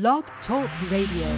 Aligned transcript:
Blog 0.00 0.24
Talk 0.48 0.68
Radio. 0.90 1.28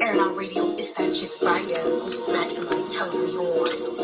Airline 0.00 0.34
Radio 0.34 0.78
is 0.78 0.88
that 0.96 1.12
shit 1.12 1.30
fire. 1.42 1.84
Maximum 2.32 2.90
tell 2.90 3.12
me 3.12 3.36
on. 3.36 4.02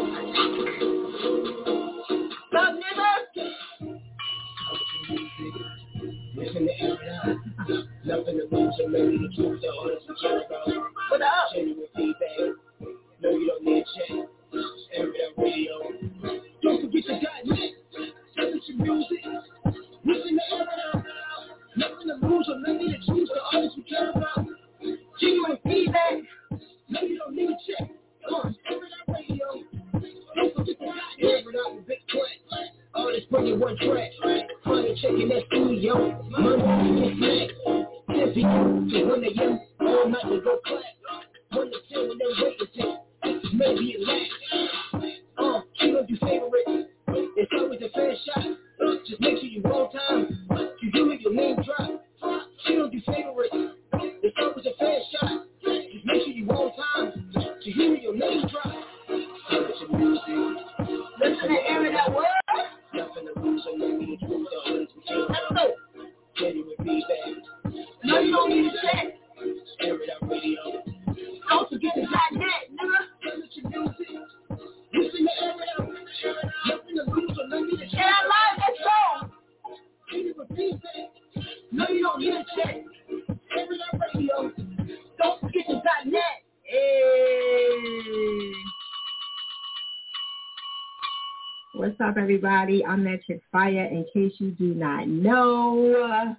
Everybody? 92.69 92.85
I'm 92.85 93.05
Metric 93.05 93.41
Fire. 93.51 93.87
In 93.87 94.05
case 94.13 94.33
you 94.39 94.51
do 94.53 94.75
not 94.75 95.09
know, 95.09 95.95
ah, 96.27 96.37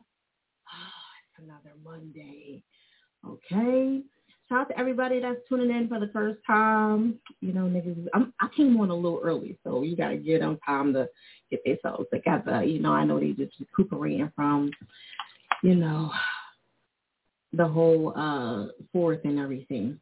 it's 1.24 1.44
another 1.44 1.76
Monday. 1.84 2.62
Okay. 3.28 4.02
Shout 4.48 4.62
out 4.62 4.70
to 4.70 4.80
everybody 4.80 5.20
that's 5.20 5.40
tuning 5.48 5.76
in 5.76 5.88
for 5.88 6.00
the 6.00 6.10
first 6.14 6.40
time. 6.46 7.20
You 7.42 7.54
know, 7.54 7.62
niggas, 7.62 8.08
I'm, 8.14 8.34
I 8.40 8.48
came 8.56 8.80
on 8.80 8.90
a 8.90 8.96
little 8.96 9.22
early, 9.24 9.58
so 9.64 9.84
you 9.84 9.96
got 9.96 10.10
to 10.10 10.18
give 10.18 10.42
them 10.42 10.60
time 10.66 10.94
to 10.94 11.08
get 11.50 11.64
themselves 11.64 12.06
together. 12.14 12.64
You 12.64 12.80
know, 12.80 12.92
I 12.92 13.06
know 13.06 13.20
they 13.20 13.32
just 13.32 13.54
recuperating 13.60 14.32
from, 14.36 14.72
you 15.64 15.76
know, 15.76 16.12
the 17.54 17.68
whole 17.68 18.14
uh 18.16 18.68
fourth 18.94 19.22
and 19.24 19.40
everything. 19.40 20.00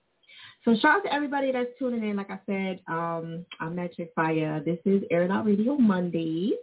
So 0.68 0.76
shout 0.82 0.98
out 0.98 1.04
to 1.06 1.14
everybody 1.14 1.54
that's 1.54 1.70
tuning 1.80 2.04
in. 2.04 2.18
Like 2.18 2.30
I 2.30 2.40
said, 2.46 2.82
um, 2.90 3.46
I'm 3.62 3.74
Metric 3.74 4.12
Fire. 4.14 4.62
This 4.66 4.80
is 4.84 5.02
Air 5.10 5.32
Out 5.32 5.46
Radio 5.46 5.78
Mondays. 5.78 6.56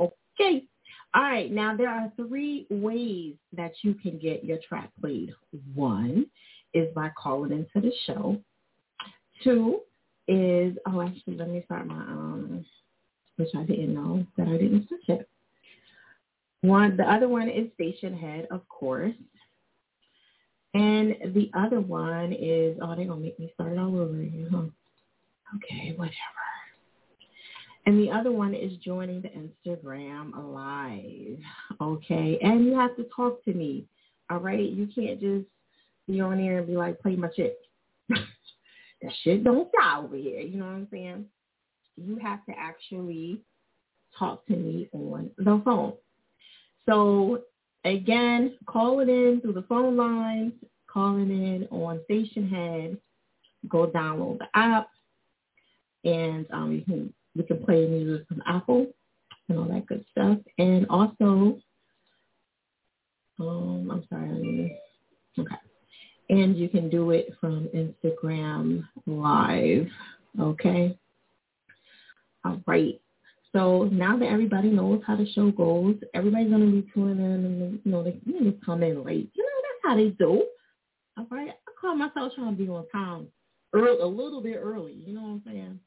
Okay. 0.00 0.64
All 1.14 1.22
right. 1.22 1.52
Now 1.52 1.76
there 1.76 1.90
are 1.90 2.10
three 2.16 2.66
ways 2.70 3.34
that 3.54 3.72
you 3.82 3.92
can 3.92 4.18
get 4.18 4.42
your 4.42 4.56
track 4.66 4.88
played. 4.98 5.34
One 5.74 6.24
is 6.72 6.88
by 6.94 7.10
calling 7.10 7.52
into 7.52 7.86
the 7.86 7.92
show. 8.06 8.40
Two 9.44 9.80
is 10.28 10.74
oh 10.86 11.02
actually 11.02 11.36
let 11.36 11.50
me 11.50 11.60
start 11.66 11.86
my 11.86 11.94
um 11.94 12.64
which 13.36 13.50
I 13.54 13.64
didn't 13.64 13.92
know 13.92 14.24
that 14.38 14.48
I 14.48 14.52
didn't 14.52 14.88
switch 14.88 15.08
it. 15.08 15.28
One 16.62 16.96
the 16.96 17.04
other 17.04 17.28
one 17.28 17.50
is 17.50 17.66
Stationhead, 17.78 18.46
of 18.46 18.66
course. 18.70 19.12
And 20.74 21.34
the 21.34 21.50
other 21.54 21.80
one 21.80 22.32
is, 22.32 22.78
oh, 22.82 22.94
they're 22.96 23.06
going 23.06 23.08
to 23.08 23.16
make 23.16 23.38
me 23.38 23.50
start 23.54 23.72
it 23.72 23.78
all 23.78 23.98
over 23.98 24.14
again, 24.14 24.48
huh? 24.50 24.62
Okay, 25.56 25.92
whatever. 25.96 26.16
And 27.84 27.98
the 27.98 28.10
other 28.10 28.30
one 28.32 28.54
is 28.54 28.72
joining 28.78 29.22
the 29.22 29.28
Instagram 29.28 30.32
live, 30.54 31.38
okay? 31.80 32.38
And 32.40 32.64
you 32.64 32.74
have 32.74 32.96
to 32.96 33.06
talk 33.14 33.44
to 33.44 33.52
me, 33.52 33.84
all 34.30 34.38
right? 34.38 34.70
You 34.70 34.88
can't 34.94 35.20
just 35.20 35.46
be 36.06 36.20
on 36.20 36.38
there 36.38 36.58
and 36.58 36.66
be 36.66 36.76
like, 36.76 37.00
play 37.00 37.16
my 37.16 37.28
shit. 37.34 37.58
that 38.08 39.12
shit 39.22 39.44
don't 39.44 39.70
die 39.72 39.98
over 39.98 40.16
here, 40.16 40.40
you 40.40 40.58
know 40.58 40.66
what 40.66 40.74
I'm 40.74 40.88
saying? 40.90 41.26
You 41.96 42.16
have 42.22 42.44
to 42.46 42.52
actually 42.56 43.40
talk 44.18 44.46
to 44.46 44.56
me 44.56 44.88
on 44.92 45.30
the 45.36 45.60
phone. 45.64 45.94
So 46.86 47.42
Again, 47.84 48.56
call 48.66 49.00
it 49.00 49.08
in 49.08 49.40
through 49.40 49.54
the 49.54 49.62
phone 49.62 49.96
lines, 49.96 50.52
calling 50.86 51.30
in 51.30 51.66
on 51.70 52.00
Stationhead. 52.08 52.98
Go 53.68 53.86
download 53.88 54.38
the 54.38 54.46
app, 54.54 54.88
and 56.04 56.46
um, 56.52 56.72
you 56.72 56.82
can 56.82 57.12
we 57.36 57.44
can 57.44 57.64
play 57.64 57.86
music 57.86 58.26
from 58.28 58.42
Apple 58.46 58.86
and 59.48 59.58
all 59.58 59.64
that 59.66 59.86
good 59.86 60.04
stuff. 60.10 60.38
And 60.58 60.86
also, 60.88 61.58
um, 63.38 63.90
I'm 63.90 64.04
sorry, 64.08 64.78
okay. 65.38 65.54
And 66.30 66.56
you 66.56 66.68
can 66.68 66.88
do 66.88 67.10
it 67.10 67.34
from 67.40 67.68
Instagram 67.74 68.84
Live. 69.06 69.88
Okay. 70.40 70.96
All 72.44 72.60
right. 72.66 73.00
So 73.54 73.84
now 73.92 74.16
that 74.16 74.28
everybody 74.28 74.70
knows 74.70 75.02
how 75.06 75.16
the 75.16 75.30
show 75.32 75.50
goes, 75.50 75.96
everybody's 76.14 76.50
gonna 76.50 76.66
be 76.70 76.90
tuning 76.94 77.18
in 77.18 77.44
and 77.44 77.80
you 77.84 77.90
know 77.90 78.02
they 78.02 78.18
you 78.24 78.40
know, 78.40 78.54
come 78.64 78.82
in 78.82 79.04
late. 79.04 79.30
You 79.34 79.42
know 79.42 79.50
that's 79.62 79.90
how 79.90 79.96
they 79.96 80.08
do. 80.10 80.46
All 81.18 81.26
right, 81.30 81.50
I 81.50 81.70
call 81.78 81.94
myself 81.94 82.32
trying 82.34 82.56
to 82.56 82.62
be 82.62 82.68
on 82.68 82.88
time, 82.88 83.26
early, 83.74 84.00
a 84.00 84.06
little 84.06 84.40
bit 84.40 84.58
early. 84.62 84.94
You 84.94 85.14
know 85.14 85.22
what 85.22 85.28
I'm 85.28 85.42
saying? 85.44 85.80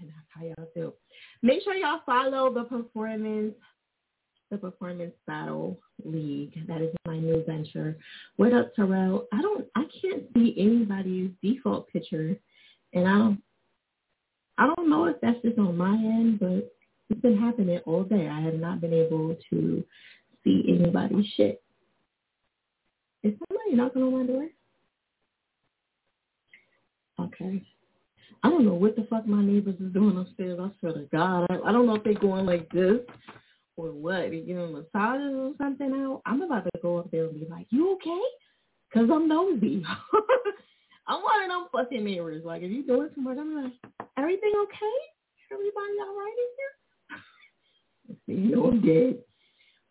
And 0.00 0.08
that's 0.08 0.28
how 0.28 0.44
y'all 0.44 0.68
do. 0.76 0.92
Make 1.42 1.64
sure 1.64 1.74
y'all 1.74 2.02
follow 2.06 2.52
the 2.54 2.64
performance, 2.64 3.54
the 4.52 4.58
performance 4.58 5.14
battle 5.26 5.80
league. 6.04 6.54
That 6.68 6.82
is 6.82 6.94
my 7.04 7.18
new 7.18 7.42
venture. 7.44 7.96
What 8.36 8.52
up, 8.52 8.76
Terrell? 8.76 9.26
I 9.32 9.42
don't, 9.42 9.66
I 9.74 9.86
can't 10.00 10.22
see 10.34 10.54
anybody's 10.56 11.30
default 11.42 11.88
picture, 11.88 12.36
and 12.92 13.08
I 13.08 13.18
don't. 13.18 13.42
I 14.58 14.72
don't 14.74 14.88
know 14.88 15.04
if 15.04 15.16
that's 15.20 15.42
just 15.42 15.58
on 15.58 15.76
my 15.76 15.92
end, 15.92 16.40
but 16.40 16.72
it's 17.10 17.20
been 17.20 17.38
happening 17.38 17.78
all 17.86 18.04
day. 18.04 18.28
I 18.28 18.40
have 18.40 18.54
not 18.54 18.80
been 18.80 18.92
able 18.92 19.36
to 19.50 19.84
see 20.44 20.64
anybody's 20.68 21.26
shit. 21.36 21.62
Is 23.22 23.34
somebody 23.48 23.74
knocking 23.76 24.02
on 24.02 24.18
my 24.18 24.26
door? 24.26 24.48
Okay. 27.20 27.62
I 28.42 28.50
don't 28.50 28.64
know 28.64 28.74
what 28.74 28.96
the 28.96 29.06
fuck 29.08 29.26
my 29.26 29.42
neighbors 29.42 29.76
is 29.80 29.92
doing 29.92 30.18
upstairs. 30.18 30.58
I 30.60 30.70
swear 30.78 30.92
to 30.92 31.08
God. 31.12 31.46
I, 31.50 31.68
I 31.68 31.72
don't 31.72 31.86
know 31.86 31.96
if 31.96 32.04
they're 32.04 32.14
going 32.14 32.46
like 32.46 32.68
this 32.70 33.00
or 33.76 33.88
what. 33.88 34.30
They're 34.30 34.40
giving 34.40 34.72
massages 34.72 35.34
or 35.34 35.52
something 35.58 35.92
out. 35.92 36.22
I'm 36.26 36.42
about 36.42 36.64
to 36.64 36.70
go 36.82 36.98
up 36.98 37.10
there 37.10 37.24
and 37.24 37.40
be 37.40 37.46
like, 37.48 37.66
you 37.70 37.94
okay? 37.94 38.20
Because 38.88 39.08
I'm 39.12 39.28
nosy. 39.28 39.82
I'm 41.08 41.22
one 41.22 41.42
of 41.44 41.48
them 41.48 41.66
fucking 41.72 42.04
neighbors. 42.04 42.44
Like, 42.44 42.62
if 42.62 42.70
you're 42.70 42.96
doing 42.96 43.10
too 43.14 43.20
much, 43.20 43.38
I'm 43.38 43.54
like, 43.64 43.72
everything 44.18 44.52
okay? 44.64 44.96
Everybody 45.52 45.94
all 46.00 46.16
right 46.16 46.34
in 46.36 46.50
here? 46.56 46.85
You 48.26 48.56
know 48.56 48.66
I'm 48.66 48.80
dead. 48.80 49.18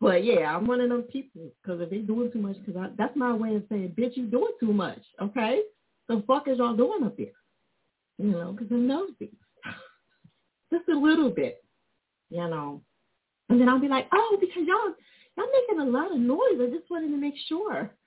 But 0.02 0.24
yeah, 0.24 0.56
I'm 0.56 0.68
one 0.68 0.82
of 0.82 0.90
them 0.90 1.04
people 1.04 1.50
because 1.62 1.82
if 1.82 1.90
they 1.90 2.00
doing 2.00 2.32
too 2.32 2.40
much, 2.40 2.58
because 2.64 2.90
that's 2.98 3.16
my 3.16 3.34
way 3.34 3.56
of 3.56 3.64
saying, 3.70 3.96
bitch, 3.98 4.18
you 4.18 4.26
doing 4.26 4.52
too 4.60 4.74
much, 4.74 5.02
okay? 5.22 5.62
The 6.08 6.24
fuck 6.28 6.48
is 6.48 6.58
y'all 6.58 6.76
doing 6.76 7.04
up 7.04 7.18
there? 7.18 7.28
You 8.18 8.32
know, 8.32 8.52
because 8.52 8.68
I'm 8.72 8.88
nosy. 8.88 9.32
Just 10.74 10.90
a 10.90 10.98
little 10.98 11.30
bit, 11.30 11.64
you 12.30 12.48
know. 12.48 12.82
And 13.50 13.60
then 13.60 13.70
I'll 13.70 13.80
be 13.80 13.88
like, 13.88 14.08
oh, 14.14 14.38
because 14.40 14.64
y'all, 14.68 14.94
y'all 15.38 15.48
making 15.70 15.88
a 15.88 15.90
lot 15.90 16.12
of 16.12 16.18
noise. 16.18 16.60
I 16.60 16.68
just 16.72 16.90
wanted 16.90 17.10
to 17.10 17.18
make 17.18 17.36
sure. 17.48 17.92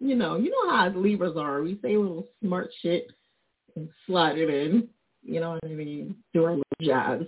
You 0.00 0.16
know, 0.16 0.36
you 0.36 0.50
know 0.50 0.70
how 0.70 0.88
Libras 0.90 1.36
are. 1.36 1.62
We 1.62 1.78
say 1.80 1.94
a 1.94 2.00
little 2.00 2.28
smart 2.42 2.68
shit 2.82 3.06
and 3.74 3.88
slide 4.06 4.36
it 4.36 4.50
in. 4.50 4.88
You 5.22 5.40
know 5.40 5.52
what 5.52 5.64
I 5.64 5.68
mean? 5.68 6.16
Do 6.34 6.44
our 6.44 6.50
little 6.50 6.64
jobs 6.82 7.26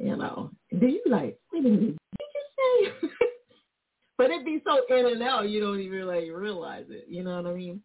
You 0.00 0.16
know, 0.16 0.50
then 0.72 0.90
you 0.90 1.02
like, 1.06 1.38
wait 1.52 1.60
a 1.60 1.68
minute, 1.68 1.96
did 2.18 2.28
you 2.34 2.92
say? 3.02 3.08
but 4.18 4.30
it'd 4.30 4.46
be 4.46 4.62
so 4.66 4.80
in 4.88 5.06
and 5.06 5.22
out, 5.22 5.50
you 5.50 5.60
don't 5.60 5.80
even 5.80 6.06
like 6.06 6.24
realize 6.32 6.86
it. 6.88 7.04
You 7.08 7.22
know 7.22 7.36
what 7.36 7.50
I 7.50 7.54
mean? 7.54 7.82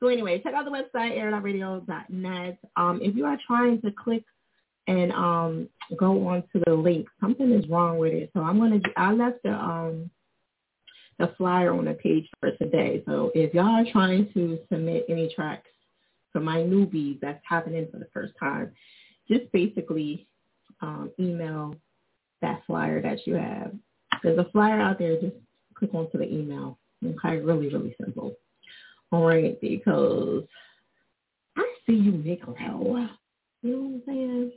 So 0.00 0.06
anyway, 0.06 0.40
check 0.40 0.54
out 0.54 0.64
the 0.64 0.70
website, 0.70 1.16
air.radio.net. 1.16 2.58
Um, 2.76 3.00
if 3.02 3.14
you 3.14 3.26
are 3.26 3.38
trying 3.46 3.82
to 3.82 3.90
click 3.90 4.24
and 4.86 5.12
um, 5.12 5.68
go 5.98 6.26
on 6.28 6.42
to 6.54 6.62
the 6.64 6.72
link, 6.72 7.06
something 7.20 7.52
is 7.52 7.68
wrong 7.68 7.98
with 7.98 8.14
it. 8.14 8.30
So 8.32 8.40
I'm 8.40 8.58
gonna, 8.58 8.80
I 8.96 9.12
left 9.12 9.42
the 9.44 9.52
um, 9.52 10.10
the 11.18 11.34
flyer 11.36 11.74
on 11.74 11.84
the 11.84 11.94
page 11.94 12.28
for 12.40 12.52
today. 12.52 13.02
So 13.04 13.30
if 13.34 13.52
y'all 13.52 13.66
are 13.66 13.92
trying 13.92 14.32
to 14.32 14.58
submit 14.72 15.04
any 15.08 15.32
tracks 15.34 15.68
for 16.32 16.40
my 16.40 16.58
newbies 16.58 17.20
that's 17.20 17.42
happening 17.46 17.88
for 17.90 17.98
the 17.98 18.08
first 18.14 18.32
time, 18.40 18.72
just 19.28 19.50
basically 19.52 20.28
um, 20.80 21.10
email 21.18 21.74
that 22.42 22.62
flyer 22.66 23.02
that 23.02 23.26
you 23.26 23.34
have. 23.34 23.72
There's 24.22 24.38
a 24.38 24.50
flyer 24.50 24.80
out 24.80 24.98
there. 24.98 25.20
Just 25.20 25.36
click 25.74 25.94
onto 25.94 26.18
the 26.18 26.28
email. 26.32 26.78
Okay, 27.04 27.36
really, 27.36 27.68
really 27.68 27.94
simple. 28.02 28.34
All 29.12 29.24
right, 29.24 29.58
because 29.60 30.44
I 31.56 31.64
see 31.86 31.94
you, 31.94 32.12
Nicolo. 32.12 32.54
You 33.62 33.70
know 33.70 33.78
what 33.78 33.86
I'm 33.86 34.02
saying? 34.06 34.52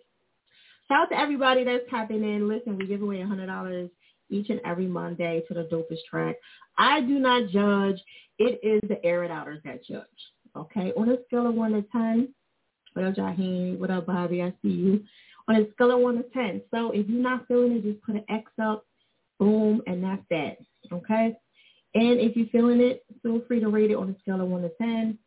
Shout 0.88 1.04
out 1.04 1.10
to 1.10 1.20
everybody 1.20 1.64
that's 1.64 1.90
tapping 1.90 2.24
in. 2.24 2.48
Listen, 2.48 2.78
we 2.78 2.86
give 2.86 3.02
away 3.02 3.22
a 3.22 3.28
hundred 3.28 3.48
dollars 3.48 3.90
each 4.30 4.50
and 4.50 4.60
every 4.66 4.88
Monday 4.88 5.44
to 5.48 5.54
the 5.54 5.64
dopest 5.64 6.04
track. 6.10 6.36
I 6.78 7.02
do 7.02 7.20
not 7.20 7.50
judge. 7.50 8.02
It 8.40 8.60
is 8.64 8.82
the 8.90 9.04
air 9.06 9.24
it 9.24 9.32
outers 9.32 9.62
that 9.64 9.86
judge. 9.86 10.06
Okay, 10.56 10.92
on 10.98 11.10
a 11.10 11.18
scale 11.28 11.48
of 11.48 11.56
one 11.56 11.72
to 11.72 11.84
ten, 11.92 12.34
what 12.94 13.06
up, 13.06 13.16
Jaheem? 13.16 13.80
What 13.80 13.90
up, 13.90 14.06
Bobby? 14.06 14.42
I 14.42 14.52
see 14.62 14.70
you. 14.70 15.04
On 15.52 15.58
a 15.58 15.70
scale 15.74 15.92
of 15.92 16.00
one 16.00 16.16
to 16.16 16.24
ten. 16.30 16.62
So 16.72 16.92
if 16.92 17.10
you're 17.10 17.22
not 17.22 17.46
feeling 17.46 17.74
it, 17.74 17.84
just 17.84 18.02
put 18.04 18.16
an 18.16 18.24
X 18.30 18.50
up, 18.62 18.86
boom, 19.38 19.82
and 19.86 20.02
that's 20.02 20.24
that. 20.30 20.58
Okay. 20.94 21.36
And 21.94 22.22
if 22.22 22.38
you're 22.38 22.48
feeling 22.48 22.80
it, 22.80 23.04
feel 23.22 23.42
free 23.50 23.60
to 23.60 23.68
rate 23.68 23.92
it 23.92 23.98
on 23.98 24.12
a 24.12 24.20
scale 24.22 24.40
of 24.40 24.48
one 24.48 24.62
to 24.62 24.72
ten. 24.78 25.20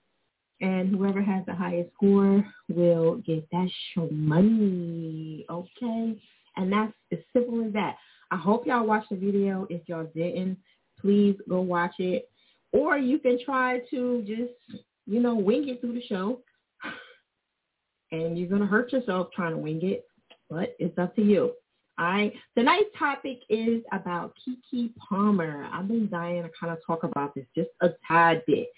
And 0.62 0.88
whoever 0.88 1.20
has 1.20 1.44
the 1.44 1.54
highest 1.54 1.92
score 1.92 2.42
will 2.70 3.16
get 3.16 3.46
that 3.50 3.68
show 3.92 4.08
money. 4.10 5.44
Okay. 5.50 6.18
And 6.56 6.72
that's 6.72 6.94
as 7.12 7.18
simple 7.34 7.62
as 7.66 7.74
that. 7.74 7.96
I 8.30 8.36
hope 8.38 8.66
y'all 8.66 8.86
watched 8.86 9.10
the 9.10 9.16
video. 9.16 9.66
If 9.68 9.82
y'all 9.90 10.08
didn't, 10.14 10.56
please 11.02 11.36
go 11.50 11.60
watch 11.60 11.96
it. 11.98 12.30
Or 12.72 12.96
you 12.96 13.18
can 13.18 13.38
try 13.44 13.80
to 13.90 14.24
just, 14.26 14.80
you 15.06 15.20
know, 15.20 15.34
wing 15.34 15.68
it 15.68 15.82
through 15.82 15.94
the 15.94 16.06
show. 16.06 16.40
And 18.12 18.38
you're 18.38 18.48
going 18.48 18.60
to 18.60 18.66
hurt 18.66 18.92
yourself 18.92 19.28
trying 19.34 19.50
to 19.50 19.58
wing 19.58 19.80
it, 19.82 20.06
but 20.50 20.74
it's 20.78 20.98
up 20.98 21.14
to 21.16 21.22
you. 21.22 21.52
All 21.98 22.06
right. 22.06 22.32
Tonight's 22.56 22.90
topic 22.98 23.40
is 23.48 23.82
about 23.92 24.34
Keke 24.74 24.90
Palmer. 24.96 25.68
I've 25.72 25.86
been 25.86 26.08
dying 26.08 26.42
to 26.42 26.50
kind 26.58 26.72
of 26.72 26.78
talk 26.84 27.04
about 27.04 27.34
this 27.34 27.46
just 27.56 27.70
a 27.82 27.90
tad 28.06 28.42
bit. 28.46 28.68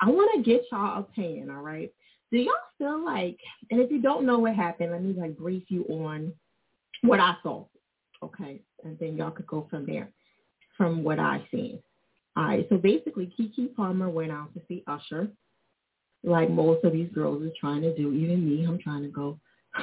I 0.00 0.08
want 0.08 0.30
to 0.34 0.50
get 0.50 0.64
y'all 0.72 1.00
opinion, 1.00 1.50
all 1.50 1.62
right? 1.62 1.92
Do 2.30 2.38
y'all 2.38 2.54
feel 2.78 3.04
like, 3.04 3.38
and 3.70 3.78
if 3.78 3.90
you 3.90 4.00
don't 4.00 4.24
know 4.24 4.38
what 4.38 4.54
happened, 4.54 4.92
let 4.92 5.02
me 5.02 5.12
like 5.12 5.36
brief 5.36 5.64
you 5.68 5.84
on 5.84 6.32
what 7.02 7.20
I 7.20 7.34
saw, 7.42 7.66
okay? 8.22 8.62
and 8.84 8.98
then 8.98 9.16
y'all 9.16 9.30
could 9.30 9.46
go 9.46 9.66
from 9.70 9.86
there 9.86 10.10
from 10.76 11.02
what 11.02 11.18
I've 11.18 11.42
seen. 11.50 11.78
All 12.36 12.44
right, 12.44 12.66
so 12.68 12.78
basically 12.78 13.32
Keke 13.38 13.74
Palmer 13.74 14.08
went 14.08 14.32
out 14.32 14.52
to 14.54 14.60
see 14.66 14.82
Usher, 14.86 15.28
like 16.24 16.50
most 16.50 16.84
of 16.84 16.92
these 16.92 17.10
girls 17.12 17.42
are 17.42 17.52
trying 17.60 17.82
to 17.82 17.94
do. 17.94 18.12
Even 18.12 18.48
me, 18.48 18.64
I'm 18.64 18.78
trying 18.78 19.02
to 19.02 19.08
go. 19.08 19.38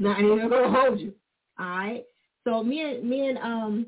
Not 0.00 0.18
even 0.20 0.48
gonna 0.48 0.70
hold 0.80 0.98
you. 0.98 1.14
All 1.60 1.66
right. 1.66 2.04
So 2.42 2.64
me 2.64 2.80
and 2.82 3.08
me 3.08 3.28
and 3.28 3.38
um 3.38 3.86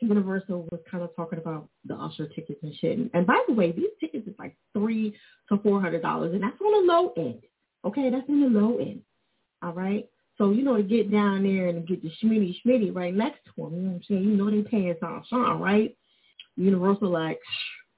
Universal 0.00 0.68
was 0.70 0.80
kind 0.90 1.02
of 1.02 1.14
talking 1.16 1.38
about 1.38 1.68
the 1.86 1.94
Usher 1.94 2.26
tickets 2.28 2.60
and 2.62 2.74
shit. 2.76 2.98
And, 2.98 3.10
and 3.14 3.26
by 3.26 3.42
the 3.48 3.54
way, 3.54 3.72
these 3.72 3.90
tickets 3.98 4.28
is 4.28 4.34
like 4.38 4.56
three 4.72 5.16
to 5.48 5.58
four 5.58 5.80
hundred 5.80 6.02
dollars, 6.02 6.34
and 6.34 6.42
that's 6.42 6.60
on 6.60 6.86
the 6.86 6.92
low 6.92 7.12
end. 7.16 7.42
Okay, 7.84 8.10
that's 8.10 8.28
on 8.28 8.40
the 8.40 8.60
low 8.60 8.78
end. 8.78 9.00
All 9.62 9.72
right. 9.72 10.08
So, 10.36 10.50
you 10.50 10.62
know, 10.62 10.76
to 10.76 10.82
get 10.82 11.12
down 11.12 11.44
there 11.44 11.68
and 11.68 11.86
get 11.86 12.02
the 12.02 12.10
schmitty 12.22 12.56
schmitty 12.64 12.94
right 12.94 13.14
next 13.14 13.40
to 13.44 13.52
them, 13.56 13.74
you 13.74 13.82
know 13.82 13.88
what 13.90 13.94
I'm 13.96 14.02
saying? 14.08 14.24
You 14.24 14.36
know 14.36 14.50
they 14.50 14.62
paying 14.62 14.94
some 15.00 15.22
song, 15.30 15.60
right? 15.60 15.96
Universal 16.56 17.10
like 17.10 17.40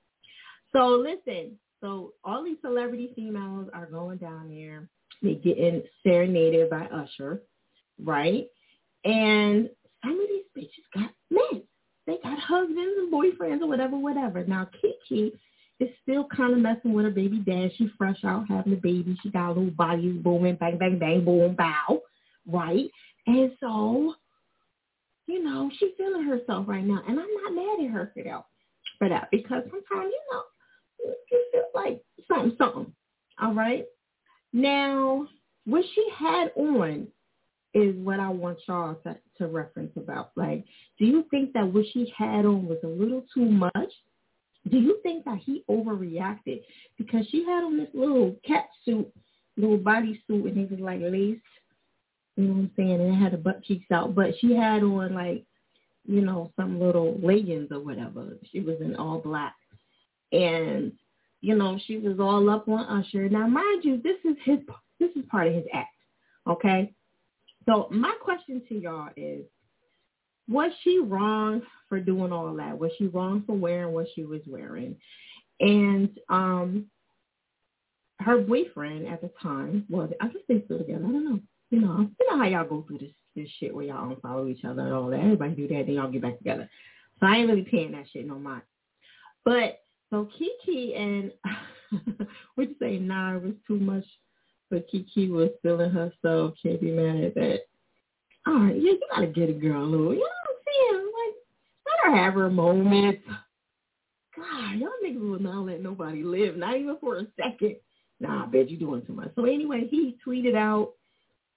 So 0.72 0.88
listen, 0.88 1.58
so 1.80 2.12
all 2.24 2.44
these 2.44 2.58
celebrity 2.60 3.10
females 3.16 3.68
are 3.72 3.86
going 3.86 4.18
down 4.18 4.50
there. 4.50 4.88
They 5.22 5.34
getting 5.34 5.82
serenaded 6.02 6.68
by 6.68 6.86
Usher, 6.86 7.40
right? 8.02 8.46
And 9.04 9.70
some 10.02 10.20
of 10.20 10.28
these 10.28 10.44
bitches 10.56 10.94
got 10.94 11.10
men. 11.30 11.62
They 12.06 12.18
got 12.22 12.38
husbands 12.38 12.78
and 12.98 13.12
boyfriends 13.12 13.62
or 13.62 13.66
whatever, 13.66 13.96
whatever. 13.98 14.44
Now 14.44 14.68
Keke 15.10 15.32
is 15.80 15.88
still 16.02 16.26
kind 16.34 16.52
of 16.52 16.60
messing 16.60 16.92
with 16.92 17.04
her 17.04 17.10
baby 17.10 17.38
dad. 17.38 17.70
She 17.76 17.90
fresh 17.98 18.24
out 18.24 18.46
having 18.48 18.72
a 18.72 18.76
baby. 18.76 19.18
She 19.22 19.30
got 19.30 19.48
a 19.48 19.52
little 19.52 19.70
body 19.70 20.10
booming, 20.12 20.56
bang, 20.56 20.78
bang, 20.78 20.98
bang, 20.98 21.24
boom, 21.24 21.54
bow 21.54 22.00
right? 22.46 22.90
And 23.26 23.52
so, 23.60 24.14
you 25.26 25.42
know, 25.42 25.70
she's 25.78 25.90
feeling 25.98 26.24
herself 26.24 26.66
right 26.68 26.84
now. 26.84 27.02
And 27.08 27.18
I'm 27.18 27.34
not 27.44 27.54
mad 27.54 27.84
at 27.84 27.90
her 27.90 28.12
for 28.14 28.22
that, 28.22 28.44
for 28.98 29.08
that 29.08 29.28
because 29.30 29.62
sometimes, 29.64 30.12
you 30.12 30.20
know, 30.32 30.42
you 31.30 31.44
feel 31.52 31.62
like 31.74 32.02
something, 32.28 32.56
something. 32.58 32.92
All 33.40 33.54
right. 33.54 33.84
Now, 34.52 35.26
what 35.64 35.84
she 35.94 36.06
had 36.16 36.52
on 36.56 37.08
is 37.76 37.94
what 37.96 38.20
I 38.20 38.28
want 38.28 38.58
y'all 38.66 38.94
to, 39.04 39.16
to 39.38 39.46
reference 39.46 39.92
about. 39.96 40.30
Like, 40.34 40.64
do 40.98 41.04
you 41.04 41.26
think 41.30 41.52
that 41.52 41.66
what 41.66 41.84
she 41.92 42.12
had 42.16 42.46
on 42.46 42.66
was 42.66 42.78
a 42.82 42.88
little 42.88 43.24
too 43.34 43.44
much? 43.44 43.92
Do 44.70 44.78
you 44.78 44.98
think 45.02 45.24
that 45.26 45.38
he 45.44 45.62
overreacted 45.70 46.62
because 46.98 47.26
she 47.30 47.44
had 47.44 47.62
on 47.62 47.76
this 47.76 47.88
little 47.94 48.34
cat 48.46 48.66
suit, 48.84 49.06
little 49.56 49.76
body 49.76 50.20
suit, 50.26 50.46
and 50.46 50.58
it 50.58 50.70
was 50.70 50.80
like 50.80 51.00
lace 51.00 51.38
you 52.36 52.44
know 52.44 52.52
what 52.52 52.58
I'm 52.60 52.70
saying? 52.76 53.00
And 53.00 53.14
it 53.14 53.16
had 53.16 53.32
the 53.32 53.38
butt 53.38 53.64
cheeks 53.64 53.90
out, 53.90 54.14
but 54.14 54.32
she 54.40 54.54
had 54.54 54.82
on 54.82 55.14
like, 55.14 55.44
you 56.06 56.20
know, 56.20 56.52
some 56.54 56.78
little 56.78 57.18
leggings 57.22 57.68
or 57.70 57.80
whatever. 57.80 58.36
She 58.52 58.60
was 58.60 58.76
in 58.80 58.94
all 58.94 59.18
black, 59.18 59.54
and 60.32 60.92
you 61.40 61.56
know, 61.56 61.78
she 61.86 61.98
was 61.98 62.20
all 62.20 62.48
up 62.50 62.68
on 62.68 62.84
Usher. 62.84 63.28
Now, 63.28 63.46
mind 63.48 63.84
you, 63.84 64.00
this 64.02 64.18
is 64.24 64.36
his, 64.44 64.58
this 65.00 65.10
is 65.16 65.24
part 65.30 65.48
of 65.48 65.54
his 65.54 65.64
act. 65.72 65.88
Okay, 66.46 66.92
so 67.66 67.88
my 67.90 68.14
question 68.22 68.62
to 68.68 68.74
y'all 68.74 69.08
is, 69.16 69.44
was 70.48 70.70
she 70.82 71.00
wrong 71.00 71.62
for 71.88 71.98
doing 72.00 72.32
all 72.32 72.54
that? 72.54 72.78
Was 72.78 72.92
she 72.98 73.08
wrong 73.08 73.42
for 73.46 73.56
wearing 73.56 73.92
what 73.92 74.06
she 74.14 74.24
was 74.24 74.42
wearing? 74.46 74.96
And 75.60 76.08
um, 76.28 76.86
her 78.20 78.38
boyfriend 78.38 79.08
at 79.08 79.20
the 79.20 79.30
time 79.42 79.84
was, 79.88 80.10
I 80.20 80.28
guess 80.28 80.42
they 80.48 80.62
still 80.64 80.78
together. 80.78 81.04
I 81.04 81.10
don't 81.10 81.24
know 81.24 81.40
you 81.70 81.80
know, 81.80 82.08
you 82.20 82.30
know 82.30 82.38
how 82.38 82.46
y'all 82.46 82.68
go 82.68 82.84
through 82.86 82.98
this 82.98 83.10
this 83.34 83.48
shit 83.58 83.74
where 83.74 83.84
y'all 83.84 84.08
don't 84.08 84.22
follow 84.22 84.48
each 84.48 84.64
other 84.64 84.82
and 84.82 84.94
all 84.94 85.08
that. 85.08 85.20
Everybody 85.20 85.54
do 85.54 85.68
that, 85.68 85.84
then 85.86 85.96
y'all 85.96 86.10
get 86.10 86.22
back 86.22 86.38
together. 86.38 86.70
So 87.20 87.26
I 87.26 87.36
ain't 87.36 87.48
really 87.48 87.66
paying 87.70 87.92
that 87.92 88.06
shit 88.10 88.26
no 88.26 88.38
mind. 88.38 88.62
But 89.44 89.80
so 90.10 90.28
Keke 90.38 90.98
and 90.98 91.32
would 92.56 92.70
you 92.70 92.76
say 92.80 92.98
nah 92.98 93.38
was 93.38 93.54
too 93.66 93.78
much, 93.78 94.04
but 94.70 94.86
Keke 94.92 95.30
was 95.30 95.50
feeling 95.62 95.90
herself. 95.90 96.54
Can't 96.62 96.80
be 96.80 96.90
mad 96.90 97.22
at 97.24 97.34
that. 97.34 97.60
All 98.46 98.54
right, 98.54 98.76
yeah, 98.76 98.92
you 98.92 99.00
gotta 99.10 99.26
get 99.26 99.50
a 99.50 99.52
girl 99.52 99.86
little. 99.86 100.14
You 100.14 100.20
know 100.20 100.26
what 100.46 100.56
I'm 100.90 100.96
saying? 100.96 101.06
Like 101.06 101.34
let 101.86 102.12
her 102.12 102.24
have 102.24 102.34
her 102.34 102.50
moment. 102.50 103.20
God, 104.36 104.76
y'all 104.76 104.90
niggas 105.04 105.20
will 105.20 105.40
not 105.40 105.64
let 105.64 105.82
nobody 105.82 106.22
live, 106.22 106.56
not 106.56 106.76
even 106.76 106.96
for 107.00 107.18
a 107.18 107.26
second. 107.40 107.76
Nah, 108.20 108.44
I 108.44 108.46
bet 108.46 108.70
you 108.70 108.78
doing 108.78 109.04
too 109.06 109.14
much. 109.14 109.30
So 109.34 109.44
anyway, 109.44 109.86
he 109.90 110.16
tweeted 110.26 110.54
out 110.54 110.92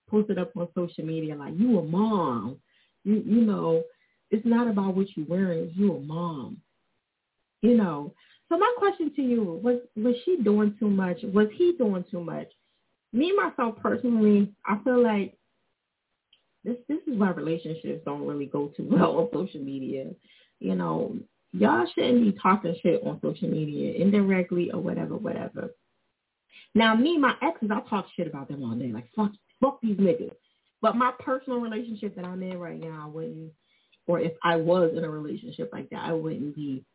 posted 0.10 0.40
up 0.40 0.56
on 0.58 0.68
social 0.76 1.06
media 1.06 1.36
like 1.36 1.54
you 1.58 1.80
a 1.80 1.84
mom. 1.84 2.58
You 3.04 3.22
you 3.26 3.42
know, 3.42 3.84
it's 4.32 4.46
not 4.46 4.68
about 4.68 4.96
what 4.96 5.08
you're 5.16 5.28
wearing, 5.28 5.72
you 5.76 5.96
a 5.96 6.00
mom. 6.00 6.58
You 7.62 7.76
know. 7.76 8.14
So 8.48 8.58
my 8.58 8.74
question 8.78 9.14
to 9.16 9.22
you 9.22 9.60
was 9.64 9.80
was 9.96 10.16
she 10.26 10.38
doing 10.38 10.76
too 10.80 10.90
much? 10.90 11.20
Was 11.24 11.48
he 11.54 11.74
doing 11.78 12.04
too 12.10 12.24
much? 12.24 12.48
Me 13.12 13.34
myself 13.36 13.76
personally, 13.82 14.52
I 14.66 14.78
feel 14.84 15.02
like 15.02 15.36
this 16.64 16.78
this 16.88 17.00
is 17.08 17.18
why 17.18 17.32
relationships 17.32 18.04
don't 18.06 18.26
really 18.26 18.46
go 18.46 18.68
too 18.76 18.88
well 18.92 19.18
on 19.18 19.30
social 19.34 19.62
media. 19.62 20.06
You 20.60 20.76
know, 20.76 21.18
y'all 21.54 21.88
shouldn't 21.96 22.24
be 22.24 22.38
talking 22.40 22.76
shit 22.82 23.02
on 23.04 23.20
social 23.22 23.50
media 23.50 23.94
indirectly 23.94 24.72
or 24.72 24.80
whatever, 24.80 25.16
whatever. 25.16 25.70
Now, 26.76 26.96
me, 26.96 27.18
my 27.18 27.34
exes, 27.42 27.72
I 27.72 27.82
talk 27.90 28.06
shit 28.16 28.28
about 28.28 28.48
them 28.48 28.64
all 28.64 28.76
day. 28.76 28.92
Like, 28.92 29.10
fuck 29.16 29.32
fuck 29.62 29.82
these 29.82 29.98
niggas. 29.98 30.36
But 30.82 30.96
my 30.96 31.12
personal 31.20 31.60
relationship 31.60 32.16
that 32.16 32.26
I'm 32.26 32.44
in 32.44 32.58
right 32.58 32.80
now, 32.80 33.04
I 33.06 33.08
wouldn't, 33.08 33.52
or 34.08 34.20
if 34.20 34.34
I 34.44 34.56
was 34.56 34.94
in 34.96 35.04
a 35.04 35.10
relationship 35.10 35.72
like 35.74 35.90
that, 35.90 36.04
I 36.04 36.14
wouldn't 36.14 36.56
be 36.56 36.86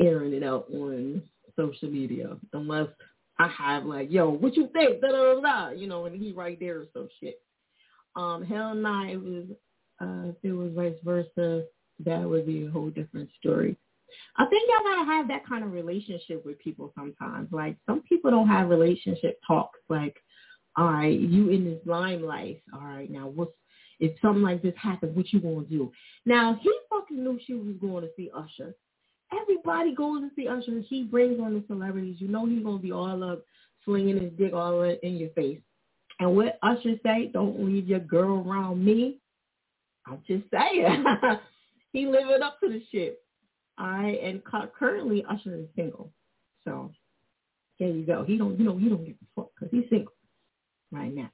airing 0.00 0.32
it 0.32 0.42
out 0.42 0.66
on 0.72 1.22
social 1.56 1.88
media 1.88 2.36
unless 2.52 2.88
I 3.38 3.48
have 3.48 3.84
like, 3.84 4.12
yo, 4.12 4.30
what 4.30 4.56
you 4.56 4.68
think? 4.72 5.00
Da 5.00 5.08
da 5.08 5.40
da. 5.40 5.70
You 5.70 5.88
know, 5.88 6.04
and 6.06 6.20
he 6.20 6.32
right 6.32 6.58
there 6.60 6.80
or 6.80 6.86
some 6.92 7.08
shit. 7.20 7.40
Um, 8.16 8.44
hell 8.44 8.74
nah, 8.74 9.06
it 9.06 9.16
was 9.20 9.46
Uh, 10.00 10.30
if 10.30 10.36
it 10.42 10.52
was 10.52 10.72
vice 10.74 10.98
versa, 11.04 11.64
that 12.04 12.22
would 12.28 12.46
be 12.46 12.66
a 12.66 12.70
whole 12.70 12.90
different 12.90 13.30
story. 13.38 13.76
I 14.36 14.44
think 14.46 14.68
y'all 14.68 14.84
gotta 14.92 15.06
have 15.06 15.28
that 15.28 15.46
kind 15.46 15.64
of 15.64 15.72
relationship 15.72 16.44
with 16.44 16.58
people 16.58 16.92
sometimes. 16.96 17.48
Like 17.52 17.76
some 17.86 18.02
people 18.02 18.30
don't 18.30 18.48
have 18.48 18.68
relationship 18.68 19.38
talks. 19.46 19.78
Like, 19.88 20.16
all 20.76 20.92
right, 20.92 21.18
you 21.18 21.50
in 21.50 21.64
this 21.64 21.80
limelight. 21.86 22.62
All 22.72 22.80
right, 22.86 23.10
now 23.10 23.28
what's 23.28 23.52
if 24.00 24.12
something 24.20 24.42
like 24.42 24.62
this 24.62 24.74
happens, 24.76 25.16
what 25.16 25.32
you 25.32 25.40
gonna 25.40 25.62
do? 25.62 25.92
Now 26.26 26.58
he 26.60 26.72
fucking 26.90 27.22
knew 27.22 27.38
she 27.44 27.54
was 27.54 27.76
going 27.80 28.02
to 28.02 28.10
see 28.16 28.30
Usher. 28.34 28.74
Everybody 29.40 29.94
goes 29.94 30.22
to 30.22 30.30
see 30.36 30.48
Usher. 30.48 30.80
He 30.88 31.04
brings 31.04 31.40
on 31.40 31.54
the 31.54 31.64
celebrities. 31.66 32.16
You 32.18 32.28
know 32.28 32.46
he's 32.46 32.62
gonna 32.62 32.78
be 32.78 32.92
all 32.92 33.22
up, 33.24 33.44
slinging 33.84 34.20
his 34.20 34.32
dick 34.32 34.52
all 34.52 34.82
in 34.82 35.16
your 35.16 35.30
face. 35.30 35.60
And 36.20 36.36
what 36.36 36.58
Usher 36.62 36.94
say? 37.04 37.30
Don't 37.32 37.64
leave 37.64 37.88
your 37.88 38.00
girl 38.00 38.46
around 38.46 38.84
me. 38.84 39.18
I'm 40.06 40.22
just 40.26 40.44
saying. 40.50 41.04
he 41.92 42.06
living 42.06 42.42
up 42.42 42.60
to 42.60 42.68
the 42.68 42.82
shit. 42.92 43.20
Right, 43.78 44.20
and 44.22 44.42
currently 44.78 45.24
Usher 45.28 45.56
is 45.56 45.66
single. 45.74 46.12
So 46.64 46.92
there 47.78 47.88
you 47.88 48.06
go. 48.06 48.24
He 48.24 48.38
don't, 48.38 48.58
you 48.58 48.64
know, 48.64 48.76
he 48.76 48.88
don't 48.88 49.04
give 49.04 49.16
a 49.16 49.40
fuck 49.40 49.50
because 49.54 49.72
he's 49.72 49.88
single 49.90 50.12
right 50.92 51.12
now. 51.12 51.30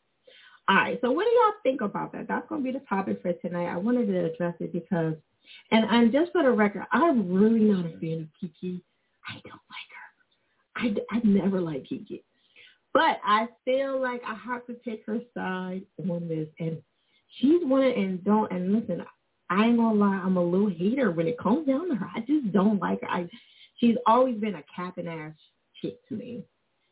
All 0.68 0.76
right, 0.76 0.98
so 1.02 1.10
what 1.10 1.24
do 1.24 1.30
y'all 1.30 1.54
think 1.62 1.80
about 1.80 2.12
that? 2.12 2.28
That's 2.28 2.48
to 2.48 2.58
be 2.58 2.70
the 2.70 2.80
topic 2.88 3.20
for 3.22 3.32
tonight. 3.32 3.66
I 3.66 3.76
wanted 3.76 4.06
to 4.06 4.32
address 4.32 4.54
it 4.60 4.72
because, 4.72 5.14
and, 5.70 5.84
and 5.90 6.12
just 6.12 6.32
for 6.32 6.42
the 6.42 6.50
record, 6.50 6.84
I'm 6.92 7.32
really 7.32 7.60
not 7.60 7.86
a 7.86 7.98
fan 7.98 8.28
of 8.28 8.50
Keke. 8.50 8.80
I 9.28 9.40
don't 9.44 9.62
like 9.70 10.94
her. 10.94 11.00
I, 11.12 11.16
I 11.16 11.20
never 11.24 11.60
like 11.60 11.84
Keke. 11.84 12.22
But 12.92 13.20
I 13.24 13.46
feel 13.64 14.00
like 14.00 14.22
I 14.26 14.34
have 14.34 14.66
to 14.66 14.74
take 14.84 15.04
her 15.06 15.18
side 15.34 15.82
on 16.08 16.28
this. 16.28 16.48
And 16.58 16.78
she's 17.38 17.64
one 17.64 17.84
and 17.84 18.22
don't, 18.24 18.50
and 18.50 18.72
listen, 18.72 19.04
I 19.48 19.66
ain't 19.66 19.76
gonna 19.76 19.98
lie, 19.98 20.20
I'm 20.24 20.36
a 20.36 20.42
little 20.42 20.70
hater 20.70 21.10
when 21.12 21.28
it 21.28 21.38
comes 21.38 21.66
down 21.66 21.88
to 21.88 21.94
her. 21.94 22.08
I 22.14 22.20
just 22.20 22.52
don't 22.52 22.80
like 22.80 23.00
her. 23.02 23.10
I, 23.10 23.28
she's 23.78 23.96
always 24.06 24.36
been 24.38 24.56
a 24.56 24.64
capping 24.74 25.08
ass 25.08 25.32
chick 25.80 25.96
to 26.08 26.14
me. 26.14 26.42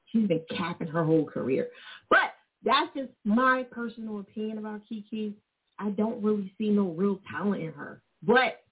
She's 0.07 0.27
been 0.27 0.43
capping 0.57 0.89
her 0.89 1.05
whole 1.05 1.25
career. 1.25 1.69
But 2.11 2.35
that's 2.65 2.89
just 2.97 3.11
my 3.25 3.65
personal 3.71 4.21
opinion 4.21 4.59
about 4.59 4.83
Keke. 4.91 5.35
I 5.79 5.91
don't 5.91 6.23
really 6.23 6.53
see 6.59 6.71
no 6.71 6.89
real 6.91 7.21
talent 7.31 7.63
in 7.63 7.73
her. 7.73 8.01
But 8.23 8.63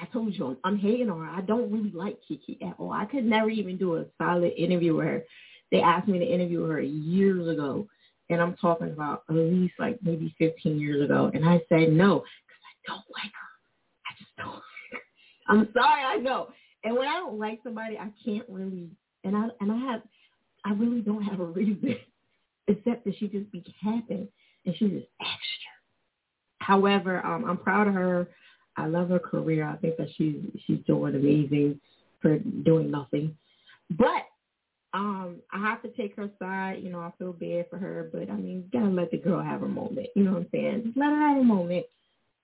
I 0.00 0.06
told 0.12 0.34
you, 0.34 0.56
I'm 0.64 0.78
hating 0.78 1.10
on 1.10 1.20
her. 1.24 1.30
I 1.30 1.42
don't 1.42 1.70
really 1.70 1.92
like 1.92 2.18
Keke 2.28 2.62
at 2.62 2.74
all. 2.78 2.92
I 2.92 3.04
could 3.04 3.24
never 3.24 3.50
even 3.50 3.76
do 3.76 3.96
a 3.96 4.04
solid 4.18 4.52
interview 4.56 4.96
with 4.96 5.06
her. 5.06 5.22
They 5.70 5.80
asked 5.80 6.08
me 6.08 6.18
to 6.18 6.24
interview 6.24 6.64
her 6.64 6.80
years 6.80 7.48
ago 7.48 7.86
and 8.32 8.40
I'm 8.40 8.56
talking 8.56 8.90
about 8.90 9.24
at 9.28 9.36
least 9.36 9.74
like 9.78 9.98
maybe 10.02 10.34
15 10.38 10.80
years 10.80 11.04
ago. 11.04 11.30
And 11.34 11.44
I 11.44 11.60
said 11.68 11.92
no 11.92 12.20
because 12.20 12.62
I 12.64 12.74
don't 12.86 13.04
like 13.12 13.32
her. 13.32 13.50
I 14.06 14.12
just 14.18 14.36
don't. 14.36 14.62
I'm 15.48 15.68
sorry, 15.72 16.02
I 16.02 16.16
know. 16.16 16.48
And 16.84 16.96
when 16.96 17.08
I 17.08 17.14
don't 17.14 17.38
like 17.38 17.60
somebody, 17.62 17.98
I 17.98 18.08
can't 18.24 18.48
really. 18.48 18.90
And 19.24 19.36
I 19.36 19.48
and 19.60 19.70
I 19.70 19.76
have, 19.92 20.02
I 20.64 20.72
really 20.72 21.00
don't 21.00 21.22
have 21.22 21.40
a 21.40 21.44
reason 21.44 21.96
except 22.68 23.04
that 23.04 23.14
she 23.18 23.28
just 23.28 23.50
be 23.52 23.64
capping 23.82 24.28
and 24.64 24.74
she's 24.76 24.90
just 24.90 25.06
extra. 25.20 25.61
However, 26.62 27.24
um, 27.26 27.44
I'm 27.44 27.58
proud 27.58 27.88
of 27.88 27.94
her. 27.94 28.28
I 28.76 28.86
love 28.86 29.08
her 29.10 29.18
career. 29.18 29.66
I 29.68 29.76
think 29.76 29.96
that 29.96 30.08
she's 30.16 30.36
she's 30.66 30.78
doing 30.86 31.14
amazing 31.14 31.80
for 32.20 32.38
doing 32.38 32.90
nothing. 32.90 33.36
But 33.90 34.24
um, 34.94 35.36
I 35.52 35.58
have 35.58 35.82
to 35.82 35.88
take 35.88 36.16
her 36.16 36.30
side. 36.38 36.80
You 36.82 36.90
know, 36.90 37.00
I 37.00 37.10
feel 37.18 37.32
bad 37.32 37.66
for 37.68 37.78
her, 37.78 38.08
but 38.12 38.30
I 38.30 38.36
mean, 38.36 38.68
gotta 38.72 38.86
let 38.86 39.10
the 39.10 39.18
girl 39.18 39.42
have 39.42 39.62
a 39.62 39.68
moment. 39.68 40.08
You 40.14 40.24
know 40.24 40.32
what 40.32 40.42
I'm 40.42 40.48
saying? 40.52 40.82
Just 40.86 40.96
let 40.96 41.10
her 41.10 41.28
have 41.28 41.38
a 41.38 41.44
moment. 41.44 41.86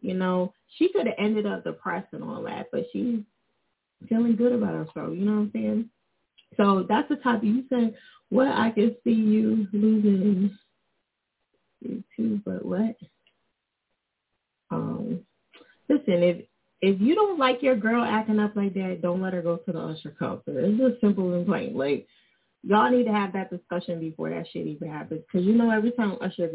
You 0.01 0.15
know, 0.15 0.53
she 0.77 0.91
could 0.93 1.07
have 1.07 1.17
ended 1.19 1.47
up 1.47 1.65
depressed 1.65 2.13
and 2.13 2.23
all 2.23 2.43
that, 2.45 2.67
but 2.73 2.87
she's 2.93 3.21
feeling 4.09 4.37
good 4.37 4.53
about 4.53 4.75
herself. 4.75 5.17
You 5.17 5.25
know 5.25 5.33
what 5.33 5.39
I'm 5.39 5.51
saying? 5.53 5.91
So 6.57 6.87
that's 6.89 7.09
the 7.09 7.17
topic. 7.17 7.45
You 7.45 7.65
said, 7.69 7.95
what 8.31 8.49
I 8.49 8.71
can 8.71 8.95
see 9.05 9.11
you 9.11 9.67
losing 9.73 10.57
you 11.81 12.05
too, 12.17 12.41
but 12.45 12.65
what? 12.65 12.97
Um, 14.71 15.21
listen, 15.89 16.23
if 16.23 16.45
if 16.81 17.01
you 17.01 17.15
don't 17.15 17.39
like 17.39 17.63
your 17.63 17.75
girl 17.75 18.05
acting 18.05 18.39
up 18.39 18.55
like 18.55 18.75
that, 18.75 19.01
don't 19.03 19.21
let 19.21 19.33
her 19.33 19.43
go 19.43 19.57
to 19.57 19.73
the 19.73 19.79
usher 19.79 20.15
concert. 20.17 20.65
It's 20.65 20.79
just 20.79 21.01
simple 21.01 21.35
and 21.35 21.47
plain. 21.47 21.77
Like 21.77 22.07
y'all 22.63 22.91
need 22.91 23.05
to 23.05 23.13
have 23.13 23.33
that 23.33 23.51
discussion 23.51 24.01
before 24.01 24.31
that 24.31 24.47
shit 24.53 24.67
even 24.67 24.91
happens. 24.91 25.23
Because 25.27 25.47
you 25.47 25.55
know 25.55 25.71
every 25.71 25.93
time 25.93 26.17
Usher 26.21 26.51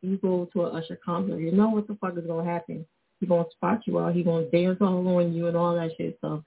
you 0.00 0.16
go 0.18 0.48
to 0.52 0.64
an 0.64 0.76
Usher 0.76 0.98
concert, 1.04 1.38
you 1.38 1.52
know 1.52 1.68
what 1.68 1.86
the 1.86 1.96
fuck 2.00 2.16
is 2.16 2.26
gonna 2.26 2.50
happen. 2.50 2.84
He 3.20 3.26
gonna 3.26 3.44
spot 3.52 3.82
you 3.86 3.98
out. 3.98 4.14
He 4.14 4.22
gonna 4.22 4.46
dance 4.50 4.78
all 4.80 5.06
on 5.16 5.32
you 5.32 5.46
and 5.46 5.56
all 5.56 5.74
that 5.74 5.90
shit. 5.96 6.18
So 6.20 6.42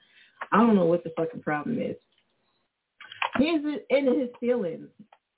I 0.51 0.57
don't 0.57 0.75
know 0.75 0.85
what 0.85 1.03
the 1.03 1.13
fucking 1.15 1.41
problem 1.41 1.79
is. 1.79 1.95
He's 3.37 3.61
in 3.89 4.19
his 4.19 4.29
feelings. 4.39 4.87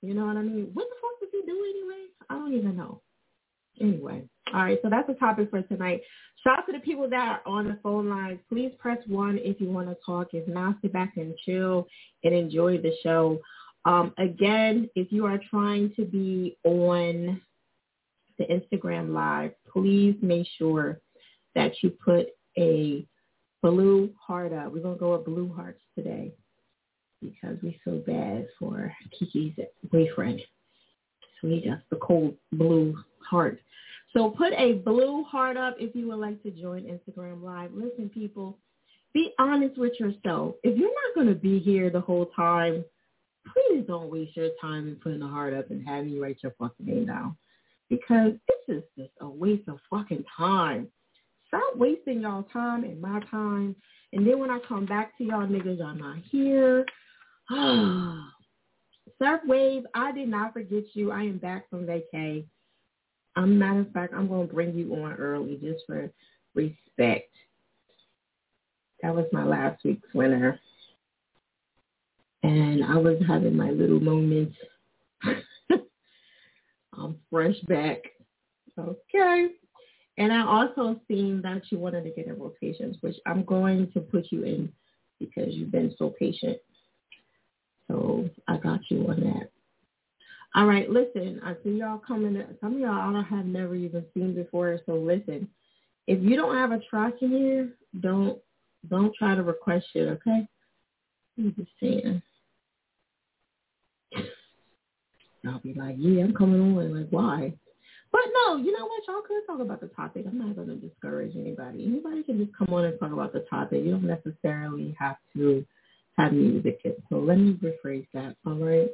You 0.02 0.14
know 0.14 0.26
what 0.26 0.36
I 0.36 0.42
mean? 0.42 0.70
What 0.74 0.86
the 0.88 0.96
fuck 1.00 1.20
does 1.20 1.30
he 1.32 1.42
do 1.46 1.58
anyway? 1.58 2.06
I 2.30 2.34
don't 2.34 2.54
even 2.54 2.76
know. 2.76 3.00
Anyway, 3.80 4.24
all 4.54 4.62
right. 4.62 4.78
So 4.82 4.90
that's 4.90 5.06
the 5.06 5.14
topic 5.14 5.50
for 5.50 5.62
tonight. 5.62 6.00
Shout 6.42 6.60
out 6.60 6.66
to 6.66 6.72
the 6.72 6.78
people 6.78 7.08
that 7.10 7.16
are 7.16 7.40
on 7.46 7.66
the 7.66 7.78
phone 7.82 8.08
lines. 8.08 8.38
Please 8.48 8.72
press 8.78 8.98
one 9.06 9.38
if 9.42 9.60
you 9.60 9.70
want 9.70 9.88
to 9.88 9.96
talk. 10.04 10.28
If 10.32 10.46
not, 10.48 10.76
sit 10.82 10.92
back 10.92 11.14
and 11.16 11.34
chill 11.44 11.86
and 12.24 12.34
enjoy 12.34 12.78
the 12.78 12.92
show. 13.02 13.40
Um, 13.84 14.12
again, 14.18 14.88
if 14.94 15.12
you 15.12 15.26
are 15.26 15.40
trying 15.50 15.92
to 15.96 16.04
be 16.04 16.56
on 16.64 17.40
the 18.38 18.44
Instagram 18.44 19.12
live, 19.12 19.52
please 19.72 20.16
make 20.22 20.46
sure 20.58 21.00
that 21.54 21.72
you 21.82 21.90
put 21.90 22.28
a 22.58 23.06
blue 23.62 24.10
heart 24.20 24.52
up. 24.52 24.72
We're 24.72 24.82
going 24.82 24.96
to 24.96 25.00
go 25.00 25.16
with 25.16 25.24
blue 25.24 25.52
hearts 25.54 25.80
today 25.96 26.32
because 27.22 27.56
we 27.62 27.80
feel 27.84 27.98
bad 28.00 28.46
for 28.58 28.92
Keke's 29.20 29.58
boyfriend. 29.90 30.40
He 31.42 31.60
got 31.68 31.80
the 31.90 31.96
cold 31.96 32.34
blue 32.52 32.96
heart. 33.20 33.60
So 34.12 34.30
put 34.30 34.52
a 34.54 34.74
blue 34.74 35.24
heart 35.24 35.56
up 35.56 35.76
if 35.78 35.94
you 35.94 36.08
would 36.08 36.18
like 36.18 36.42
to 36.42 36.50
join 36.50 36.84
Instagram 36.84 37.42
Live. 37.42 37.72
Listen, 37.74 38.08
people, 38.08 38.56
be 39.12 39.32
honest 39.38 39.78
with 39.78 39.98
yourself. 40.00 40.54
If 40.62 40.78
you're 40.78 40.88
not 40.88 41.14
going 41.14 41.28
to 41.28 41.34
be 41.34 41.58
here 41.58 41.90
the 41.90 42.00
whole 42.00 42.26
time, 42.26 42.84
please 43.52 43.84
don't 43.86 44.10
waste 44.10 44.36
your 44.36 44.50
time 44.60 44.88
in 44.88 44.96
putting 44.96 45.22
a 45.22 45.28
heart 45.28 45.54
up 45.54 45.70
and 45.70 45.86
having 45.86 46.10
you 46.10 46.22
write 46.22 46.38
your 46.42 46.54
fucking 46.58 46.86
name 46.86 47.06
down. 47.06 47.36
Because 47.88 48.32
this 48.48 48.76
is 48.76 48.82
just 48.98 49.12
a 49.20 49.28
waste 49.28 49.68
of 49.68 49.78
fucking 49.90 50.24
time. 50.36 50.88
Stop 51.48 51.76
wasting 51.76 52.22
y'all 52.22 52.42
time 52.52 52.84
and 52.84 53.00
my 53.00 53.20
time. 53.30 53.76
And 54.12 54.26
then 54.26 54.38
when 54.38 54.50
I 54.50 54.58
come 54.66 54.86
back 54.86 55.16
to 55.18 55.24
y'all 55.24 55.46
niggas, 55.46 55.80
I'm 55.80 55.98
not 55.98 56.16
here. 56.30 56.84
Surf 59.18 59.40
Wave, 59.46 59.84
I 59.94 60.12
did 60.12 60.28
not 60.28 60.52
forget 60.52 60.84
you. 60.94 61.10
I 61.10 61.22
am 61.22 61.38
back 61.38 61.68
from 61.70 61.86
vacay. 61.86 62.44
Um, 63.36 63.58
matter 63.58 63.80
of 63.80 63.92
fact, 63.92 64.14
I'm 64.14 64.28
going 64.28 64.48
to 64.48 64.54
bring 64.54 64.74
you 64.74 64.94
on 64.94 65.12
early 65.14 65.58
just 65.62 65.84
for 65.86 66.10
respect. 66.54 67.30
That 69.02 69.14
was 69.14 69.26
my 69.32 69.44
last 69.44 69.84
week's 69.84 70.08
winner 70.14 70.58
and 72.46 72.84
I 72.84 72.96
was 72.96 73.20
having 73.26 73.56
my 73.56 73.70
little 73.70 74.00
moments. 74.00 74.56
I'm 76.92 77.16
fresh 77.30 77.58
back. 77.66 77.98
Okay. 78.78 79.48
And 80.18 80.32
I 80.32 80.46
also 80.46 81.00
seen 81.08 81.42
that 81.42 81.62
you 81.70 81.78
wanted 81.78 82.04
to 82.04 82.10
get 82.10 82.26
in 82.26 82.38
rotations, 82.38 82.96
which 83.00 83.16
I'm 83.26 83.44
going 83.44 83.90
to 83.92 84.00
put 84.00 84.26
you 84.30 84.44
in 84.44 84.72
because 85.18 85.54
you've 85.54 85.72
been 85.72 85.94
so 85.98 86.14
patient. 86.18 86.58
So 87.88 88.28
I 88.48 88.56
got 88.56 88.80
you 88.90 89.06
on 89.08 89.20
that. 89.20 89.50
All 90.54 90.66
right, 90.66 90.88
listen, 90.88 91.40
I 91.44 91.54
see 91.62 91.70
y'all 91.70 91.98
coming. 91.98 92.42
Some 92.60 92.74
of 92.74 92.80
y'all 92.80 93.16
I 93.16 93.22
have 93.22 93.44
never 93.44 93.74
even 93.74 94.04
seen 94.14 94.34
before. 94.34 94.80
So 94.86 94.94
listen, 94.94 95.48
if 96.06 96.22
you 96.22 96.36
don't 96.36 96.56
have 96.56 96.72
a 96.72 96.80
track 96.88 97.14
in 97.20 97.30
here, 97.30 97.72
don't 98.00 98.38
don't 98.88 99.14
try 99.14 99.34
to 99.34 99.42
request 99.42 99.86
it, 99.94 100.08
okay? 100.08 100.46
I'm 101.38 101.54
just 101.56 101.70
saying. 101.80 102.22
I'll 105.46 105.60
be 105.60 105.74
like, 105.74 105.96
yeah, 105.98 106.24
I'm 106.24 106.34
coming 106.34 106.60
on. 106.60 106.96
Like, 106.96 107.08
why? 107.10 107.52
But 108.10 108.22
no, 108.32 108.56
you 108.56 108.72
know 108.72 108.86
what? 108.86 109.02
Y'all 109.06 109.22
could 109.26 109.46
talk 109.46 109.60
about 109.60 109.80
the 109.80 109.88
topic. 109.88 110.24
I'm 110.26 110.38
not 110.38 110.56
going 110.56 110.68
to 110.68 110.76
discourage 110.76 111.36
anybody. 111.36 111.84
Anybody 111.84 112.22
can 112.22 112.38
just 112.44 112.56
come 112.56 112.72
on 112.72 112.84
and 112.84 112.98
talk 112.98 113.12
about 113.12 113.32
the 113.32 113.40
topic. 113.50 113.84
You 113.84 113.92
don't 113.92 114.04
necessarily 114.04 114.96
have 114.98 115.16
to 115.34 115.64
have 116.18 116.32
music. 116.32 116.80
So 117.08 117.18
let 117.18 117.38
me 117.38 117.58
rephrase 117.62 118.06
that. 118.14 118.36
All 118.46 118.54
right. 118.54 118.90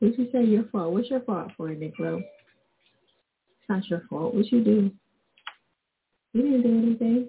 Did 0.00 0.18
you 0.18 0.28
say 0.32 0.44
your 0.44 0.64
fault? 0.64 0.92
What's 0.92 1.10
your 1.10 1.20
fault 1.20 1.52
for 1.56 1.70
it? 1.70 1.78
It's 1.80 1.96
not 3.68 3.88
your 3.88 4.02
fault. 4.10 4.34
What 4.34 4.50
you 4.50 4.64
do? 4.64 4.90
You 6.32 6.42
didn't 6.42 6.62
do 6.62 6.78
anything. 6.78 7.28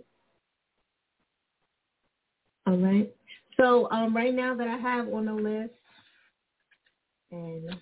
All 2.65 2.77
right. 2.77 3.13
So 3.57 3.91
um, 3.91 4.15
right 4.15 4.33
now 4.33 4.55
that 4.55 4.67
I 4.67 4.77
have 4.77 5.07
on 5.13 5.25
the 5.25 5.33
list, 5.33 5.73
and 7.31 7.75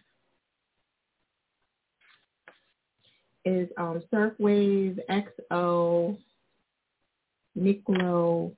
is 3.46 3.70
um, 3.78 4.02
Surfwave 4.14 5.00
XO 5.10 6.18
Nicolo 7.56 8.52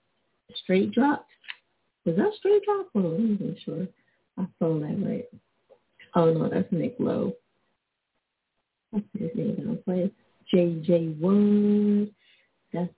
Straight 0.64 0.92
Drop. 0.92 1.28
Was 2.06 2.16
that 2.18 2.34
Straight 2.38 2.64
Drop? 2.64 2.88
Oh, 2.96 3.16
I'm 3.16 3.38
not 3.40 3.58
sure. 3.64 3.88
I 4.38 4.46
saw 4.60 4.80
that 4.80 5.06
right. 5.06 5.26
Oh 6.16 6.34
no, 6.34 6.50
that's 6.50 6.72
Nick 6.72 6.96
Lowe. 7.00 7.34
What's 8.92 9.06
his 9.18 9.32
name 9.36 9.56
down 9.56 9.80
place? 9.84 10.12
JJ 10.54 11.20
Wood. 11.20 12.14
That's 12.72 12.94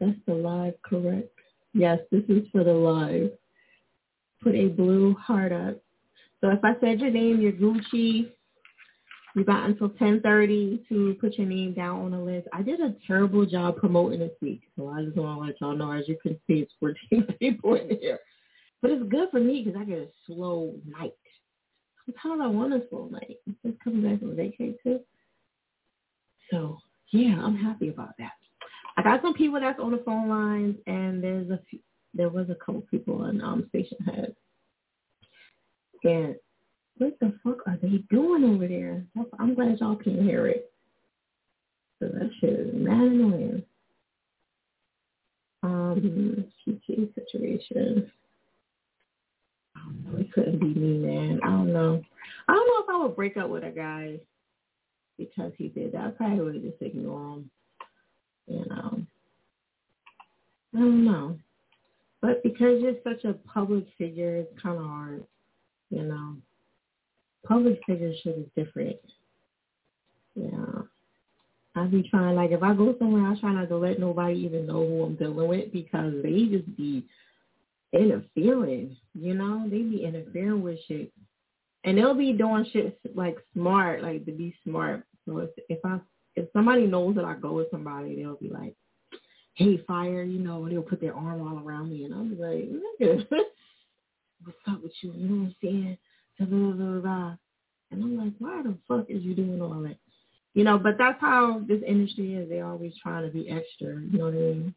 that's 0.00 0.18
the 0.26 0.34
live, 0.34 0.74
correct? 0.82 1.28
Yes, 1.74 1.98
this 2.10 2.24
is 2.28 2.46
for 2.50 2.64
the 2.64 2.72
live. 2.72 3.30
Put 4.42 4.54
a 4.54 4.68
blue 4.68 5.14
heart 5.14 5.52
up. 5.52 5.80
So 6.40 6.50
if 6.50 6.58
I 6.64 6.74
said 6.80 7.00
your 7.00 7.10
name, 7.10 7.40
you're 7.40 7.52
Gucci. 7.52 8.30
You 9.34 9.44
got 9.44 9.64
until 9.64 9.88
10:30 9.88 10.86
to 10.88 11.14
put 11.20 11.38
your 11.38 11.46
name 11.46 11.72
down 11.72 12.00
on 12.00 12.10
the 12.10 12.18
list. 12.18 12.48
I 12.52 12.62
did 12.62 12.80
a 12.80 12.94
terrible 13.06 13.46
job 13.46 13.76
promoting 13.76 14.18
this 14.20 14.36
week, 14.42 14.62
so 14.76 14.88
I 14.88 15.04
just 15.04 15.16
want 15.16 15.38
to 15.38 15.46
let 15.46 15.60
y'all 15.60 15.76
know. 15.76 15.90
As 15.90 16.06
you 16.06 16.18
can 16.22 16.38
see, 16.46 16.60
it's 16.60 16.72
14 16.80 17.26
people 17.40 17.74
in 17.74 17.98
here, 17.98 18.18
but 18.82 18.90
it's 18.90 19.08
good 19.08 19.30
for 19.30 19.40
me 19.40 19.62
because 19.62 19.80
I 19.80 19.84
get 19.84 19.98
a 19.98 20.08
slow 20.26 20.74
night. 20.86 21.14
Sometimes 22.04 22.42
I 22.42 22.46
want 22.48 22.74
a 22.74 22.82
slow 22.90 23.06
night. 23.06 23.38
Just 23.64 23.80
coming 23.82 24.02
back 24.02 24.20
from 24.20 24.36
vacation 24.36 24.76
too. 24.82 25.00
So 26.50 26.78
yeah, 27.12 27.40
I'm 27.42 27.56
happy 27.56 27.88
about 27.88 28.16
that. 28.18 28.32
I 28.96 29.02
got 29.02 29.22
some 29.22 29.34
people 29.34 29.60
that's 29.60 29.80
on 29.80 29.92
the 29.92 30.02
phone 30.04 30.28
lines, 30.28 30.76
and 30.86 31.24
there's 31.24 31.48
a 31.50 31.58
few, 31.70 31.78
there 32.12 32.28
was 32.28 32.50
a 32.50 32.54
couple 32.54 32.82
people 32.82 33.22
on 33.22 33.40
um, 33.40 33.70
Stationhead. 33.74 34.34
And 36.04 36.36
what 37.02 37.18
the 37.20 37.34
fuck 37.42 37.66
are 37.66 37.78
they 37.82 37.98
doing 38.10 38.44
over 38.44 38.68
there? 38.68 39.04
I'm 39.38 39.54
glad 39.54 39.78
y'all 39.80 39.96
can 39.96 40.22
hear 40.22 40.46
it. 40.46 40.70
So 41.98 42.08
that 42.08 42.30
shit 42.40 42.50
is 42.50 42.74
mad 42.74 43.00
annoying. 43.00 43.62
Um, 45.62 46.44
PT 46.64 47.14
situation. 47.14 48.10
It 50.16 50.32
couldn't 50.32 50.58
be 50.58 50.74
me, 50.78 50.98
man. 50.98 51.40
I 51.42 51.46
don't 51.46 51.72
know. 51.72 52.02
I 52.48 52.52
don't 52.52 52.66
know 52.66 52.82
if 52.82 52.88
I 52.88 53.02
would 53.02 53.16
break 53.16 53.36
up 53.36 53.48
with 53.48 53.64
a 53.64 53.70
guy 53.70 54.18
because 55.18 55.52
he 55.56 55.68
did 55.68 55.92
that. 55.92 56.06
I 56.06 56.10
probably 56.10 56.40
would 56.40 56.62
just 56.62 56.82
ignore 56.82 57.36
him. 57.36 57.50
You 58.46 58.64
know. 58.68 59.02
I 60.74 60.78
don't 60.78 61.04
know. 61.04 61.38
But 62.20 62.42
because 62.42 62.80
you're 62.80 62.94
such 63.04 63.24
a 63.24 63.34
public 63.34 63.86
figure, 63.98 64.36
it's 64.36 64.62
kind 64.62 64.78
of 64.78 64.84
hard. 64.84 65.24
You 65.90 66.02
know. 66.02 66.36
Public 67.46 67.80
figure 67.86 68.12
shit 68.22 68.38
is 68.38 68.46
different. 68.56 68.96
Yeah. 70.34 70.82
I 71.74 71.86
be 71.86 72.08
trying, 72.08 72.36
like, 72.36 72.50
if 72.50 72.62
I 72.62 72.74
go 72.74 72.94
somewhere, 72.98 73.26
I 73.26 73.40
try 73.40 73.52
not 73.52 73.68
to 73.68 73.76
let 73.76 73.98
nobody 73.98 74.34
even 74.40 74.66
know 74.66 74.86
who 74.86 75.04
I'm 75.04 75.16
dealing 75.16 75.48
with 75.48 75.72
because 75.72 76.12
they 76.22 76.46
just 76.46 76.76
be 76.76 77.06
interfering, 77.92 78.96
you 79.14 79.34
know? 79.34 79.66
They 79.68 79.82
be 79.82 80.04
interfering 80.04 80.62
with 80.62 80.78
shit. 80.86 81.12
And 81.84 81.96
they'll 81.96 82.14
be 82.14 82.32
doing 82.32 82.66
shit, 82.72 82.98
like, 83.14 83.38
smart, 83.54 84.02
like, 84.02 84.26
to 84.26 84.32
be 84.32 84.54
smart. 84.64 85.04
So 85.26 85.38
if, 85.38 85.50
if 85.68 85.78
I, 85.84 85.98
if 86.36 86.46
somebody 86.52 86.86
knows 86.86 87.16
that 87.16 87.24
I 87.24 87.34
go 87.34 87.52
with 87.54 87.70
somebody, 87.70 88.16
they'll 88.16 88.36
be 88.36 88.50
like, 88.50 88.74
hey, 89.54 89.78
fire, 89.86 90.22
you 90.22 90.38
know, 90.38 90.64
and 90.64 90.72
they'll 90.72 90.82
put 90.82 91.00
their 91.00 91.14
arm 91.14 91.40
all 91.40 91.58
around 91.64 91.90
me. 91.90 92.04
And 92.04 92.14
I'll 92.14 92.24
be 92.24 92.36
like, 92.36 93.18
what's 94.44 94.58
up 94.68 94.82
with 94.82 94.92
you? 95.00 95.12
You 95.12 95.28
know 95.28 95.42
what 95.42 95.46
I'm 95.46 95.56
saying? 95.62 95.98
Blah. 96.46 97.36
And 97.90 98.02
I'm 98.02 98.16
like, 98.16 98.32
why 98.38 98.62
the 98.62 98.76
fuck 98.88 99.06
is 99.10 99.22
you 99.22 99.34
doing 99.34 99.60
all 99.60 99.80
that? 99.82 99.96
You 100.54 100.64
know, 100.64 100.78
but 100.78 100.96
that's 100.98 101.20
how 101.20 101.62
this 101.66 101.82
industry 101.86 102.34
is. 102.34 102.48
They 102.48 102.60
always 102.60 102.92
trying 103.02 103.24
to 103.26 103.32
be 103.32 103.48
extra. 103.48 104.00
You 104.00 104.18
know 104.18 104.24
what 104.26 104.34
I 104.34 104.36
mean? 104.36 104.74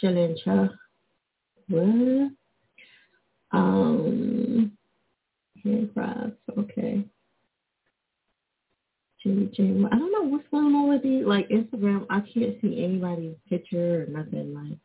Chilling, 0.00 0.36
cha. 0.44 0.68
What? 1.68 2.30
Um, 3.52 4.72
handcrafts. 5.64 6.36
Okay. 6.58 7.04
I 9.26 9.30
don't 9.30 10.12
know 10.12 10.22
what's 10.22 10.46
going 10.50 10.74
on 10.74 10.88
with 10.90 11.02
the 11.02 11.24
like 11.24 11.48
Instagram. 11.48 12.04
I 12.10 12.20
can't 12.20 12.60
see 12.60 12.84
anybody's 12.84 13.36
picture 13.48 14.02
or 14.02 14.06
nothing. 14.06 14.52
Like, 14.52 14.78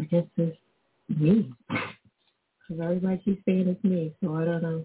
I 0.00 0.04
guess 0.04 0.24
it's 0.38 0.56
me. 1.08 1.52
Because 2.68 2.82
everybody 2.82 3.18
keeps 3.18 3.44
saying 3.44 3.68
it's 3.68 3.82
me, 3.84 4.14
so 4.22 4.34
I 4.34 4.44
don't 4.44 4.62
know. 4.62 4.84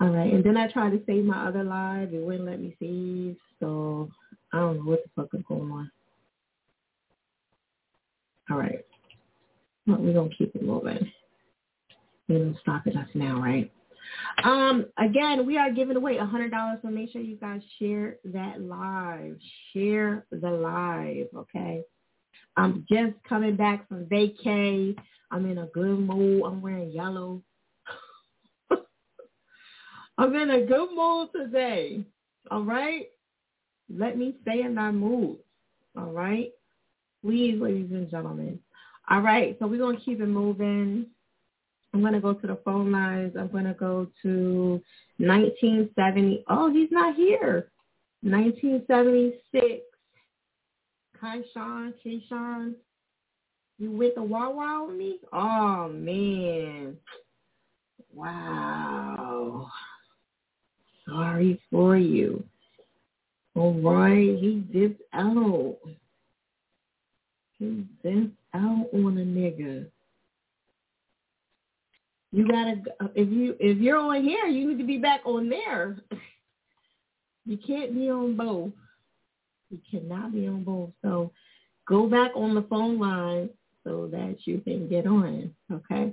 All 0.00 0.10
right, 0.10 0.32
and 0.32 0.44
then 0.44 0.56
I 0.56 0.70
tried 0.70 0.90
to 0.90 1.02
save 1.06 1.24
my 1.24 1.46
other 1.46 1.64
live. 1.64 2.12
It 2.12 2.22
wouldn't 2.22 2.46
let 2.46 2.60
me 2.60 2.76
save, 2.80 3.36
so 3.60 4.10
I 4.52 4.58
don't 4.58 4.78
know 4.78 4.90
what 4.90 5.02
the 5.04 5.22
fuck 5.22 5.28
is 5.34 5.44
going 5.48 5.70
on. 5.70 5.90
All 8.50 8.58
right, 8.58 8.84
well, 9.86 9.98
we're 9.98 10.12
gonna 10.12 10.30
keep 10.36 10.54
it 10.54 10.62
moving. 10.62 11.10
They 12.28 12.38
don't 12.38 12.58
stop 12.60 12.86
at 12.86 12.96
us 12.96 13.08
now, 13.14 13.40
right? 13.40 13.70
Um, 14.44 14.86
again, 14.98 15.46
we 15.46 15.58
are 15.58 15.72
giving 15.72 15.96
away 15.96 16.16
a 16.18 16.26
hundred 16.26 16.50
dollars, 16.50 16.78
so 16.82 16.88
make 16.88 17.12
sure 17.12 17.20
you 17.20 17.36
guys 17.36 17.60
share 17.78 18.16
that 18.24 18.60
live. 18.60 19.36
Share 19.72 20.26
the 20.30 20.50
live, 20.50 21.26
okay? 21.36 21.84
I'm 22.56 22.86
just 22.90 23.14
coming 23.28 23.56
back 23.56 23.88
from 23.88 24.06
vacay. 24.06 24.96
I'm 25.30 25.50
in 25.50 25.58
a 25.58 25.66
good 25.66 25.98
mood. 25.98 26.42
I'm 26.44 26.60
wearing 26.60 26.92
yellow. 26.92 27.42
I'm 30.18 30.34
in 30.34 30.50
a 30.50 30.66
good 30.66 30.88
mood 30.94 31.28
today. 31.34 32.04
All 32.50 32.62
right? 32.62 33.08
Let 33.94 34.18
me 34.18 34.36
stay 34.42 34.62
in 34.62 34.74
that 34.76 34.94
mood. 34.94 35.38
All 35.96 36.12
right? 36.12 36.50
Please, 37.24 37.60
ladies 37.60 37.90
and 37.92 38.10
gentlemen. 38.10 38.58
All 39.10 39.20
right, 39.20 39.56
so 39.58 39.66
we're 39.66 39.78
going 39.78 39.96
to 39.96 40.02
keep 40.02 40.20
it 40.20 40.26
moving. 40.26 41.06
I'm 41.92 42.00
going 42.00 42.14
to 42.14 42.20
go 42.20 42.32
to 42.32 42.46
the 42.46 42.58
phone 42.64 42.90
lines. 42.90 43.34
I'm 43.38 43.48
going 43.48 43.64
to 43.64 43.74
go 43.74 44.06
to 44.22 44.80
1970. 45.18 46.44
Oh, 46.48 46.72
he's 46.72 46.90
not 46.90 47.14
here. 47.14 47.70
1976. 48.22 49.82
Kaishan, 51.22 51.94
Kaishan, 52.04 52.74
you 53.78 53.90
went 53.92 54.14
to 54.16 54.22
Wawa 54.22 54.86
with 54.86 54.96
me? 54.96 55.18
Oh, 55.32 55.88
man. 55.88 56.96
Wow. 58.12 59.70
Sorry 61.06 61.60
for 61.70 61.96
you. 61.96 62.42
All 63.54 63.74
right, 63.74 64.38
he 64.38 64.64
dipped 64.72 65.02
out. 65.12 65.76
He 67.58 67.86
dipped 68.02 68.36
out 68.54 68.86
on 68.92 69.18
a 69.18 69.24
nigga. 69.24 69.86
You 72.32 72.48
gotta 72.48 72.80
uh, 72.98 73.08
if 73.14 73.28
you 73.28 73.54
if 73.60 73.76
you're 73.76 73.98
on 73.98 74.22
here, 74.22 74.46
you 74.46 74.66
need 74.66 74.78
to 74.78 74.86
be 74.86 74.98
back 74.98 75.20
on 75.24 75.48
there. 75.48 75.96
You 77.44 77.56
can't 77.56 77.92
be 77.92 78.08
on 78.08 78.36
both. 78.36 78.70
You 79.72 79.80
cannot 79.90 80.32
be 80.32 80.46
on 80.46 80.64
both. 80.64 80.90
So 81.00 81.32
go 81.88 82.06
back 82.06 82.32
on 82.36 82.54
the 82.54 82.62
phone 82.62 82.98
line 82.98 83.48
so 83.84 84.06
that 84.12 84.36
you 84.44 84.60
can 84.60 84.86
get 84.86 85.06
on. 85.06 85.54
Okay. 85.72 86.12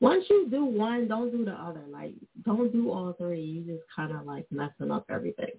Once 0.00 0.24
you 0.30 0.48
do 0.50 0.64
one, 0.64 1.06
don't 1.06 1.30
do 1.30 1.44
the 1.44 1.52
other. 1.52 1.82
Like 1.90 2.14
don't 2.44 2.72
do 2.72 2.90
all 2.90 3.14
three. 3.18 3.42
You 3.42 3.74
just 3.74 3.84
kind 3.94 4.12
of 4.12 4.24
like 4.24 4.46
messing 4.50 4.90
up 4.90 5.04
everything. 5.10 5.52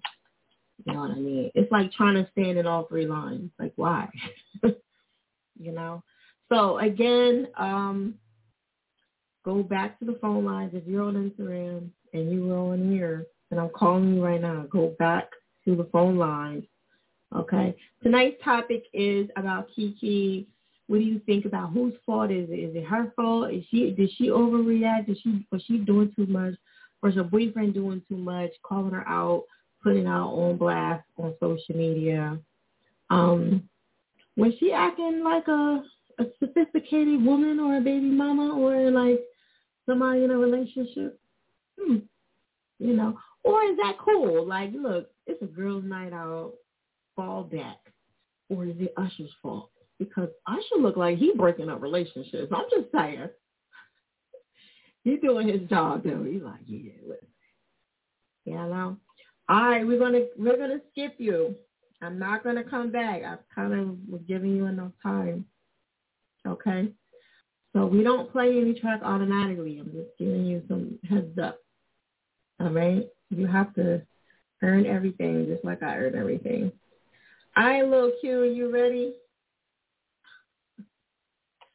You 0.84 0.94
know 0.94 1.00
what 1.00 1.12
I 1.12 1.14
mean? 1.14 1.50
It's 1.54 1.70
like 1.70 1.92
trying 1.92 2.14
to 2.14 2.28
stand 2.32 2.58
in 2.58 2.66
all 2.66 2.84
three 2.84 3.06
lines. 3.06 3.50
Like 3.58 3.72
why? 3.76 4.08
you 4.62 5.72
know. 5.72 6.02
So 6.48 6.78
again, 6.78 7.48
um, 7.56 8.14
go 9.44 9.62
back 9.62 9.98
to 10.00 10.04
the 10.04 10.18
phone 10.20 10.44
lines 10.44 10.72
if 10.74 10.84
you're 10.86 11.04
on 11.04 11.14
Instagram 11.14 11.88
and 12.12 12.32
you 12.32 12.48
were 12.48 12.56
on 12.56 12.90
here, 12.90 13.26
and 13.52 13.60
I'm 13.60 13.70
calling 13.70 14.16
you 14.16 14.24
right 14.24 14.40
now. 14.40 14.66
Go 14.70 14.96
back 14.98 15.30
to 15.64 15.76
the 15.76 15.88
phone 15.92 16.16
lines. 16.16 16.64
Okay. 17.34 17.76
Tonight's 18.02 18.42
topic 18.42 18.84
is 18.92 19.28
about 19.36 19.68
Keke. 19.76 20.46
What 20.86 20.98
do 20.98 21.04
you 21.04 21.20
think 21.26 21.44
about 21.44 21.72
whose 21.72 21.92
fault 22.06 22.30
is 22.30 22.48
it? 22.48 22.54
Is 22.54 22.76
it 22.76 22.84
her 22.84 23.12
fault? 23.14 23.52
Is 23.52 23.64
she 23.70 23.90
did 23.90 24.10
she 24.16 24.28
overreact? 24.28 25.06
Did 25.06 25.18
she 25.22 25.46
was 25.52 25.62
she 25.66 25.78
doing 25.78 26.12
too 26.16 26.26
much? 26.26 26.54
Was 27.02 27.14
her 27.14 27.24
boyfriend 27.24 27.74
doing 27.74 28.02
too 28.08 28.16
much? 28.16 28.50
Calling 28.62 28.92
her 28.92 29.06
out, 29.06 29.44
putting 29.82 30.06
her 30.06 30.12
on 30.12 30.56
blast 30.56 31.04
on 31.18 31.34
social 31.38 31.76
media. 31.76 32.38
Um, 33.10 33.68
was 34.36 34.52
she 34.58 34.72
acting 34.72 35.22
like 35.22 35.46
a 35.48 35.84
a 36.18 36.24
sophisticated 36.40 37.24
woman 37.24 37.60
or 37.60 37.76
a 37.76 37.80
baby 37.80 38.06
mama 38.06 38.58
or 38.58 38.90
like 38.90 39.20
somebody 39.86 40.24
in 40.24 40.30
a 40.30 40.38
relationship? 40.38 41.20
Hmm. 41.78 41.96
You 42.78 42.96
know, 42.96 43.18
or 43.44 43.62
is 43.64 43.76
that 43.76 43.98
cool? 43.98 44.46
Like, 44.46 44.70
look, 44.72 45.10
it's 45.26 45.42
a 45.42 45.46
girls' 45.46 45.84
night 45.84 46.12
out. 46.12 46.54
Fall 47.18 47.42
back, 47.42 47.78
or 48.48 48.64
is 48.64 48.76
it 48.78 48.94
Usher's 48.96 49.34
fault? 49.42 49.70
Because 49.98 50.28
Usher 50.46 50.80
look 50.80 50.96
like 50.96 51.18
he 51.18 51.32
breaking 51.36 51.68
up 51.68 51.82
relationships. 51.82 52.52
I'm 52.54 52.66
just 52.70 52.92
saying. 52.94 53.28
He's 55.02 55.20
doing 55.20 55.48
his 55.48 55.68
job 55.68 56.04
though. 56.04 56.22
He's 56.22 56.42
like, 56.42 56.60
yeah, 56.64 56.92
listen. 57.04 57.26
You 58.44 58.54
know. 58.54 58.96
All 59.48 59.62
right, 59.64 59.84
we're 59.84 59.98
gonna 59.98 60.26
we're 60.36 60.56
gonna 60.56 60.80
skip 60.92 61.16
you. 61.18 61.56
I'm 62.00 62.20
not 62.20 62.44
gonna 62.44 62.62
come 62.62 62.92
back. 62.92 63.22
I 63.24 63.36
kind 63.52 63.72
of 63.72 63.96
was 64.08 64.20
giving 64.28 64.54
you 64.54 64.66
enough 64.66 64.92
time. 65.02 65.44
Okay. 66.46 66.92
So 67.72 67.84
we 67.86 68.04
don't 68.04 68.30
play 68.30 68.60
any 68.60 68.74
track 68.74 69.00
automatically. 69.02 69.80
I'm 69.80 69.90
just 69.90 70.16
giving 70.20 70.46
you 70.46 70.62
some 70.68 71.00
heads 71.10 71.36
up. 71.36 71.58
All 72.60 72.70
right. 72.70 73.08
You 73.30 73.48
have 73.48 73.74
to 73.74 74.02
earn 74.62 74.86
everything 74.86 75.46
just 75.46 75.64
like 75.64 75.82
I 75.82 75.96
earn 75.96 76.14
everything. 76.14 76.70
All 77.58 77.64
right, 77.64 77.84
little 77.84 78.12
Q, 78.20 78.42
are 78.42 78.44
you 78.44 78.72
ready? 78.72 79.14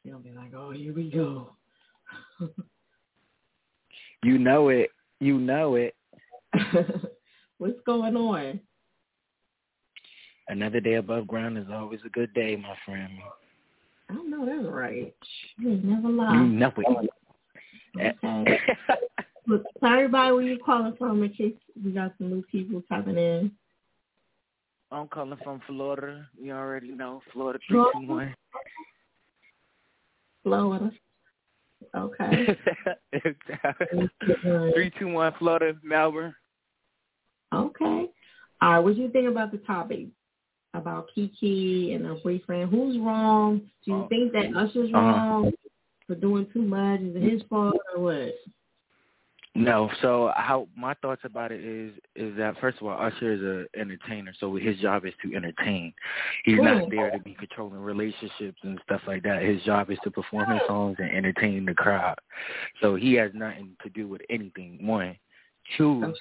You'll 0.02 0.18
be 0.18 0.30
like, 0.30 0.54
oh, 0.56 0.70
here 0.70 0.94
we 0.94 1.10
go. 1.10 1.50
you 4.22 4.38
know 4.38 4.70
it. 4.70 4.88
You 5.20 5.38
know 5.38 5.74
it. 5.74 5.94
What's 7.58 7.80
going 7.84 8.16
on? 8.16 8.60
Another 10.48 10.80
day 10.80 10.94
above 10.94 11.26
ground 11.26 11.58
is 11.58 11.66
always 11.70 12.00
a 12.06 12.10
good 12.10 12.32
day, 12.32 12.56
my 12.56 12.74
friend. 12.86 13.12
I 14.08 14.14
know 14.14 14.46
that's 14.46 14.66
right. 14.66 15.14
You 15.58 15.80
never 15.84 16.08
lie. 16.08 16.34
You 16.34 16.44
know 16.44 16.72
it. 16.78 18.16
Okay. 18.24 18.58
Look, 19.46 19.64
tell 19.80 19.92
everybody 19.92 20.32
where 20.32 20.42
you 20.44 20.58
calling 20.64 20.96
from 20.96 21.22
in 21.22 21.28
case 21.28 21.52
we 21.84 21.92
got 21.92 22.14
some 22.16 22.30
new 22.30 22.42
people 22.50 22.82
coming 22.88 23.18
in. 23.18 23.52
I'm 24.90 25.08
calling 25.08 25.38
from 25.42 25.60
Florida. 25.66 26.26
You 26.40 26.52
already 26.52 26.92
know 26.92 27.22
Florida 27.32 27.58
three 27.68 27.84
two 27.94 28.06
one. 28.06 28.34
Florida. 30.42 30.92
Okay. 31.94 32.56
three 34.74 34.92
two 34.98 35.08
one 35.08 35.32
Florida, 35.38 35.78
Melbourne. 35.82 36.34
Okay. 37.52 38.06
All 38.62 38.70
right. 38.70 38.78
What 38.78 38.96
do 38.96 39.02
you 39.02 39.10
think 39.10 39.28
about 39.28 39.52
the 39.52 39.58
topic 39.58 40.06
about 40.74 41.08
Keke 41.16 41.94
and 41.94 42.04
her 42.04 42.16
boyfriend? 42.22 42.70
Who's 42.70 42.98
wrong? 42.98 43.62
Do 43.84 43.92
you 43.92 44.06
think 44.08 44.32
that 44.32 44.56
Usher's 44.56 44.90
uh-huh. 44.90 45.00
wrong 45.00 45.46
uh, 45.48 45.50
for 46.06 46.14
doing 46.14 46.46
too 46.52 46.62
much? 46.62 47.00
Is 47.00 47.16
it 47.16 47.22
his 47.22 47.42
fault 47.48 47.76
or 47.94 48.02
what? 48.02 48.34
No. 49.56 49.88
So 50.02 50.32
how 50.34 50.66
my 50.76 50.94
thoughts 50.94 51.22
about 51.24 51.52
it 51.52 51.64
is 51.64 51.92
is 52.16 52.36
that 52.36 52.58
first 52.60 52.78
of 52.80 52.88
all, 52.88 52.98
Usher 52.98 53.32
is 53.32 53.40
an 53.40 53.66
entertainer, 53.80 54.34
so 54.40 54.56
his 54.56 54.76
job 54.78 55.06
is 55.06 55.12
to 55.22 55.34
entertain. 55.34 55.94
He's 56.44 56.58
not 56.60 56.90
there 56.90 57.10
to 57.10 57.20
be 57.20 57.34
controlling 57.34 57.80
relationships 57.80 58.58
and 58.62 58.80
stuff 58.84 59.02
like 59.06 59.22
that. 59.22 59.42
His 59.42 59.62
job 59.62 59.90
is 59.90 59.98
to 60.02 60.10
perform 60.10 60.50
his 60.50 60.60
songs 60.66 60.96
and 60.98 61.10
entertain 61.10 61.64
the 61.66 61.74
crowd. 61.74 62.18
So 62.82 62.96
he 62.96 63.14
has 63.14 63.30
nothing 63.32 63.76
to 63.84 63.90
do 63.90 64.08
with 64.08 64.22
anything. 64.28 64.78
One, 64.84 65.16
two. 65.78 66.12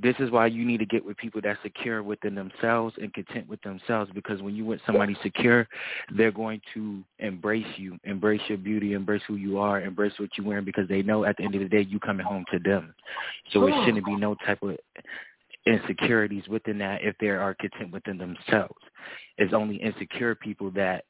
This 0.00 0.14
is 0.18 0.30
why 0.30 0.46
you 0.46 0.64
need 0.64 0.78
to 0.78 0.86
get 0.86 1.04
with 1.04 1.16
people 1.16 1.40
that's 1.42 1.58
secure 1.62 2.02
within 2.02 2.34
themselves 2.34 2.94
and 3.00 3.12
content 3.12 3.48
with 3.48 3.60
themselves 3.62 4.10
because 4.14 4.42
when 4.42 4.54
you 4.54 4.64
with 4.64 4.80
somebody 4.86 5.16
secure 5.22 5.66
they're 6.16 6.30
going 6.30 6.60
to 6.74 7.02
embrace 7.18 7.66
you 7.76 7.98
embrace 8.04 8.40
your 8.48 8.58
beauty 8.58 8.92
embrace 8.92 9.22
who 9.26 9.36
you 9.36 9.58
are 9.58 9.80
embrace 9.80 10.12
what 10.18 10.28
you're 10.36 10.46
wearing 10.46 10.64
because 10.64 10.86
they 10.88 11.02
know 11.02 11.24
at 11.24 11.36
the 11.38 11.42
end 11.42 11.54
of 11.54 11.62
the 11.62 11.68
day 11.68 11.80
you 11.80 11.98
coming 11.98 12.26
home 12.26 12.44
to 12.52 12.58
them. 12.58 12.94
So 13.52 13.66
it 13.66 13.74
shouldn't 13.84 14.04
be 14.04 14.14
no 14.14 14.34
type 14.46 14.62
of 14.62 14.76
insecurities 15.66 16.48
within 16.48 16.78
that 16.78 17.02
if 17.02 17.16
they 17.18 17.28
are 17.28 17.54
content 17.54 17.92
within 17.92 18.18
themselves. 18.18 18.78
It's 19.36 19.52
only 19.52 19.76
insecure 19.76 20.34
people 20.34 20.70
that 20.72 21.04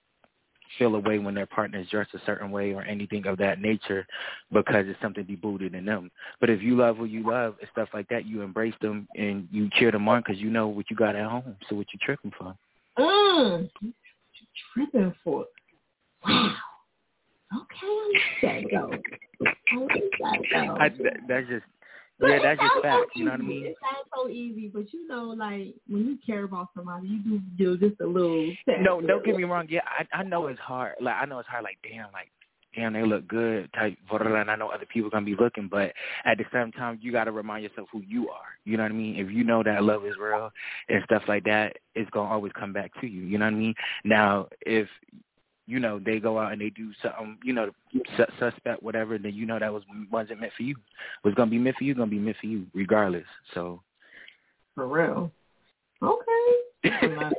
feel 0.78 0.94
a 0.94 1.00
way 1.00 1.18
when 1.18 1.34
their 1.34 1.46
partner 1.46 1.78
is 1.78 1.88
dressed 1.88 2.14
a 2.14 2.20
certain 2.26 2.50
way 2.50 2.72
or 2.72 2.82
anything 2.82 3.26
of 3.26 3.38
that 3.38 3.60
nature 3.60 4.06
because 4.52 4.84
it's 4.86 5.00
something 5.00 5.26
booted 5.40 5.74
in 5.74 5.84
them. 5.84 6.10
But 6.40 6.50
if 6.50 6.62
you 6.62 6.76
love 6.76 6.96
who 6.96 7.04
you 7.04 7.28
love 7.28 7.56
and 7.60 7.68
stuff 7.72 7.88
like 7.94 8.08
that, 8.08 8.26
you 8.26 8.42
embrace 8.42 8.74
them 8.80 9.08
and 9.16 9.48
you 9.50 9.68
cheer 9.74 9.90
them 9.90 10.08
on 10.08 10.22
because 10.26 10.40
you 10.40 10.50
know 10.50 10.68
what 10.68 10.90
you 10.90 10.96
got 10.96 11.16
at 11.16 11.26
home. 11.26 11.56
So 11.68 11.76
what 11.76 11.86
you 11.92 11.98
tripping 12.02 12.32
for? 12.38 12.54
Mm, 12.98 13.62
what 13.62 13.70
you 13.82 13.92
tripping 14.74 15.14
for? 15.24 15.46
Wow. 16.26 16.54
Okay, 17.56 17.76
I 18.44 18.60
let 18.60 18.62
that 18.62 18.70
go. 18.70 18.90
I 19.72 19.76
let 19.76 19.88
that 20.20 20.38
go. 20.52 20.76
I, 20.78 20.88
that, 20.88 21.16
that's 21.28 21.48
just 21.48 21.64
yeah, 22.20 22.38
that's 22.42 22.60
just 22.60 22.72
fact. 22.82 23.10
You 23.14 23.24
know 23.24 23.30
what 23.32 23.40
I 23.40 23.44
mean? 23.44 23.74
So 24.18 24.28
easy, 24.28 24.68
but 24.72 24.92
you 24.92 25.06
know, 25.06 25.24
like 25.24 25.74
when 25.88 26.06
you 26.06 26.18
care 26.24 26.44
about 26.44 26.68
somebody, 26.74 27.08
you 27.08 27.18
do 27.58 27.76
do 27.76 27.88
just 27.88 28.00
a 28.00 28.06
little. 28.06 28.52
No, 28.80 29.00
don't 29.00 29.24
get 29.24 29.36
me 29.36 29.44
wrong. 29.44 29.66
Yeah, 29.68 29.80
I 29.86 30.18
I 30.18 30.22
know 30.22 30.46
it's 30.46 30.60
hard. 30.60 30.94
Like 31.00 31.16
I 31.20 31.24
know 31.24 31.38
it's 31.38 31.48
hard. 31.48 31.64
Like 31.64 31.78
damn, 31.82 32.10
like 32.12 32.30
damn, 32.74 32.92
they 32.92 33.02
look 33.02 33.26
good. 33.28 33.70
Type, 33.74 33.96
and 34.10 34.50
I 34.50 34.56
know 34.56 34.68
other 34.68 34.86
people 34.86 35.10
gonna 35.10 35.26
be 35.26 35.36
looking, 35.38 35.68
but 35.68 35.92
at 36.24 36.38
the 36.38 36.44
same 36.52 36.72
time, 36.72 36.98
you 37.02 37.12
gotta 37.12 37.32
remind 37.32 37.64
yourself 37.64 37.88
who 37.92 38.02
you 38.06 38.28
are. 38.28 38.56
You 38.64 38.76
know 38.76 38.84
what 38.84 38.92
I 38.92 38.94
mean? 38.94 39.16
If 39.16 39.30
you 39.30 39.44
know 39.44 39.62
that 39.62 39.84
love 39.84 40.04
is 40.06 40.14
real 40.20 40.50
and 40.88 41.02
stuff 41.04 41.22
like 41.28 41.44
that, 41.44 41.76
it's 41.94 42.10
gonna 42.10 42.30
always 42.30 42.52
come 42.58 42.72
back 42.72 42.92
to 43.00 43.06
you. 43.06 43.22
You 43.22 43.38
know 43.38 43.46
what 43.46 43.54
I 43.54 43.58
mean? 43.58 43.74
Now, 44.04 44.48
if 44.62 44.88
you 45.66 45.78
know, 45.78 46.00
they 46.04 46.18
go 46.18 46.38
out 46.38 46.52
and 46.52 46.60
they 46.60 46.70
do 46.70 46.92
something, 47.02 47.36
you 47.44 47.52
know, 47.52 47.70
suspect 48.38 48.82
whatever, 48.82 49.18
then 49.18 49.34
you 49.34 49.44
know 49.44 49.58
that 49.58 49.72
was 49.72 49.82
wasn't 50.10 50.40
meant 50.40 50.52
for 50.56 50.62
you. 50.62 50.76
Was 51.24 51.34
gonna 51.34 51.50
be 51.50 51.58
meant 51.58 51.76
for 51.76 51.84
you, 51.84 51.94
gonna 51.94 52.10
be 52.10 52.18
meant 52.18 52.36
for 52.40 52.46
you, 52.46 52.66
regardless. 52.74 53.26
So. 53.54 53.82
For 54.78 54.86
real. 54.86 55.32
Okay. 56.00 56.52
you 56.84 57.16
got 57.16 57.32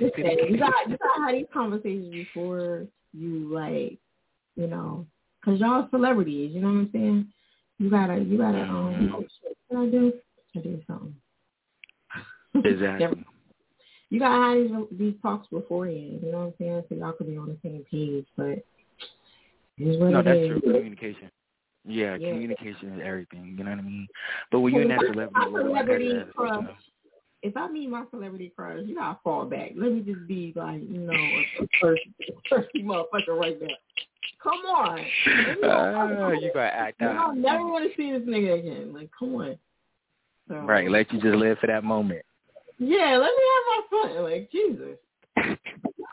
you 0.00 0.10
got 0.18 0.50
you 0.50 0.58
got 0.58 0.88
to 0.88 1.22
have 1.24 1.32
these 1.32 1.46
conversations 1.54 2.12
before 2.12 2.86
you 3.12 3.54
like, 3.54 3.98
you 4.56 4.66
know, 4.66 5.06
cause 5.44 5.60
y'all 5.60 5.86
celebrities. 5.92 6.50
You 6.52 6.60
know 6.62 6.66
what 6.66 6.74
I'm 6.74 6.90
saying? 6.92 7.32
You 7.78 7.90
gotta 7.90 8.18
you 8.18 8.38
gotta 8.38 8.62
um. 8.62 9.24
What 9.68 9.82
I 9.82 9.86
do? 9.86 10.12
I 10.56 10.58
do 10.58 10.82
something. 10.88 11.14
Exactly 12.64 13.24
you 14.10 14.18
gotta 14.18 14.68
have 14.68 14.88
these, 14.90 14.98
these 14.98 15.14
talks 15.22 15.46
beforehand. 15.46 16.18
You 16.20 16.26
you 16.26 16.32
know 16.32 16.38
what 16.38 16.44
I'm 16.46 16.54
saying? 16.58 16.82
So 16.88 16.96
y'all 16.96 17.12
could 17.12 17.28
be 17.28 17.36
on 17.36 17.46
the 17.46 17.56
same 17.62 17.84
page. 17.88 18.26
But 18.36 18.64
no, 19.78 20.22
that's 20.22 20.38
is. 20.38 20.48
true. 20.48 20.60
Communication. 20.60 21.30
Yeah, 21.84 22.16
yeah, 22.16 22.30
communication 22.30 22.94
is 22.94 23.00
everything. 23.04 23.56
You 23.58 23.64
know 23.64 23.70
what 23.70 23.80
I 23.80 23.82
mean? 23.82 24.08
But 24.50 24.60
when 24.60 24.74
you're 24.74 24.82
in 24.82 24.88
that 24.88 25.00
celebrity, 25.00 26.22
crush, 26.36 26.64
if 27.42 27.56
I 27.56 27.68
meet 27.68 27.90
my 27.90 28.04
celebrity 28.10 28.52
crush, 28.54 28.80
you 28.84 28.94
gotta 28.94 29.18
fall 29.24 29.46
back. 29.46 29.72
Let 29.76 29.92
me 29.92 30.00
just 30.00 30.26
be 30.28 30.52
like, 30.54 30.80
you 30.80 31.00
know, 31.00 31.12
a, 31.12 31.62
a 31.62 31.66
thirsty, 31.80 32.82
motherfucker 32.84 33.36
right 33.36 33.58
there. 33.58 33.70
Come 34.42 34.60
on. 34.66 34.98
Uh, 34.98 36.32
you 36.32 36.50
gotta 36.54 36.74
act 36.74 37.02
out. 37.02 37.30
I 37.30 37.34
never 37.34 37.66
want 37.66 37.90
to 37.90 37.96
see 37.96 38.12
this 38.12 38.22
nigga 38.22 38.58
again. 38.58 38.92
Like, 38.92 39.10
come 39.16 39.34
on. 39.36 39.58
So, 40.48 40.56
right, 40.56 40.90
let 40.90 41.12
you 41.12 41.20
just 41.20 41.36
live 41.36 41.58
for 41.58 41.66
that 41.66 41.84
moment. 41.84 42.22
Yeah, 42.78 43.16
let 43.16 43.30
me 43.30 43.42
have 43.52 43.64
my 43.68 43.82
fun. 43.90 44.22
Like 44.24 44.50
Jesus. 44.50 44.98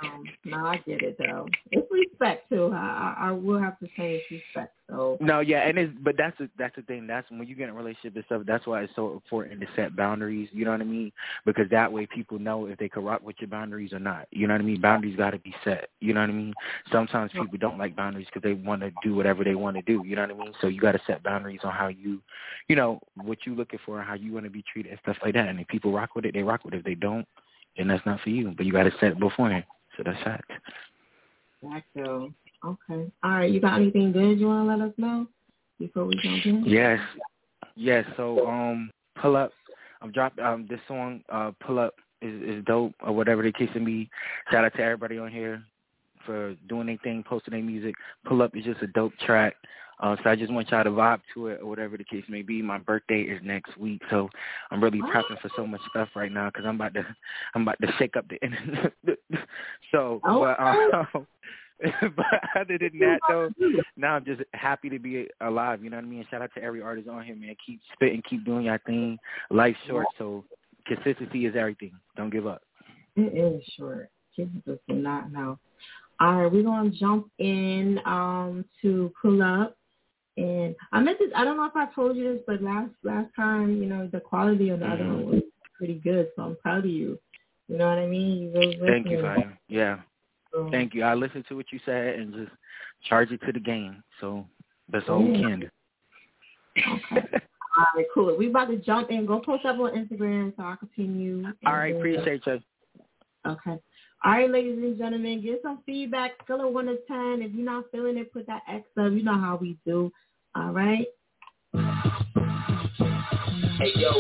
um, 0.01 0.23
no, 0.45 0.57
I 0.65 0.77
get 0.77 1.01
it 1.01 1.17
though. 1.17 1.47
It's 1.71 1.87
respect 1.91 2.49
too. 2.49 2.71
I, 2.73 3.15
I, 3.17 3.31
will 3.31 3.59
have 3.59 3.77
to 3.79 3.85
say 3.97 4.15
it's 4.15 4.31
respect. 4.31 4.73
So 4.89 5.17
no, 5.19 5.41
yeah, 5.41 5.67
and 5.67 5.77
it's 5.77 5.93
but 6.01 6.15
that's 6.17 6.37
the 6.37 6.49
that's 6.57 6.75
the 6.75 6.83
thing. 6.83 7.05
That's 7.05 7.29
when 7.29 7.45
you 7.45 7.55
get 7.55 7.65
in 7.65 7.69
a 7.71 7.73
relationship 7.73 8.15
and 8.15 8.25
stuff. 8.25 8.41
That's 8.45 8.65
why 8.65 8.83
it's 8.83 8.95
so 8.95 9.11
important 9.11 9.59
to 9.59 9.67
set 9.75 9.95
boundaries. 9.95 10.47
You 10.53 10.63
know 10.63 10.71
what 10.71 10.81
I 10.81 10.85
mean? 10.85 11.11
Because 11.45 11.69
that 11.71 11.91
way 11.91 12.05
people 12.05 12.39
know 12.39 12.65
if 12.67 12.77
they 12.79 12.87
can 12.87 13.03
rock 13.03 13.21
with 13.23 13.35
your 13.39 13.49
boundaries 13.49 13.91
or 13.91 13.99
not. 13.99 14.27
You 14.31 14.47
know 14.47 14.53
what 14.53 14.61
I 14.61 14.65
mean? 14.65 14.79
Boundaries 14.79 15.17
got 15.17 15.31
to 15.31 15.39
be 15.39 15.53
set. 15.65 15.89
You 15.99 16.13
know 16.13 16.21
what 16.21 16.29
I 16.29 16.33
mean? 16.33 16.53
Sometimes 16.91 17.31
people 17.33 17.57
don't 17.59 17.77
like 17.77 17.95
boundaries 17.95 18.27
because 18.33 18.47
they 18.47 18.53
want 18.53 18.81
to 18.81 18.91
do 19.03 19.15
whatever 19.15 19.43
they 19.43 19.55
want 19.55 19.75
to 19.75 19.81
do. 19.81 20.01
You 20.05 20.15
know 20.15 20.21
what 20.21 20.31
I 20.31 20.35
mean? 20.45 20.53
So 20.61 20.67
you 20.67 20.79
got 20.79 20.93
to 20.93 21.01
set 21.05 21.23
boundaries 21.23 21.61
on 21.63 21.73
how 21.73 21.87
you, 21.87 22.21
you 22.69 22.75
know, 22.75 23.01
what 23.15 23.39
you 23.45 23.53
looking 23.53 23.79
for, 23.85 23.99
and 23.99 24.07
how 24.07 24.15
you 24.15 24.33
want 24.33 24.45
to 24.45 24.51
be 24.51 24.63
treated, 24.71 24.91
and 24.91 24.99
stuff 25.03 25.17
like 25.23 25.33
that. 25.33 25.49
And 25.49 25.59
if 25.59 25.67
people 25.67 25.91
rock 25.91 26.15
with 26.15 26.25
it, 26.25 26.33
they 26.33 26.43
rock 26.43 26.63
with 26.63 26.73
it. 26.73 26.77
If 26.77 26.85
they 26.85 26.95
don't, 26.95 27.27
then 27.77 27.89
that's 27.89 28.05
not 28.05 28.21
for 28.21 28.29
you. 28.29 28.53
But 28.55 28.65
you 28.65 28.71
got 28.71 28.83
to 28.83 28.91
set 28.99 29.11
it 29.11 29.19
beforehand. 29.19 29.65
That's 30.05 30.23
fact. 30.23 30.51
Exactly. 31.63 32.03
Okay. 32.03 33.11
All 33.23 33.31
right. 33.31 33.51
You 33.51 33.59
got 33.59 33.79
anything 33.79 34.11
good 34.11 34.39
you 34.39 34.47
want 34.47 34.67
to 34.67 34.75
let 34.75 34.89
us 34.89 34.93
know 34.97 35.27
before 35.79 36.05
we 36.05 36.15
jump 36.21 36.45
in? 36.45 36.65
Yes. 36.65 36.99
Yes. 37.75 38.05
So 38.17 38.47
um, 38.47 38.91
pull 39.21 39.35
up. 39.35 39.51
I'm 40.01 40.11
dropping 40.11 40.43
um 40.43 40.67
this 40.69 40.79
song. 40.87 41.21
Uh, 41.29 41.51
pull 41.65 41.79
up 41.79 41.95
is 42.21 42.41
is 42.41 42.65
dope 42.65 42.93
or 43.01 43.13
whatever 43.13 43.43
they 43.43 43.51
case 43.51 43.69
may 43.75 43.83
be. 43.83 44.09
Shout 44.51 44.65
out 44.65 44.73
to 44.75 44.81
everybody 44.81 45.17
on 45.17 45.31
here 45.31 45.63
for 46.25 46.55
doing 46.67 46.89
anything, 46.89 47.23
posting 47.27 47.53
their 47.53 47.63
music. 47.63 47.95
Pull 48.25 48.41
up 48.41 48.55
is 48.55 48.65
just 48.65 48.81
a 48.81 48.87
dope 48.87 49.13
track. 49.25 49.55
Uh, 49.99 50.15
so 50.23 50.29
I 50.29 50.35
just 50.35 50.51
want 50.51 50.69
y'all 50.69 50.83
to 50.83 50.89
vibe 50.89 51.21
to 51.33 51.47
it 51.47 51.59
or 51.61 51.67
whatever 51.67 51.97
the 51.97 52.03
case 52.03 52.23
may 52.29 52.41
be. 52.41 52.61
My 52.61 52.77
birthday 52.77 53.21
is 53.21 53.41
next 53.43 53.77
week, 53.77 54.01
so 54.09 54.29
I'm 54.71 54.81
really 54.81 55.01
prepping 55.01 55.39
for 55.41 55.49
so 55.55 55.67
much 55.67 55.81
stuff 55.89 56.09
right 56.15 56.31
now 56.31 56.49
because 56.49 56.65
I'm 56.65 56.75
about 56.75 56.93
to 56.93 57.05
I'm 57.55 57.63
about 57.63 57.79
to 57.81 57.87
shake 57.97 58.15
up 58.15 58.25
the 58.29 58.37
internet. 58.41 58.93
so, 59.91 60.21
but 60.23 60.59
um, 60.59 61.27
but 62.15 62.25
other 62.55 62.77
than 62.77 62.99
that 62.99 63.19
though, 63.27 63.49
now 63.97 64.15
I'm 64.15 64.25
just 64.25 64.41
happy 64.53 64.89
to 64.89 64.99
be 64.99 65.27
alive. 65.41 65.83
You 65.83 65.89
know 65.89 65.97
what 65.97 66.05
I 66.05 66.09
mean? 66.09 66.25
Shout 66.29 66.41
out 66.41 66.51
to 66.55 66.63
every 66.63 66.81
artist 66.81 67.09
on 67.09 67.23
here, 67.23 67.35
man. 67.35 67.55
Keep 67.65 67.81
spitting, 67.93 68.21
keep 68.29 68.45
doing 68.45 68.65
your 68.65 68.79
thing. 68.79 69.17
Life's 69.49 69.79
short, 69.87 70.07
so 70.17 70.45
consistency 70.87 71.45
is 71.45 71.55
everything. 71.57 71.91
Don't 72.15 72.29
give 72.29 72.47
up. 72.47 72.61
It 73.15 73.35
is 73.35 73.63
short. 73.77 74.09
Jesus 74.35 74.55
does 74.65 74.77
not 74.87 75.31
know. 75.31 75.59
All 76.21 76.35
right, 76.35 76.51
we're 76.51 76.63
gonna 76.63 76.89
jump 76.89 77.29
in 77.37 77.99
um 78.05 78.65
to 78.81 79.11
pull 79.21 79.41
up 79.41 79.77
And 80.39 80.75
I 80.91 80.99
meant 81.01 81.19
this. 81.19 81.31
I 81.35 81.43
don't 81.43 81.57
know 81.57 81.65
if 81.65 81.75
I 81.75 81.87
told 81.93 82.15
you 82.15 82.33
this, 82.33 82.43
but 82.47 82.61
last 82.61 82.91
last 83.03 83.29
time, 83.35 83.81
you 83.81 83.87
know, 83.87 84.07
the 84.11 84.19
quality 84.19 84.71
on 84.71 84.79
the 84.79 84.87
other 84.87 85.05
one 85.05 85.17
mm-hmm. 85.17 85.31
was 85.31 85.43
pretty 85.77 85.95
good. 85.95 86.29
So 86.35 86.43
I'm 86.43 86.57
proud 86.57 86.85
of 86.85 86.91
you. 86.91 87.19
You 87.67 87.77
know 87.77 87.87
what 87.87 87.99
I 87.99 88.07
mean? 88.07 88.43
You 88.43 88.51
really 88.51 88.77
Thank 88.87 89.09
you. 89.09 89.21
Fire. 89.21 89.59
Yeah. 89.67 89.99
So, 90.51 90.69
Thank 90.71 90.93
you. 90.93 91.03
I 91.03 91.13
listened 91.13 91.45
to 91.49 91.55
what 91.55 91.67
you 91.71 91.79
said 91.85 92.15
and 92.15 92.33
just 92.33 92.51
charge 93.07 93.31
it 93.31 93.41
to 93.45 93.51
the 93.51 93.59
game. 93.59 94.01
So 94.19 94.45
that's 94.91 95.07
all 95.07 95.23
we 95.23 95.33
can 95.33 95.59
do. 95.59 95.69
Okay. 96.77 97.27
All 97.77 97.85
right, 97.95 98.05
cool. 98.13 98.35
We 98.37 98.49
about 98.49 98.69
to 98.69 98.77
jump 98.77 99.11
in. 99.11 99.25
Go 99.25 99.39
post 99.39 99.65
up 99.65 99.79
on 99.79 99.91
Instagram 99.91 100.55
so 100.55 100.63
I 100.63 100.75
continue. 100.77 101.45
all 101.65 101.77
right, 101.77 101.93
uh, 101.93 101.97
appreciate 101.97 102.41
you. 102.45 102.59
Okay. 103.45 103.77
All 104.25 104.31
right, 104.31 104.49
ladies 104.49 104.77
and 104.79 104.97
gentlemen, 104.97 105.41
get 105.41 105.61
some 105.63 105.79
feedback. 105.85 106.31
Scale 106.43 106.67
of 106.67 106.73
one 106.73 106.87
to 106.87 106.97
ten. 107.07 107.41
If 107.41 107.53
you're 107.53 107.65
not 107.65 107.85
feeling 107.91 108.17
it, 108.17 108.33
put 108.33 108.47
that 108.47 108.63
X 108.67 108.85
up. 108.97 109.13
You 109.13 109.23
know 109.23 109.39
how 109.39 109.57
we 109.61 109.77
do. 109.85 110.11
All 110.55 110.71
right. 110.71 111.05
Hey 113.77 113.91
yo, 113.95 114.11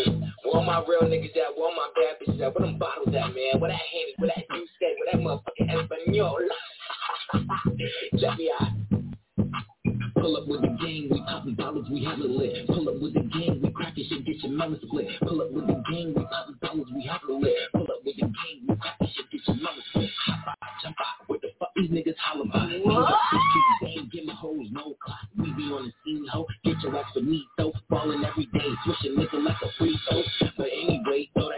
where 0.43 0.55
all 0.55 0.63
my 0.63 0.83
real 0.87 1.01
niggas 1.01 1.35
at? 1.35 1.57
Where 1.57 1.65
all 1.65 1.75
my 1.75 1.89
bad 1.95 2.17
bitches 2.21 2.39
at? 2.41 2.53
Where 2.53 2.67
them 2.67 2.77
bottles 2.77 3.07
at, 3.07 3.13
man? 3.13 3.59
Where 3.59 3.71
that? 3.71 3.79
Where 4.17 4.29
that? 4.35 4.45
Where 4.49 4.61
that 5.11 5.19
motherfucking 5.19 5.69
Espanol? 5.69 6.39
Me 8.37 8.51
out. 8.59 8.69
Pull 10.15 10.37
up 10.37 10.47
with 10.47 10.61
the 10.61 10.67
gang, 10.67 11.07
we 11.09 11.21
poppin' 11.25 11.55
bottles, 11.55 11.87
we 11.89 12.03
have 12.03 12.19
it 12.19 12.29
lit. 12.29 12.67
Pull 12.67 12.89
up 12.89 13.01
with 13.01 13.13
the 13.13 13.21
gang, 13.21 13.61
we 13.61 14.03
shit, 14.03 14.25
get 14.25 14.35
your 14.43 14.77
split. 14.83 15.07
Pull 15.21 15.41
up 15.41 15.51
with 15.51 15.65
the 15.67 15.83
gang, 15.89 16.13
we 16.15 16.23
poppin' 16.25 16.57
bottles, 16.61 16.87
we 16.93 17.05
have 17.05 17.21
it 17.27 17.33
lit. 17.33 17.55
Pull 17.73 17.83
up 17.83 18.03
with 18.05 18.15
the 18.15 18.21
gang, 18.21 18.67
we 18.67 18.75
shit, 19.07 19.31
get 19.31 19.41
your 19.47 19.57
split. 19.91 20.09
Hop 20.27 20.47
out, 20.47 20.57
jump 20.83 20.95
out, 20.99 21.27
what 21.27 21.41
the 21.41 21.49
fuck 21.59 21.69
these 21.75 21.89
niggas 21.89 22.15
about? 22.41 22.69
Be 26.09 26.17
on 26.17 26.23
the 26.23 26.27
scene, 26.27 26.27
ho, 26.31 26.47
get 26.63 26.81
your 26.83 26.97
ass 26.97 27.11
for 27.13 27.21
me, 27.21 27.47
though. 27.57 27.73
Ballin' 27.89 28.25
every 28.25 28.45
day, 28.45 28.69
a 29.05 29.09
nigga 29.09 29.43
like 29.43 29.57
a 29.63 29.69
free 29.77 29.99
throw. 30.09 30.23
But 30.57 30.67
anyway, 30.73 31.29
throw 31.33 31.48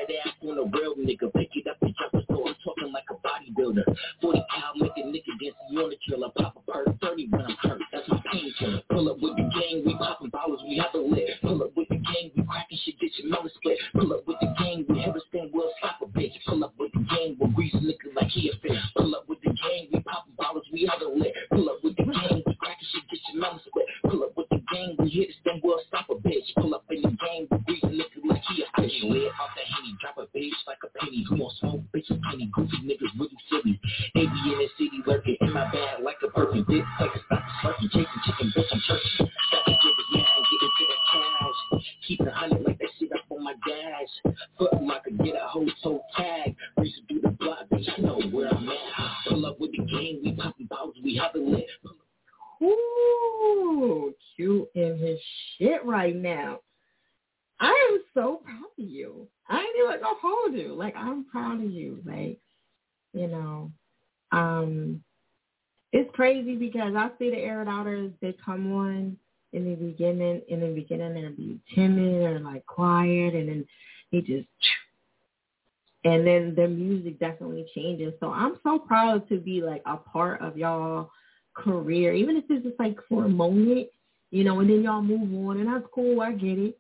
And 76.04 76.26
then 76.26 76.56
their 76.56 76.68
music 76.68 77.20
definitely 77.20 77.66
changes. 77.76 78.14
So 78.20 78.32
I'm 78.32 78.58
so 78.64 78.80
proud 78.80 79.30
to 79.30 79.38
be 79.38 79.62
like 79.62 79.84
a 79.86 79.98
part 79.98 80.42
of 80.42 80.58
y'all 80.58 81.12
career, 81.54 82.14
even 82.14 82.38
if 82.38 82.46
it's 82.50 82.66
just 82.66 82.80
like 82.80 82.98
for 83.08 83.26
a 83.26 83.30
moment, 83.30 83.88
you 84.32 84.44
know, 84.44 84.60
and 84.62 84.70
then 84.70 84.82
y'all 84.82 85.02
move 85.02 85.48
on, 85.48 85.60
and 85.60 85.68
that's 85.68 85.86
cool. 85.94 86.22
I 86.22 86.32
get 86.32 86.58
it. 86.58 86.78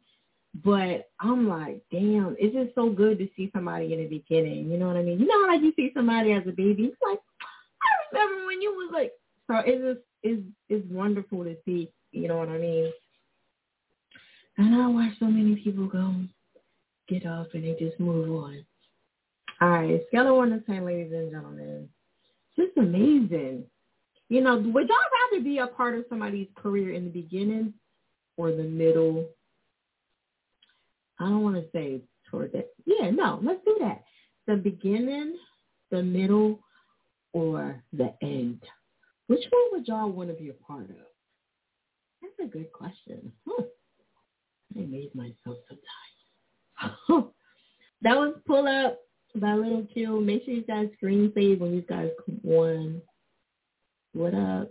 But 0.64 1.10
I'm 1.20 1.48
like, 1.48 1.82
damn, 1.92 2.36
it's 2.38 2.56
just 2.56 2.76
so 2.76 2.90
good 2.90 3.20
to 3.20 3.30
see 3.38 3.50
somebody 3.54 3.94
in 3.94 4.00
the 4.00 4.08
beginning. 4.08 4.70
You 4.70 4.78
know 4.78 4.88
what 4.88 4.98
I 4.98 5.02
mean? 5.02 5.20
You 5.20 5.28
know 5.28 5.46
how 5.46 5.54
like 5.54 5.62
you 5.62 5.72
see 5.76 5.92
somebody 5.94 6.34
as 6.34 6.44
a 6.48 6.52
baby, 6.52 6.86
it's 6.86 6.98
like, 7.02 7.20
I 7.82 8.16
remember 8.18 8.46
when 8.48 8.62
you 8.62 8.72
was 8.72 8.90
like, 8.92 9.12
so 9.48 9.58
it's 9.66 9.82
just 9.82 10.06
it's 10.24 10.42
it's 10.70 10.92
wonderful 10.92 11.44
to 11.44 11.56
see. 11.66 11.92
You 12.12 12.28
know 12.28 12.38
what 12.38 12.50
I 12.50 12.58
mean? 12.58 12.92
And 14.58 14.76
I 14.76 14.88
watch 14.88 15.14
so 15.20 15.26
many 15.26 15.56
people 15.56 15.88
go 15.88 16.16
get 17.08 17.26
off 17.26 17.48
and 17.54 17.64
they 17.64 17.76
just 17.80 18.00
move 18.00 18.30
on. 18.44 18.66
All 19.62 19.70
right, 19.70 20.02
scale 20.08 20.28
of 20.28 20.36
one 20.38 20.50
to 20.50 20.60
ten, 20.62 20.86
ladies 20.86 21.14
and 21.14 21.32
gentlemen. 21.32 21.88
Just 22.58 22.76
amazing. 22.78 23.64
You 24.28 24.42
know, 24.42 24.56
would 24.58 24.88
y'all 24.88 24.98
rather 25.32 25.44
be 25.44 25.60
a 25.60 25.68
part 25.68 25.96
of 25.96 26.06
somebody's 26.10 26.48
career 26.56 26.94
in 26.94 27.04
the 27.04 27.12
beginning 27.12 27.74
or 28.38 28.52
the 28.52 28.64
middle? 28.64 29.28
I 31.20 31.26
don't 31.26 31.44
want 31.44 31.58
to 31.58 31.66
say 31.72 32.02
toward 32.30 32.54
that. 32.54 32.70
Yeah, 32.86 33.12
no, 33.12 33.40
let's 33.44 33.64
do 33.64 33.78
that. 33.82 34.04
The 34.48 34.56
beginning, 34.56 35.36
the 35.92 36.02
middle, 36.02 36.60
or 37.34 37.84
the 37.94 38.14
end. 38.24 38.64
Which 39.28 39.44
one 39.52 39.64
would 39.74 39.88
y'all 39.88 40.10
want 40.10 40.30
to 40.30 40.36
be 40.36 40.50
a 40.50 40.54
part 40.54 40.90
of? 40.90 40.96
That's 42.22 42.50
a 42.50 42.52
good 42.52 42.72
question. 42.72 43.32
Huh. 43.48 43.64
I 44.76 44.80
made 44.80 45.14
myself 45.14 45.58
sometimes. 45.68 47.32
that 48.02 48.18
was 48.18 48.34
pull 48.48 48.68
up 48.68 48.98
by 49.36 49.54
Little 49.54 49.88
Q. 49.94 50.22
Make 50.22 50.46
sure 50.46 50.54
you 50.54 50.64
guys 50.64 50.90
screen 50.98 51.32
save 51.36 51.62
when 51.62 51.74
you 51.74 51.82
guys 51.82 52.10
won. 52.44 53.02
What 54.14 54.34
up? 54.34 54.70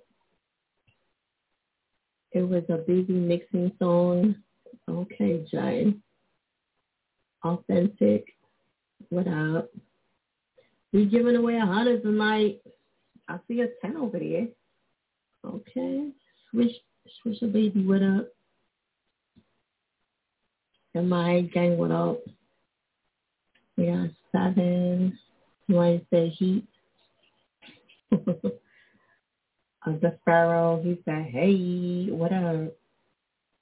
It 2.33 2.43
was 2.43 2.63
a 2.69 2.77
busy 2.77 3.13
mixing 3.13 3.73
song. 3.79 4.37
Okay, 4.89 5.45
Jay. 5.51 5.95
Authentic. 7.45 8.27
What 9.09 9.27
up? 9.27 9.71
We 10.93 11.07
giving 11.07 11.37
away 11.37 11.57
a 11.57 11.67
hundred 11.67 12.03
tonight. 12.03 12.61
I 13.29 13.39
see 13.49 13.61
a 13.61 13.69
ten 13.81 13.97
over 13.97 14.19
there. 14.19 14.49
Okay. 15.45 16.11
Swish 16.51 16.75
swish 17.23 17.43
a 17.43 17.47
baby, 17.47 17.85
what 17.85 18.03
up? 18.03 18.29
Am 20.95 21.13
I 21.13 21.43
gang 21.43 21.79
what 21.79 21.91
up? 21.91 22.21
We 23.81 23.87
got 23.87 24.11
seven. 24.31 25.19
Want 25.71 26.05
to 26.13 26.29
heat? 26.29 26.67
the 28.11 28.59
Pharaoh, 30.27 30.83
he 30.85 31.01
said, 31.07 31.25
hey, 31.25 32.09
what 32.11 32.31
up? 32.31 32.77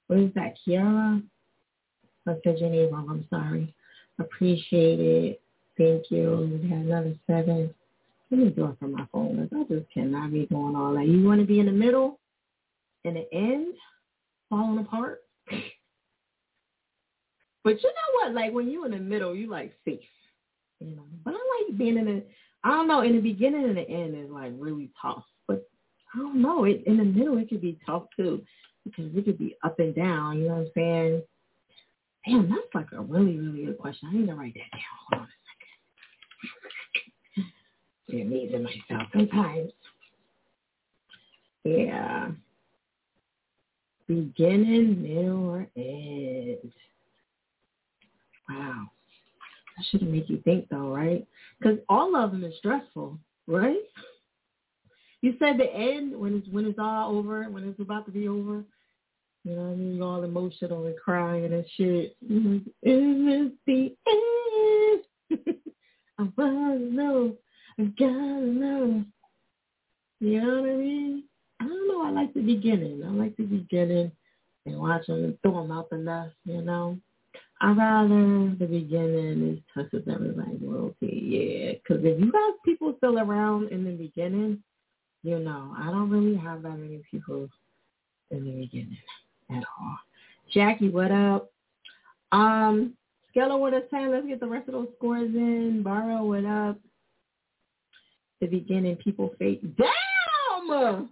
What 0.07 0.19
is 0.19 0.33
that, 0.33 0.55
Kiara? 0.67 1.23
I 2.27 2.33
said 2.43 2.57
your 2.59 2.93
I'm 2.93 3.25
sorry. 3.29 3.73
Appreciate 4.19 4.99
it. 4.99 5.41
Thank 5.77 6.11
you. 6.11 6.59
We 6.61 6.69
had 6.69 6.79
another 6.79 7.15
seven. 7.25 7.73
Let 8.29 8.39
me 8.41 8.49
do 8.49 8.65
it 8.65 8.75
from 8.77 8.91
my 8.91 9.07
phone. 9.13 9.49
I 9.55 9.73
just 9.73 9.89
cannot 9.93 10.33
be 10.33 10.47
going 10.47 10.75
all 10.75 10.95
that. 10.95 11.07
You 11.07 11.25
want 11.25 11.39
to 11.39 11.47
be 11.47 11.61
in 11.61 11.67
the 11.67 11.71
middle, 11.71 12.19
in 13.05 13.13
the 13.13 13.33
end, 13.33 13.73
falling 14.49 14.79
apart? 14.79 15.21
But 17.63 17.81
you 17.81 17.89
know 17.89 18.11
what? 18.21 18.33
Like 18.33 18.53
when 18.53 18.69
you're 18.69 18.85
in 18.85 18.91
the 18.91 18.99
middle, 18.99 19.35
you 19.35 19.49
like 19.49 19.73
safe. 19.85 19.99
You 20.79 20.95
know. 20.95 21.03
But 21.23 21.33
I 21.33 21.67
like 21.67 21.77
being 21.77 21.97
in 21.97 22.05
the 22.05 22.23
I 22.63 22.71
don't 22.71 22.87
know, 22.87 23.01
in 23.01 23.13
the 23.15 23.21
beginning 23.21 23.65
and 23.65 23.77
the 23.77 23.89
end 23.89 24.15
is 24.15 24.29
like 24.29 24.53
really 24.57 24.89
tough. 25.01 25.23
But 25.47 25.67
I 26.13 26.19
don't 26.19 26.41
know, 26.41 26.65
it 26.65 26.83
in 26.85 26.97
the 26.97 27.03
middle 27.03 27.37
it 27.37 27.49
could 27.49 27.61
be 27.61 27.79
tough 27.85 28.03
too. 28.15 28.43
Because 28.85 29.15
it 29.15 29.25
could 29.25 29.37
be 29.37 29.55
up 29.63 29.79
and 29.79 29.93
down, 29.95 30.39
you 30.39 30.47
know 30.47 30.55
what 30.55 30.61
I'm 30.61 30.71
saying? 30.75 31.23
Damn, 32.25 32.49
that's 32.49 32.73
like 32.73 32.87
a 32.91 33.01
really, 33.01 33.37
really 33.37 33.65
good 33.65 33.77
question. 33.77 34.09
I 34.09 34.15
need 34.15 34.27
to 34.27 34.35
write 34.35 34.53
that 34.53 34.71
down. 34.71 34.81
Hold 35.11 35.21
on 35.21 35.27
a 35.27 35.31
second. 38.07 38.21
Amazing 38.21 38.63
myself 38.63 39.09
sometimes. 39.13 39.71
Yeah. 41.63 42.31
Beginning, 44.07 45.03
middle, 45.03 45.49
or 45.49 45.67
end. 45.75 46.71
Wow. 48.49 48.89
That 49.77 49.85
shouldn't 49.91 50.11
make 50.11 50.29
you 50.29 50.41
think 50.43 50.67
though, 50.69 50.89
right? 50.89 51.25
Because 51.59 51.77
all 51.87 52.15
of 52.15 52.31
them 52.31 52.43
is 52.43 52.53
stressful, 52.57 53.17
right? 53.47 53.77
You 55.21 55.35
said 55.39 55.57
the 55.57 55.73
end 55.73 56.17
when 56.17 56.37
it's 56.37 56.47
when 56.49 56.65
it's 56.65 56.79
all 56.79 57.17
over, 57.17 57.43
when 57.43 57.67
it's 57.67 57.79
about 57.79 58.05
to 58.05 58.11
be 58.11 58.27
over. 58.27 58.63
You 59.43 59.55
know 59.55 59.63
what 59.63 59.71
I 59.71 59.75
mean? 59.75 60.01
All 60.01 60.23
emotional 60.23 60.85
and 60.85 60.97
crying 60.97 61.53
and 61.53 61.65
shit. 61.75 62.15
Is 62.21 62.61
this 62.83 63.51
the 63.65 63.95
end? 65.31 65.47
I 66.19 66.27
wanna 66.37 66.79
know. 66.79 67.35
I 67.77 67.83
gotta 67.97 68.41
know. 68.41 69.03
You 70.19 70.41
know 70.41 70.61
what 70.61 70.69
I 70.69 70.75
mean? 70.75 71.23
I 71.61 71.65
don't 71.65 71.87
know. 71.87 72.05
I 72.05 72.11
like 72.11 72.33
the 72.33 72.41
beginning. 72.41 73.03
I 73.05 73.09
like 73.09 73.37
the 73.37 73.43
beginning 73.43 74.11
and 74.65 74.79
watching 74.79 75.21
them 75.21 75.37
throw 75.41 75.61
them 75.61 75.71
out 75.71 75.89
the 75.89 75.97
nest, 75.97 76.35
you 76.45 76.61
know. 76.61 76.97
I 77.61 77.71
rather 77.73 78.55
the 78.57 78.65
beginning 78.65 79.53
is 79.53 79.59
touches 79.73 80.07
everybody's 80.07 80.61
loyalty, 80.61 80.95
yeah. 81.25 81.73
Because 81.73 82.03
if 82.05 82.19
you 82.19 82.31
got 82.31 82.53
people 82.63 82.93
still 82.97 83.19
around 83.19 83.69
in 83.69 83.83
the 83.83 83.91
beginning, 83.91 84.63
you 85.23 85.39
know, 85.39 85.75
I 85.77 85.87
don't 85.91 86.09
really 86.09 86.37
have 86.37 86.61
that 86.63 86.77
many 86.77 87.01
people 87.11 87.49
in 88.31 88.45
the 88.45 88.51
beginning 88.51 88.97
at 89.49 89.63
all. 89.79 89.97
Jackie, 90.53 90.89
what 90.89 91.11
up? 91.11 91.51
Um, 92.31 92.93
Skella, 93.35 93.59
what 93.59 93.73
up, 93.73 93.89
ten? 93.89 94.11
Let's 94.11 94.25
get 94.25 94.39
the 94.39 94.47
rest 94.47 94.69
of 94.69 94.73
those 94.75 94.87
scores 94.97 95.33
in. 95.35 95.83
Borrow, 95.83 96.23
what 96.23 96.45
up? 96.45 96.77
The 98.39 98.47
beginning, 98.47 98.95
people 98.95 99.33
fake. 99.37 99.61
Damn! 99.75 101.09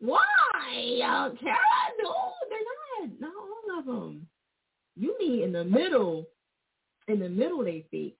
Why? 0.00 0.20
Kara, 1.42 1.58
no, 2.02 2.14
they're 2.48 3.08
not. 3.08 3.20
Not 3.20 3.32
all 3.36 3.78
of 3.78 3.84
them. 3.84 4.26
You 4.96 5.16
mean 5.18 5.42
in 5.42 5.52
the 5.52 5.64
middle? 5.64 6.26
In 7.08 7.20
the 7.20 7.28
middle, 7.28 7.64
they 7.64 7.84
fake. 7.90 8.18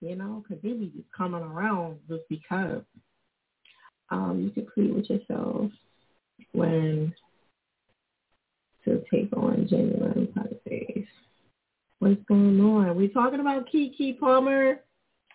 You 0.00 0.16
know, 0.16 0.42
because 0.42 0.62
they 0.62 0.72
be 0.72 0.92
just 0.94 1.10
coming 1.16 1.42
around 1.42 1.98
just 2.08 2.22
because. 2.28 2.82
Um, 4.10 4.42
you 4.42 4.50
can 4.50 4.70
plead 4.72 4.94
with 4.94 5.08
yourself 5.08 5.70
when 6.52 7.14
to 8.84 9.02
take 9.10 9.34
on 9.34 9.66
genuine 9.68 10.28
positive. 10.34 11.04
What's 12.00 12.22
going 12.28 12.60
on? 12.60 12.94
We're 12.96 13.08
talking 13.08 13.40
about 13.40 13.68
Keke 13.72 14.18
Palmer. 14.18 14.80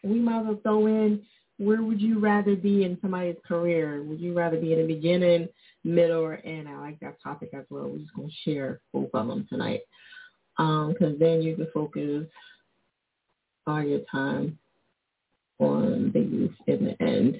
We 0.03 0.19
might 0.19 0.41
as 0.41 0.45
well 0.45 0.59
throw 0.63 0.85
in 0.85 1.25
where 1.59 1.81
would 1.81 2.01
you 2.01 2.19
rather 2.19 2.55
be 2.55 2.85
in 2.85 2.97
somebody's 3.01 3.35
career? 3.45 4.01
Would 4.03 4.21
you 4.21 4.33
rather 4.33 4.57
be 4.57 4.71
in 4.73 4.79
the 4.79 4.93
beginning, 4.93 5.49
middle, 5.83 6.21
or 6.21 6.35
end? 6.45 6.69
I 6.69 6.77
like 6.77 6.99
that 7.01 7.21
topic 7.21 7.49
as 7.53 7.65
well. 7.69 7.89
We're 7.89 7.97
just 7.99 8.13
gonna 8.15 8.29
share 8.45 8.79
both 8.93 9.09
of 9.13 9.27
them 9.27 9.45
tonight, 9.49 9.81
because 10.59 11.13
um, 11.13 11.17
then 11.19 11.41
you 11.41 11.55
can 11.55 11.67
focus 11.73 12.25
all 13.65 13.81
your 13.81 14.01
time 14.11 14.59
on 15.59 16.11
the 16.13 16.19
youth 16.19 16.51
in 16.67 16.83
the 16.83 17.01
end. 17.01 17.39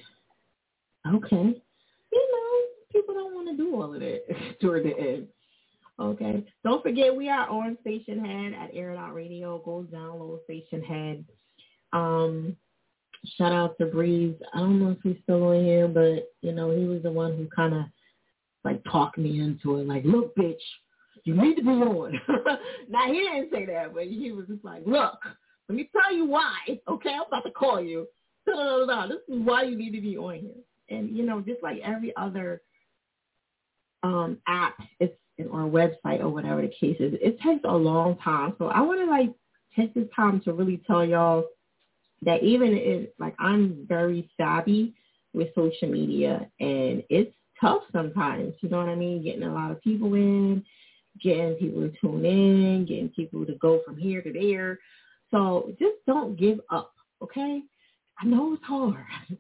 Okay, 1.06 1.36
you 2.12 2.32
know 2.32 2.62
people 2.94 3.14
don't 3.14 3.36
want 3.36 3.50
to 3.50 3.58
do 3.58 3.76
all 3.76 3.94
of 3.94 4.00
that 4.00 4.22
toward 4.62 4.86
the 4.86 4.98
end. 4.98 5.28
Okay. 6.00 6.46
Don't 6.64 6.82
forget 6.82 7.14
we 7.14 7.30
are 7.30 7.50
on 7.50 7.78
Stationhead 7.86 8.56
at 8.56 8.74
Air 8.74 8.96
Out 8.96 9.14
Radio. 9.14 9.62
Go 9.66 9.86
download 9.94 10.40
Stationhead. 10.50 11.26
Um, 11.92 12.56
shout 13.38 13.52
out 13.52 13.78
to 13.80 13.86
Breeze. 13.88 14.36
I 14.54 14.60
don't 14.60 14.80
know 14.80 14.92
if 14.92 14.98
he's 15.04 15.22
still 15.24 15.44
on 15.44 15.66
here, 15.66 15.90
but 15.90 16.32
you 16.42 16.54
know, 16.54 16.72
he 16.72 16.86
was 16.86 17.04
the 17.04 17.12
one 17.12 17.36
who 17.36 17.50
kinda 17.54 17.92
like 18.64 18.82
talked 18.90 19.18
me 19.18 19.42
into 19.42 19.78
it, 19.78 19.88
like, 19.88 20.04
look, 20.06 20.36
bitch, 20.36 20.56
you 21.24 21.36
need 21.36 21.56
to 21.56 21.62
be 21.62 21.70
on. 21.70 22.20
now 22.90 23.08
he 23.08 23.20
didn't 23.20 23.52
say 23.52 23.66
that, 23.66 23.94
but 23.94 24.04
he 24.04 24.32
was 24.32 24.48
just 24.48 24.64
like, 24.64 24.84
look, 24.86 25.20
let 25.68 25.76
me 25.76 25.90
tell 25.92 26.14
you 26.16 26.26
why. 26.26 26.80
Okay, 26.88 27.12
I'm 27.14 27.28
about 27.28 27.44
to 27.44 27.52
call 27.52 27.82
you. 27.82 28.08
This 28.46 28.56
is 28.56 29.46
why 29.46 29.64
you 29.64 29.78
need 29.78 29.92
to 29.92 30.02
be 30.02 30.18
on 30.18 30.36
here. 30.36 30.52
And 30.90 31.16
you 31.16 31.24
know, 31.24 31.40
just 31.42 31.62
like 31.62 31.80
every 31.84 32.16
other 32.18 32.62
um 34.02 34.38
app, 34.48 34.76
it's 35.00 35.14
or 35.40 35.62
website 35.62 36.20
or 36.20 36.30
whatever 36.30 36.62
the 36.62 36.68
case 36.68 36.98
is, 37.00 37.14
it 37.22 37.40
takes 37.42 37.62
a 37.64 37.76
long 37.76 38.18
time. 38.18 38.54
So 38.58 38.68
I 38.68 38.82
want 38.82 39.00
to 39.00 39.06
like 39.06 39.32
take 39.76 39.94
this 39.94 40.08
time 40.16 40.42
to 40.42 40.54
really 40.54 40.82
tell 40.86 41.06
y'all 41.06 41.46
that 42.24 42.44
even 42.44 42.74
if 42.74 43.10
like 43.20 43.36
I'm 43.40 43.86
very 43.88 44.30
savvy 44.36 44.94
with 45.34 45.54
social 45.56 45.88
media 45.88 46.50
and 46.60 47.04
it's 47.10 47.34
tough 47.62 47.84
sometimes, 47.92 48.54
you 48.62 48.70
know 48.70 48.78
what 48.78 48.90
I 48.90 48.96
mean? 48.96 49.24
Getting 49.24 49.44
a 49.44 49.54
lot 49.54 49.72
of 49.72 49.82
people 49.82 50.14
in, 50.16 50.66
getting 51.22 51.56
people 51.56 51.82
to 51.82 51.94
tune 52.02 52.26
in, 52.26 52.86
getting 52.86 53.10
people 53.10 53.46
to 53.46 53.54
go 53.56 53.82
from 53.86 53.98
here 53.98 54.22
to 54.22 54.34
there. 54.34 54.80
So 55.32 55.74
just 55.80 55.98
don't 56.08 56.40
give 56.40 56.60
up, 56.70 56.94
okay? 57.22 57.62
I 58.20 58.26
know 58.26 58.54
it's 58.54 58.64
hard. 58.64 59.06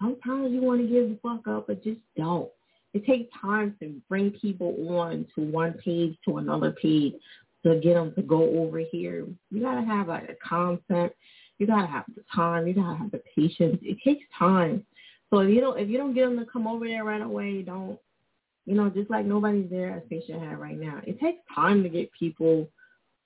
Sometimes 0.00 0.52
you 0.52 0.60
want 0.60 0.82
to 0.82 0.86
give 0.86 1.08
the 1.08 1.18
fuck 1.22 1.46
up, 1.48 1.68
but 1.68 1.82
just 1.82 2.00
don't 2.16 2.50
it 2.96 3.04
takes 3.04 3.30
time 3.38 3.76
to 3.80 3.94
bring 4.08 4.30
people 4.30 4.74
on 4.98 5.26
to 5.34 5.42
one 5.42 5.74
page 5.74 6.16
to 6.24 6.38
another 6.38 6.72
page 6.72 7.12
to 7.62 7.78
get 7.80 7.92
them 7.94 8.14
to 8.14 8.22
go 8.22 8.42
over 8.58 8.78
here. 8.78 9.26
You 9.50 9.60
gotta 9.60 9.84
have 9.84 10.08
a, 10.08 10.14
a 10.14 10.34
concept. 10.42 11.14
You 11.58 11.66
gotta 11.66 11.86
have 11.86 12.04
the 12.14 12.24
time. 12.34 12.66
You 12.66 12.72
gotta 12.72 12.96
have 12.96 13.10
the 13.10 13.22
patience. 13.36 13.78
It 13.82 13.98
takes 14.02 14.24
time. 14.36 14.82
So 15.28 15.40
if 15.40 15.50
you 15.50 15.60
don't 15.60 15.78
if 15.78 15.90
you 15.90 15.98
don't 15.98 16.14
get 16.14 16.24
them 16.24 16.38
to 16.38 16.50
come 16.50 16.66
over 16.66 16.86
there 16.86 17.04
right 17.04 17.20
away, 17.20 17.60
don't 17.60 17.98
you 18.66 18.74
know? 18.74 18.90
Just 18.90 19.10
like 19.10 19.24
nobody's 19.24 19.70
there 19.70 19.90
at 19.90 20.08
Stationhead 20.08 20.58
right 20.58 20.78
now. 20.78 21.00
It 21.06 21.18
takes 21.20 21.38
time 21.54 21.82
to 21.82 21.88
get 21.88 22.10
people 22.12 22.68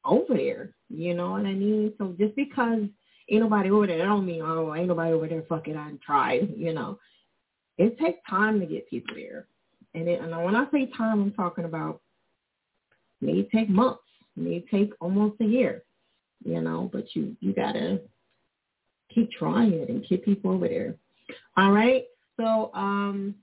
over 0.05 0.35
there. 0.35 0.71
You 0.89 1.15
know 1.15 1.33
what 1.33 1.47
I 1.47 1.53
mean? 1.53 1.93
So 1.99 2.15
just 2.19 2.37
because 2.37 2.83
ain't 3.29 3.43
nobody 3.43 3.71
over 3.71 3.87
there, 3.87 3.99
that 3.99 4.05
don't 4.05 4.27
mean 4.27 4.43
oh 4.43 4.75
ain't 4.75 4.89
nobody 4.89 5.13
over 5.13 5.29
there. 5.29 5.45
Fuck 5.49 5.69
it, 5.69 5.77
I 5.77 5.91
tried. 6.05 6.55
You 6.57 6.73
know, 6.73 6.99
it 7.79 7.99
takes 7.99 8.19
time 8.29 8.61
to 8.61 8.67
get 8.67 8.89
people 8.89 9.15
there. 9.15 9.47
And, 9.95 10.09
it, 10.09 10.21
and 10.21 10.31
when 10.45 10.55
I 10.55 10.67
say 10.71 10.91
time, 10.97 11.21
I'm 11.21 11.33
talking 11.33 11.65
about 11.65 12.01
may 13.21 13.43
take 13.55 13.69
months, 13.69 14.03
may 14.37 14.65
take 14.71 14.93
almost 15.01 15.41
a 15.41 15.45
year, 15.45 15.83
you 16.45 16.61
know, 16.61 16.89
but 16.93 17.15
you, 17.15 17.37
you 17.41 17.53
got 17.53 17.73
to 17.73 18.01
keep 19.13 19.31
trying 19.33 19.73
it 19.73 19.89
and 19.89 20.07
keep 20.07 20.25
people 20.25 20.53
over 20.53 20.69
there. 20.69 20.95
All 21.57 21.73
right. 21.73 22.05
So, 22.37 22.71
um, 22.75 23.35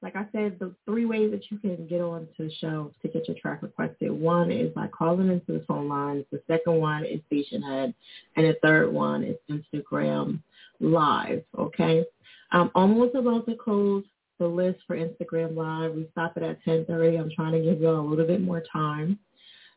like 0.00 0.14
I 0.14 0.26
said, 0.32 0.58
the 0.58 0.72
three 0.84 1.06
ways 1.06 1.30
that 1.32 1.50
you 1.50 1.58
can 1.58 1.86
get 1.88 2.00
on 2.00 2.28
to 2.36 2.44
the 2.44 2.54
show 2.60 2.92
to 3.02 3.08
get 3.08 3.26
your 3.26 3.36
track 3.36 3.62
requested. 3.62 4.12
One 4.12 4.50
is 4.50 4.72
by 4.72 4.86
calling 4.88 5.28
into 5.28 5.52
the 5.52 5.64
phone 5.66 5.88
lines. 5.88 6.24
The 6.30 6.40
second 6.46 6.74
one 6.74 7.04
is 7.04 7.20
Stationhead. 7.30 7.92
And 8.36 8.46
the 8.46 8.56
third 8.62 8.92
one 8.92 9.24
is 9.24 9.36
Instagram 9.50 10.40
Live. 10.80 11.42
Okay. 11.58 12.04
I'm 12.52 12.70
almost 12.74 13.16
about 13.16 13.46
to 13.46 13.56
close 13.56 14.04
the 14.38 14.46
list 14.46 14.78
for 14.86 14.96
Instagram 14.96 15.56
Live. 15.56 15.94
We 15.94 16.08
stop 16.12 16.36
it 16.36 16.44
at 16.44 16.64
10.30. 16.64 17.20
I'm 17.20 17.30
trying 17.34 17.52
to 17.52 17.60
give 17.60 17.80
you 17.80 17.90
a 17.90 18.00
little 18.00 18.26
bit 18.26 18.40
more 18.40 18.62
time. 18.72 19.18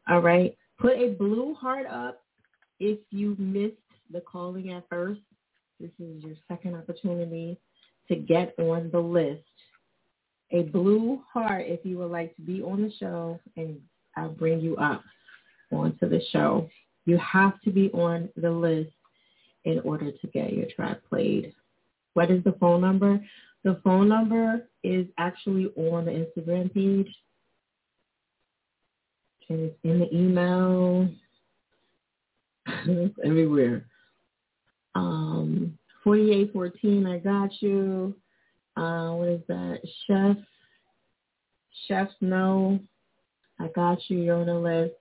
All 0.08 0.22
right. 0.22 0.56
Put 0.78 1.00
a 1.00 1.10
blue 1.10 1.56
heart 1.56 1.88
up 1.88 2.22
if 2.80 3.00
you 3.10 3.36
missed 3.40 3.76
the 4.12 4.22
calling 4.22 4.72
at 4.72 4.88
first. 4.88 5.22
This 5.80 5.92
is 6.00 6.24
your 6.24 6.36
second 6.48 6.76
opportunity 6.76 7.58
to 8.08 8.16
get 8.16 8.54
on 8.60 8.92
the 8.92 9.00
list. 9.00 9.42
A 10.52 10.64
blue 10.64 11.22
heart 11.34 11.66
if 11.68 11.86
you 11.86 11.98
would 12.00 12.12
like 12.12 12.36
to 12.36 12.42
be 12.42 12.62
on 12.62 12.82
the 12.82 12.92
show 13.00 13.40
and 13.56 13.80
I'll 14.18 14.30
bring 14.30 14.60
you 14.60 14.76
up 14.78 15.04
onto 15.72 16.10
the 16.10 16.22
show. 16.32 16.70
You 17.06 17.18
have 17.18 17.60
to 17.62 17.72
be 17.72 17.90
on 17.92 18.30
the 18.36 18.52
list 18.52 18.92
in 19.64 19.80
order 19.82 20.12
to 20.12 20.28
get 20.28 20.54
your 20.54 20.68
track 20.76 20.98
played. 21.10 21.54
What 22.14 22.30
is 22.30 22.44
the 22.44 22.54
phone 22.54 22.82
number? 22.82 23.24
The 23.64 23.80
phone 23.84 24.10
number 24.10 24.68
is 24.84 25.08
actually 25.18 25.68
on 25.78 26.06
the 26.06 26.12
Instagram 26.12 26.74
page. 26.74 27.14
And 29.50 29.60
it's 29.60 29.78
in 29.84 30.00
the 30.00 30.16
email. 30.16 31.10
it's 32.68 33.16
everywhere. 33.24 33.86
Um, 34.96 35.78
4814, 36.04 37.08
I 37.08 37.18
got 37.20 37.62
you. 37.62 38.16
Uh, 38.76 39.12
what 39.12 39.28
is 39.28 39.42
that? 39.48 39.80
Chef. 40.08 40.38
Chef, 41.88 42.10
no. 42.22 42.80
I 43.60 43.68
got 43.70 44.00
you. 44.08 44.20
You're 44.20 44.38
on 44.38 44.48
the 44.48 44.56
list. 44.56 44.94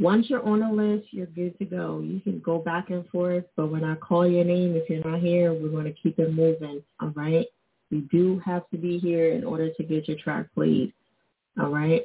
Once 0.00 0.26
you're 0.28 0.46
on 0.46 0.60
the 0.60 0.68
list, 0.68 1.06
you're 1.12 1.26
good 1.26 1.56
to 1.58 1.64
go. 1.64 2.00
You 2.00 2.20
can 2.20 2.40
go 2.40 2.58
back 2.58 2.90
and 2.90 3.06
forth, 3.08 3.44
but 3.56 3.70
when 3.70 3.84
I 3.84 3.94
call 3.94 4.26
your 4.26 4.44
name, 4.44 4.74
if 4.74 4.90
you're 4.90 5.08
not 5.08 5.20
here, 5.20 5.52
we're 5.52 5.68
going 5.68 5.84
to 5.84 5.92
keep 5.92 6.18
it 6.18 6.34
moving, 6.34 6.82
all 7.00 7.10
right? 7.10 7.46
You 7.90 8.00
do 8.10 8.40
have 8.44 8.68
to 8.70 8.76
be 8.76 8.98
here 8.98 9.32
in 9.32 9.44
order 9.44 9.70
to 9.72 9.82
get 9.84 10.08
your 10.08 10.18
track 10.18 10.46
played, 10.52 10.92
all 11.60 11.68
right? 11.70 12.02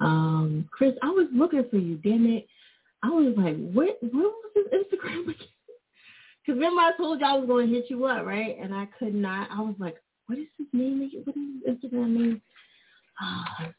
Um, 0.00 0.66
Chris, 0.70 0.94
I 1.02 1.10
was 1.10 1.28
looking 1.32 1.64
for 1.70 1.76
you, 1.76 1.96
damn 1.96 2.26
it. 2.26 2.46
I 3.02 3.08
was 3.08 3.34
like, 3.36 3.56
what, 3.72 3.98
what 4.00 4.12
was 4.12 4.52
his 4.54 4.66
Instagram 4.68 5.22
again? 5.24 5.36
Because 6.42 6.58
remember 6.58 6.80
I 6.80 6.92
told 6.96 7.20
you 7.20 7.26
I 7.26 7.36
was 7.36 7.46
going 7.46 7.68
to 7.68 7.74
hit 7.74 7.90
you 7.90 8.04
up, 8.06 8.24
right? 8.24 8.56
And 8.60 8.74
I 8.74 8.86
could 8.98 9.14
not. 9.14 9.48
I 9.50 9.60
was 9.60 9.74
like, 9.78 9.96
what 10.26 10.38
is 10.38 10.46
his 10.58 10.66
name? 10.72 11.10
What 11.24 11.36
is 11.36 11.42
his 11.66 11.92
Instagram 11.92 12.16
name? 12.16 12.42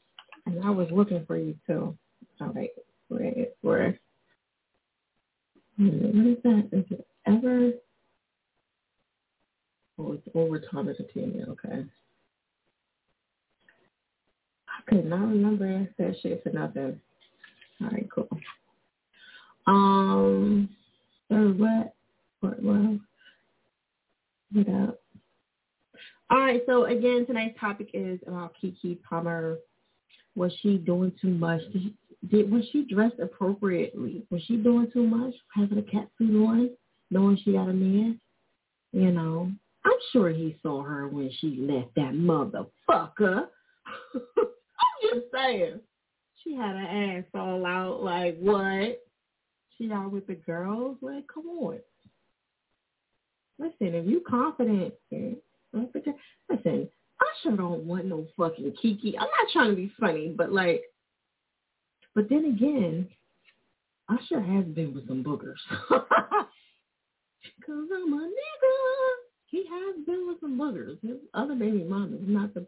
And 0.48 0.66
I 0.66 0.72
was 0.72 0.88
looking 0.92 1.24
for 1.28 1.38
you 1.38 1.56
too. 1.68 1.96
All 2.42 2.48
right. 2.48 2.72
Wait, 3.10 3.52
where? 3.62 4.00
What 5.78 6.26
is 6.26 6.38
that? 6.44 6.70
Is 6.72 6.86
it 6.90 7.06
ever? 7.28 7.72
Oh, 10.00 10.14
it's 10.14 10.28
over 10.34 10.60
Thomas 10.60 10.98
Entertainment. 11.00 11.48
Okay. 11.50 11.86
I 14.68 14.90
could 14.90 15.06
not 15.06 15.22
remember 15.22 15.88
that 16.00 16.16
shit 16.24 16.42
for 16.44 16.50
nothing. 16.50 17.00
All 17.82 17.90
right, 17.90 18.10
cool. 18.14 18.30
Um, 19.68 20.70
so 21.30 21.36
what? 21.36 21.94
What 22.42 22.54
up? 24.68 25.00
All 26.32 26.40
right. 26.40 26.62
So 26.66 26.86
again, 26.86 27.26
tonight's 27.28 27.60
topic 27.60 27.90
is 27.94 28.20
about 28.26 28.56
Keke 28.62 29.02
Palmer. 29.04 29.58
Was 30.36 30.52
she 30.62 30.78
doing 30.78 31.12
too 31.22 31.30
much? 31.30 31.62
Did, 31.72 31.94
did 32.30 32.52
was 32.52 32.64
she 32.72 32.86
dressed 32.86 33.20
appropriately? 33.20 34.24
Was 34.32 34.42
she 34.48 34.58
doing 34.58 34.90
too 34.92 35.06
much? 35.06 35.36
Having 35.56 35.78
a 35.78 35.84
cat 35.84 36.08
suit 36.18 36.36
on, 36.36 36.72
knowing 37.12 37.38
she 37.44 37.54
got 37.54 37.70
a 37.70 37.74
man. 37.74 38.20
You 38.92 39.12
know, 39.12 39.52
I'm 39.86 39.92
sure 40.12 40.30
he 40.30 40.58
saw 40.64 40.82
her 40.82 41.08
when 41.08 41.30
she 41.40 41.58
left 41.60 41.94
that 41.96 42.14
motherfucker. 42.14 42.70
I'm 44.16 45.14
just 45.14 45.28
saying. 45.32 45.80
She 46.44 46.56
had 46.56 46.76
her 46.76 47.18
ass 47.18 47.26
all 47.36 47.66
out 47.68 48.02
like 48.02 48.40
what? 48.40 49.00
She 49.78 49.92
out 49.92 50.12
with 50.12 50.26
the 50.26 50.36
girls? 50.36 50.98
Like, 51.02 51.26
come 51.32 51.46
on. 51.48 51.80
Listen, 53.62 53.94
if 53.94 54.08
you 54.08 54.24
confident, 54.28 54.96
listen, 55.12 56.90
Usher 57.22 57.56
don't 57.56 57.84
want 57.84 58.06
no 58.06 58.26
fucking 58.36 58.74
Keke. 58.84 59.14
I'm 59.20 59.28
not 59.28 59.52
trying 59.54 59.70
to 59.70 59.76
be 59.76 59.92
funny, 60.00 60.34
but 60.36 60.52
like, 60.52 60.82
but 62.16 62.28
then 62.28 62.46
again, 62.46 63.08
Usher 64.10 64.42
has 64.42 64.66
been 64.66 64.96
with 64.96 65.08
some 65.08 65.24
boogers. 65.24 65.60
Cause 65.90 67.88
I'm 67.96 68.14
a 68.14 68.18
nigga. 68.18 69.12
He 69.46 69.66
has 69.70 70.06
been 70.08 70.26
with 70.28 70.40
some 70.42 70.58
boogers. 70.58 71.00
His 71.04 71.18
other 71.36 71.54
baby 71.54 71.84
mom 71.84 72.16
is 72.16 72.22
not 72.28 72.56
the 72.56 72.66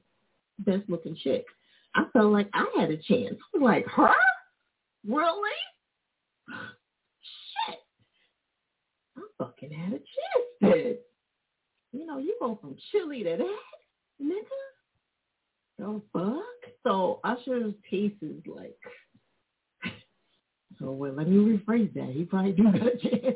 best 0.60 0.84
looking 0.90 1.16
chick. 1.16 1.46
I 1.96 2.06
felt 2.14 2.32
like 2.32 2.50
I 2.54 2.66
had 2.80 2.92
a 2.92 2.98
chance. 2.98 3.36
I 3.56 3.58
was 3.58 3.64
like, 3.64 3.88
her? 3.88 4.14
Really? 5.08 5.52
Shit. 7.68 7.80
I 9.18 9.22
fucking 9.40 9.72
had 9.72 9.94
a 9.94 9.98
chance 9.98 10.43
then. 10.64 10.98
You 11.92 12.06
know, 12.08 12.18
you 12.18 12.36
go 12.40 12.58
from 12.60 12.76
Chilli 12.94 13.24
to 13.24 13.38
that, 13.38 14.24
nigga. 14.24 14.64
The 15.78 16.02
fuck? 16.12 16.72
So 16.84 17.20
Usher's 17.24 17.74
piece 17.90 18.14
is 18.22 18.42
like, 18.48 18.78
so 20.80 20.92
well, 20.92 21.14
let 21.14 21.30
me 21.30 21.38
rephrase 21.38 21.94
that. 21.94 22.10
He 22.14 22.24
probably 22.24 22.54
do 22.54 22.64
got 22.64 22.76
a 22.76 22.98
chance. 23.02 23.36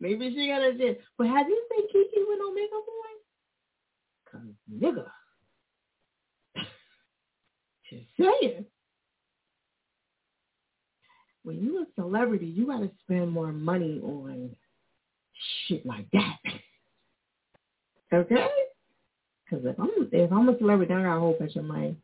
Maybe 0.00 0.34
she 0.34 0.48
got 0.48 0.62
a 0.62 0.76
chance. 0.76 0.98
But 1.18 1.28
have 1.28 1.48
you 1.48 1.66
seen 1.70 1.86
Keke 1.88 2.26
with 2.26 2.38
no 2.38 2.54
makeup 2.54 2.84
on? 2.88 3.14
Cause 4.30 4.54
nigga, 4.72 5.06
just 7.90 8.06
saying. 8.18 8.64
When 11.42 11.62
you 11.62 11.78
a 11.78 11.86
celebrity, 11.94 12.46
you 12.46 12.66
got 12.66 12.80
to 12.80 12.90
spend 13.04 13.30
more 13.30 13.52
money 13.52 14.00
on 14.02 14.56
shit 15.66 15.84
like 15.86 16.06
that. 16.12 16.38
Okay? 18.12 18.46
Because 19.44 19.64
if 19.64 19.78
I'm 19.78 19.90
if 20.12 20.32
I'm 20.32 20.48
a 20.48 20.58
celebrity, 20.58 20.92
I 20.92 21.02
got 21.02 21.16
a 21.16 21.20
whole 21.20 21.36
bunch 21.38 21.56
of 21.56 21.64
money. 21.64 21.96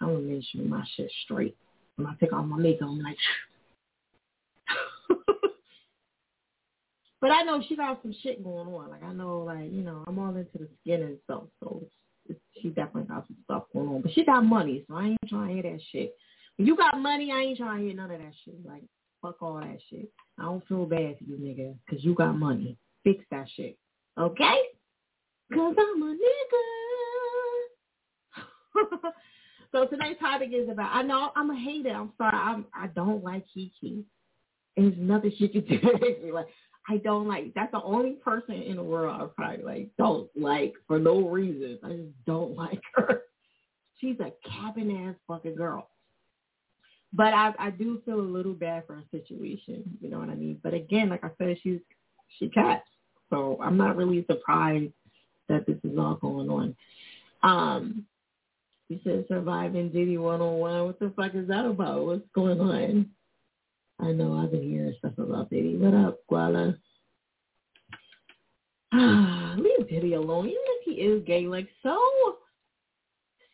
I'm 0.00 0.08
gonna 0.08 0.20
make 0.20 0.44
sure 0.44 0.62
my 0.62 0.84
shit 0.96 1.10
straight. 1.24 1.56
When 1.96 2.06
I 2.06 2.14
take 2.20 2.32
off 2.32 2.46
my 2.46 2.56
makeup, 2.56 2.88
I'm 2.88 3.00
like. 3.00 3.16
but 7.20 7.30
I 7.30 7.42
know 7.42 7.62
she 7.68 7.76
got 7.76 8.02
some 8.02 8.14
shit 8.22 8.42
going 8.42 8.68
on. 8.68 8.90
Like 8.90 9.02
I 9.02 9.12
know, 9.12 9.40
like 9.40 9.72
you 9.72 9.82
know, 9.82 10.04
I'm 10.06 10.18
all 10.18 10.34
into 10.36 10.58
the 10.58 10.68
skin 10.80 11.02
and 11.02 11.18
stuff, 11.24 11.44
so 11.60 11.82
it's 11.82 11.90
she 12.60 12.68
definitely 12.68 13.04
got 13.04 13.26
some 13.26 13.36
stuff 13.44 13.64
going 13.72 13.88
on. 13.88 14.02
But 14.02 14.12
she 14.12 14.24
got 14.24 14.44
money, 14.44 14.84
so 14.88 14.96
I 14.96 15.08
ain't 15.08 15.18
trying 15.28 15.48
to 15.48 15.54
hear 15.54 15.62
that 15.72 15.80
shit. 15.90 16.14
When 16.56 16.66
you 16.66 16.76
got 16.76 16.98
money, 16.98 17.32
I 17.32 17.40
ain't 17.40 17.58
trying 17.58 17.80
to 17.80 17.86
hear 17.86 17.94
none 17.94 18.10
of 18.10 18.20
that 18.20 18.32
shit. 18.44 18.54
Like, 18.64 18.82
fuck 19.24 19.42
all 19.42 19.54
that 19.54 19.78
shit. 19.88 20.12
I 20.38 20.42
don't 20.42 20.66
feel 20.68 20.84
bad 20.84 21.16
for 21.18 21.24
you, 21.24 21.36
nigga, 21.36 21.74
because 21.86 22.04
you 22.04 22.14
got 22.14 22.38
money. 22.38 22.76
Fix 23.02 23.24
that 23.30 23.46
shit. 23.56 23.78
Okay? 24.18 24.58
Because 25.48 25.74
I'm 25.78 26.02
a 26.02 26.16
nigga. 28.76 29.00
so 29.72 29.86
today's 29.86 30.18
topic 30.20 30.50
is 30.52 30.68
about, 30.68 30.94
I 30.94 31.02
know 31.02 31.30
I'm 31.36 31.50
a 31.50 31.56
hater. 31.58 31.90
I'm 31.90 32.12
sorry. 32.18 32.36
I'm, 32.36 32.66
I 32.74 32.88
don't 32.88 33.24
like. 33.24 33.44
And 33.56 34.04
there's 34.76 34.94
nothing 34.98 35.32
she 35.38 35.48
can 35.48 35.64
do 35.68 35.78
like, 36.32 36.48
I 36.88 36.98
don't 36.98 37.26
like. 37.26 37.54
That's 37.54 37.72
the 37.72 37.82
only 37.82 38.12
person 38.12 38.54
in 38.54 38.76
the 38.76 38.82
world 38.82 39.20
I 39.20 39.26
probably 39.34 39.64
like 39.64 39.88
don't 39.96 40.28
like 40.36 40.74
for 40.86 40.98
no 40.98 41.28
reason. 41.28 41.78
I 41.82 41.88
just 41.90 42.24
don't 42.26 42.54
like 42.56 42.82
her. 42.94 43.22
She's 44.00 44.16
a 44.20 44.32
cabin 44.46 45.08
ass 45.08 45.14
fucking 45.26 45.54
girl. 45.54 45.88
But 47.14 47.32
I 47.32 47.52
I 47.58 47.70
do 47.70 48.02
feel 48.04 48.20
a 48.20 48.22
little 48.22 48.54
bad 48.54 48.86
for 48.86 48.96
her 48.96 49.04
situation. 49.10 49.84
You 50.00 50.10
know 50.10 50.18
what 50.18 50.30
I 50.30 50.34
mean? 50.34 50.58
But 50.62 50.74
again, 50.74 51.08
like 51.08 51.22
I 51.22 51.30
said, 51.38 51.56
she's 51.62 51.80
she 52.38 52.48
cats. 52.48 52.88
So 53.30 53.58
I'm 53.62 53.76
not 53.76 53.96
really 53.96 54.24
surprised 54.26 54.92
that 55.48 55.66
this 55.66 55.78
is 55.84 55.96
all 55.98 56.16
going 56.16 56.50
on. 56.50 56.76
Um, 57.42 58.04
you 58.88 58.98
said 59.04 59.24
surviving 59.28 59.90
Diddy 59.90 60.18
101. 60.18 60.86
What 60.86 60.98
the 60.98 61.12
fuck 61.16 61.34
is 61.34 61.48
that 61.48 61.64
about? 61.64 62.04
What's 62.04 62.28
going 62.34 62.60
on? 62.60 63.10
I 64.00 64.12
know 64.12 64.36
I've 64.36 64.50
been 64.50 64.68
hearing 64.68 64.94
stuff 64.98 65.16
about 65.18 65.50
Diddy. 65.50 65.76
What 65.76 65.94
up, 65.94 66.18
Guala? 66.30 66.76
Leave 69.56 69.88
Diddy 69.88 70.14
alone. 70.14 70.46
Even 70.46 70.58
if 70.58 70.84
he 70.84 71.02
is 71.02 71.24
gay, 71.24 71.46
like 71.46 71.68
so, 71.82 71.96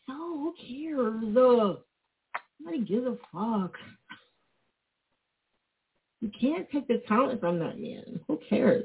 so 0.07 0.13
who 0.15 0.55
cares? 0.67 1.37
Uh, 1.37 1.81
nobody 2.61 2.85
gives 2.85 3.07
a 3.07 3.17
fuck. 3.33 3.75
You 6.21 6.31
can't 6.39 6.71
take 6.71 6.87
the 6.87 7.03
talent 7.09 7.41
from 7.41 7.59
that 7.61 7.79
man. 7.81 8.21
Who 8.29 8.39
cares? 8.49 8.85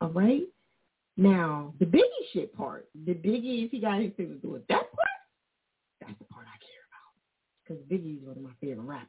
All 0.00 0.10
right. 0.10 0.42
Now 1.16 1.72
the 1.78 1.86
Biggie 1.86 2.02
shit 2.32 2.54
part. 2.54 2.88
The 3.06 3.14
Biggie, 3.14 3.64
if 3.64 3.70
he 3.70 3.80
got 3.80 3.94
anything 3.94 4.28
to 4.28 4.34
do 4.34 4.50
with 4.50 4.66
that 4.66 4.90
part, 4.92 5.08
that's 6.00 6.18
the 6.18 6.24
part 6.24 6.46
I 6.46 6.58
care 6.58 6.84
about. 6.90 7.14
Because 7.64 7.82
Biggie 7.84 8.18
is 8.20 8.26
one 8.26 8.36
of 8.36 8.42
my 8.42 8.50
favorite 8.60 8.84
rappers. 8.84 9.08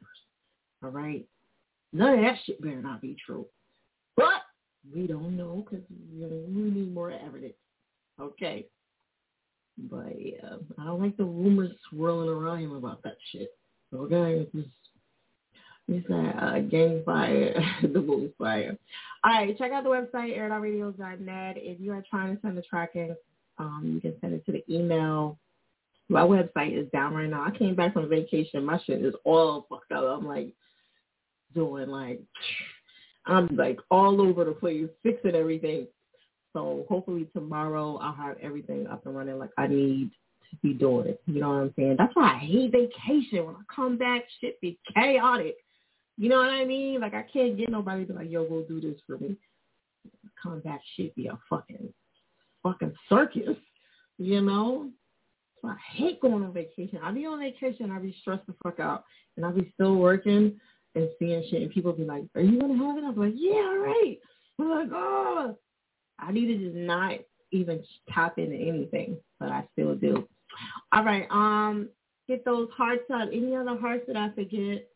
All 0.82 0.90
right. 0.90 1.26
None 1.92 2.18
of 2.18 2.24
that 2.24 2.38
shit 2.44 2.60
better 2.62 2.80
not 2.80 3.02
be 3.02 3.16
true. 3.24 3.46
But 4.16 4.42
we 4.94 5.06
don't 5.06 5.36
know 5.36 5.66
because 5.68 5.84
we 5.90 6.62
need 6.62 6.94
more 6.94 7.10
evidence. 7.10 7.54
Okay. 8.20 8.66
But 9.78 10.14
yeah, 10.18 10.56
I 10.78 10.84
don't 10.84 11.02
like 11.02 11.16
the 11.18 11.24
rumors 11.24 11.72
swirling 11.90 12.30
around 12.30 12.60
him 12.60 12.72
about 12.72 13.02
that 13.02 13.16
shit. 13.30 13.50
Okay, 13.94 14.46
it's 14.52 14.68
it's 15.88 16.08
that 16.08 16.42
uh, 16.42 16.60
gang 16.60 17.02
fire, 17.04 17.54
the 17.82 18.00
movie 18.00 18.32
fire. 18.38 18.76
All 19.24 19.32
right, 19.32 19.56
check 19.56 19.72
out 19.72 19.84
the 19.84 19.90
website 19.90 20.36
air.radio.net. 20.36 21.56
If 21.58 21.80
you 21.80 21.92
are 21.92 22.04
trying 22.08 22.34
to 22.34 22.42
send 22.42 22.58
the 22.58 22.62
tracking, 22.62 23.14
um, 23.58 23.92
you 23.94 24.00
can 24.00 24.18
send 24.20 24.34
it 24.34 24.44
to 24.46 24.52
the 24.52 24.64
email. 24.68 25.38
My 26.08 26.22
website 26.22 26.78
is 26.78 26.88
down 26.92 27.14
right 27.14 27.28
now. 27.28 27.44
I 27.44 27.56
came 27.56 27.74
back 27.74 27.92
from 27.92 28.08
vacation. 28.08 28.64
My 28.64 28.80
shit 28.84 29.04
is 29.04 29.14
all 29.24 29.66
fucked 29.68 29.92
up. 29.92 30.04
I'm 30.04 30.26
like, 30.26 30.52
doing 31.56 31.88
like 31.88 32.20
I'm 33.26 33.48
like 33.56 33.78
all 33.90 34.20
over 34.20 34.44
the 34.44 34.52
place 34.52 34.88
fixing 35.02 35.34
everything. 35.34 35.88
So 36.52 36.86
hopefully 36.88 37.28
tomorrow 37.34 37.96
I'll 37.96 38.14
have 38.14 38.36
everything 38.40 38.86
up 38.86 39.04
and 39.06 39.16
running 39.16 39.38
like 39.38 39.50
I 39.58 39.66
need 39.66 40.10
be 40.62 40.72
doing. 40.72 41.08
It, 41.08 41.22
you 41.26 41.40
know 41.40 41.48
what 41.50 41.56
I'm 41.56 41.74
saying? 41.76 41.96
That's 41.98 42.14
why 42.14 42.34
I 42.34 42.38
hate 42.38 42.72
vacation. 42.72 43.46
When 43.46 43.54
I 43.56 43.74
come 43.74 43.96
back, 43.96 44.24
shit 44.40 44.60
be 44.60 44.78
chaotic. 44.94 45.56
You 46.18 46.28
know 46.28 46.38
what 46.38 46.50
I 46.50 46.64
mean? 46.64 47.00
Like 47.00 47.14
I 47.14 47.22
can't 47.22 47.56
get 47.56 47.70
nobody 47.70 48.04
to 48.04 48.12
be 48.12 48.18
like, 48.18 48.30
yo, 48.30 48.48
go 48.48 48.62
do 48.62 48.80
this 48.80 49.00
for 49.06 49.18
me. 49.18 49.36
Come 50.42 50.60
back, 50.60 50.80
shit 50.96 51.14
be 51.14 51.26
a 51.26 51.38
fucking 51.50 51.92
fucking 52.62 52.94
circus. 53.08 53.56
You 54.18 54.40
know? 54.40 54.90
So 55.60 55.68
I 55.68 55.76
hate 55.92 56.20
going 56.20 56.44
on 56.44 56.52
vacation. 56.52 56.98
I 57.02 57.12
be 57.12 57.26
on 57.26 57.40
vacation, 57.40 57.90
I 57.90 57.98
be 57.98 58.16
stressed 58.20 58.46
the 58.46 58.54
fuck 58.62 58.80
out, 58.80 59.04
and 59.36 59.44
I 59.44 59.50
be 59.50 59.70
still 59.74 59.96
working 59.96 60.58
and 60.94 61.08
seeing 61.18 61.44
shit, 61.50 61.62
and 61.62 61.70
people 61.70 61.92
be 61.92 62.04
like, 62.04 62.24
"Are 62.34 62.40
you 62.40 62.58
gonna 62.60 62.76
have 62.76 62.96
it?" 62.96 63.04
I'm 63.04 63.16
like, 63.16 63.34
"Yeah, 63.36 63.52
all 63.52 63.78
right." 63.78 64.18
I'm 64.58 64.70
like, 64.70 64.88
"Oh, 64.92 65.56
I 66.18 66.32
need 66.32 66.46
to 66.46 66.58
just 66.58 66.76
not 66.76 67.18
even 67.52 67.84
tap 68.08 68.38
into 68.38 68.56
anything, 68.56 69.18
but 69.38 69.50
I 69.50 69.68
still 69.72 69.94
do." 69.94 70.26
All 70.92 71.04
right, 71.04 71.26
um, 71.30 71.88
get 72.28 72.44
those 72.44 72.68
hearts 72.76 73.04
up. 73.12 73.28
Any 73.32 73.54
other 73.54 73.76
hearts 73.76 74.04
that 74.06 74.16
I 74.16 74.30
forget? 74.30 74.88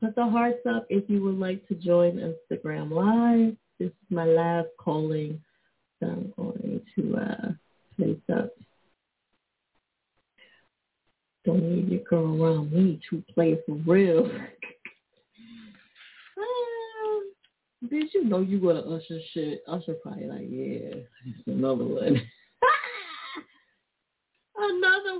Put 0.00 0.14
the 0.14 0.26
hearts 0.26 0.60
up 0.68 0.86
if 0.90 1.08
you 1.08 1.22
would 1.24 1.38
like 1.38 1.66
to 1.68 1.74
join 1.74 2.20
Instagram 2.52 2.90
Live. 2.90 3.56
This 3.78 3.88
is 3.88 4.10
my 4.10 4.24
last 4.24 4.68
calling 4.78 5.40
that 6.00 6.10
I'm 6.10 6.32
going 6.36 6.80
to 6.94 7.16
uh, 7.16 7.52
place 7.96 8.18
up. 8.32 8.50
Don't 11.44 11.62
need 11.62 11.88
your 11.88 12.02
girl 12.02 12.42
around 12.42 12.72
me 12.72 13.00
to 13.08 13.22
play 13.32 13.58
for 13.66 13.76
real. 13.86 14.30
Bitch, 17.84 18.14
you 18.14 18.24
know 18.24 18.40
you 18.40 18.58
go 18.58 18.72
to 18.72 18.80
Usher 18.80 19.20
shit. 19.32 19.62
Usher 19.68 19.94
probably 20.02 20.26
like, 20.26 20.46
yeah, 20.50 20.94
another 21.46 21.84
one. 21.84 22.20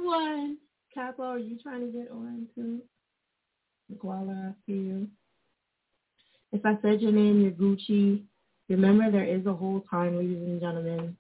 one. 0.07 0.59
Capo, 0.95 1.23
are 1.23 1.39
you 1.39 1.59
trying 1.63 1.81
to 1.81 1.99
get 1.99 2.11
on 2.11 2.47
too? 2.55 2.81
Guala, 4.03 4.55
I 4.55 4.73
you. 4.73 5.09
If 6.53 6.65
I 6.65 6.79
said 6.81 7.03
your 7.03 7.13
name, 7.13 7.41
you're 7.41 7.51
Gucci. 7.51 8.23
Remember, 8.69 9.11
there 9.11 9.25
is 9.25 9.47
a 9.47 9.53
whole 9.53 9.85
time, 9.91 10.17
ladies 10.17 10.39
and 10.39 10.61
gentlemen. 10.61 11.17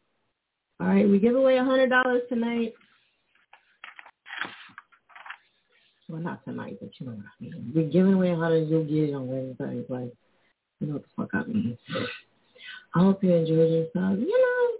All 0.80 0.86
right, 0.86 1.08
we 1.08 1.18
give 1.18 1.36
away 1.36 1.58
a 1.58 1.64
hundred 1.64 1.90
dollars 1.90 2.22
tonight. 2.28 2.74
Well, 6.08 6.20
not 6.20 6.44
tonight, 6.44 6.78
but 6.80 6.90
you 6.98 7.06
know 7.06 7.12
what 7.12 7.24
I 7.26 7.42
mean. 7.42 7.72
We're 7.74 7.90
giving 7.90 8.14
away 8.14 8.30
a 8.30 8.36
hundred. 8.36 8.68
You'll 8.68 8.84
get 8.84 9.10
it 9.10 9.14
on 9.14 9.26
Wednesday. 9.26 9.84
Like, 9.88 10.12
you 10.80 10.86
know 10.86 10.94
what 10.94 11.02
the 11.02 11.08
fuck 11.16 11.30
I 11.34 11.44
mean. 11.44 11.78
I 12.94 13.00
hope 13.00 13.22
you 13.22 13.32
enjoyed 13.32 13.70
yourself. 13.70 14.18
You 14.18 14.78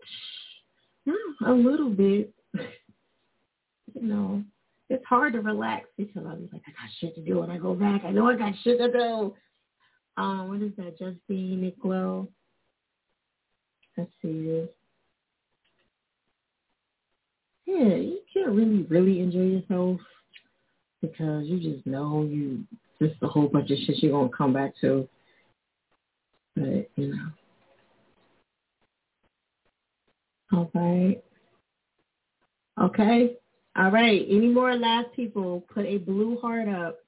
know, 1.07 1.15
yeah, 1.43 1.51
a 1.51 1.53
little 1.53 1.91
bit. 1.91 2.33
you 4.01 4.07
know, 4.07 4.43
it's 4.89 5.05
hard 5.05 5.33
to 5.33 5.41
relax 5.41 5.89
because 5.97 6.25
I'm 6.25 6.49
like, 6.53 6.63
I 6.67 6.71
got 6.71 6.91
shit 7.01 7.15
to 7.17 7.21
do 7.23 7.41
when 7.41 7.51
I 7.51 7.59
go 7.59 7.75
back. 7.75 8.05
I 8.05 8.11
know 8.11 8.29
I 8.29 8.37
got 8.37 8.53
shit 8.63 8.79
to 8.79 8.93
do. 8.93 9.35
Um, 10.17 10.49
what 10.49 10.63
is 10.63 10.73
that? 10.77 10.99
Justine 10.99 11.61
Nicolo. 11.61 12.29
Let's 13.97 14.11
see. 14.23 14.67
Yeah, 17.67 17.97
you 17.97 18.21
can't 18.33 18.51
really, 18.51 18.83
really 18.83 19.21
enjoy 19.21 19.59
yourself 19.59 20.01
because 21.01 21.47
you 21.47 21.59
just 21.59 21.87
know 21.87 22.23
you 22.23 22.65
just 23.01 23.15
a 23.23 23.27
whole 23.27 23.49
bunch 23.49 23.71
of 23.71 23.79
shit 23.79 24.03
you're 24.03 24.13
gonna 24.13 24.29
come 24.37 24.53
back 24.53 24.75
to. 24.83 25.09
But 26.55 26.89
you 26.97 27.15
know. 27.15 27.29
All 30.53 30.71
right. 30.75 31.23
Okay. 32.81 33.37
All 33.79 33.91
right. 33.91 34.25
Any 34.29 34.49
more 34.49 34.75
last 34.75 35.13
people? 35.15 35.65
Put 35.73 35.85
a 35.85 35.99
blue 35.99 36.39
heart 36.41 36.69
up. 36.69 36.99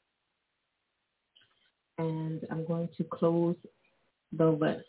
And 1.96 2.46
I'm 2.50 2.66
going 2.66 2.88
to 2.98 3.04
close 3.04 3.56
the 4.36 4.46
list. 4.46 4.84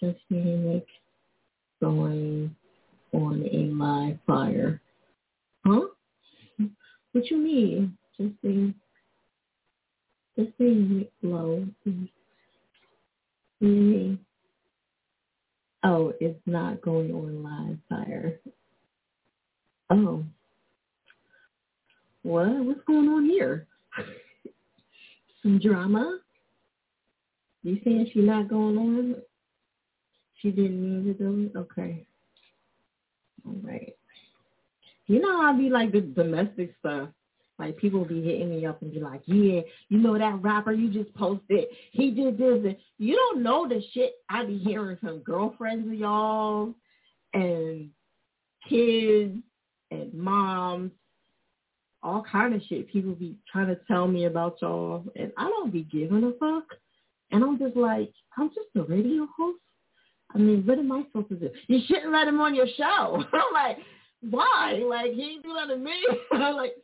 Just 0.00 0.18
Nick 0.30 0.86
going 1.80 2.54
on 3.12 3.48
a 3.52 3.56
live 3.74 4.18
fire. 4.26 4.80
Huh? 5.66 5.88
What 7.12 7.30
you 7.30 7.38
mean? 7.38 7.98
Just 8.16 8.34
say, 8.44 8.72
just 10.38 10.56
say 10.58 11.10
low. 11.22 11.66
Mm-hmm. 13.62 14.14
Oh, 15.84 16.12
it's 16.20 16.40
not 16.46 16.80
going 16.80 17.12
on 17.12 17.42
live 17.42 17.78
fire. 17.88 18.38
Oh. 19.90 20.24
What? 22.22 22.48
What's 22.64 22.84
going 22.86 23.08
on 23.08 23.24
here? 23.24 23.66
Some 25.42 25.58
drama? 25.58 26.18
You 27.62 27.80
saying 27.84 28.10
she's 28.12 28.24
not 28.24 28.48
going 28.48 28.76
on? 28.76 29.16
She 30.40 30.50
didn't 30.50 30.82
mean 30.82 31.04
to 31.04 31.14
do 31.14 31.50
it? 31.54 31.58
Okay. 31.58 32.06
All 33.46 33.56
right. 33.62 33.94
You 35.06 35.20
know 35.20 35.42
I'll 35.42 35.56
be 35.56 35.70
like 35.70 35.92
the 35.92 36.00
domestic 36.00 36.74
stuff. 36.80 37.08
Like 37.58 37.76
people 37.76 38.04
be 38.04 38.22
hitting 38.22 38.50
me 38.50 38.66
up 38.66 38.82
and 38.82 38.92
be 38.92 39.00
like, 39.00 39.22
yeah, 39.26 39.62
you 39.88 39.98
know 39.98 40.16
that 40.16 40.40
rapper 40.42 40.72
you 40.72 40.90
just 40.90 41.12
posted, 41.14 41.64
he 41.90 42.12
did 42.12 42.38
this. 42.38 42.60
And 42.64 42.76
you 42.98 43.16
don't 43.16 43.42
know 43.42 43.66
the 43.66 43.82
shit 43.92 44.12
I 44.30 44.44
be 44.44 44.58
hearing 44.58 44.96
from 44.98 45.20
girlfriends 45.20 45.88
of 45.88 45.94
y'all 45.94 46.74
and 47.34 47.90
kids 48.68 49.42
and 49.90 50.12
moms, 50.14 50.92
all 52.02 52.24
kind 52.30 52.54
of 52.54 52.62
shit. 52.68 52.90
People 52.92 53.14
be 53.14 53.36
trying 53.50 53.68
to 53.68 53.78
tell 53.86 54.06
me 54.06 54.26
about 54.26 54.58
y'all, 54.60 55.04
and 55.16 55.32
I 55.36 55.44
don't 55.44 55.72
be 55.72 55.82
giving 55.82 56.24
a 56.24 56.32
fuck. 56.38 56.64
And 57.30 57.44
I'm 57.44 57.58
just 57.58 57.76
like, 57.76 58.12
I'm 58.36 58.48
just 58.48 58.68
a 58.76 58.82
radio 58.82 59.26
host. 59.36 59.58
I 60.34 60.38
mean, 60.38 60.62
what 60.64 60.78
am 60.78 60.92
I 60.92 61.02
supposed 61.04 61.28
to 61.30 61.36
do? 61.36 61.50
You 61.66 61.80
shouldn't 61.86 62.12
let 62.12 62.28
him 62.28 62.40
on 62.40 62.54
your 62.54 62.68
show. 62.76 63.22
I'm 63.32 63.52
like, 63.52 63.78
why? 64.30 64.82
Like, 64.88 65.12
he 65.12 65.22
ain't 65.22 65.42
do 65.42 65.54
to 65.68 65.76
me. 65.76 66.06
I'm 66.32 66.56
like, 66.56 66.74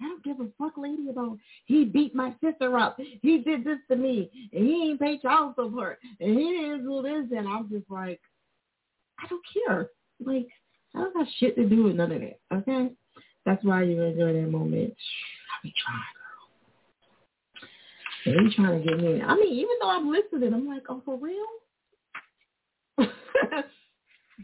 I 0.00 0.06
don't 0.06 0.24
give 0.24 0.40
a 0.40 0.48
fuck, 0.58 0.76
lady, 0.76 1.08
about 1.10 1.38
he 1.66 1.84
beat 1.84 2.14
my 2.14 2.34
sister 2.42 2.76
up. 2.76 2.98
He 2.98 3.38
did 3.38 3.64
this 3.64 3.78
to 3.88 3.96
me, 3.96 4.30
and 4.52 4.66
he 4.66 4.90
ain't 4.90 5.00
paid 5.00 5.22
child 5.22 5.54
support, 5.56 6.00
and 6.20 6.36
he 6.36 6.50
didn't 6.50 6.84
do 6.84 7.02
this, 7.02 7.38
and 7.38 7.46
I'm 7.46 7.68
just 7.70 7.88
like, 7.88 8.20
I 9.20 9.28
don't 9.28 9.42
care. 9.52 9.90
Like, 10.24 10.48
I 10.94 10.98
don't 11.00 11.16
have 11.16 11.26
shit 11.38 11.56
to 11.56 11.68
do 11.68 11.84
with 11.84 11.96
none 11.96 12.12
of 12.12 12.20
that. 12.20 12.38
Okay, 12.52 12.90
that's 13.44 13.64
why 13.64 13.82
you 13.82 14.00
enjoy 14.00 14.32
that 14.32 14.50
moment. 14.50 14.94
I 14.94 15.62
be 15.62 15.72
trying, 15.84 16.02
girl. 16.14 16.32
They 18.24 18.54
trying 18.54 18.82
to 18.82 18.88
get 18.88 19.00
me. 19.00 19.22
I 19.22 19.34
mean, 19.34 19.52
even 19.52 19.76
though 19.80 19.90
I'm 19.90 20.10
listening, 20.10 20.54
I'm 20.54 20.68
like, 20.68 20.84
oh, 20.88 21.02
for 21.04 21.18
real. 21.18 21.36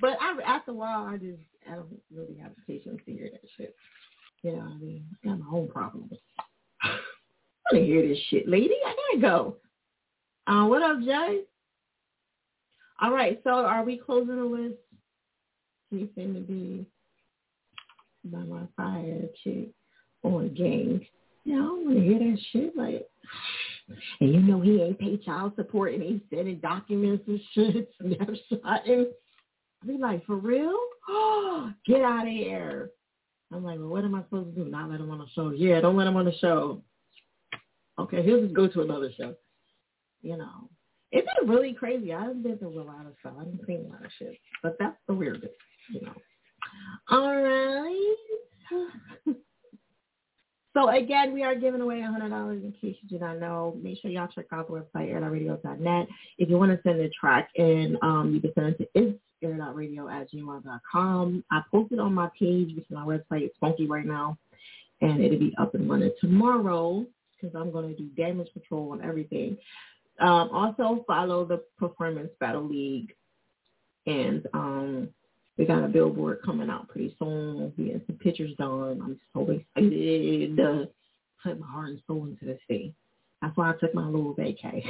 but 0.00 0.16
I, 0.20 0.36
after 0.46 0.70
a 0.72 0.74
while, 0.74 1.04
I 1.06 1.16
just 1.16 1.38
I 1.70 1.74
don't 1.74 2.00
really 2.14 2.36
have 2.38 2.52
the 2.56 2.62
patience 2.66 3.00
to 3.04 3.12
hear 3.12 3.28
that 3.30 3.48
shit. 3.56 3.74
You 4.42 4.52
know 4.52 4.58
what 4.58 4.72
I 4.72 4.78
mean? 4.78 5.04
I 5.12 5.28
got 5.28 5.38
my 5.38 5.56
own 5.56 5.68
problems. 5.68 6.12
I 6.82 6.88
want 7.72 7.84
to 7.84 7.84
hear 7.84 8.06
this 8.06 8.18
shit, 8.30 8.48
lady. 8.48 8.74
I 8.86 8.94
gotta 9.12 9.20
go. 9.20 9.56
Uh, 10.46 10.66
what 10.66 10.82
up, 10.82 11.00
Jay? 11.02 11.40
All 13.00 13.12
right, 13.12 13.40
so 13.44 13.50
are 13.50 13.84
we 13.84 13.98
closing 13.98 14.36
the 14.36 14.44
list? 14.44 14.78
You 15.90 16.08
to 16.16 16.40
be 16.40 16.86
by 18.24 18.38
my 18.40 18.62
fire 18.76 19.22
chick 19.42 19.70
on 20.22 20.54
gang. 20.54 21.06
Yeah, 21.44 21.54
I 21.54 21.58
don't 21.58 21.86
want 21.86 21.96
to 21.96 22.04
hear 22.04 22.18
that 22.18 22.38
shit. 22.52 22.76
Like, 22.76 23.06
and 24.20 24.34
you 24.34 24.40
know 24.40 24.60
he 24.60 24.82
ain't 24.82 24.98
paid 24.98 25.22
child 25.22 25.52
support 25.56 25.94
and 25.94 26.02
he's 26.02 26.20
sending 26.28 26.58
documents 26.58 27.24
and 27.26 27.40
shit, 27.54 27.90
snapshotting. 28.02 29.06
Be 29.86 29.96
like, 29.96 30.26
for 30.26 30.36
real? 30.36 30.76
Get 31.86 32.02
out 32.02 32.26
of 32.26 32.32
here. 32.32 32.90
I'm 33.52 33.64
like, 33.64 33.78
well, 33.78 33.88
what 33.88 34.04
am 34.04 34.14
I 34.14 34.22
supposed 34.24 34.54
to 34.54 34.64
do? 34.64 34.70
Not 34.70 34.90
let 34.90 35.00
him 35.00 35.10
on 35.10 35.18
the 35.18 35.26
show. 35.34 35.50
Yeah, 35.50 35.80
don't 35.80 35.96
let 35.96 36.06
him 36.06 36.16
on 36.16 36.26
the 36.26 36.36
show. 36.38 36.82
Okay, 37.98 38.22
he'll 38.22 38.42
just 38.42 38.54
go 38.54 38.68
to 38.68 38.82
another 38.82 39.10
show. 39.16 39.34
You 40.20 40.36
know, 40.36 40.68
it's 41.12 41.26
been 41.38 41.48
really 41.48 41.72
crazy. 41.72 42.12
I 42.12 42.20
haven't 42.20 42.42
been 42.42 42.58
to 42.58 42.66
a 42.66 42.82
lot 42.82 43.06
of 43.06 43.14
stuff. 43.20 43.34
I 43.36 43.44
haven't 43.44 43.60
seen 43.66 43.86
a 43.86 43.92
lot 43.92 44.04
of 44.04 44.10
shit, 44.18 44.36
but 44.62 44.76
that's 44.78 44.96
the 45.06 45.14
weirdest. 45.14 45.54
You 45.90 46.00
know. 46.02 46.12
All 47.10 47.36
right. 47.36 48.16
so 50.74 50.88
again, 50.90 51.32
we 51.32 51.42
are 51.42 51.54
giving 51.54 51.80
away 51.80 51.96
$100 51.96 52.62
in 52.62 52.72
case 52.72 52.96
you 53.02 53.08
do 53.08 53.18
not 53.18 53.38
know. 53.38 53.76
Make 53.82 54.00
sure 54.00 54.10
y'all 54.10 54.28
check 54.28 54.46
out 54.52 54.68
the 54.68 54.74
website, 54.74 55.10
airradio.net. 55.10 56.08
If 56.38 56.50
you 56.50 56.58
want 56.58 56.72
to 56.72 56.80
send 56.82 57.00
a 57.00 57.08
track 57.10 57.50
in, 57.54 57.96
um, 58.02 58.32
you 58.34 58.40
can 58.40 58.52
send 58.54 58.76
it 58.78 58.90
to 58.94 59.18
air.radio 59.42 60.08
at 60.08 60.30
gmail.com. 60.30 61.44
I 61.50 61.62
posted 61.70 61.98
on 61.98 62.14
my 62.14 62.28
page 62.38 62.74
because 62.74 62.90
my 62.90 63.04
website 63.04 63.44
is 63.44 63.50
funky 63.60 63.86
right 63.86 64.06
now, 64.06 64.36
and 65.00 65.22
it'll 65.22 65.38
be 65.38 65.54
up 65.58 65.74
and 65.74 65.88
running 65.88 66.12
tomorrow 66.20 67.06
because 67.40 67.54
I'm 67.54 67.70
going 67.70 67.88
to 67.88 67.96
do 67.96 68.08
damage 68.16 68.52
control 68.52 68.92
on 68.92 69.02
everything. 69.02 69.56
Um, 70.20 70.50
also, 70.52 71.04
follow 71.06 71.44
the 71.44 71.62
Performance 71.78 72.30
Battle 72.40 72.66
League, 72.66 73.14
and 74.06 74.46
um, 74.52 75.08
we 75.58 75.66
got 75.66 75.84
a 75.84 75.88
billboard 75.88 76.38
coming 76.44 76.70
out 76.70 76.88
pretty 76.88 77.14
soon. 77.18 77.72
We 77.76 77.86
get 77.86 78.06
some 78.06 78.16
pictures 78.16 78.52
done. 78.56 79.00
I'm 79.02 79.20
so 79.34 79.50
excited 79.50 80.56
put 81.42 81.60
my 81.60 81.66
heart 81.66 81.90
and 81.90 82.02
soul 82.06 82.26
into 82.26 82.44
this 82.44 82.60
thing. 82.68 82.94
That's 83.42 83.56
why 83.56 83.70
I 83.70 83.74
took 83.74 83.94
my 83.94 84.06
little 84.06 84.34
vacay. 84.34 84.82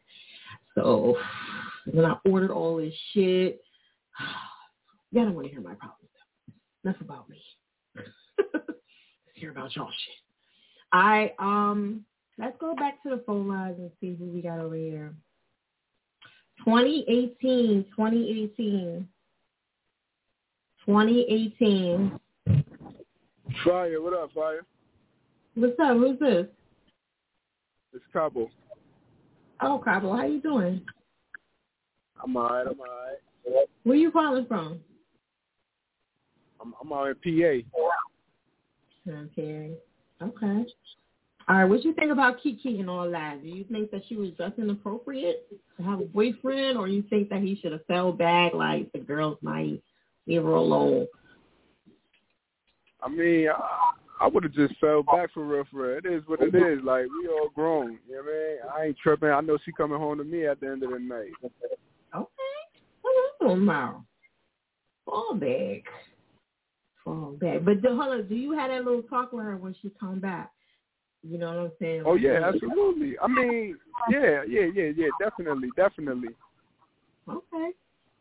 so 0.74 1.16
then 1.86 2.04
I 2.04 2.16
ordered 2.28 2.50
all 2.50 2.76
this 2.76 2.94
shit. 3.12 3.60
Y'all 5.12 5.24
don't 5.24 5.34
want 5.34 5.46
to 5.46 5.52
hear 5.52 5.60
my 5.60 5.74
problems. 5.74 6.10
Enough 6.84 7.00
about 7.00 7.28
me. 7.28 7.40
Let's 7.96 8.78
hear 9.34 9.50
about 9.50 9.74
y'all 9.74 9.88
shit. 9.88 10.14
I 10.92 11.32
um 11.38 12.04
let's 12.38 12.56
go 12.60 12.74
back 12.74 13.02
to 13.02 13.10
the 13.10 13.22
phone 13.26 13.48
lines 13.48 13.76
and 13.78 13.90
see 14.00 14.14
who 14.14 14.26
we 14.26 14.42
got 14.42 14.58
over 14.58 14.76
here. 14.76 15.14
2018, 16.64 17.86
2018, 17.96 19.08
2018. 20.86 22.18
Fire, 23.64 24.00
what 24.00 24.14
up, 24.14 24.32
Fire? 24.32 24.64
What's 25.54 25.78
up? 25.80 25.96
Who's 25.96 26.18
this? 26.18 26.46
It's 27.92 28.04
Cabo. 28.12 28.48
Oh, 29.60 29.80
Cabo, 29.84 30.14
how 30.14 30.26
you 30.26 30.40
doing? 30.40 30.80
I'm 32.22 32.36
alright. 32.36 32.66
I'm 32.66 32.78
alright. 32.78 33.66
Where 33.84 33.96
you 33.96 34.10
calling 34.10 34.46
from? 34.46 34.80
I'm 36.60 36.74
I'm 36.80 36.92
out 36.92 37.08
in 37.08 37.14
PA. 37.14 39.10
Okay. 39.10 39.72
Okay. 40.22 40.66
All 41.48 41.56
right. 41.56 41.64
What 41.64 41.84
you 41.84 41.94
think 41.94 42.10
about 42.10 42.38
Keke 42.42 42.80
and 42.80 42.90
all 42.90 43.10
that? 43.10 43.42
Do 43.42 43.48
you 43.48 43.64
think 43.70 43.90
that 43.90 44.02
she 44.08 44.16
was 44.16 44.30
just 44.36 44.58
inappropriate 44.58 45.48
to 45.76 45.82
have 45.82 46.00
a 46.00 46.04
boyfriend, 46.04 46.76
or 46.76 46.88
you 46.88 47.02
think 47.08 47.28
that 47.30 47.40
he 47.40 47.58
should 47.60 47.72
have 47.72 47.86
fell 47.86 48.12
back 48.12 48.52
like 48.54 48.90
the 48.92 48.98
girls 48.98 49.38
might 49.42 49.80
alone? 50.28 51.06
I 53.02 53.08
mean, 53.08 53.48
I, 53.48 53.92
I 54.20 54.28
would 54.28 54.44
have 54.44 54.52
just 54.52 54.74
fell 54.80 55.02
back 55.02 55.32
for 55.32 55.44
real, 55.44 55.64
for 55.70 55.88
real. 55.88 55.98
It 55.98 56.06
is 56.06 56.22
what 56.26 56.40
it 56.40 56.54
is. 56.54 56.82
Like 56.82 57.06
we 57.22 57.28
all 57.28 57.50
grown. 57.54 57.98
You 58.08 58.16
know 58.16 58.22
what 58.22 58.32
I 58.32 58.34
mean? 58.34 58.58
I 58.76 58.84
ain't 58.86 58.98
tripping. 59.02 59.28
I 59.28 59.40
know 59.40 59.58
she 59.64 59.72
coming 59.72 59.98
home 59.98 60.18
to 60.18 60.24
me 60.24 60.46
at 60.46 60.60
the 60.60 60.68
end 60.68 60.82
of 60.82 60.90
the 60.90 60.98
night. 60.98 61.32
Okay. 61.44 62.34
What 63.02 63.10
you 63.10 63.30
talking 63.40 63.62
about? 63.62 64.02
Fall 65.04 65.34
back. 65.34 65.84
Fall 67.04 67.36
back. 67.40 67.64
But 67.64 67.82
do, 67.82 67.88
hold 67.88 68.14
on, 68.14 68.28
do 68.28 68.34
you 68.34 68.52
have 68.52 68.70
that 68.70 68.84
little 68.84 69.02
talk 69.02 69.32
with 69.32 69.44
her 69.44 69.56
when 69.56 69.74
she 69.80 69.90
come 70.00 70.18
back? 70.18 70.50
You 71.22 71.38
know 71.38 71.48
what 71.48 71.58
I'm 71.58 71.72
saying? 71.80 72.02
Oh 72.06 72.14
yeah, 72.14 72.40
absolutely. 72.44 73.18
I 73.18 73.26
mean, 73.26 73.76
yeah, 74.10 74.42
yeah, 74.48 74.66
yeah, 74.72 74.90
yeah, 74.96 75.08
definitely, 75.20 75.70
definitely. 75.76 76.30
Okay. 77.28 77.70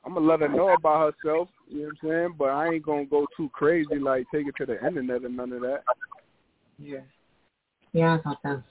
I'm 0.05 0.13
gonna 0.13 0.25
let 0.25 0.41
her 0.41 0.49
know 0.49 0.73
about 0.73 1.13
herself. 1.23 1.49
You 1.67 1.81
know 1.81 1.85
what 1.85 1.89
I'm 1.89 2.09
saying? 2.09 2.35
But 2.37 2.49
I 2.49 2.73
ain't 2.73 2.85
gonna 2.85 3.05
go 3.05 3.25
too 3.35 3.49
crazy, 3.53 3.97
like 3.99 4.27
take 4.33 4.47
it 4.47 4.55
to 4.57 4.65
the 4.65 4.85
internet 4.85 5.23
and 5.23 5.35
none 5.35 5.51
of 5.51 5.61
that. 5.61 5.83
Yeah. 6.77 6.99
Yeah, 7.93 8.15
I 8.15 8.21
thought 8.21 8.39
that 8.43 8.61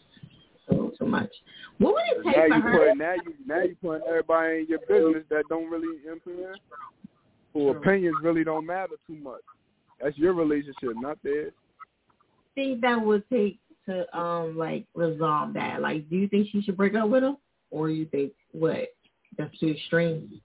was 0.68 0.92
a 0.94 0.98
too 0.98 1.06
much. 1.06 1.30
What 1.78 1.94
would 1.94 2.02
it 2.04 2.24
take 2.24 2.36
now 2.36 2.42
for 2.42 2.54
you 2.54 2.62
her? 2.62 2.88
put 2.90 2.98
now 2.98 3.14
you 3.14 3.34
now 3.46 3.62
you 3.62 3.76
putting 3.82 4.06
everybody 4.06 4.60
in 4.60 4.66
your 4.68 4.78
business 4.80 5.24
that 5.30 5.44
don't 5.48 5.70
really 5.70 5.98
you 5.98 6.06
know 6.06 6.18
what 6.24 6.32
I'm 6.32 6.38
saying? 6.38 6.54
Who 7.54 7.72
True. 7.72 7.80
opinions 7.80 8.16
really 8.22 8.44
don't 8.44 8.66
matter 8.66 8.94
too 9.06 9.16
much. 9.16 9.42
That's 10.00 10.16
your 10.18 10.34
relationship, 10.34 10.94
not 10.96 11.18
theirs. 11.22 11.52
think 12.54 12.80
that 12.82 13.00
would 13.00 13.28
take 13.30 13.58
to 13.86 14.16
um 14.16 14.56
like 14.56 14.86
resolve 14.94 15.54
that? 15.54 15.80
Like, 15.80 16.08
do 16.08 16.16
you 16.16 16.28
think 16.28 16.48
she 16.50 16.62
should 16.62 16.76
break 16.76 16.94
up 16.94 17.08
with 17.08 17.24
him, 17.24 17.38
or 17.70 17.90
you 17.90 18.06
think 18.06 18.32
what? 18.52 18.88
That's 19.36 19.58
too 19.58 19.68
extreme. 19.68 20.40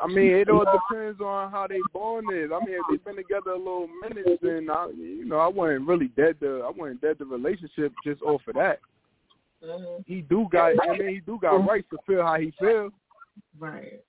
I 0.00 0.06
mean, 0.06 0.32
it 0.32 0.48
all 0.48 0.64
depends 0.64 1.20
on 1.20 1.50
how 1.50 1.66
they 1.66 1.80
born 1.92 2.24
is. 2.32 2.50
I 2.52 2.64
mean, 2.64 2.76
if 2.76 2.82
they've 2.90 3.04
been 3.04 3.16
together 3.16 3.50
a 3.50 3.58
little 3.58 3.88
minutes, 4.02 4.40
then 4.42 4.68
I, 4.70 4.90
you 4.96 5.24
know, 5.24 5.38
I 5.38 5.48
wasn't 5.48 5.86
really 5.86 6.08
dead 6.08 6.36
the, 6.40 6.62
I 6.64 6.70
wasn't 6.70 7.00
dead 7.00 7.16
the 7.18 7.24
relationship 7.24 7.92
just 8.04 8.22
off 8.22 8.42
of 8.46 8.54
that. 8.54 8.80
Mm-hmm. 9.64 10.02
He 10.06 10.20
do 10.22 10.46
got, 10.52 10.72
I 10.88 10.96
mean, 10.96 11.08
he 11.08 11.20
do 11.20 11.38
got 11.40 11.56
rights 11.66 11.88
to 11.90 11.98
feel 12.06 12.22
how 12.22 12.38
he 12.38 12.52
feels. 12.60 12.92
Right. 13.58 14.00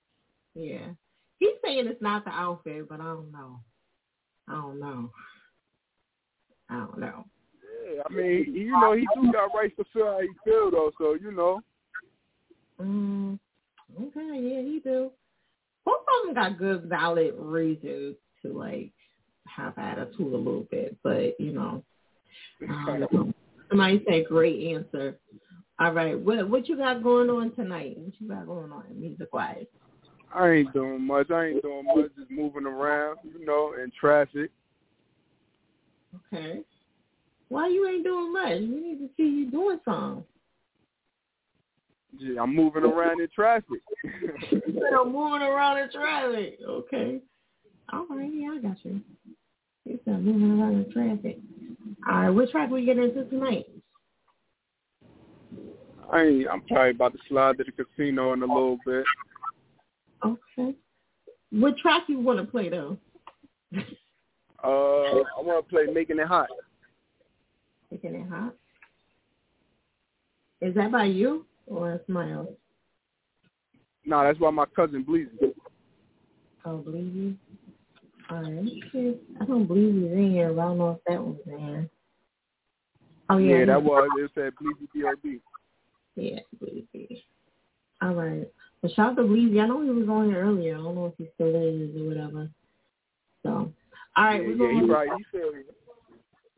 Yeah. 0.54 0.90
He's 1.40 1.50
saying 1.64 1.88
it's 1.88 2.02
not 2.02 2.26
the 2.26 2.32
outfit, 2.32 2.88
but 2.88 3.00
I 3.02 3.06
don't 3.06 3.32
know. 3.32 3.60
I 4.48 4.54
don't 4.54 4.80
know. 4.80 5.10
I 6.70 6.76
don't 6.76 7.00
know. 7.00 7.26
Yeah, 7.96 8.02
I 8.08 8.14
mean, 8.14 8.54
you 8.54 8.72
know, 8.72 8.94
he 8.94 9.08
do 9.16 9.32
got 9.32 9.50
rights 9.56 9.74
to 9.78 9.86
feel 9.92 10.06
how 10.06 10.20
he 10.22 10.28
feel 10.44 10.70
though. 10.70 10.92
So 11.00 11.16
you 11.16 11.32
know, 11.32 11.62
Mm, 12.82 13.38
okay, 14.02 14.40
yeah, 14.42 14.62
he 14.62 14.80
do. 14.84 15.12
Both 15.90 16.02
of 16.08 16.26
them 16.26 16.36
got 16.36 16.60
good, 16.60 16.84
valid 16.84 17.34
reasons 17.38 18.16
to 18.44 18.54
like 18.54 18.92
have 19.48 19.76
attitude 19.78 20.34
a 20.34 20.38
little 20.38 20.68
bit, 20.70 20.96
but 21.04 21.40
you 21.40 21.52
know, 21.52 21.84
I. 22.70 23.02
Um, 23.14 23.34
somebody 23.70 24.04
say 24.08 24.24
great 24.24 24.76
answer. 24.76 25.18
All 25.80 25.92
right, 25.94 26.20
what 26.20 26.48
what 26.48 26.70
you 26.70 26.78
got 26.78 27.02
going 27.02 27.30
on 27.32 27.56
tonight? 27.56 27.98
What 27.98 28.14
you 28.20 28.28
got 28.28 28.46
going 28.46 28.72
on 28.72 28.84
music 28.96 29.34
wise? 29.34 29.66
I 30.36 30.50
ain't 30.50 30.74
doing 30.74 31.02
much. 31.02 31.32
I 31.32 31.46
ain't 31.48 31.64
doing 31.64 31.86
much. 31.86 32.12
Just 32.16 32.30
moving 32.30 32.68
around, 32.68 33.18
you 33.24 33.44
know, 33.44 33.74
in 33.82 33.92
traffic. 34.00 34.52
Okay. 36.32 36.60
Why 37.48 37.68
you 37.68 37.88
ain't 37.88 38.04
doing 38.04 38.32
much? 38.32 38.60
We 38.60 38.68
need 38.68 39.00
to 39.00 39.10
see 39.18 39.24
you 39.24 39.50
doing 39.50 39.80
something. 39.86 40.24
Yeah, 42.18 42.42
I'm 42.42 42.56
moving 42.56 42.84
around 42.84 43.22
in 43.22 43.28
traffic. 43.34 43.82
Of 45.00 45.08
moving 45.08 45.42
around 45.42 45.78
in 45.78 45.92
traffic. 45.92 46.60
Okay. 46.68 47.20
All 47.94 48.06
right, 48.10 48.30
yeah, 48.34 48.56
I 48.56 48.58
got 48.58 48.78
you. 48.84 49.02
You 49.86 50.00
said 50.04 50.24
moving 50.24 50.60
around 50.60 50.84
in 50.84 50.92
traffic. 50.92 51.40
All 52.08 52.22
right, 52.22 52.30
which 52.30 52.52
track 52.52 52.70
we 52.70 52.86
get 52.86 52.98
into 52.98 53.24
tonight? 53.26 53.68
I 56.12 56.24
ain't, 56.24 56.48
I'm 56.50 56.62
probably 56.62 56.92
about 56.92 57.14
to 57.14 57.20
slide 57.30 57.58
to 57.60 57.64
the 57.64 57.72
casino 57.72 58.34
in 58.34 58.42
a 58.42 58.46
little 58.46 58.80
bit. 58.86 59.06
Okay. 60.26 60.76
What 61.52 61.78
track 61.78 62.04
you 62.08 62.20
want 62.20 62.40
to 62.40 62.46
play 62.46 62.70
though? 62.70 62.98
Uh, 64.62 65.24
I 65.38 65.42
want 65.42 65.66
to 65.66 65.70
play 65.70 65.86
"Making 65.86 66.20
It 66.20 66.28
Hot." 66.28 66.50
Making 67.90 68.16
it 68.16 68.28
hot. 68.28 68.54
Is 70.60 70.76
that 70.76 70.92
by 70.92 71.06
you 71.06 71.46
or 71.70 72.02
Smiles? 72.06 72.50
No, 74.06 74.24
that's 74.24 74.40
why 74.40 74.50
my 74.50 74.66
cousin 74.76 75.06
Bleezy. 75.06 75.54
Oh, 76.66 76.78
believe 76.78 77.16
you. 77.16 77.36
All 78.30 78.42
right. 78.42 78.72
okay. 78.88 79.18
I 79.42 79.46
don't 79.46 79.66
believe 79.66 79.94
he's 79.94 80.12
in 80.12 80.32
here, 80.32 80.54
but 80.54 80.62
I 80.62 80.66
don't 80.66 80.78
know 80.78 80.92
if 80.92 81.04
that 81.08 81.24
one's 81.24 81.40
in. 81.48 81.90
Oh 83.30 83.38
yeah. 83.38 83.60
Yeah, 83.60 83.66
that 83.66 83.84
was 83.84 84.10
it. 84.18 84.32
Said 84.36 84.54
Bleezy 84.62 84.88
B.O.B. 84.94 85.40
Yeah, 86.16 86.40
Bleezy. 86.62 87.24
All 88.02 88.14
right. 88.14 88.48
Well, 88.82 88.92
shout 88.96 89.12
out 89.12 89.16
to 89.18 89.22
Bleezy. 89.24 89.62
I 89.62 89.68
know 89.68 89.82
he 89.82 89.90
was 89.90 90.08
on 90.10 90.30
here 90.30 90.44
earlier. 90.44 90.76
I 90.76 90.78
don't 90.78 90.96
know 90.96 91.08
if 91.08 91.14
he 91.18 91.30
still 91.36 91.50
is 91.50 91.96
or 91.96 92.08
whatever. 92.08 92.50
So, 93.44 93.50
all 93.50 94.24
right. 94.24 94.42
Yeah, 94.42 94.48
we're 94.48 94.56
yeah, 94.56 94.58
going 94.58 94.82
he 94.82 94.88
probably 94.88 95.18
he 95.18 95.26
said 95.32 95.64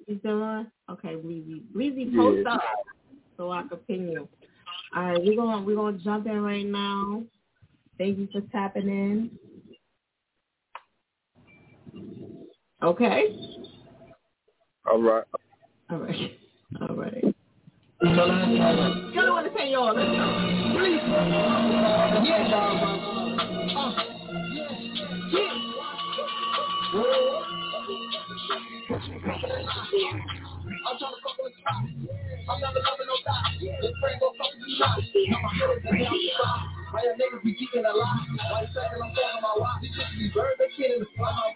You 0.08 0.20
still 0.20 0.44
on? 0.44 0.72
Okay, 0.90 1.16
Bleezy. 1.16 1.64
Bleezy, 1.76 2.12
Yeah. 2.12 2.22
post 2.22 2.48
up 2.48 2.62
so 3.38 3.52
I 3.52 3.64
can 3.64 3.78
pin 3.80 4.10
you. 4.10 4.30
All 4.94 5.04
right, 5.04 5.24
we're 5.24 5.38
gonna 5.38 5.64
we're 5.64 5.76
gonna 5.76 5.98
jump 6.00 6.28
in 6.28 6.42
right 6.42 6.66
now. 6.66 7.24
Thank 7.98 8.18
you 8.18 8.28
for 8.32 8.42
tapping 8.52 8.90
in. 8.90 9.32
Okay. 12.84 13.36
all 14.86 15.02
right. 15.02 15.24
All 15.90 15.98
right. 16.00 16.38
All 16.90 16.96
right. 16.96 17.36
Y'all 18.02 18.16
don't 18.16 19.36
want 19.36 19.46
to 19.46 19.54
say 19.58 19.70
y'all. 19.72 19.94
Let's 19.94 20.08
go. 20.08 20.22
I'm 30.88 30.98
trying 30.98 31.14
to 31.14 31.22
fuck 31.24 31.38
with 31.44 31.54
the. 31.56 31.64
I'm 32.50 32.60
never 32.62 32.80
loving 32.80 33.01
Why 37.02 37.08
your 37.10 37.16
niggas 37.18 37.44
be 37.44 37.56
keeping 37.56 37.84
a 37.86 37.94
lie? 37.94 38.28
Why 38.52 38.62
second 38.68 39.02
I'm 39.02 39.10
talking 39.10 39.40
about 39.40 39.60
why? 39.60 39.82
Bird, 40.36 40.54
they 40.60 40.70
kidding. 40.78 41.06
Why 41.18 41.32
my 41.34 41.51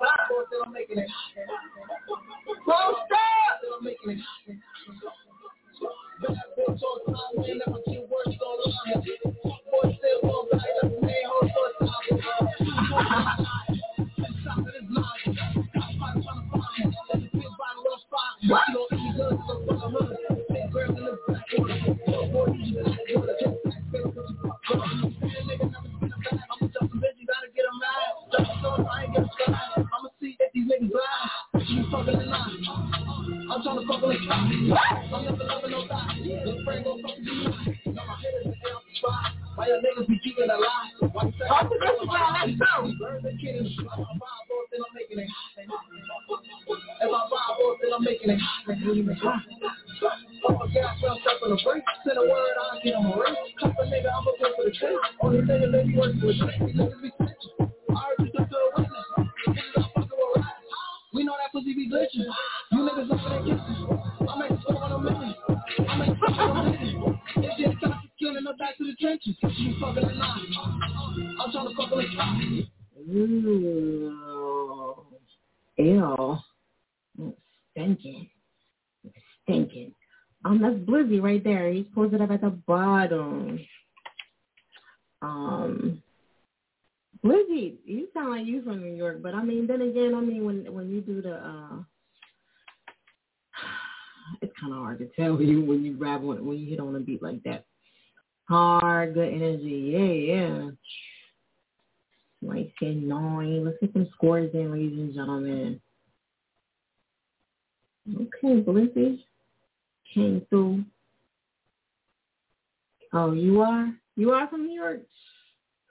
Oh, 113.26 113.32
you 113.32 113.59
are? 113.61 113.91
You 114.15 114.34
are 114.34 114.47
from 114.47 114.67
New 114.67 114.80
York? 114.80 115.01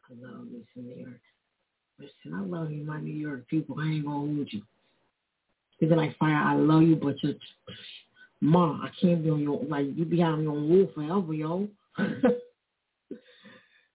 I 0.08 0.12
love 0.24 0.44
me 0.44 0.60
from 0.72 0.84
New 0.84 0.94
York. 0.94 1.20
Listen, 1.98 2.32
I 2.32 2.40
love 2.42 2.70
you, 2.70 2.84
my 2.84 3.00
New 3.00 3.12
York 3.12 3.48
people. 3.48 3.74
I 3.80 3.86
ain't 3.86 4.04
gonna 4.04 4.18
hold 4.18 4.52
you. 4.52 4.62
They 5.80 5.88
be 5.88 5.96
like, 5.96 6.16
fire, 6.16 6.36
I 6.36 6.54
love 6.54 6.82
you, 6.82 6.94
but 6.94 7.20
you're, 7.24 7.34
ma, 8.40 8.80
I 8.84 8.90
can't 9.00 9.24
be 9.24 9.30
on 9.30 9.40
your, 9.40 9.60
like, 9.64 9.86
you 9.96 10.04
be 10.04 10.22
on 10.22 10.44
your 10.44 10.52
wall 10.52 10.88
forever, 10.94 11.34
yo. 11.34 11.68
you 11.98 12.06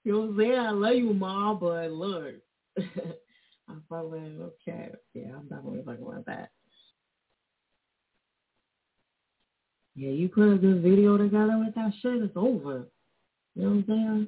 know 0.03 0.19
what 0.19 0.29
I'm 0.31 0.37
saying? 0.37 0.59
I 0.59 0.71
love 0.71 0.95
you, 0.95 1.13
ma, 1.13 1.53
but 1.53 1.91
look. 1.91 2.35
I'm 2.77 3.83
fucking, 3.87 4.51
okay. 4.67 4.89
Yeah, 5.13 5.29
I'm 5.37 5.47
definitely 5.47 5.83
fucking 5.85 6.05
with 6.05 6.25
that. 6.25 6.49
Yeah, 9.95 10.11
you 10.11 10.27
put 10.27 10.51
a 10.51 10.57
good 10.57 10.81
video 10.81 11.15
together 11.17 11.57
with 11.57 11.73
that 11.75 11.93
shit, 12.01 12.21
it's 12.21 12.35
over. 12.35 12.85
You 13.59 13.65
know 13.65 13.71
what 13.71 13.77
I'm 13.77 13.85
saying? 13.87 14.27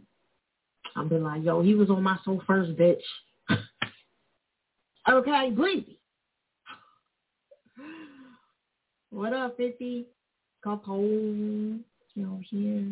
I'll 0.98 1.08
be 1.08 1.16
like, 1.16 1.44
yo, 1.46 1.62
he 1.62 1.74
was 1.74 1.90
on 1.90 2.04
my 2.04 2.18
soul 2.26 2.44
first, 2.46 2.72
bitch. 2.78 3.00
okay, 5.10 5.52
breezy. 5.52 5.98
What 9.10 9.32
up, 9.32 9.56
50? 9.56 10.06
Capone. 10.66 11.80
You 12.14 12.24
know, 12.24 12.42
here. 12.50 12.86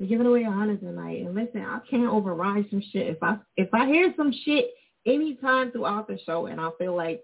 We're 0.00 0.06
giving 0.06 0.26
away 0.26 0.44
a 0.44 0.50
hundred 0.50 0.80
tonight. 0.80 1.26
And 1.26 1.34
listen, 1.34 1.60
I 1.60 1.80
can't 1.90 2.10
override 2.10 2.64
some 2.70 2.82
shit. 2.90 3.08
If 3.08 3.22
I 3.22 3.36
if 3.58 3.68
I 3.74 3.86
hear 3.86 4.14
some 4.16 4.32
shit 4.46 4.70
anytime 5.06 5.72
throughout 5.72 6.08
the 6.08 6.18
show 6.24 6.46
and 6.46 6.58
I 6.58 6.70
feel 6.78 6.96
like 6.96 7.20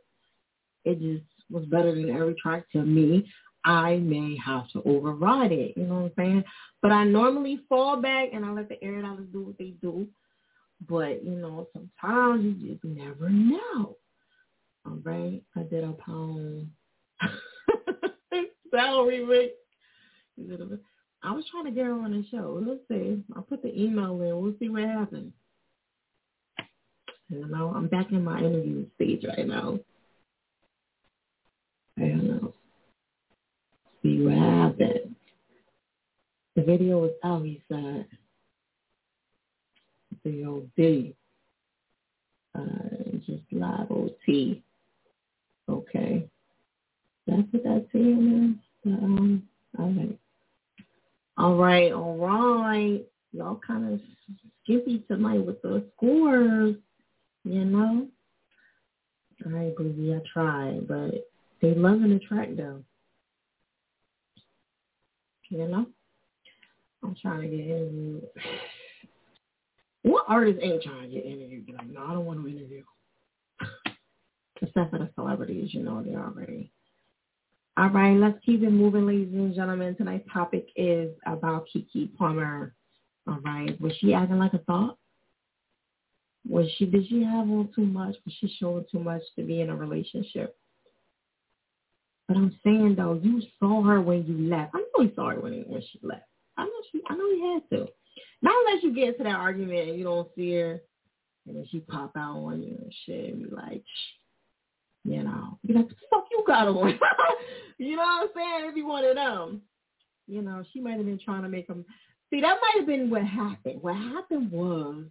it 0.85 1.01
just 1.01 1.25
was 1.51 1.65
better 1.65 1.95
than 1.95 2.11
every 2.11 2.35
track 2.35 2.65
to 2.73 2.83
me, 2.83 3.27
I 3.69 3.97
may 3.97 4.35
have 4.43 4.67
to 4.71 4.83
override 4.87 5.53
it. 5.53 5.75
You 5.77 5.85
know 5.85 5.95
what 5.97 6.05
I'm 6.05 6.13
saying? 6.17 6.45
But 6.81 6.91
I 6.91 7.05
normally 7.05 7.61
fall 7.69 8.01
back 8.01 8.31
and 8.33 8.43
I 8.43 8.51
let 8.51 8.71
the 8.71 8.83
air 8.83 9.03
dollars 9.03 9.29
do 9.31 9.43
what 9.43 9.59
they 9.59 9.75
do. 9.83 10.07
But, 10.89 11.23
you 11.23 11.33
know, 11.33 11.69
sometimes 11.75 12.63
you 12.63 12.73
just 12.73 12.85
never 12.85 13.29
know. 13.29 13.99
All 14.87 14.99
right. 15.03 15.43
I 15.55 15.63
did 15.65 15.85
a 15.85 15.93
poem. 15.93 16.73
Salary 18.71 19.25
rate. 19.25 19.53
I 21.23 21.33
was 21.33 21.45
trying 21.51 21.67
to 21.67 21.71
get 21.71 21.85
her 21.85 21.93
on 21.93 22.13
the 22.13 22.25
show. 22.31 22.63
Let's 22.67 22.81
see. 22.91 23.23
I'll 23.37 23.43
put 23.43 23.63
the 23.63 23.79
email 23.79 24.13
in. 24.23 24.41
We'll 24.41 24.55
see 24.59 24.71
what 24.71 24.85
happens. 24.85 25.35
You 27.29 27.47
know, 27.47 27.75
I'm 27.77 27.89
back 27.89 28.13
in 28.13 28.25
my 28.25 28.39
interview 28.39 28.87
stage 28.95 29.27
right 29.27 29.47
now. 29.47 29.79
I 31.99 32.01
don't 32.01 32.25
know 32.25 32.55
see 34.09 34.23
what 34.23 34.35
happens. 34.35 35.15
The 36.57 36.63
video 36.63 36.99
was 37.01 37.13
out, 37.25 37.45
he 37.45 37.63
said. 37.71 38.07
The 40.25 40.45
OD. 40.45 41.15
Uh, 42.55 43.19
just 43.27 43.43
live 43.53 43.91
OT. 43.91 44.63
Okay. 45.69 46.29
That's 47.27 47.43
what 47.51 47.63
that 47.65 47.87
saying 47.93 48.59
is. 48.85 48.93
Um, 48.93 49.43
all 49.79 49.93
right. 49.93 50.19
All 51.37 51.55
right, 51.55 51.93
all 51.93 52.17
right. 52.17 53.05
Y'all 53.33 53.61
kind 53.65 53.93
of 53.95 54.01
skippy 54.65 55.05
tonight 55.07 55.45
with 55.45 55.63
the 55.63 55.85
scores, 55.95 56.75
you 57.45 57.65
know. 57.65 58.09
All 59.47 59.53
right, 59.53 59.77
baby, 59.77 60.15
I 60.15 60.21
tried, 60.33 60.89
but 60.89 61.29
they 61.61 61.75
loving 61.75 62.11
the 62.11 62.19
track 62.19 62.49
though. 62.57 62.83
You 65.51 65.69
know? 65.69 65.87
I'm 67.03 67.17
trying 67.21 67.43
to 67.43 67.49
get 67.49 67.67
interviewed. 67.67 68.27
What 70.03 70.25
artist 70.29 70.59
ain't 70.63 70.83
trying 70.83 71.03
to 71.03 71.09
get 71.09 71.25
interviewed? 71.25 71.71
Like, 71.77 71.89
no, 71.89 72.05
I 72.05 72.13
don't 72.13 72.25
want 72.25 72.43
to 72.43 72.49
interview. 72.49 72.83
Except 74.61 74.91
for 74.91 74.99
the 74.99 75.09
celebrities, 75.15 75.73
you 75.73 75.83
know, 75.83 76.03
they 76.03 76.17
already. 76.17 76.73
All 77.77 77.91
right, 77.91 78.17
let's 78.17 78.39
keep 78.45 78.63
it 78.63 78.71
moving, 78.71 79.07
ladies 79.07 79.33
and 79.33 79.55
gentlemen. 79.55 79.95
Tonight's 79.95 80.29
topic 80.33 80.69
is 80.75 81.11
about 81.27 81.67
Keke 81.73 82.15
Palmer. 82.17 82.75
All 83.29 83.39
right, 83.45 83.81
was 83.81 83.93
she 84.01 84.15
acting 84.15 84.39
like 84.39 84.55
a 84.55 84.59
thought? 84.59 84.99
Was 86.49 86.67
she? 86.77 86.87
Did 86.87 87.07
she 87.09 87.23
have 87.23 87.49
on 87.49 87.69
too 87.77 87.85
much? 87.85 88.17
Was 88.25 88.35
she 88.41 88.53
showing 88.59 88.85
too 88.91 88.99
much 88.99 89.23
to 89.37 89.45
be 89.45 89.61
in 89.61 89.71
a 89.71 89.77
relationship? 89.77 90.57
But 92.29 92.37
I'm 92.37 92.55
saying 92.63 92.97
though, 92.97 93.19
you 93.23 93.43
saw 93.59 93.83
her 93.83 94.01
when 94.03 94.27
you 94.27 94.51
left. 94.51 94.75
I 94.75 94.79
know 94.79 95.05
he 95.05 95.15
saw 95.15 95.31
her 95.31 95.41
when 95.41 95.55
he, 95.55 95.61
when 95.61 95.81
she 95.81 95.99
left. 96.03 96.27
I 96.59 96.65
know 96.65 96.71
she. 96.93 97.01
I 97.09 97.17
know 97.17 97.31
he 97.31 97.53
had 97.55 97.71
to. 97.71 97.93
Not 98.43 98.55
unless 98.67 98.85
you 98.85 98.95
get 98.95 99.09
into 99.09 99.25
that 99.25 99.35
argument 99.35 99.89
and 99.89 99.99
you 99.99 100.05
don't 100.05 100.29
see 100.37 100.53
her, 100.53 100.83
and 101.47 101.57
then 101.57 101.67
she 101.71 101.81
pop 101.81 102.13
out 102.17 102.37
on 102.37 102.63
you 102.63 102.77
and 102.81 102.93
shit, 103.07 103.33
and 103.33 103.49
be 103.49 103.57
like, 103.57 103.83
you 105.05 105.23
know, 105.23 105.59
be 105.67 105.73
like, 105.73 105.89
fuck 106.11 106.27
you 106.31 106.45
got 106.47 106.69
on? 106.69 106.99
you 107.79 107.97
know 107.97 108.03
what 108.03 108.23
I'm 108.23 108.29
saying? 108.35 108.71
If 108.71 108.77
you 108.77 108.93
of 108.93 109.17
them, 109.17 109.63
you 110.27 110.43
know, 110.43 110.63
she 110.73 110.81
might 110.81 110.99
have 110.99 111.07
been 111.07 111.21
trying 111.25 111.43
to 111.43 111.49
make 111.49 111.67
him. 111.67 111.85
See, 112.31 112.43
that 112.43 112.59
might 112.61 112.75
have 112.77 112.87
been 112.87 113.09
what 113.09 113.25
happened. 113.25 113.81
What 113.81 113.97
happened 113.97 114.53
was 114.53 115.05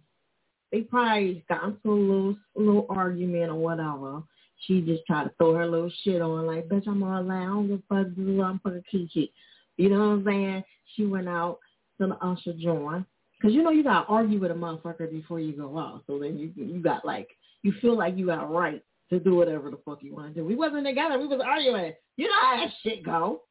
they 0.70 0.82
probably 0.82 1.44
got 1.48 1.64
into 1.64 1.90
a 1.90 1.92
little, 1.92 2.36
little 2.54 2.86
argument 2.88 3.50
or 3.50 3.56
whatever 3.56 4.22
she 4.66 4.80
just 4.80 5.06
tried 5.06 5.24
to 5.24 5.30
throw 5.38 5.54
her 5.54 5.66
little 5.66 5.92
shit 6.02 6.20
on, 6.20 6.46
like, 6.46 6.68
bitch, 6.68 6.86
I'm 6.86 7.02
all 7.02 7.22
loud. 7.22 7.42
I 7.42 7.44
don't 7.44 7.68
give 7.68 7.82
a 7.90 8.04
fuck, 8.04 8.06
I'm 8.18 8.60
fucking 8.60 8.84
Keke. 8.92 9.30
You 9.76 9.90
know 9.90 9.98
what 9.98 10.12
I'm 10.14 10.24
saying? 10.24 10.64
She 10.96 11.06
went 11.06 11.28
out 11.28 11.58
to 12.00 12.08
the 12.08 12.16
usher 12.16 12.52
joint. 12.58 13.06
Because, 13.40 13.54
you 13.54 13.62
know, 13.62 13.70
you 13.70 13.84
got 13.84 14.02
to 14.02 14.08
argue 14.08 14.40
with 14.40 14.50
a 14.50 14.54
motherfucker 14.54 15.10
before 15.10 15.38
you 15.38 15.52
go 15.52 15.78
out. 15.78 16.02
So 16.08 16.18
then 16.18 16.36
you 16.38 16.52
you 16.56 16.82
got, 16.82 17.04
like, 17.04 17.28
you 17.62 17.72
feel 17.80 17.96
like 17.96 18.16
you 18.16 18.26
got 18.26 18.42
a 18.42 18.46
right 18.46 18.82
to 19.10 19.20
do 19.20 19.36
whatever 19.36 19.70
the 19.70 19.78
fuck 19.84 20.02
you 20.02 20.12
want 20.12 20.34
to 20.34 20.40
do. 20.40 20.44
We 20.44 20.56
wasn't 20.56 20.86
together. 20.86 21.18
We 21.18 21.28
was 21.28 21.40
arguing. 21.44 21.92
You 22.16 22.26
know 22.26 22.40
how 22.40 22.56
that 22.56 22.72
shit 22.82 23.04
go. 23.04 23.42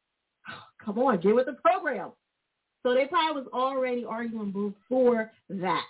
Come 0.84 0.98
on, 0.98 1.18
get 1.20 1.34
with 1.34 1.46
the 1.46 1.54
program. 1.64 2.10
So 2.82 2.94
they 2.94 3.06
probably 3.06 3.42
was 3.42 3.50
already 3.52 4.04
arguing 4.04 4.52
before 4.52 5.32
that. 5.48 5.84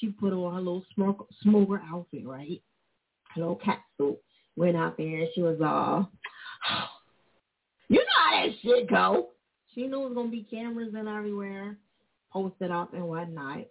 She 0.00 0.08
put 0.08 0.32
on 0.32 0.54
her 0.54 0.60
little 0.60 0.84
smoke, 0.94 1.28
smoker 1.42 1.80
outfit, 1.90 2.26
right? 2.26 2.60
Her 3.34 3.40
little 3.42 3.56
cat 3.56 3.80
suit 3.98 4.18
went 4.56 4.76
out 4.76 4.96
there 4.96 5.20
and 5.20 5.28
she 5.34 5.42
was 5.42 5.58
all, 5.60 6.10
you 7.88 7.98
know 7.98 8.04
how 8.30 8.46
that 8.46 8.54
shit 8.62 8.88
go. 8.88 9.28
She 9.74 9.86
knew 9.86 10.02
it 10.02 10.08
was 10.08 10.14
gonna 10.14 10.30
be 10.30 10.46
cameras 10.50 10.94
and 10.96 11.08
everywhere, 11.08 11.76
posted 12.32 12.70
up 12.70 12.94
and 12.94 13.06
whatnot, 13.06 13.66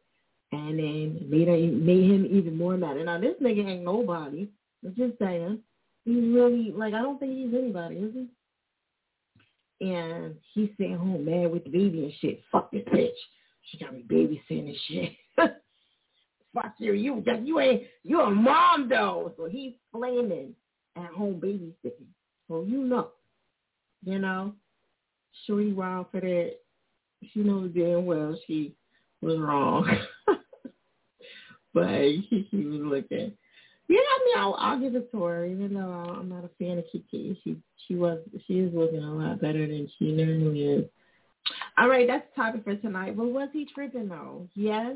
and 0.52 0.80
then 0.80 1.26
made 1.30 1.48
her 1.48 1.58
made 1.58 2.12
him 2.12 2.28
even 2.30 2.58
more 2.58 2.78
mad. 2.78 2.98
And 2.98 3.08
now 3.08 3.20
this 3.20 3.36
nigga 3.42 3.66
ain't 3.68 3.84
nobody. 3.84 4.48
I'm 4.86 4.96
just 4.96 5.18
saying, 5.20 5.60
he's 6.06 6.34
really 6.34 6.72
like 6.76 6.94
I 6.94 7.02
don't 7.02 7.20
think 7.20 7.34
he's 7.34 7.54
anybody, 7.54 7.96
is 7.96 8.14
he? 8.14 8.30
And 9.88 10.36
he's 10.54 10.70
sitting 10.78 10.96
home 10.96 11.26
mad 11.26 11.52
with 11.52 11.66
the 11.66 11.72
baby 11.72 12.04
and 12.04 12.14
shit. 12.22 12.42
Fuck 12.52 12.72
this 12.72 12.84
bitch. 12.84 13.10
She 13.70 13.80
got 13.80 13.94
me 13.94 14.06
babysitting 14.08 14.70
and 14.70 14.78
shit. 14.88 15.12
Fuck 16.54 16.76
you, 16.78 16.94
you 16.94 17.24
you 17.44 17.60
ain't 17.60 17.84
you 18.04 18.22
a 18.22 18.32
mom 18.32 18.88
though. 18.88 19.34
So 19.36 19.46
he's 19.46 19.74
flaming 19.92 20.56
at 20.96 21.12
home 21.12 21.42
babysitting. 21.44 22.08
So 22.48 22.64
you 22.64 22.84
know, 22.84 23.10
you 24.04 24.20
know, 24.20 24.54
Shorty 25.46 25.74
wild 25.74 26.08
for 26.12 26.22
that. 26.22 26.56
She 27.34 27.40
knows 27.40 27.72
damn 27.76 28.06
well 28.06 28.38
she 28.46 28.76
was 29.22 29.40
wrong. 29.40 29.90
but 31.74 31.90
he, 31.90 32.48
he 32.52 32.66
was 32.66 32.82
looking. 32.82 33.34
Yeah, 33.88 34.00
I 34.00 34.20
mean, 34.26 34.38
I'll, 34.38 34.56
I'll 34.58 34.80
give 34.80 34.96
it 34.96 35.12
to 35.12 35.24
her, 35.24 35.46
even 35.46 35.74
though 35.74 36.16
I'm 36.20 36.30
not 36.30 36.44
a 36.44 36.50
fan 36.60 36.80
of 36.80 36.86
Keke. 36.86 37.38
She 37.44 37.58
she 37.88 37.96
was 37.96 38.20
she 38.48 38.60
is 38.60 38.74
looking 38.74 39.04
a 39.04 39.14
lot 39.14 39.42
better 39.42 39.68
than 39.68 39.90
she 39.98 40.12
normally 40.12 40.64
is. 40.64 40.86
All 41.78 41.88
right, 41.88 42.08
that's 42.08 42.26
the 42.36 42.42
topic 42.42 42.64
for 42.64 42.76
tonight. 42.76 43.16
But 43.16 43.28
was 43.28 43.50
he 43.54 43.66
tripping 43.66 44.10
though? 44.10 44.48
Yes, 44.56 44.96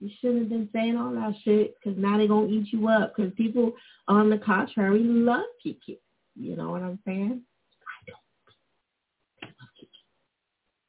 you 0.00 0.10
shouldn't 0.20 0.40
have 0.40 0.48
been 0.50 0.68
saying 0.72 0.96
all 0.96 1.12
that 1.12 1.34
shit 1.42 1.74
because 1.76 1.98
now 1.98 2.18
they're 2.18 2.28
going 2.28 2.48
to 2.48 2.54
eat 2.54 2.72
you 2.72 2.88
up 2.88 3.14
because 3.16 3.32
people, 3.34 3.72
on 4.08 4.28
the 4.28 4.38
contrary, 4.38 5.00
love 5.02 5.44
Keke. 5.64 5.98
You 6.34 6.56
know 6.56 6.70
what 6.70 6.82
I'm 6.82 6.98
saying? 7.06 7.42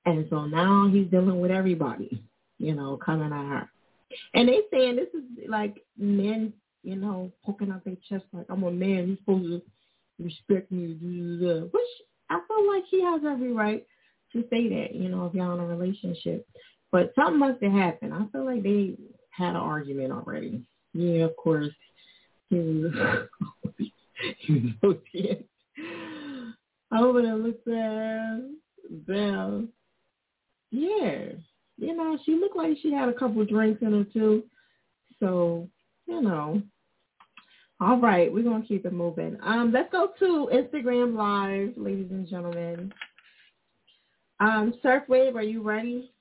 And 0.06 0.26
so 0.30 0.46
now 0.46 0.90
he's 0.92 1.08
dealing 1.08 1.40
with 1.40 1.52
everybody, 1.52 2.24
you 2.60 2.74
know, 2.76 2.98
coming 2.98 3.32
at 3.32 3.46
her. 3.46 3.70
And 4.34 4.48
they 4.48 4.62
saying 4.72 4.96
this 4.96 5.10
is 5.14 5.50
like 5.50 5.84
men, 5.98 6.54
you 6.84 6.96
know, 6.96 7.32
poking 7.46 7.72
out 7.72 7.84
their 7.84 7.98
chest 8.08 8.26
like 8.32 8.46
I'm 8.50 8.64
a 8.64 8.72
man. 8.72 9.08
You're 9.08 9.18
supposed 9.18 9.48
to 9.48 9.62
respect 10.20 10.72
me. 10.72 10.98
Which 11.72 11.82
I 12.30 12.40
feel 12.48 12.68
like 12.74 12.84
he 12.90 13.04
has 13.04 13.22
every 13.26 13.52
right 13.52 13.86
to 14.34 14.44
say 14.50 14.70
that, 14.70 14.96
you 14.96 15.10
know, 15.10 15.26
if 15.26 15.34
y'all 15.34 15.54
in 15.54 15.60
a 15.60 15.66
relationship. 15.66 16.48
But 16.92 17.14
something 17.16 17.40
must 17.40 17.62
have 17.62 17.72
happened. 17.72 18.14
I 18.14 18.26
feel 18.32 18.46
like 18.46 18.64
they 18.64 18.96
had 19.32 19.50
an 19.50 19.56
argument 19.58 20.12
already. 20.12 20.64
Yeah, 20.94 21.26
of 21.26 21.36
course. 21.36 21.70
He 22.50 22.58
was, 22.58 22.94
he 24.38 24.54
was 24.54 24.74
so 24.82 24.98
dead. 25.14 25.44
Over 26.98 27.22
there, 27.22 27.36
look 27.36 27.60
at 27.68 29.06
Belle. 29.06 29.68
Yeah. 30.72 31.34
You 31.78 31.96
know, 31.96 32.18
she 32.26 32.36
looked 32.36 32.56
like 32.56 32.78
she 32.82 32.94
had 32.94 33.10
a 33.10 33.14
couple 33.14 33.44
drinks 33.46 33.82
in 33.82 33.92
her 33.92 34.06
too. 34.06 34.44
So, 35.20 35.68
you 36.08 36.22
know. 36.22 36.62
All 37.80 38.00
right, 38.00 38.34
we're 38.34 38.44
gonna 38.44 38.66
keep 38.66 38.86
it 38.86 38.94
moving. 38.94 39.38
Um, 39.44 39.72
let's 39.72 39.92
go 39.92 40.10
to 40.18 40.50
Instagram 40.52 41.16
Live, 41.16 41.74
ladies 41.78 42.10
and 42.10 42.28
gentlemen. 42.28 42.92
Um, 44.40 44.74
Surfwave, 44.84 45.36
are 45.36 45.44
you 45.44 45.62
ready? 45.62 46.12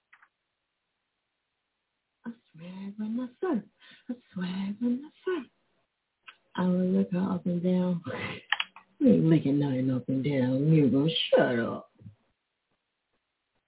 I 2.58 2.60
swear 2.62 2.92
when 2.98 3.16
the 3.16 3.28
sun, 3.40 3.62
I 4.08 4.14
swear 4.32 4.74
when 4.80 5.02
the 5.02 5.10
sun. 5.24 5.46
I 6.56 6.66
will 6.66 6.86
look 6.86 7.12
her 7.12 7.32
up 7.34 7.46
and 7.46 7.62
down. 7.62 8.02
You 8.98 9.12
ain't 9.12 9.26
licking 9.26 9.58
nothing 9.58 9.90
up 9.90 10.08
and 10.08 10.24
down. 10.24 10.72
You 10.72 10.88
go 10.88 11.06
shut 11.28 11.58
up. 11.58 11.90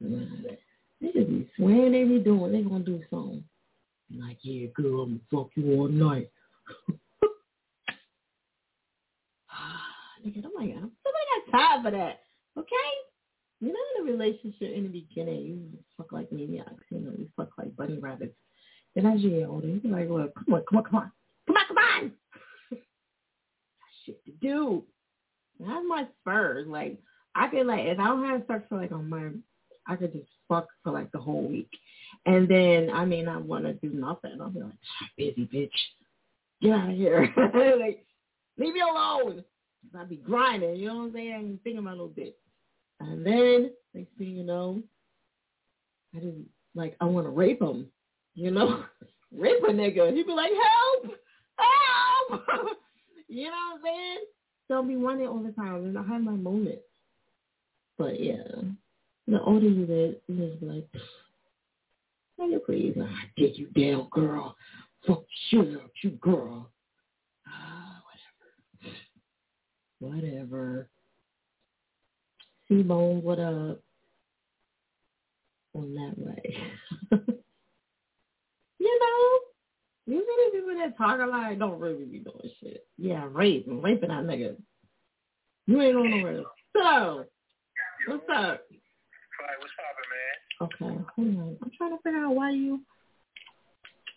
They 0.01 1.12
just 1.12 1.28
be 1.28 1.51
swearing 1.55 1.93
they 1.93 2.05
be 2.05 2.18
doing. 2.18 2.51
They 2.51 2.62
gonna 2.62 2.82
do 2.82 3.03
something. 3.11 3.45
Like, 4.18 4.39
yeah, 4.41 4.68
girl, 4.74 5.03
I'm 5.03 5.20
gonna 5.30 5.45
fuck 5.45 5.51
you 5.55 5.74
all 5.74 5.89
night. 5.89 6.30
Nigga, 10.26 10.47
I'm 10.47 10.53
like, 10.57 10.74
I'm 10.76 10.93
got 11.51 11.59
time 11.59 11.82
for 11.82 11.91
that. 11.91 12.20
Okay? 12.57 12.91
You 13.61 13.68
know, 13.68 13.74
in 13.97 14.09
a 14.09 14.12
relationship 14.12 14.72
in 14.74 14.84
the 14.84 14.89
beginning, 14.89 15.47
you 15.47 15.78
fuck 15.97 16.12
like 16.12 16.30
maniacs. 16.32 16.84
You 16.91 17.01
know, 17.01 17.12
you 17.16 17.28
fuck 17.36 17.51
like 17.59 17.74
bunny 17.76 17.99
rabbits. 17.99 18.34
Older, 18.97 19.68
you 19.68 19.80
be 19.80 19.89
like, 19.89 20.09
look, 20.09 20.34
come 20.34 20.55
on, 20.55 20.62
come 20.68 20.78
on, 20.78 20.84
come 20.84 20.95
on. 20.97 21.12
Come 21.47 21.57
on, 21.57 21.66
come 21.68 21.78
on. 21.78 22.12
shit 24.05 24.24
to 24.24 24.32
do. 24.41 24.84
That's 25.61 25.84
my 25.89 26.07
spurs. 26.20 26.66
Like, 26.66 26.99
I 27.34 27.49
could, 27.49 27.66
like, 27.66 27.80
if 27.86 27.99
I 27.99 28.07
don't 28.07 28.24
have 28.24 28.43
sex 28.47 28.64
for, 28.68 28.80
like, 28.80 28.91
a 28.91 28.99
month, 28.99 29.39
I 29.86 29.97
could 29.97 30.12
just 30.12 30.28
fuck 30.49 30.68
for, 30.82 30.93
like, 30.93 31.12
the 31.12 31.18
whole 31.18 31.47
week. 31.47 31.70
And 32.26 32.49
then 32.49 32.91
I 32.93 33.05
may 33.05 33.22
not 33.22 33.45
want 33.45 33.64
to 33.64 33.74
do 33.74 33.91
nothing. 33.91 34.41
I'll 34.41 34.51
be 34.51 34.61
like, 34.61 34.72
ah, 35.03 35.07
busy 35.16 35.49
bitch. 35.53 35.70
Get 36.61 36.72
out 36.72 36.91
of 36.91 36.97
here. 36.97 37.32
like, 37.80 38.05
leave 38.57 38.74
me 38.74 38.80
alone. 38.80 39.45
I'll 39.97 40.07
be 40.07 40.16
grinding, 40.16 40.76
you 40.76 40.89
know 40.89 40.97
what 40.97 41.03
I'm 41.05 41.12
saying? 41.12 41.34
I'm 41.34 41.61
thinking 41.62 41.78
about 41.78 41.93
little 41.93 42.09
bit. 42.09 42.36
And 43.01 43.24
then 43.24 43.70
next 43.95 44.11
thing 44.18 44.36
you 44.36 44.43
know, 44.43 44.82
I 46.14 46.20
just 46.20 46.36
like 46.74 46.97
I 47.01 47.05
want 47.05 47.26
to 47.26 47.30
rape 47.30 47.62
him, 47.62 47.86
you 48.39 48.53
know, 48.53 48.84
rape 49.36 49.62
a 49.68 49.72
nigga. 49.72 50.14
He'd 50.14 50.26
be 50.26 50.32
like, 50.32 50.53
help, 50.53 51.14
help, 51.59 52.43
you 53.28 53.47
know 53.47 53.51
what 53.51 53.76
I'm 53.76 53.82
saying? 53.84 54.18
So 54.68 54.74
I'll 54.74 54.82
be 54.84 54.97
wanting 54.97 55.26
all 55.26 55.43
the 55.43 55.53
time, 55.53 55.74
and 55.76 55.99
I 55.99 56.03
have 56.03 56.22
my 56.22 56.32
moments. 56.32 56.82
But 57.97 58.22
yeah, 58.22 58.45
the 59.26 59.43
older 59.43 59.66
you 59.66 59.86
get, 59.86 60.22
you 60.28 60.51
just 60.51 60.62
like, 60.62 60.86
nigga, 62.39 62.64
please, 62.64 62.97
I 63.01 63.11
dig 63.36 63.59
you 63.59 63.66
down, 63.68 64.09
girl. 64.12 64.57
Fuck 65.07 65.24
shit 65.49 65.74
up, 65.76 65.91
you 66.03 66.11
girl. 66.11 66.70
Ah, 67.47 68.03
whatever. 69.99 70.14
Whatever. 70.14 70.89
C-Bone, 72.68 73.22
what 73.22 73.41
up? 73.41 73.80
On 75.74 75.95
that 75.95 76.14
way. 76.18 76.57
you 78.78 78.98
know, 79.00 79.38
you 80.06 80.24
usually 80.24 80.60
people 80.60 80.74
that 80.80 80.96
talk 80.96 81.20
a 81.20 81.26
lot 81.26 81.58
don't 81.58 81.80
really 81.80 82.04
be 82.04 82.18
doing 82.18 82.50
shit. 82.60 82.86
Yeah, 82.96 83.26
raping, 83.30 83.82
raping 83.82 84.08
that 84.08 84.24
nigga. 84.24 84.56
You 85.66 85.82
ain't 85.82 85.96
on 85.96 86.10
the 86.10 86.16
nowhere. 86.16 86.42
So, 86.74 87.24
what's 88.06 88.24
up? 88.34 88.64
What's 89.58 89.72
poppin', 89.78 90.08
man? 90.10 90.36
Okay, 90.60 91.04
hold 91.14 91.28
on. 91.38 91.56
I'm 91.62 91.70
trying 91.76 91.96
to 91.96 92.02
figure 92.02 92.24
out 92.24 92.34
why 92.34 92.50
you. 92.50 92.80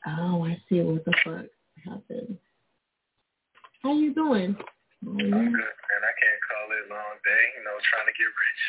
Oh, 0.07 0.45
I 0.45 0.57
see 0.67 0.81
what 0.81 1.05
the 1.05 1.13
fuck 1.23 1.45
happened. 1.85 2.37
How 3.83 3.93
you 3.93 4.13
doing? 4.13 4.55
I'm 5.03 5.17
good, 5.17 5.29
man. 5.29 5.53
I 5.53 6.13
can't 6.17 6.41
call 6.47 6.67
it 6.71 6.85
a 6.85 6.93
long 6.93 7.17
day. 7.25 7.43
You 7.57 7.63
know, 7.65 7.75
trying 7.89 8.07
to 8.07 8.15
get 8.17 8.31
rich. 8.31 8.61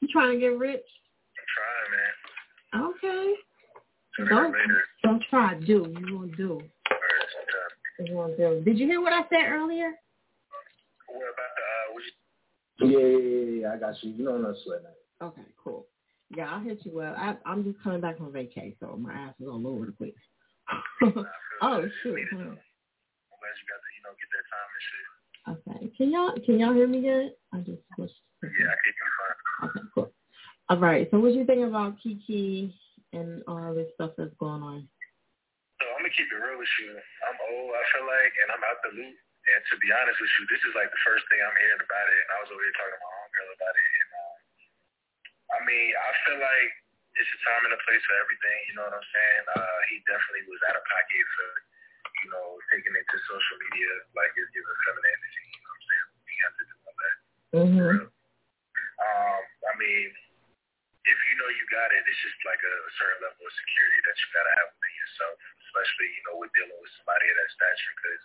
You 0.00 0.08
trying 0.08 0.32
to 0.32 0.40
get 0.40 0.58
rich? 0.58 0.88
I'm 1.38 1.46
trying, 1.54 1.88
man. 1.94 2.12
Okay. 2.96 3.47
Don't, 4.26 4.54
don't 5.04 5.22
try. 5.30 5.54
Do. 5.54 5.94
You 6.06 6.18
want 6.18 6.30
to 6.32 6.36
do. 6.36 6.60
You 8.00 8.14
won't 8.14 8.36
do. 8.36 8.62
Did 8.64 8.78
you 8.78 8.86
hear 8.86 9.00
what 9.00 9.12
I 9.12 9.22
said 9.28 9.50
earlier? 9.50 9.92
The, 11.08 11.14
uh. 11.14 12.88
Yeah, 12.90 12.98
yeah, 12.98 13.18
yeah, 13.18 13.60
yeah, 13.60 13.72
I 13.72 13.76
got 13.76 14.02
you. 14.02 14.12
You 14.12 14.24
don't 14.24 14.42
know 14.42 14.54
sweat 14.64 14.82
now. 14.82 15.26
Okay, 15.28 15.42
cool. 15.62 15.86
Yeah, 16.36 16.52
I'll 16.52 16.60
hit 16.60 16.80
you 16.84 17.00
up. 17.00 17.16
I, 17.18 17.36
I'm 17.44 17.64
just 17.64 17.82
coming 17.82 18.00
back 18.00 18.18
from 18.18 18.32
vacation, 18.32 18.76
so 18.80 18.96
my 18.96 19.12
ass 19.12 19.34
is 19.40 19.48
all 19.48 19.66
over 19.66 19.86
the 19.86 19.92
place. 19.92 20.14
oh, 21.02 21.88
shoot. 22.02 22.18
Huh. 22.30 22.38
I'm 22.38 22.54
glad 23.40 23.54
you 23.56 23.66
got 23.66 23.80
to, 23.82 23.88
you 23.94 24.02
know, 24.04 24.14
get 24.18 24.30
that 24.34 24.44
time 24.52 24.68
and 24.74 24.82
shit. 24.84 25.08
Okay. 25.48 25.96
Can 25.96 26.12
y'all 26.12 26.34
can 26.44 26.60
y'all 26.60 26.74
hear 26.74 26.86
me 26.86 27.00
good? 27.00 27.32
I 27.52 27.58
just 27.58 27.82
switched. 27.94 28.14
Yeah, 28.42 28.48
I 28.48 28.50
can 28.50 28.54
hear 28.60 28.68
you 28.68 29.12
fine. 29.60 29.70
Okay, 29.70 29.80
cool. 29.94 30.12
All 30.68 30.76
right. 30.76 31.08
So 31.10 31.18
what 31.18 31.32
do 31.32 31.38
you 31.38 31.46
think 31.46 31.66
about 31.66 31.96
Keke 32.04 32.72
and 33.12 33.42
all 33.48 33.72
this 33.72 33.90
stuff 33.94 34.16
that's 34.16 34.34
going 34.36 34.62
on? 34.62 34.86
So 35.78 35.84
I'm 35.94 36.02
gonna 36.02 36.14
keep 36.14 36.28
it 36.28 36.38
real 36.38 36.58
with 36.58 36.74
you. 36.82 36.96
I'm 37.26 37.38
old, 37.54 37.70
I 37.72 37.84
feel 37.94 38.06
like, 38.06 38.34
and 38.42 38.48
I'm 38.52 38.64
out 38.66 38.82
the 38.82 38.92
loop. 38.98 39.16
And 39.48 39.60
to 39.72 39.74
be 39.80 39.88
honest 39.94 40.18
with 40.20 40.32
you, 40.36 40.44
this 40.50 40.60
is 40.66 40.74
like 40.76 40.92
the 40.92 41.02
first 41.08 41.24
thing 41.32 41.40
I'm 41.40 41.56
hearing 41.56 41.80
about 41.80 42.06
it. 42.12 42.20
And 42.20 42.30
I 42.36 42.38
was 42.44 42.50
over 42.52 42.60
here 42.60 42.76
talking 42.76 42.98
to 42.98 43.00
my 43.00 43.12
homegirl 43.16 43.50
about 43.56 43.74
it. 43.78 43.88
And 43.96 44.10
um, 44.12 44.36
I 45.48 45.58
mean, 45.64 45.88
I 45.96 46.10
feel 46.28 46.40
like 46.42 46.72
it's 47.16 47.32
a 47.32 47.40
time 47.48 47.64
and 47.64 47.72
a 47.72 47.80
place 47.88 48.04
for 48.04 48.16
everything. 48.20 48.58
You 48.68 48.74
know 48.76 48.84
what 48.84 48.98
I'm 48.98 49.08
saying? 49.08 49.44
Uh, 49.56 49.78
he 49.88 50.04
definitely 50.04 50.44
was 50.52 50.60
out 50.68 50.76
of 50.76 50.84
pocket 50.84 51.24
for 51.32 51.48
you 52.24 52.30
know, 52.30 52.58
taking 52.70 52.94
it 52.94 53.06
to 53.06 53.16
social 53.26 53.58
media 53.68 53.90
like 54.18 54.32
it's 54.34 54.50
giving 54.50 54.78
feminine 54.86 55.14
energy. 55.14 55.44
You 55.46 55.60
know 55.62 55.70
what 55.70 55.78
I'm 55.78 55.86
saying? 55.86 56.08
We 56.26 56.34
have 56.42 56.54
to 56.54 56.64
do 56.64 56.74
all 56.78 56.96
that. 56.98 57.16
Mm-hmm. 57.54 57.96
Um, 58.98 59.42
I 59.42 59.72
mean, 59.78 60.06
if 61.08 61.18
you 61.32 61.34
know 61.40 61.48
you 61.48 61.64
got 61.72 61.88
it, 61.96 62.04
it's 62.04 62.20
just 62.20 62.38
like 62.44 62.60
a, 62.60 62.74
a 62.84 62.92
certain 63.00 63.20
level 63.24 63.40
of 63.40 63.52
security 63.56 64.00
that 64.04 64.16
you 64.20 64.26
gotta 64.36 64.52
have 64.60 64.68
within 64.76 64.94
yourself, 65.00 65.34
especially 65.68 66.08
you 66.12 66.22
know 66.28 66.36
with 66.36 66.52
dealing 66.52 66.76
with 66.76 66.92
somebody 67.00 67.26
of 67.32 67.36
that 67.40 67.50
stature. 67.56 67.94
Because 67.96 68.22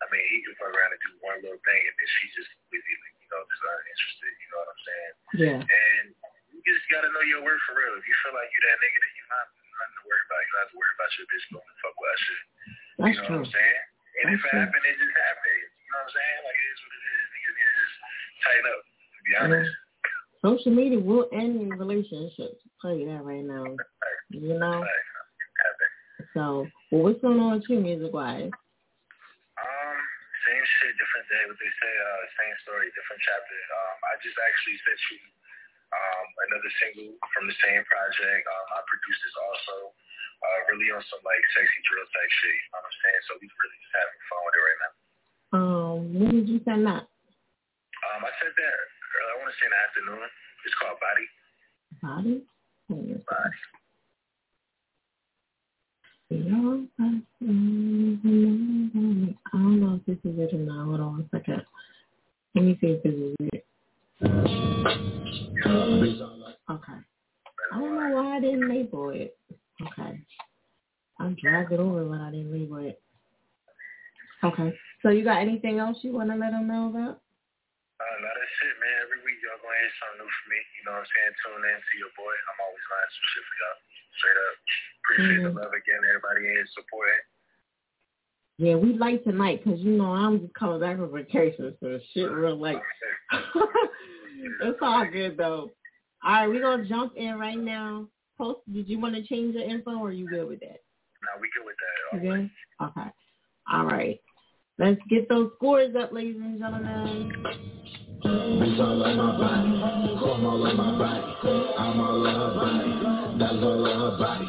I 0.00 0.04
mean, 0.08 0.24
he 0.32 0.40
can 0.42 0.56
fuck 0.56 0.72
around 0.72 0.96
and 0.96 1.02
do 1.04 1.12
one 1.20 1.38
little 1.44 1.60
thing, 1.62 1.82
and 1.84 1.94
then 1.94 2.08
she's 2.18 2.32
just 2.32 2.48
completely, 2.56 2.96
you 3.20 3.28
know, 3.28 3.40
just 3.46 3.62
uninterested. 3.62 4.34
You 4.40 4.48
know 4.48 4.58
what 4.64 4.70
I'm 4.72 4.82
saying? 4.82 5.12
Yeah. 5.36 5.60
And 5.60 6.06
you 6.56 6.72
just 6.72 6.88
gotta 6.88 7.12
know 7.12 7.24
your 7.28 7.44
worth 7.44 7.60
for 7.68 7.76
real. 7.76 7.92
If 8.00 8.08
you 8.08 8.16
feel 8.24 8.32
like 8.32 8.48
you 8.48 8.60
that 8.72 8.80
nigga, 8.80 8.98
then 9.04 9.12
you're 9.20 9.32
not 9.32 9.46
nothing 9.52 9.96
to 10.00 10.02
worry 10.08 10.22
about. 10.24 10.40
You 10.40 10.50
don't 10.54 10.62
have 10.64 10.72
to 10.72 10.78
worry 10.80 10.94
about 10.96 11.10
your 11.20 11.26
bitch 11.28 11.46
going 11.52 11.66
to 11.66 11.76
fuck 11.84 11.96
with 11.98 12.08
that 12.08 12.18
shit. 12.24 12.42
That's 12.94 13.04
you 13.04 13.14
know 13.20 13.28
true. 13.28 13.42
what 13.42 13.48
I'm 13.48 13.52
saying? 13.52 13.82
And 14.14 14.24
That's 14.24 14.38
if 14.38 14.40
it 14.40 14.50
true. 14.50 14.60
happened, 14.64 14.84
it 14.86 14.96
just 15.02 15.16
happened. 15.18 15.60
You 15.60 15.88
know 15.90 15.98
what 15.98 16.06
I'm 16.08 16.12
saying? 16.14 16.38
Like 16.46 16.58
it 16.58 16.68
is 16.70 16.80
what 16.80 16.92
it 16.94 17.02
is. 17.04 17.26
Niggas 17.34 17.54
need 17.54 17.68
to 17.68 17.74
just 17.74 17.96
tighten 18.44 18.66
up. 18.70 18.82
To 18.86 19.20
be 19.26 19.32
honest. 19.34 19.70
Yeah. 19.74 19.83
Social 20.44 20.76
media 20.76 21.00
will 21.00 21.24
end 21.32 21.72
relationships. 21.80 22.60
I'll 22.60 22.76
tell 22.84 22.92
you 22.92 23.08
that 23.08 23.24
right 23.24 23.40
now. 23.40 23.64
You 24.28 24.60
know. 24.60 24.84
So, 26.36 26.68
well, 26.92 27.08
what's 27.08 27.24
going 27.24 27.40
on 27.40 27.56
with 27.56 27.64
you 27.72 27.80
music 27.80 28.12
wise? 28.12 28.52
Um, 28.52 29.96
same 30.44 30.64
shit, 30.76 30.92
different 31.00 31.26
day. 31.32 31.48
What 31.48 31.56
they 31.56 31.72
say, 31.80 31.92
uh, 31.96 32.22
same 32.36 32.56
story, 32.60 32.92
different 32.92 33.24
chapter. 33.24 33.56
Um, 33.56 33.96
I 34.04 34.12
just 34.20 34.36
actually 34.36 34.76
sent 34.84 35.00
you 35.16 35.20
um 35.96 36.26
another 36.50 36.70
single 36.76 37.16
from 37.32 37.48
the 37.48 37.56
same 37.64 37.80
project. 37.88 38.44
Um, 38.44 38.66
I 38.76 38.84
produced 38.84 39.24
this 39.24 39.36
also. 39.40 39.96
Uh, 40.44 40.76
really 40.76 40.92
on 40.92 41.00
some 41.08 41.24
like 41.24 41.40
sexy 41.56 41.80
drill 41.88 42.04
type 42.04 42.32
shit. 42.44 42.52
You 42.52 42.68
know 42.68 42.84
what 42.84 42.92
I'm 42.92 43.00
saying? 43.00 43.22
So 43.24 43.32
we 43.40 43.48
really 43.48 43.80
just 43.80 43.96
having 43.96 44.20
fun 44.28 44.44
with 44.44 44.52
it 44.52 44.60
right 44.60 44.80
now. 44.84 44.92
Um, 45.56 45.96
when 46.20 46.30
did 46.36 46.52
you 46.52 46.60
send 46.68 46.84
that? 46.84 47.08
Um, 48.12 48.20
I 48.28 48.32
said 48.44 48.52
that 48.52 48.76
want 49.44 49.52
to 49.52 49.60
say 49.60 49.66
in 49.66 49.72
the 49.72 49.80
afternoon. 49.84 50.24
It's 50.64 50.74
called 50.80 50.98
Body. 51.04 51.26
Body? 52.02 52.36
Body. 52.88 53.20
I 59.44 59.52
don't 59.52 59.80
know 59.80 59.94
if 59.96 60.06
this 60.06 60.18
is 60.24 60.38
it 60.38 60.54
or 60.54 60.58
not. 60.58 60.86
Hold 60.86 61.00
on 61.00 61.20
a 61.20 61.36
second. 61.36 61.62
Let 62.54 62.64
me 62.64 62.78
see 62.80 62.86
if 62.86 63.02
this 63.02 63.12
is 63.12 63.36
it. 63.52 63.66
Okay. 66.70 66.98
I 67.72 67.78
don't 67.78 67.94
know 67.94 68.10
why 68.14 68.36
I 68.36 68.40
didn't 68.40 68.68
label 68.68 69.10
it. 69.10 69.36
Okay. 69.82 70.20
I'm 71.20 71.36
dragging 71.40 71.78
over 71.78 72.06
what 72.06 72.20
I 72.20 72.30
didn't 72.30 72.52
label 72.52 72.78
it. 72.78 73.00
Okay. 74.42 74.72
So 75.02 75.10
you 75.10 75.22
got 75.24 75.42
anything 75.42 75.78
else 75.78 75.98
you 76.00 76.12
want 76.12 76.30
to 76.30 76.36
let 76.36 76.52
them 76.52 76.66
know 76.66 76.88
about? 76.88 77.20
Uh, 78.04 78.16
no, 78.20 78.28
that's 78.28 78.58
it, 78.68 78.76
man. 78.84 78.96
Every 79.08 79.20
week 79.24 79.40
y'all 79.40 79.56
gonna 79.64 79.80
hear 79.80 79.92
something 79.96 80.20
new 80.20 80.28
from 80.28 80.48
me. 80.52 80.60
You 80.76 80.82
know 80.84 80.92
what 81.00 81.08
I'm 81.08 81.08
saying? 81.08 81.34
Tune 81.40 81.64
in 81.64 81.78
to 81.80 81.94
your 81.96 82.12
boy. 82.20 82.34
I'm 82.52 82.60
always 82.60 82.84
learning 82.92 83.12
some 83.16 83.28
shit 83.32 83.44
for 83.48 83.56
y'all. 83.56 83.78
Straight 84.20 84.38
up. 84.44 84.54
Appreciate 85.00 85.40
Mhm. 85.40 85.46
the 85.48 85.52
love 85.56 85.72
again. 85.72 86.00
Everybody 86.04 86.40
in 86.52 86.66
supporting. 86.76 87.22
Yeah, 88.58 88.76
we 88.76 88.92
late 88.92 89.24
tonight 89.24 89.64
'cause 89.64 89.80
you 89.80 89.92
know 89.96 90.12
I'm 90.14 90.40
just 90.40 90.54
coming 90.54 90.80
back 90.80 90.96
from 90.96 91.10
vacation, 91.10 91.76
so 91.80 91.98
shit 92.12 92.30
real 92.30 92.56
late. 92.56 92.80
it's 94.60 94.78
all 94.82 95.04
good 95.06 95.36
though. 95.36 95.72
All 96.22 96.32
right, 96.32 96.48
we're 96.48 96.60
gonna 96.60 96.84
jump 96.84 97.16
in 97.16 97.38
right 97.38 97.58
now. 97.58 98.08
Post. 98.36 98.60
Did 98.72 98.88
you 98.88 98.98
want 98.98 99.14
to 99.14 99.22
change 99.24 99.54
your 99.54 99.64
info, 99.64 99.96
or 99.98 100.08
are 100.08 100.12
you 100.12 100.28
good 100.28 100.46
with 100.46 100.60
that? 100.60 100.82
Nah, 101.22 101.40
we 101.40 101.48
good 101.50 101.64
with 101.64 101.76
that. 101.78 102.20
Good? 102.20 102.50
Okay. 102.80 103.10
All 103.70 103.86
right. 103.86 104.20
Let's 104.76 105.00
get 105.08 105.28
those 105.28 105.52
scores 105.56 105.94
up, 105.94 106.12
ladies 106.12 106.34
and 106.36 106.58
gentlemen. 106.58 107.32
Bitch 108.24 108.80
all 108.80 108.96
my 108.96 109.38
body, 109.38 109.70
come 110.18 110.46
all 110.46 110.58
my 110.58 110.98
body. 110.98 111.74
I'm 111.78 112.00
all 112.00 112.24
body, 112.56 113.38
that's 113.38 113.52
all 113.52 114.16
body. 114.18 114.46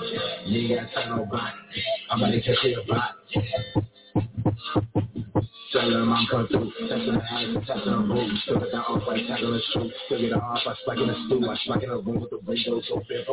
You 0.47 0.75
got 0.75 1.09
nobody. 1.09 1.57
I'm 2.09 2.19
to 2.31 2.41
catch 2.41 2.63
your 2.63 2.83
body. 2.87 3.94
Through, 5.75 6.71
testing 6.87 7.13
the 7.13 7.19
and 7.19 7.65
testing 7.67 8.07
boobs. 8.07 8.41
Still 8.43 8.59
got 8.59 8.71
that 8.71 8.87
off-white 8.87 9.27
the 9.27 9.61
shoe. 9.73 9.91
Still 10.07 10.19
get 10.23 10.31
her 10.31 10.39
off, 10.39 10.63
I 10.63 10.73
spike 10.81 11.03
in 11.03 11.07
the 11.07 11.17
stew. 11.27 11.43
I 11.43 11.55
spike 11.67 11.83
in 11.83 11.89
the 11.89 11.99
room 11.99 12.21
with 12.23 12.31
the 12.31 12.39
windows 12.47 12.87
open, 12.95 13.27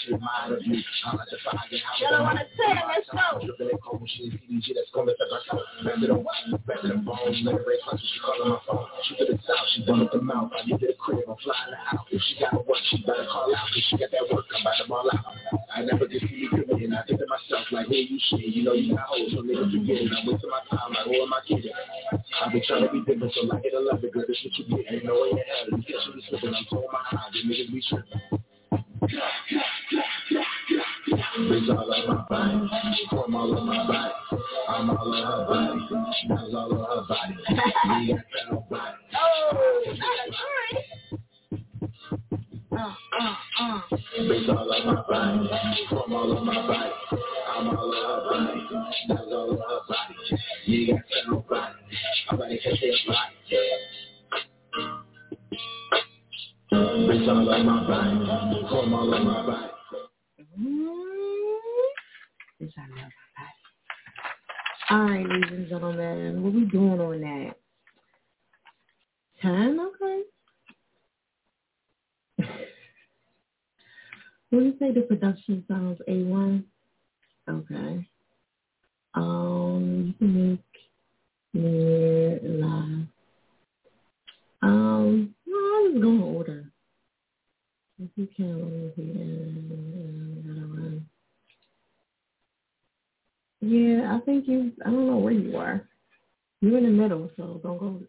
shit, 0.00 0.16
my 0.16 0.48
of 0.48 0.64
you. 0.64 0.80
I'm 1.04 1.20
at 1.20 1.28
the 1.28 1.36
fire, 1.44 1.68
get 1.68 1.84
it, 1.84 2.84
let's 2.88 3.08
go. 3.12 3.44
Dripping 3.44 3.76
in 3.76 3.78
cold, 3.84 4.08
is 4.08 4.08
CDG, 4.08 4.72
that's 4.72 4.88
coming 4.96 5.12
to 5.12 5.20
the 5.20 5.38
top. 5.44 5.60
Back 5.84 6.00
to 6.00 6.06
the 6.08 6.58
back 6.64 6.80
to 6.80 6.88
the 6.88 6.98
phone. 7.04 7.44
Let 7.44 7.60
her 7.60 7.64
raise 7.68 7.84
my 7.84 8.00
she 8.00 8.18
calling 8.24 8.56
my 8.56 8.60
phone. 8.64 8.88
She 9.04 9.12
to 9.20 9.24
the 9.28 9.36
south, 9.44 9.68
she 9.76 9.84
done 9.84 10.00
with 10.00 10.16
the 10.16 10.22
mouth. 10.24 10.48
I 10.56 10.64
get 10.64 10.80
to 10.80 10.86
the 10.88 10.96
crib, 10.96 11.28
I'm 11.28 11.36
flying 11.44 11.76
out. 11.92 12.08
If 12.08 12.24
she 12.24 12.40
gotta 12.40 12.64
work, 12.64 12.80
she 12.88 13.04
better 13.04 13.28
call 13.28 13.52
out. 13.52 13.68
She 13.68 14.00
got 14.00 14.08
that 14.16 14.24
work, 14.32 14.48
I'm 14.48 14.64
about 14.64 14.80
to 14.80 14.88
ball 14.88 15.10
out. 15.12 15.36
I 15.76 15.84
never 15.84 16.08
just 16.08 16.24
see 16.24 16.48
me 16.48 16.88
I 16.92 17.04
think 17.04 17.20
to 17.20 17.26
myself, 17.26 17.66
like, 17.72 17.88
hey, 17.88 18.04
you 18.08 18.18
shit. 18.28 18.48
You 18.52 18.64
know 18.64 18.72
you 18.72 18.96
got 18.96 19.08
hoes, 19.08 19.32
so 19.32 19.40
niggas 19.40 19.72
forget 19.72 20.08
it. 20.08 20.12
I'm 20.22 20.32
wasting 20.32 20.50
my 20.50 20.60
time, 20.70 20.92
like, 20.92 21.06
who 21.06 21.22
am 21.22 21.32
I 21.32 21.40
kidding? 21.46 21.72
I've 22.40 22.52
been 22.52 22.62
trying 22.66 22.86
to 22.86 22.92
be 22.92 23.00
different, 23.00 23.32
so 23.34 23.42
like 23.46 23.64
it, 23.64 23.74
I 23.74 23.80
love 23.80 24.04
it, 24.04 24.12
girl. 24.12 24.24
This 24.28 24.38
what 24.44 24.54
you 24.58 24.64
get. 24.76 24.92
Ain't 24.92 25.04
no 25.04 25.14
way 25.14 25.30
in 25.30 25.38
hell. 25.38 25.66
You 25.66 25.82
catch 25.82 26.14
me 26.14 26.22
slipping, 26.28 26.54
I'm 26.54 26.64
told 26.70 26.86
my 26.92 27.02
eyes. 27.10 27.34
You 27.34 27.50
niggas 27.50 27.72
be 27.72 27.82
tripping. 27.88 28.20
Bitch 31.42 31.68
all 31.76 31.92
on 31.92 32.06
my 32.06 32.22
body, 32.28 32.70
come 33.10 33.34
all 33.34 33.58
on 33.58 33.66
my 33.66 33.86
body. 33.86 34.12
I'm 34.68 34.90
all 34.90 35.12
on 35.12 35.22
her 35.26 35.42
body, 35.46 35.80
that's 36.28 36.54
all 36.54 36.72
on 36.72 36.78
her 36.86 37.02
body. 37.08 37.34
We 37.88 38.12
ain't 38.12 38.20
got 38.20 38.52
nobody. 38.52 38.96
Oh, 39.18 39.82
that's 39.84 41.01
Uh, 42.72 42.76
uh, 42.78 43.34
uh. 43.60 43.80
Bitch 44.18 44.48
all 44.48 44.72
on 44.72 44.86
my 44.86 44.94
body, 45.06 45.48
come 45.90 46.12
all 46.12 46.36
on 46.38 46.46
my 46.46 46.54
body. 46.66 46.92
I'm 47.54 47.68
all 47.68 47.94
on 47.94 48.46
her 48.46 48.46
body, 48.46 48.60
that's 49.08 49.20
all 49.20 49.50
on 49.50 49.58
her 49.58 49.80
body. 49.88 50.14
You 50.64 50.94
got 50.94 51.02
nobody. 51.28 51.74
I'm 52.30 52.36
about 52.38 52.48
to 52.48 52.58
catch 52.58 52.80
your 52.80 52.96
body. 53.06 53.34
Bitch 56.72 57.28
all 57.28 57.50
on 57.52 57.66
my 57.66 57.86
body, 57.86 58.14
come 58.70 58.94
all 58.94 59.14
on 59.14 59.26
my 59.26 59.46
body. 59.46 59.68
Yes, 62.58 62.70
I 62.78 62.80
love 62.88 62.96
my 62.96 63.08
body. 63.36 63.54
All 64.90 65.04
right, 65.10 65.26
ladies 65.28 65.50
and 65.58 65.68
gentlemen, 65.68 66.42
what 66.42 66.52
we 66.54 66.64
doing 66.64 67.00
on 67.00 67.20
that? 67.20 67.56
Ten, 69.42 69.78
okay. 69.78 70.22
Do 74.52 74.60
you 74.60 74.74
say 74.78 74.92
the 74.92 75.00
production 75.02 75.64
sounds 75.66 75.98
A 76.08 76.22
one? 76.24 76.64
Okay. 77.48 78.06
Um, 79.14 80.06
you 80.06 80.12
can 80.18 80.50
make 80.50 80.60
near 81.54 82.40
live. 82.44 83.06
Um, 84.62 85.34
no, 85.46 85.56
I 85.56 85.90
was 85.92 86.02
going 86.02 86.18
to 86.18 86.24
order. 86.24 86.64
If 87.98 88.10
you 88.16 88.28
can, 88.36 88.60
let 88.60 88.72
me 88.72 88.92
see. 88.96 89.02
Yeah, 93.62 94.16
I 94.16 94.20
think 94.24 94.48
you. 94.48 94.72
I 94.84 94.90
don't 94.90 95.06
know 95.06 95.18
where 95.18 95.32
you 95.32 95.56
are. 95.56 95.86
You're 96.60 96.78
in 96.78 96.84
the 96.84 96.90
middle, 96.90 97.30
so 97.36 97.60
don't 97.62 97.78
go 97.78 97.98
too 98.00 98.06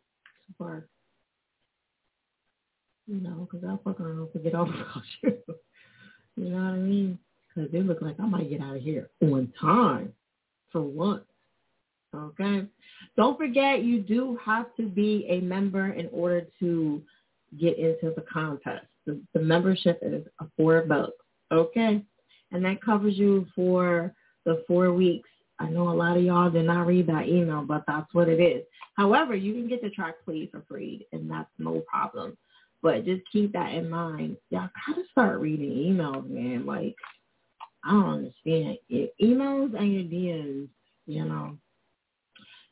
far. 0.57 0.85
You 3.07 3.21
know, 3.21 3.47
because 3.49 3.67
I'll 3.67 3.79
fuck 3.83 3.99
around 3.99 4.19
and 4.19 4.31
forget 4.31 4.55
all 4.55 4.69
about 4.69 5.03
you. 5.21 5.37
you 6.35 6.49
know 6.49 6.55
what 6.55 6.73
I 6.73 6.77
mean? 6.77 7.19
Because 7.53 7.73
it 7.73 7.85
look 7.85 8.01
like 8.01 8.19
I 8.19 8.25
might 8.25 8.49
get 8.49 8.61
out 8.61 8.75
of 8.75 8.81
here 8.81 9.09
on 9.21 9.51
time 9.59 10.13
for 10.71 10.81
once. 10.81 11.23
Okay. 12.15 12.65
Don't 13.17 13.37
forget, 13.37 13.83
you 13.83 13.99
do 13.99 14.37
have 14.43 14.67
to 14.77 14.87
be 14.87 15.25
a 15.29 15.39
member 15.41 15.89
in 15.93 16.09
order 16.11 16.47
to 16.59 17.01
get 17.59 17.77
into 17.77 18.13
the 18.15 18.23
contest. 18.31 18.85
The, 19.05 19.19
the 19.33 19.39
membership 19.39 19.99
is 20.01 20.25
a 20.39 20.45
four 20.57 20.81
bucks. 20.81 21.13
Okay. 21.51 22.03
And 22.51 22.65
that 22.65 22.81
covers 22.81 23.17
you 23.17 23.45
for 23.55 24.13
the 24.45 24.63
four 24.67 24.93
weeks. 24.93 25.29
I 25.59 25.69
know 25.69 25.89
a 25.89 25.93
lot 25.93 26.17
of 26.17 26.23
y'all 26.23 26.49
did 26.49 26.65
not 26.65 26.87
read 26.87 27.07
that 27.07 27.27
email, 27.27 27.63
but 27.63 27.83
that's 27.87 28.11
what 28.13 28.29
it 28.29 28.39
is. 28.39 28.63
However, 28.95 29.35
you 29.35 29.53
can 29.53 29.67
get 29.67 29.81
the 29.81 29.89
track 29.89 30.15
played 30.25 30.51
for 30.51 30.63
free, 30.67 31.07
and 31.11 31.29
that's 31.29 31.49
no 31.57 31.83
problem. 31.87 32.37
But 32.83 33.05
just 33.05 33.23
keep 33.31 33.53
that 33.53 33.73
in 33.73 33.89
mind. 33.89 34.37
Y'all 34.49 34.69
gotta 34.85 35.03
start 35.11 35.39
reading 35.39 35.71
emails, 35.71 36.29
man. 36.29 36.65
Like, 36.65 36.95
I 37.83 37.91
don't 37.91 38.09
understand. 38.09 38.77
It, 38.89 39.13
emails 39.21 39.75
and 39.75 39.93
your 39.93 40.03
DMs, 40.03 40.67
you 41.07 41.25
know. 41.25 41.57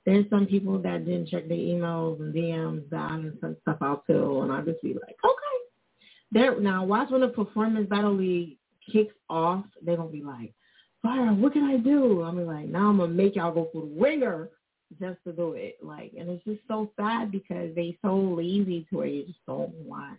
There's 0.06 0.30
some 0.30 0.48
people 0.48 0.80
that 0.80 1.06
didn't 1.06 1.30
check 1.30 1.48
their 1.48 1.58
emails 1.58 2.20
and 2.20 2.34
DMs 2.34 2.90
that 2.90 3.12
I 3.12 3.16
didn't 3.18 3.62
stuff 3.62 3.78
out 3.82 4.06
to, 4.08 4.42
and 4.42 4.52
I 4.52 4.62
just 4.62 4.82
be 4.82 4.94
like, 4.94 5.16
okay. 5.24 5.58
There 6.32 6.60
now, 6.60 6.86
watch 6.86 7.10
when 7.10 7.22
the 7.22 7.30
performance 7.30 7.90
battle 7.90 8.14
league 8.14 8.58
kicks 8.92 9.16
off. 9.30 9.66
They're 9.82 9.98
gonna 9.98 10.10
be 10.10 10.24
like, 10.24 10.54
Fire, 11.02 11.34
what 11.34 11.54
can 11.54 11.64
I 11.64 11.78
do? 11.78 12.22
I'm 12.22 12.46
like, 12.46 12.68
now 12.68 12.90
I'm 12.90 12.98
gonna 12.98 13.12
make 13.12 13.36
y'all 13.36 13.54
go 13.54 13.70
for 13.74 13.82
the 13.82 14.00
ringer 14.00 14.50
just 15.00 15.24
to 15.26 15.34
do 15.34 15.54
it. 15.54 15.78
Like, 15.82 16.14
and 16.18 16.30
it's 16.30 16.44
just 16.44 16.62
so 16.68 16.92
sad 17.00 17.32
because 17.32 17.74
they 17.76 17.98
so 18.02 18.16
lazy 18.16 18.86
to 18.90 18.98
where 18.98 19.08
you 19.08 19.26
just 19.26 19.46
don't 19.48 19.74
want 19.76 20.18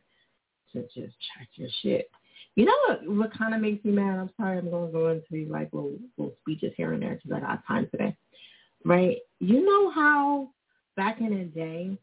to 0.73 0.83
just 0.83 0.97
check 1.37 1.49
your 1.55 1.69
shit. 1.83 2.11
You 2.55 2.67
know 2.67 2.77
what? 2.87 3.07
What 3.07 3.39
kind 3.39 3.55
of 3.55 3.61
makes 3.61 3.85
me 3.85 3.93
mad? 3.93 4.19
I'm 4.19 4.31
sorry, 4.37 4.59
I'm 4.59 4.71
gonna 4.71 4.93
go 4.93 5.09
into 5.09 5.25
these 5.31 5.51
like 5.51 5.73
little 5.73 5.97
little 6.19 6.35
speeches 6.43 6.73
here 6.77 6.93
and 6.93 7.03
there 7.03 7.15
because 7.15 7.33
I 7.33 7.41
got 7.41 7.67
time 7.67 7.89
today. 7.91 8.17
Right? 8.85 9.19
You 9.39 9.65
know 9.65 9.91
how 9.91 10.51
back 10.97 11.21
in 11.21 11.31
the 11.31 11.45
day 11.45 11.99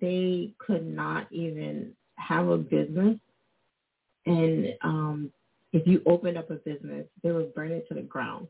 they 0.00 0.52
could 0.58 0.86
not 0.86 1.30
even 1.32 1.92
have 2.16 2.48
a 2.48 2.58
business, 2.58 3.16
and 4.26 4.74
um 4.82 5.32
if 5.72 5.86
you 5.86 6.02
opened 6.04 6.36
up 6.36 6.50
a 6.50 6.56
business, 6.56 7.06
they 7.22 7.30
would 7.32 7.54
burn 7.54 7.72
it 7.72 7.88
to 7.88 7.94
the 7.94 8.02
ground. 8.02 8.48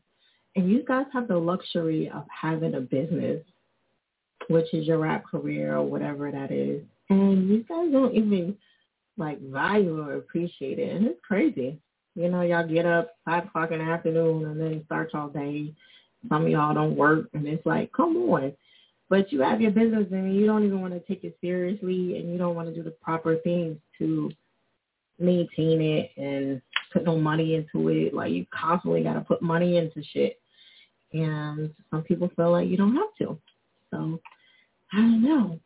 And 0.55 0.69
you 0.69 0.83
guys 0.83 1.05
have 1.13 1.27
the 1.27 1.37
luxury 1.37 2.09
of 2.13 2.25
having 2.29 2.75
a 2.75 2.81
business, 2.81 3.41
which 4.49 4.73
is 4.73 4.85
your 4.85 4.97
rap 4.97 5.25
career 5.25 5.77
or 5.77 5.83
whatever 5.83 6.31
that 6.31 6.51
is. 6.51 6.81
And 7.09 7.49
you 7.49 7.63
guys 7.63 7.91
don't 7.91 8.15
even 8.15 8.57
like 9.17 9.39
value 9.41 10.01
or 10.01 10.15
appreciate 10.15 10.79
it. 10.79 10.95
And 10.95 11.07
it's 11.07 11.19
crazy. 11.25 11.79
You 12.15 12.29
know, 12.29 12.41
y'all 12.41 12.67
get 12.67 12.85
up 12.85 13.15
five 13.23 13.45
o'clock 13.45 13.71
in 13.71 13.79
the 13.79 13.85
afternoon 13.85 14.45
and 14.45 14.59
then 14.59 14.83
start 14.85 15.11
all 15.13 15.29
day. 15.29 15.73
Some 16.27 16.43
of 16.43 16.49
y'all 16.49 16.73
don't 16.73 16.97
work 16.97 17.27
and 17.33 17.47
it's 17.47 17.65
like, 17.65 17.91
come 17.93 18.15
on. 18.17 18.53
But 19.09 19.31
you 19.31 19.41
have 19.41 19.61
your 19.61 19.71
business 19.71 20.07
and 20.11 20.35
you 20.35 20.45
don't 20.45 20.65
even 20.65 20.81
want 20.81 20.93
to 20.93 20.99
take 21.01 21.23
it 21.23 21.37
seriously 21.41 22.17
and 22.17 22.31
you 22.31 22.37
don't 22.37 22.55
want 22.55 22.69
to 22.69 22.75
do 22.75 22.83
the 22.83 22.91
proper 22.91 23.37
things 23.37 23.77
to 23.99 24.31
maintain 25.19 25.81
it 25.81 26.11
and 26.17 26.61
put 26.91 27.03
no 27.03 27.17
money 27.17 27.55
into 27.55 27.89
it. 27.89 28.13
Like 28.13 28.31
you 28.31 28.45
constantly 28.53 29.03
got 29.03 29.13
to 29.13 29.21
put 29.21 29.41
money 29.41 29.77
into 29.77 30.03
shit. 30.03 30.39
And 31.13 31.71
some 31.89 32.03
people 32.03 32.31
feel 32.35 32.51
like 32.51 32.67
you 32.67 32.77
don't 32.77 32.95
have 32.95 33.13
to. 33.19 33.37
So 33.91 34.19
I 34.93 34.97
don't 34.97 35.23
know. 35.23 35.59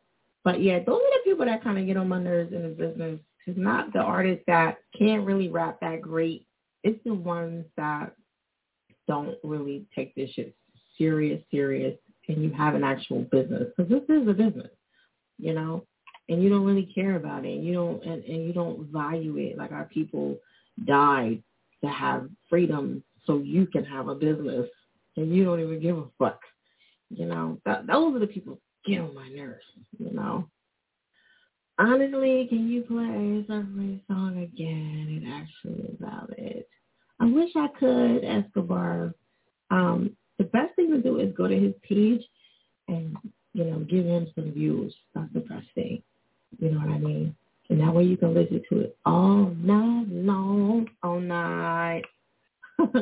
But 0.43 0.61
yeah, 0.61 0.79
those 0.79 0.95
are 0.95 1.17
the 1.17 1.21
people 1.23 1.45
that 1.45 1.63
kind 1.63 1.77
of 1.77 1.85
get 1.85 1.97
on 1.97 2.07
my 2.07 2.21
nerves 2.21 2.53
in 2.53 2.63
the 2.63 2.69
business. 2.69 3.19
It's 3.47 3.57
not 3.57 3.93
the 3.93 3.99
artists 3.99 4.43
that 4.47 4.77
can't 4.97 5.25
really 5.25 5.49
rap 5.49 5.79
that 5.81 6.01
great. 6.01 6.47
It's 6.83 6.99
the 7.03 7.13
ones 7.13 7.65
that 7.77 8.15
don't 9.07 9.37
really 9.43 9.85
take 9.95 10.15
this 10.15 10.29
shit 10.31 10.55
serious, 10.97 11.41
serious, 11.51 11.97
and 12.27 12.43
you 12.43 12.51
have 12.51 12.75
an 12.75 12.83
actual 12.83 13.21
business. 13.31 13.67
Because 13.75 13.91
this 13.91 14.03
is 14.09 14.27
a 14.27 14.33
business, 14.33 14.71
you 15.37 15.53
know, 15.53 15.83
and 16.29 16.41
you 16.41 16.49
don't 16.49 16.65
really 16.65 16.91
care 16.93 17.15
about 17.15 17.45
it. 17.45 17.53
and 17.53 17.65
You 17.65 17.73
don't, 17.73 18.03
and, 18.03 18.23
and 18.23 18.45
you 18.45 18.53
don't 18.53 18.87
value 18.91 19.37
it. 19.37 19.57
Like 19.57 19.71
our 19.71 19.85
people 19.85 20.37
died 20.83 21.41
to 21.83 21.89
have 21.89 22.29
freedom 22.49 23.03
so 23.25 23.37
you 23.37 23.65
can 23.65 23.85
have 23.85 24.07
a 24.07 24.15
business 24.15 24.67
and 25.17 25.33
you 25.33 25.45
don't 25.45 25.59
even 25.59 25.81
give 25.81 25.97
a 25.97 26.05
fuck. 26.19 26.39
You 27.09 27.25
know, 27.25 27.59
that, 27.65 27.87
those 27.87 28.15
are 28.15 28.19
the 28.19 28.27
people 28.27 28.59
get 28.85 28.99
on 28.99 29.15
my 29.15 29.29
nerves. 29.29 29.63
You 29.97 30.11
know. 30.11 30.47
Honestly, 31.77 32.47
can 32.47 32.69
you 32.69 32.83
play 32.83 33.45
Surface 33.47 33.99
song 34.07 34.41
again? 34.41 35.21
It 35.21 35.27
actually 35.29 35.89
is 35.89 35.99
it. 36.37 36.69
I 37.19 37.25
wish 37.25 37.49
I 37.55 37.67
could, 37.79 38.23
Escobar. 38.23 39.13
Um, 39.71 40.15
the 40.37 40.45
best 40.45 40.75
thing 40.75 40.91
to 40.91 41.01
do 41.01 41.19
is 41.19 41.33
go 41.35 41.47
to 41.47 41.59
his 41.59 41.73
page 41.81 42.21
and, 42.87 43.15
you 43.53 43.65
know, 43.65 43.79
give 43.79 44.05
him 44.05 44.27
some 44.35 44.51
views. 44.51 44.93
That's 45.13 45.31
the 45.33 45.41
best 45.41 45.67
thing. 45.75 46.01
You 46.59 46.71
know 46.71 46.79
what 46.79 46.95
I 46.95 46.97
mean? 46.99 47.35
And 47.69 47.79
that 47.81 47.93
way 47.93 48.03
you 48.03 48.17
can 48.17 48.33
listen 48.33 48.61
to 48.69 48.79
it 48.81 48.97
all 49.05 49.53
night 49.57 50.07
long, 50.09 50.87
all 51.03 51.19
night. 51.19 52.03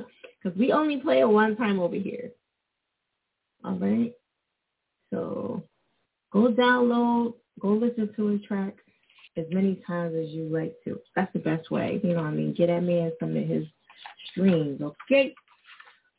Because 0.43 0.59
we 0.59 0.73
only 0.73 0.97
play 0.97 1.21
it 1.21 1.29
one 1.29 1.55
time 1.55 1.79
over 1.79 1.95
here. 1.95 2.29
All 3.63 3.75
right? 3.75 4.11
So 5.09 5.63
go 6.33 6.51
download 6.51 7.35
go 7.59 7.69
listen 7.69 8.09
to 8.15 8.27
his 8.27 8.41
track 8.43 8.75
as 9.37 9.45
many 9.49 9.81
times 9.87 10.15
as 10.15 10.29
you 10.29 10.43
like 10.45 10.75
to. 10.85 10.99
That's 11.15 11.31
the 11.33 11.39
best 11.39 11.71
way. 11.71 11.99
You 12.03 12.11
know 12.11 12.21
what 12.21 12.27
I 12.27 12.31
mean? 12.31 12.53
Get 12.53 12.67
that 12.67 12.81
man 12.81 13.11
some 13.19 13.35
of 13.35 13.47
his 13.47 13.65
streams, 14.31 14.81
okay? 14.81 15.33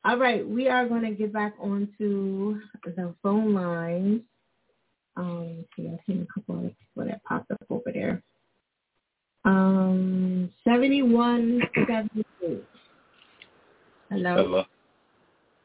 All 0.04 0.18
right, 0.18 0.46
we 0.46 0.68
are 0.68 0.86
going 0.86 1.02
to 1.02 1.12
get 1.12 1.32
back 1.32 1.54
onto 1.58 2.60
the 2.84 3.14
phone 3.22 3.54
lines. 3.54 4.20
Um, 5.16 5.64
see, 5.76 5.88
I've 5.88 6.00
seen 6.06 6.26
a 6.28 6.34
couple 6.34 6.56
of 6.56 6.72
people 6.78 7.08
that 7.08 7.22
popped 7.24 7.50
up 7.50 7.62
over 7.70 7.90
there. 7.92 8.22
Um, 9.44 10.50
7178. 10.64 12.64
Hello? 14.10 14.36
Hello. 14.36 14.64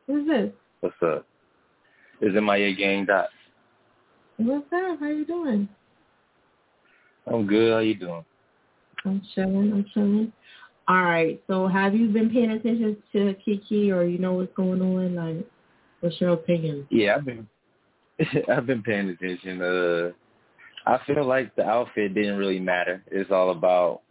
Who's 0.08 0.28
this? 0.28 0.52
What's 0.82 0.96
up? 1.02 1.26
Is 2.22 2.36
it 2.36 2.42
my 2.42 2.60
gang 2.74 3.06
dot? 3.06 3.30
What's 4.38 4.66
up? 4.74 5.00
How 5.00 5.08
you 5.08 5.26
doing? 5.26 5.70
I'm 7.28 7.48
good. 7.48 7.72
How 7.72 7.80
you 7.80 7.96
doing? 7.96 8.26
I'm 9.06 9.22
chilling. 9.34 9.72
I'm 9.72 9.86
chilling. 9.94 10.34
All 10.88 11.04
right. 11.04 11.42
So 11.48 11.68
have 11.68 11.96
you 11.96 12.10
been 12.10 12.30
paying 12.30 12.52
attention 12.52 12.98
to 13.14 13.36
Keke, 13.48 13.94
or 13.94 14.04
you 14.04 14.18
know 14.18 14.34
what's 14.34 14.54
going 14.56 14.82
on? 14.82 15.16
Like, 15.16 15.46
what's 16.02 16.20
your 16.20 16.32
opinion? 16.32 16.86
Yeah, 16.90 17.16
I've 17.16 17.26
been 17.26 17.48
I've 18.50 18.66
been 18.66 18.84
paying 18.84 19.10
attention. 19.10 19.62
Uh, 19.62 20.12
I 20.86 21.00
feel 21.06 21.26
like 21.26 21.56
the 21.56 21.66
outfit 21.66 22.14
didn't 22.14 22.38
really 22.38 22.60
matter. 22.60 23.04
It's 23.12 23.32
all 23.32 23.52
about 23.52 24.02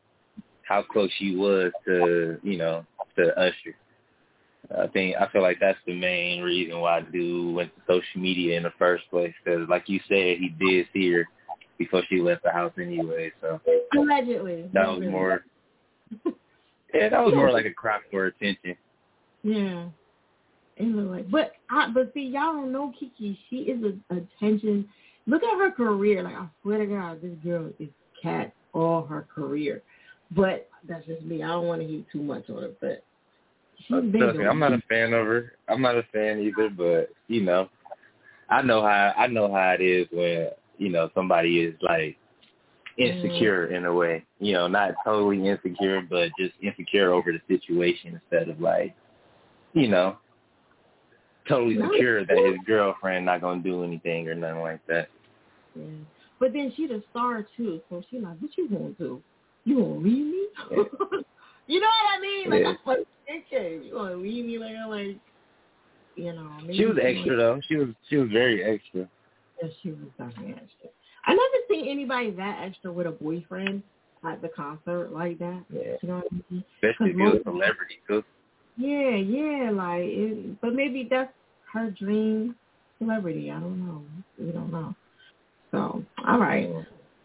how 0.62 0.82
close 0.82 1.10
she 1.18 1.34
was 1.34 1.72
to 1.86 2.38
you 2.42 2.58
know 2.58 2.84
to 3.16 3.38
Usher. 3.38 3.76
I 4.76 4.86
think 4.88 5.16
I 5.16 5.28
feel 5.28 5.42
like 5.42 5.58
that's 5.60 5.78
the 5.86 5.94
main 5.94 6.42
reason 6.42 6.80
why 6.80 7.00
dude 7.00 7.54
went 7.54 7.74
to 7.74 7.80
social 7.86 8.20
media 8.20 8.56
in 8.56 8.64
the 8.64 8.72
first 8.78 9.04
place. 9.10 9.32
Because, 9.42 9.68
like 9.68 9.88
you 9.88 10.00
said, 10.08 10.38
he 10.38 10.54
did 10.60 10.86
see 10.92 11.10
her 11.12 11.26
before 11.78 12.02
she 12.08 12.20
left 12.20 12.42
the 12.42 12.50
house 12.50 12.72
anyway. 12.76 13.32
So 13.40 13.60
allegedly, 13.96 14.68
that 14.74 14.88
was 14.88 15.00
more. 15.00 15.44
Yeah, 16.92 17.08
that 17.10 17.24
was 17.24 17.34
more 17.34 17.52
like 17.52 17.66
a 17.66 17.72
crop 17.72 18.02
for 18.10 18.26
attention. 18.26 18.76
Yeah. 19.42 19.88
It 20.76 20.86
looked 20.86 21.10
like, 21.10 21.30
but 21.30 21.52
I, 21.70 21.90
but 21.90 22.12
see, 22.14 22.26
y'all 22.26 22.52
don't 22.52 22.72
know 22.72 22.92
Keke. 23.00 23.36
She 23.50 23.56
is 23.56 23.82
a 23.84 24.14
attention. 24.14 24.88
Look 25.28 25.44
at 25.44 25.58
her 25.58 25.70
career. 25.70 26.24
Like 26.24 26.34
I 26.34 26.48
swear 26.62 26.78
to 26.78 26.86
God, 26.86 27.22
this 27.22 27.36
girl 27.44 27.70
is 27.78 27.88
cat 28.20 28.52
all 28.72 29.06
her 29.06 29.26
career. 29.32 29.82
But 30.32 30.68
that's 30.88 31.06
just 31.06 31.22
me. 31.22 31.42
I 31.42 31.48
don't 31.48 31.66
want 31.66 31.80
to 31.82 31.86
hear 31.86 32.02
too 32.12 32.22
much 32.22 32.50
on 32.50 32.64
it, 32.64 32.78
but 32.80 33.04
Trust 33.86 34.06
me, 34.06 34.46
I'm 34.46 34.58
not 34.58 34.72
a 34.72 34.82
fan 34.88 35.12
of 35.12 35.26
her. 35.26 35.52
I'm 35.68 35.80
not 35.80 35.96
a 35.96 36.02
fan 36.12 36.40
either, 36.40 36.68
but 36.68 37.10
you 37.28 37.42
know, 37.42 37.68
I 38.50 38.62
know 38.62 38.82
how 38.82 39.12
I 39.16 39.26
know 39.28 39.52
how 39.52 39.76
it 39.78 39.82
is 39.82 40.06
when 40.10 40.48
you 40.78 40.88
know 40.88 41.10
somebody 41.14 41.60
is 41.60 41.74
like 41.80 42.16
insecure 42.98 43.68
mm. 43.68 43.76
in 43.76 43.84
a 43.84 43.92
way. 43.92 44.24
You 44.40 44.54
know, 44.54 44.66
not 44.66 44.94
totally 45.04 45.46
insecure, 45.48 46.02
but 46.02 46.30
just 46.38 46.54
insecure 46.60 47.12
over 47.12 47.32
the 47.32 47.40
situation 47.48 48.20
instead 48.20 48.48
of 48.48 48.60
like, 48.60 48.94
you 49.74 49.88
know, 49.88 50.16
totally 51.48 51.76
secure 51.80 52.26
that 52.26 52.36
his 52.36 52.56
girlfriend 52.66 53.26
not 53.26 53.40
gonna 53.40 53.62
do 53.62 53.84
anything 53.84 54.28
or 54.28 54.34
nothing 54.34 54.60
like 54.60 54.84
that. 54.88 55.08
Yeah. 55.74 55.84
But 56.40 56.52
then 56.52 56.72
she's 56.76 56.90
a 56.90 57.02
star 57.10 57.46
too, 57.56 57.80
so 57.88 58.02
she 58.10 58.18
like, 58.18 58.38
what 58.38 58.50
you 58.56 58.68
gonna 58.68 58.90
do? 58.90 59.22
You 59.64 59.76
gonna 59.76 59.98
leave 59.98 60.26
me? 60.26 60.46
Yeah. 60.70 60.76
you 61.66 61.80
know 61.80 61.86
what 61.86 62.16
I 62.16 62.20
mean? 62.20 62.50
Like, 62.50 62.76
yeah 62.86 62.94
okay, 63.28 63.80
you 63.84 63.94
want 63.94 64.12
to 64.12 64.16
leave 64.16 64.44
me 64.44 64.58
like 64.58 64.74
like 64.88 65.16
you 66.16 66.32
know. 66.32 66.50
She 66.72 66.84
was 66.84 66.96
extra 67.00 67.36
though. 67.36 67.60
She 67.68 67.76
was 67.76 67.88
she 68.08 68.16
was 68.16 68.28
very 68.30 68.62
extra. 68.64 69.08
Yeah, 69.62 69.68
she 69.82 69.90
was 69.90 70.08
definitely 70.18 70.52
extra. 70.52 70.90
I 71.26 71.32
never 71.32 71.64
seen 71.68 71.88
anybody 71.88 72.30
that 72.32 72.62
extra 72.62 72.92
with 72.92 73.06
a 73.06 73.10
boyfriend 73.10 73.82
at 74.24 74.40
the 74.42 74.48
concert 74.48 75.12
like 75.12 75.38
that. 75.38 75.64
Yeah. 75.72 75.96
You 76.02 76.08
know 76.08 76.14
what 76.16 76.26
I 76.32 76.52
mean? 76.52 76.64
Especially 76.82 77.10
if 77.10 77.16
you're 77.16 77.36
a 77.36 77.42
celebrity 77.42 78.00
too. 78.06 78.24
Yeah, 78.76 79.16
yeah, 79.16 79.70
like 79.70 80.02
it, 80.04 80.60
but 80.60 80.74
maybe 80.74 81.06
that's 81.10 81.32
her 81.72 81.90
dream 81.90 82.54
celebrity. 82.98 83.50
I 83.50 83.60
don't 83.60 83.84
know. 83.84 84.02
We 84.38 84.52
don't 84.52 84.72
know. 84.72 84.94
So, 85.70 86.04
all 86.26 86.38
right. 86.38 86.68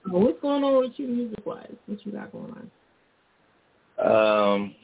So 0.05 0.17
what's 0.17 0.39
going 0.41 0.63
on 0.63 0.79
with 0.79 0.91
you 0.97 1.07
music 1.07 1.45
wise? 1.45 1.71
What 1.85 2.05
you 2.05 2.11
got 2.11 2.31
going 2.31 2.53
on? 3.99 4.55
Um, 4.55 4.75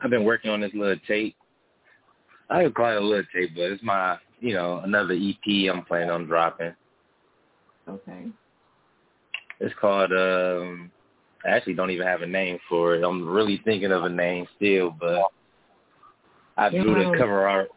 I've 0.00 0.10
been 0.10 0.24
working 0.24 0.50
on 0.50 0.60
this 0.60 0.72
little 0.74 0.96
tape. 1.06 1.36
I 2.48 2.64
would 2.64 2.74
call 2.74 2.90
it 2.90 2.96
a 2.96 3.04
little 3.04 3.24
tape, 3.32 3.50
but 3.54 3.62
it's 3.62 3.82
my, 3.82 4.18
you 4.40 4.54
know, 4.54 4.80
another 4.80 5.14
EP 5.14 5.72
I'm 5.72 5.84
planning 5.84 6.10
on 6.10 6.26
dropping. 6.26 6.74
Okay. 7.88 8.26
It's 9.60 9.74
called, 9.80 10.10
um, 10.12 10.90
I 11.44 11.50
actually 11.50 11.74
don't 11.74 11.90
even 11.90 12.06
have 12.06 12.22
a 12.22 12.26
name 12.26 12.58
for 12.68 12.96
it. 12.96 13.04
I'm 13.04 13.28
really 13.28 13.60
thinking 13.64 13.92
of 13.92 14.04
a 14.04 14.08
name 14.08 14.46
still, 14.56 14.90
but 14.98 15.26
I 16.56 16.70
drew 16.70 16.94
the 16.94 17.16
cover 17.16 17.46
art. 17.46 17.68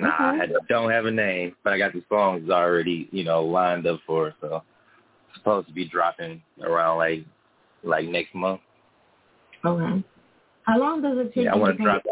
Nah. 0.00 0.42
I 0.42 0.46
don't 0.68 0.90
have 0.90 1.06
a 1.06 1.10
name, 1.10 1.54
but 1.62 1.72
I 1.72 1.78
got 1.78 1.92
the 1.92 2.02
songs 2.08 2.50
already, 2.50 3.08
you 3.12 3.24
know, 3.24 3.44
lined 3.44 3.86
up 3.86 4.00
for 4.06 4.28
it. 4.28 4.34
So 4.40 4.62
it's 5.28 5.38
supposed 5.38 5.68
to 5.68 5.74
be 5.74 5.88
dropping 5.88 6.42
around 6.62 6.98
like 6.98 7.24
like 7.82 8.06
next 8.06 8.34
month. 8.34 8.60
Okay. 9.64 10.04
How 10.64 10.78
long 10.78 11.02
does 11.02 11.18
it 11.18 11.34
take? 11.34 11.44
Yeah, 11.44 11.52
I 11.52 11.56
want 11.56 11.76
to 11.76 11.82
drop. 11.82 12.02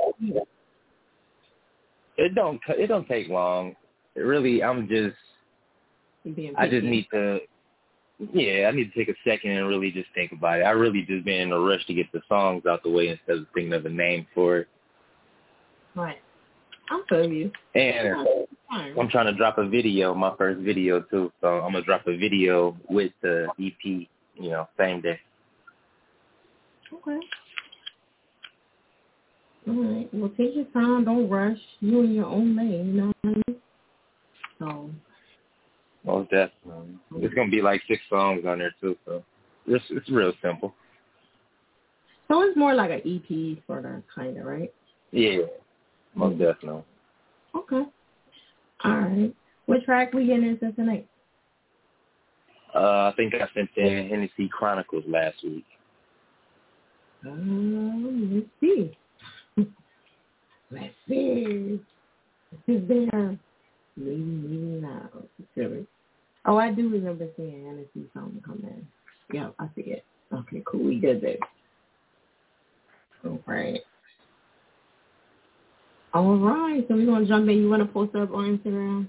It 2.17 2.35
don't. 2.35 2.61
It 2.69 2.89
don't 2.89 3.07
take 3.09 3.29
long. 3.29 3.77
It 4.15 4.21
really, 4.21 4.63
I'm 4.63 4.89
just. 4.89 5.17
I 6.57 6.69
just 6.69 6.85
need 6.85 7.07
to. 7.13 7.41
Yeah, 8.33 8.69
I 8.69 8.73
need 8.73 8.93
to 8.93 8.99
take 8.99 9.09
a 9.09 9.19
second 9.25 9.53
and 9.53 9.69
really 9.69 9.93
just 9.93 10.09
think 10.15 10.33
about 10.33 10.59
it. 10.59 10.65
I 10.65 10.71
really 10.71 11.05
just 11.07 11.25
been 11.25 11.41
in 11.41 11.53
a 11.53 11.59
rush 11.59 11.87
to 11.87 11.95
get 11.95 12.11
the 12.13 12.21
songs 12.29 12.65
out 12.69 12.83
the 12.83 12.91
way 12.91 13.09
instead 13.09 13.37
of 13.39 13.47
thinking 13.55 13.73
of 13.73 13.87
a 13.87 13.91
name 13.91 14.27
for 14.35 14.59
it. 14.59 14.69
Right. 15.95 16.19
I'll 16.91 17.05
feel 17.09 17.31
you. 17.31 17.51
And 17.75 18.27
I'm 18.71 19.09
trying 19.09 19.27
to 19.27 19.35
drop 19.35 19.59
a 19.59 19.69
video, 19.69 20.15
my 20.15 20.35
first 20.37 20.61
video 20.61 21.01
too. 21.01 21.33
So 21.41 21.61
I'm 21.61 21.73
gonna 21.73 21.85
drop 21.85 22.07
a 22.07 22.17
video 22.17 22.77
with 22.89 23.13
the 23.23 23.49
EP, 23.61 23.85
you 23.85 24.09
know, 24.51 24.69
same 24.79 25.01
day. 25.01 25.19
Okay. 26.93 27.21
All 29.69 29.75
right. 29.75 30.09
Well, 30.13 30.31
take 30.37 30.55
your 30.55 30.65
time. 30.67 31.05
Don't 31.05 31.29
rush. 31.29 31.59
You 31.81 32.03
in 32.03 32.15
your 32.15 32.27
own 32.27 32.57
lane. 32.57 32.87
You 32.87 32.93
know 32.93 33.07
what 33.07 33.17
I 33.25 33.29
mean? 33.29 33.61
So. 34.59 34.91
Most 36.05 36.31
definitely. 36.31 36.95
It's 37.17 37.35
gonna 37.35 37.51
be 37.51 37.61
like 37.61 37.83
six 37.87 38.01
songs 38.09 38.45
on 38.47 38.61
there 38.61 38.75
too, 38.81 38.97
so 39.05 39.23
it's 39.67 39.85
it's 39.91 40.09
real 40.11 40.33
simple. 40.43 40.73
So 42.29 42.43
it's 42.43 42.57
more 42.57 42.75
like 42.75 42.91
an 42.91 43.03
EP 43.05 43.59
sort 43.67 43.85
of 43.85 44.03
kind 44.15 44.39
of, 44.39 44.47
right? 44.47 44.73
Yeah, 45.11 45.41
most 46.19 46.39
definitely. 46.39 46.83
Okay. 47.55 47.83
All 48.85 48.93
right. 48.93 49.35
What 49.67 49.85
track 49.85 50.13
we 50.13 50.27
getting 50.27 50.49
into 50.49 50.73
tonight? 50.73 51.07
Uh, 52.75 53.11
I 53.11 53.13
think 53.17 53.35
I 53.35 53.49
sent 53.55 53.71
in 53.77 54.09
Hennessy 54.09 54.49
Chronicles 54.53 55.05
last 55.07 55.37
week. 55.43 55.65
Um, 57.27 58.35
let's 58.35 58.47
see. 58.61 58.99
let's 60.71 60.95
see. 61.09 61.81
Is 62.67 62.89
there 62.89 63.39
maybe 63.99 64.17
maybe 64.17 64.81
not 64.81 65.13
silly. 65.55 65.87
Oh, 66.47 66.57
I 66.57 66.73
do 66.73 66.89
remember 66.89 67.27
seeing 67.37 67.67
Hennessy 67.67 68.09
something 68.15 68.43
come 68.45 68.63
in. 68.63 68.87
Yeah, 69.33 69.51
I 69.59 69.67
see 69.75 69.83
it. 69.83 70.05
Okay, 70.33 70.63
cool. 70.67 70.85
We 70.85 71.01
did 71.01 71.21
this. 71.21 71.39
All 73.25 73.41
right. 73.47 73.81
All 76.15 76.37
right. 76.37 76.85
So 76.89 76.95
we're 76.95 77.07
gonna 77.07 77.27
jump 77.27 77.49
in. 77.49 77.59
You 77.59 77.71
wanna 77.71 77.87
post 77.87 78.15
up 78.15 78.33
on 78.33 78.59
Instagram? 78.59 79.07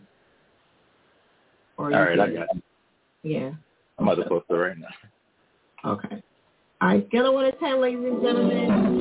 Or 1.78 1.86
All 1.86 2.02
right, 2.02 2.20
I 2.20 2.28
got 2.30 2.48
it. 2.56 2.64
Yeah. 3.24 3.52
I'm 3.98 4.08
about 4.08 4.22
to 4.22 4.30
post 4.30 4.46
it 4.50 4.54
right 4.54 4.78
now. 4.78 4.88
Okay. 5.86 6.22
All 6.82 6.88
right, 6.90 7.08
scale 7.08 7.28
of 7.28 7.34
1 7.34 7.46
to 7.46 7.52
10, 7.54 7.82
ladies 7.82 8.06
and 8.06 8.22
gentlemen. 8.22 9.00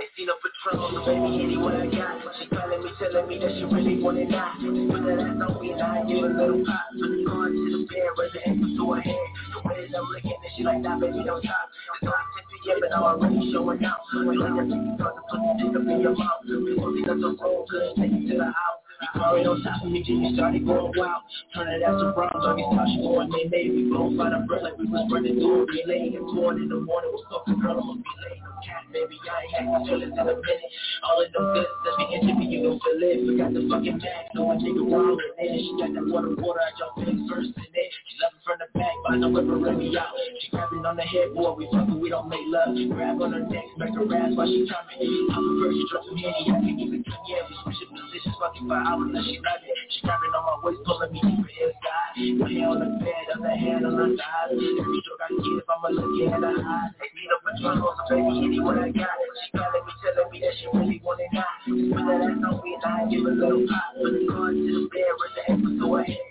Ain't 0.00 0.08
seen 0.16 0.32
no 0.32 0.34
patrol, 0.40 0.88
so 0.96 1.04
baby, 1.04 1.44
anywhere 1.44 1.76
I 1.76 1.86
got. 1.92 2.32
She 2.40 2.48
calling 2.48 2.80
me, 2.80 2.90
telling 2.96 3.28
me 3.28 3.36
that 3.36 3.52
she 3.52 3.64
really 3.68 4.00
want 4.00 4.16
it 4.16 4.30
now. 4.32 4.56
Put 4.56 5.04
that 5.04 5.20
ass 5.20 5.36
on 5.44 5.60
me 5.60 5.72
and 5.76 5.82
I 5.82 6.00
give 6.08 6.24
a 6.24 6.32
little 6.40 6.64
pop. 6.64 6.88
Put 6.96 7.04
the 7.04 7.20
car 7.28 7.52
to 7.52 7.68
the 7.68 7.84
bed, 7.84 8.08
raise 8.16 8.32
the 8.32 8.40
ankles 8.48 8.72
to 8.80 8.92
her 8.96 9.00
head. 9.04 9.28
The 9.52 9.68
way 9.68 9.84
that 9.84 10.00
I'm 10.00 10.08
looking 10.08 10.32
at 10.32 10.50
she 10.56 10.64
like, 10.64 10.80
nah, 10.80 10.96
baby, 10.96 11.20
don't 11.20 11.44
stop. 11.44 11.68
It's 12.00 12.08
only 12.08 12.16
10 12.16 12.80
p.m. 12.80 12.80
and 12.80 12.94
I'm 12.96 13.02
already 13.12 13.52
showing 13.52 13.84
out. 13.84 14.00
You 14.08 14.96
start 14.96 15.20
to 15.20 15.22
put 15.28 15.36
the 15.36 15.52
dick 15.68 15.76
up 15.76 15.84
in 15.84 16.00
your 16.00 16.16
mouth. 16.16 16.48
Won't 16.48 16.96
be 16.96 17.04
up 17.04 17.20
the 17.20 17.36
road, 17.36 17.68
good, 17.68 17.92
take 18.00 18.12
you 18.16 18.24
to 18.24 18.36
the 18.40 18.48
house. 18.56 18.79
Already 19.16 19.48
on 19.48 19.62
top 19.64 19.80
of 19.80 19.88
me 19.88 20.04
till 20.04 20.20
you 20.20 20.36
started 20.36 20.60
going 20.66 20.92
wild. 20.92 21.24
Turn 21.56 21.68
it 21.72 21.80
out 21.82 21.96
to 21.96 22.12
brown, 22.12 22.36
doggy 22.36 22.64
style, 22.68 22.84
she 22.84 23.00
going 23.00 23.32
nay 23.32 23.48
nay. 23.48 23.72
We 23.72 23.88
both 23.88 24.12
find 24.12 24.36
a 24.36 24.44
breath 24.44 24.60
like 24.60 24.76
we 24.76 24.84
was 24.92 25.08
running 25.08 25.40
through 25.40 25.64
a 25.64 25.66
relay. 25.66 26.12
And 26.20 26.28
two 26.28 26.44
in 26.52 26.68
the 26.68 26.84
morning, 26.84 27.08
was 27.08 27.24
fucking 27.32 27.64
girl, 27.64 27.80
I'ma 27.80 27.96
be 27.96 28.12
late. 28.28 28.44
No 28.44 28.52
cat, 28.60 28.84
baby, 28.92 29.16
I 29.24 29.40
ain't 29.56 29.72
had 29.72 29.88
feelings 29.88 30.12
in 30.12 30.20
a 30.20 30.36
minute. 30.36 30.72
All 31.00 31.16
of 31.16 31.32
them 31.32 31.44
goods 31.56 31.72
that 31.80 31.94
be 31.96 32.04
into 32.12 32.32
me, 32.36 32.44
you 32.52 32.60
gon' 32.60 32.76
feel 32.76 33.00
it. 33.00 33.24
Forgot 33.24 33.50
the 33.56 33.62
fucking 33.72 33.98
bag, 34.04 34.24
no 34.36 34.52
I 34.52 34.60
take 34.60 34.76
a 34.76 34.84
wrong 34.84 35.16
with 35.16 35.32
it. 35.32 35.48
She 35.48 35.72
got 35.80 35.90
that 35.96 36.04
water, 36.04 36.36
water, 36.36 36.60
I 36.60 36.70
jump 36.76 37.00
in 37.08 37.24
first 37.24 37.56
in 37.56 37.72
it. 37.72 37.88
She 38.04 38.14
love 38.20 38.36
it 38.36 38.42
from 38.44 38.60
the 38.60 38.68
back, 38.76 38.92
but 39.08 39.16
no 39.16 39.32
river 39.32 39.56
rip 39.56 39.80
me 39.80 39.96
out. 39.96 40.12
She 40.44 40.52
grabbing 40.52 40.84
on 40.84 41.00
the 41.00 41.08
headboard, 41.08 41.56
we 41.56 41.64
fucking, 41.72 41.96
we 41.96 42.12
don't 42.12 42.28
make 42.28 42.44
love. 42.52 42.76
Grab 42.76 43.16
on 43.24 43.32
her 43.32 43.44
neck, 43.48 43.64
make 43.80 43.96
her 43.96 44.04
ass 44.12 44.36
while 44.36 44.44
she 44.44 44.68
coming. 44.68 45.00
I'm 45.32 45.40
a 45.40 45.52
virgin, 45.56 45.88
drop 45.88 46.04
some 46.04 46.20
handy, 46.20 46.52
I 46.52 46.60
can 46.60 46.76
even 46.76 47.00
come, 47.00 47.24
yeah, 47.24 47.48
we 47.48 47.56
switching 47.64 47.96
positions, 47.96 48.36
fucking 48.36 48.68
for 48.68 48.76
hours, 48.90 49.10
now 49.14 49.22
she 49.22 49.38
it. 49.38 49.78
She 49.94 50.02
grabbing 50.02 50.34
on 50.34 50.42
my 50.42 50.54
waist, 50.66 50.82
pulling 50.82 51.12
me 51.14 51.20
deeper 51.22 51.46
inside. 51.46 52.10
Hand 52.50 52.66
on 52.66 52.78
the 52.82 52.88
bed, 52.98 53.26
other 53.38 53.54
hand 53.54 53.86
on 53.86 53.94
her 53.94 54.10
side. 54.18 54.50
Every 54.50 54.98
stroke 55.06 55.22
I 55.22 55.30
give, 55.30 55.62
I'ma 55.70 55.88
look 55.94 56.10
in 56.18 56.30
her 56.34 56.58
eyes. 56.58 56.90
They 56.98 57.08
beat 57.14 57.30
a 57.30 57.38
trouble, 57.62 57.94
so 57.94 58.02
baby, 58.10 58.42
anywhere 58.50 58.82
I 58.82 58.90
got. 58.90 59.14
She 59.46 59.50
calling 59.54 59.84
me, 59.86 59.92
telling 60.02 60.30
me 60.34 60.38
that 60.42 60.54
she 60.58 60.66
really 60.74 60.98
want 61.04 61.20
it 61.22 61.30
now. 61.30 61.46
Just 61.66 62.02
that 62.02 62.18
ass 62.18 62.42
on 62.42 62.58
me 62.66 62.72
I 62.82 63.06
give 63.06 63.22
a 63.22 63.30
little 63.30 63.62
pop. 63.70 63.94
Put 63.94 64.10
the 64.10 64.26
car 64.26 64.50
to 64.50 64.58
the 64.58 64.88
bed, 64.90 65.10
raise 65.22 65.34
the 65.38 65.42
ankles 65.54 65.78
to 65.78 65.86
her 65.94 66.04
head. 66.04 66.30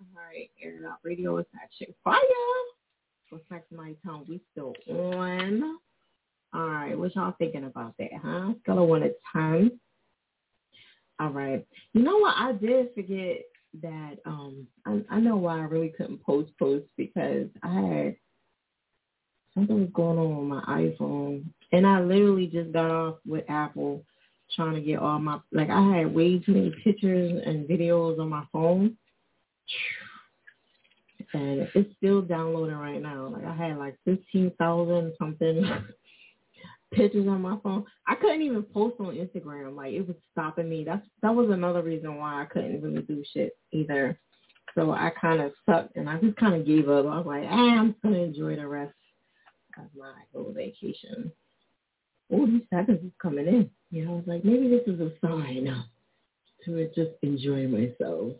All 0.00 0.16
right, 0.16 0.48
Air 0.62 0.80
Out 0.88 0.98
Radio 1.04 1.36
is 1.38 1.46
that 1.52 1.68
fire. 2.02 2.20
For 3.28 3.40
Sex 3.48 3.64
My 3.74 3.94
Tongue, 4.04 4.24
we 4.28 4.40
still 4.52 4.74
on. 4.88 5.78
All 6.52 6.68
right, 6.68 6.96
what 6.96 7.14
y'all 7.16 7.34
thinking 7.38 7.64
about 7.64 7.94
that, 7.98 8.10
huh? 8.22 8.52
Scale 8.62 8.82
of 8.82 8.88
one 8.88 9.00
to 9.00 9.12
ten. 9.32 9.80
All 11.24 11.30
right. 11.30 11.66
You 11.94 12.02
know 12.02 12.18
what? 12.18 12.34
I 12.36 12.52
did 12.52 12.92
forget 12.94 13.38
that. 13.82 14.16
Um, 14.26 14.66
I, 14.84 15.00
I 15.08 15.20
know 15.20 15.36
why 15.36 15.56
I 15.56 15.62
really 15.62 15.88
couldn't 15.96 16.22
post 16.22 16.50
posts 16.58 16.90
because 16.98 17.46
I 17.62 17.72
had 17.72 18.16
something 19.54 19.80
was 19.80 19.88
going 19.94 20.18
on 20.18 20.36
with 20.36 20.48
my 20.48 20.62
iPhone, 20.66 21.44
and 21.72 21.86
I 21.86 22.02
literally 22.02 22.46
just 22.46 22.72
got 22.74 22.90
off 22.90 23.16
with 23.26 23.48
Apple 23.48 24.04
trying 24.54 24.74
to 24.74 24.82
get 24.82 24.98
all 24.98 25.18
my 25.18 25.38
like 25.50 25.70
I 25.70 25.96
had 25.96 26.14
way 26.14 26.40
too 26.40 26.52
many 26.52 26.74
pictures 26.84 27.42
and 27.46 27.66
videos 27.66 28.20
on 28.20 28.28
my 28.28 28.44
phone. 28.52 28.98
And 31.32 31.66
it's 31.74 31.96
still 31.96 32.20
downloading 32.20 32.76
right 32.76 33.00
now. 33.00 33.28
Like 33.28 33.46
I 33.46 33.54
had 33.54 33.78
like 33.78 33.96
fifteen 34.04 34.52
thousand 34.58 35.14
something 35.18 35.64
pictures 36.94 37.28
on 37.28 37.42
my 37.42 37.56
phone. 37.62 37.84
I 38.06 38.14
couldn't 38.14 38.42
even 38.42 38.62
post 38.62 38.96
on 39.00 39.14
Instagram. 39.16 39.76
Like 39.76 39.92
it 39.92 40.06
was 40.06 40.16
stopping 40.32 40.68
me. 40.68 40.84
That's 40.84 41.06
that 41.22 41.34
was 41.34 41.50
another 41.50 41.82
reason 41.82 42.16
why 42.16 42.42
I 42.42 42.46
couldn't 42.46 42.82
really 42.82 43.02
do 43.02 43.22
shit 43.32 43.56
either. 43.72 44.18
So 44.74 44.92
I 44.92 45.10
kind 45.20 45.40
of 45.40 45.52
sucked 45.66 45.96
and 45.96 46.08
I 46.08 46.18
just 46.18 46.36
kind 46.36 46.54
of 46.54 46.66
gave 46.66 46.88
up. 46.88 47.06
I 47.06 47.18
was 47.18 47.26
like, 47.26 47.44
ah, 47.48 47.78
I'm 47.78 47.92
just 47.92 48.02
gonna 48.02 48.18
enjoy 48.18 48.56
the 48.56 48.66
rest 48.66 48.94
of 49.78 49.84
my 49.96 50.12
little 50.32 50.52
vacation. 50.52 51.30
Oh, 52.32 52.46
these 52.46 52.62
seconds 52.72 53.04
is 53.04 53.12
coming 53.20 53.46
in. 53.46 53.70
You 53.90 54.06
know, 54.06 54.12
I 54.12 54.16
was 54.16 54.24
like, 54.26 54.44
maybe 54.44 54.68
this 54.68 54.86
is 54.86 55.00
a 55.00 55.12
sign 55.24 55.84
to 56.64 56.90
just 56.94 57.10
enjoy 57.22 57.68
myself. 57.68 58.32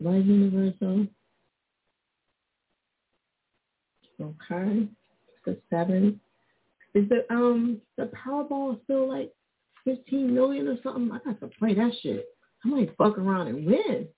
Right, 0.00 0.24
Universal? 0.24 1.06
Okay. 4.20 4.88
The 5.44 5.58
seven. 5.70 6.20
Is 6.94 7.08
the 7.08 7.24
um 7.30 7.80
the 7.96 8.10
Powerball 8.26 8.82
still 8.84 9.08
like 9.08 9.32
fifteen 9.84 10.34
million 10.34 10.68
or 10.68 10.76
something? 10.82 11.10
I 11.12 11.18
got 11.18 11.40
to 11.40 11.48
play 11.58 11.74
that 11.74 11.92
shit. 12.02 12.26
I 12.64 12.68
might 12.68 12.96
fuck 12.96 13.18
around 13.18 13.48
and 13.48 13.66
win. 13.66 14.08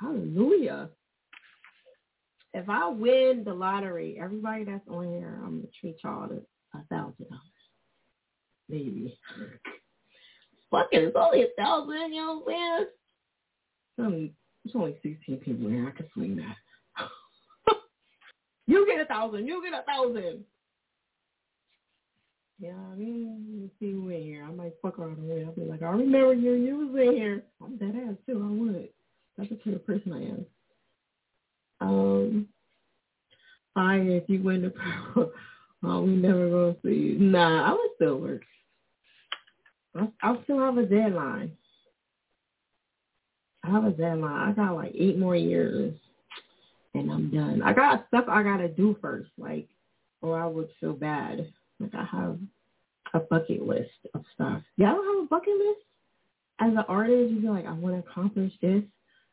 Hallelujah. 0.00 0.88
If 2.54 2.68
I 2.68 2.88
win 2.88 3.42
the 3.44 3.52
lottery, 3.52 4.18
everybody 4.20 4.64
that's 4.64 4.86
on 4.88 5.08
here, 5.08 5.40
I'm 5.44 5.60
gonna 5.60 5.68
treat 5.78 5.96
y'all 6.02 6.28
to 6.28 6.42
a 6.74 6.84
thousand 6.88 7.28
dollars. 7.28 7.42
Maybe. 8.68 9.18
Fuck 10.70 10.88
it, 10.92 11.02
it's 11.02 11.16
only 11.16 11.42
a 11.42 11.46
thousand, 11.58 12.12
you 12.12 12.20
know 12.20 12.42
what 12.44 12.54
I'm 12.54 12.78
saying? 12.78 12.86
Only, 13.98 14.34
it's 14.64 14.74
only 14.74 14.96
sixteen 15.02 15.38
people 15.38 15.68
here. 15.68 15.88
I 15.88 15.96
can 15.96 16.06
swing 16.14 16.36
that. 16.36 16.56
you 18.66 18.86
get 18.86 19.00
a 19.00 19.04
thousand, 19.04 19.46
you 19.46 19.62
get 19.62 19.78
a 19.78 19.84
thousand. 19.84 20.44
Yeah, 22.60 22.72
I 22.92 22.94
mean, 22.94 23.70
see 23.80 23.92
who 23.92 24.10
in 24.10 24.22
here. 24.22 24.44
I 24.44 24.52
might 24.52 24.74
fuck 24.82 24.98
around 24.98 25.26
win. 25.26 25.46
I'll 25.46 25.52
be 25.52 25.62
like, 25.62 25.82
I 25.82 25.86
remember 25.86 26.34
you. 26.34 26.52
You 26.52 26.76
was 26.76 27.06
in 27.06 27.16
here. 27.16 27.42
I'm 27.64 27.76
dead 27.78 27.96
ass 28.06 28.16
too. 28.26 28.42
I 28.44 28.62
would. 28.62 28.88
That's 29.38 29.48
the 29.48 29.56
kind 29.64 29.76
of 29.76 29.86
person 29.86 30.12
I 30.12 30.22
am. 30.24 30.46
Um, 31.80 32.48
fine 33.72 34.08
if 34.08 34.24
you 34.28 34.42
win 34.42 34.62
the 34.62 34.70
power. 34.70 35.28
Oh, 35.82 36.02
we 36.02 36.10
never 36.10 36.50
gonna 36.50 36.76
see 36.84 36.90
you. 36.90 37.18
Nah, 37.18 37.70
I 37.70 37.72
would 37.72 37.90
still 37.96 38.18
work. 38.18 38.42
I, 39.94 40.08
I 40.20 40.36
still 40.44 40.58
have 40.58 40.76
a 40.76 40.84
deadline. 40.84 41.52
I 43.64 43.70
have 43.70 43.84
a 43.84 43.90
deadline. 43.90 44.50
I 44.50 44.52
got 44.52 44.74
like 44.74 44.92
eight 44.94 45.16
more 45.16 45.34
years, 45.34 45.94
and 46.94 47.10
I'm 47.10 47.30
done. 47.30 47.62
I 47.62 47.72
got 47.72 48.06
stuff 48.08 48.26
I 48.28 48.42
gotta 48.42 48.68
do 48.68 48.94
first, 49.00 49.30
like, 49.38 49.68
or 50.20 50.38
I 50.38 50.44
would 50.44 50.68
feel 50.80 50.92
bad. 50.92 51.50
Like 51.80 51.94
I 51.94 52.04
have 52.04 52.38
a 53.14 53.20
bucket 53.20 53.66
list 53.66 53.90
of 54.14 54.24
stuff. 54.34 54.62
Y'all 54.76 54.94
don't 54.94 55.16
have 55.16 55.24
a 55.24 55.28
bucket 55.28 55.56
list? 55.56 55.80
As 56.60 56.72
an 56.72 56.84
artist, 56.88 57.32
you 57.32 57.40
be 57.40 57.48
like, 57.48 57.66
I 57.66 57.72
want 57.72 57.94
to 57.96 58.10
accomplish 58.10 58.52
this. 58.60 58.82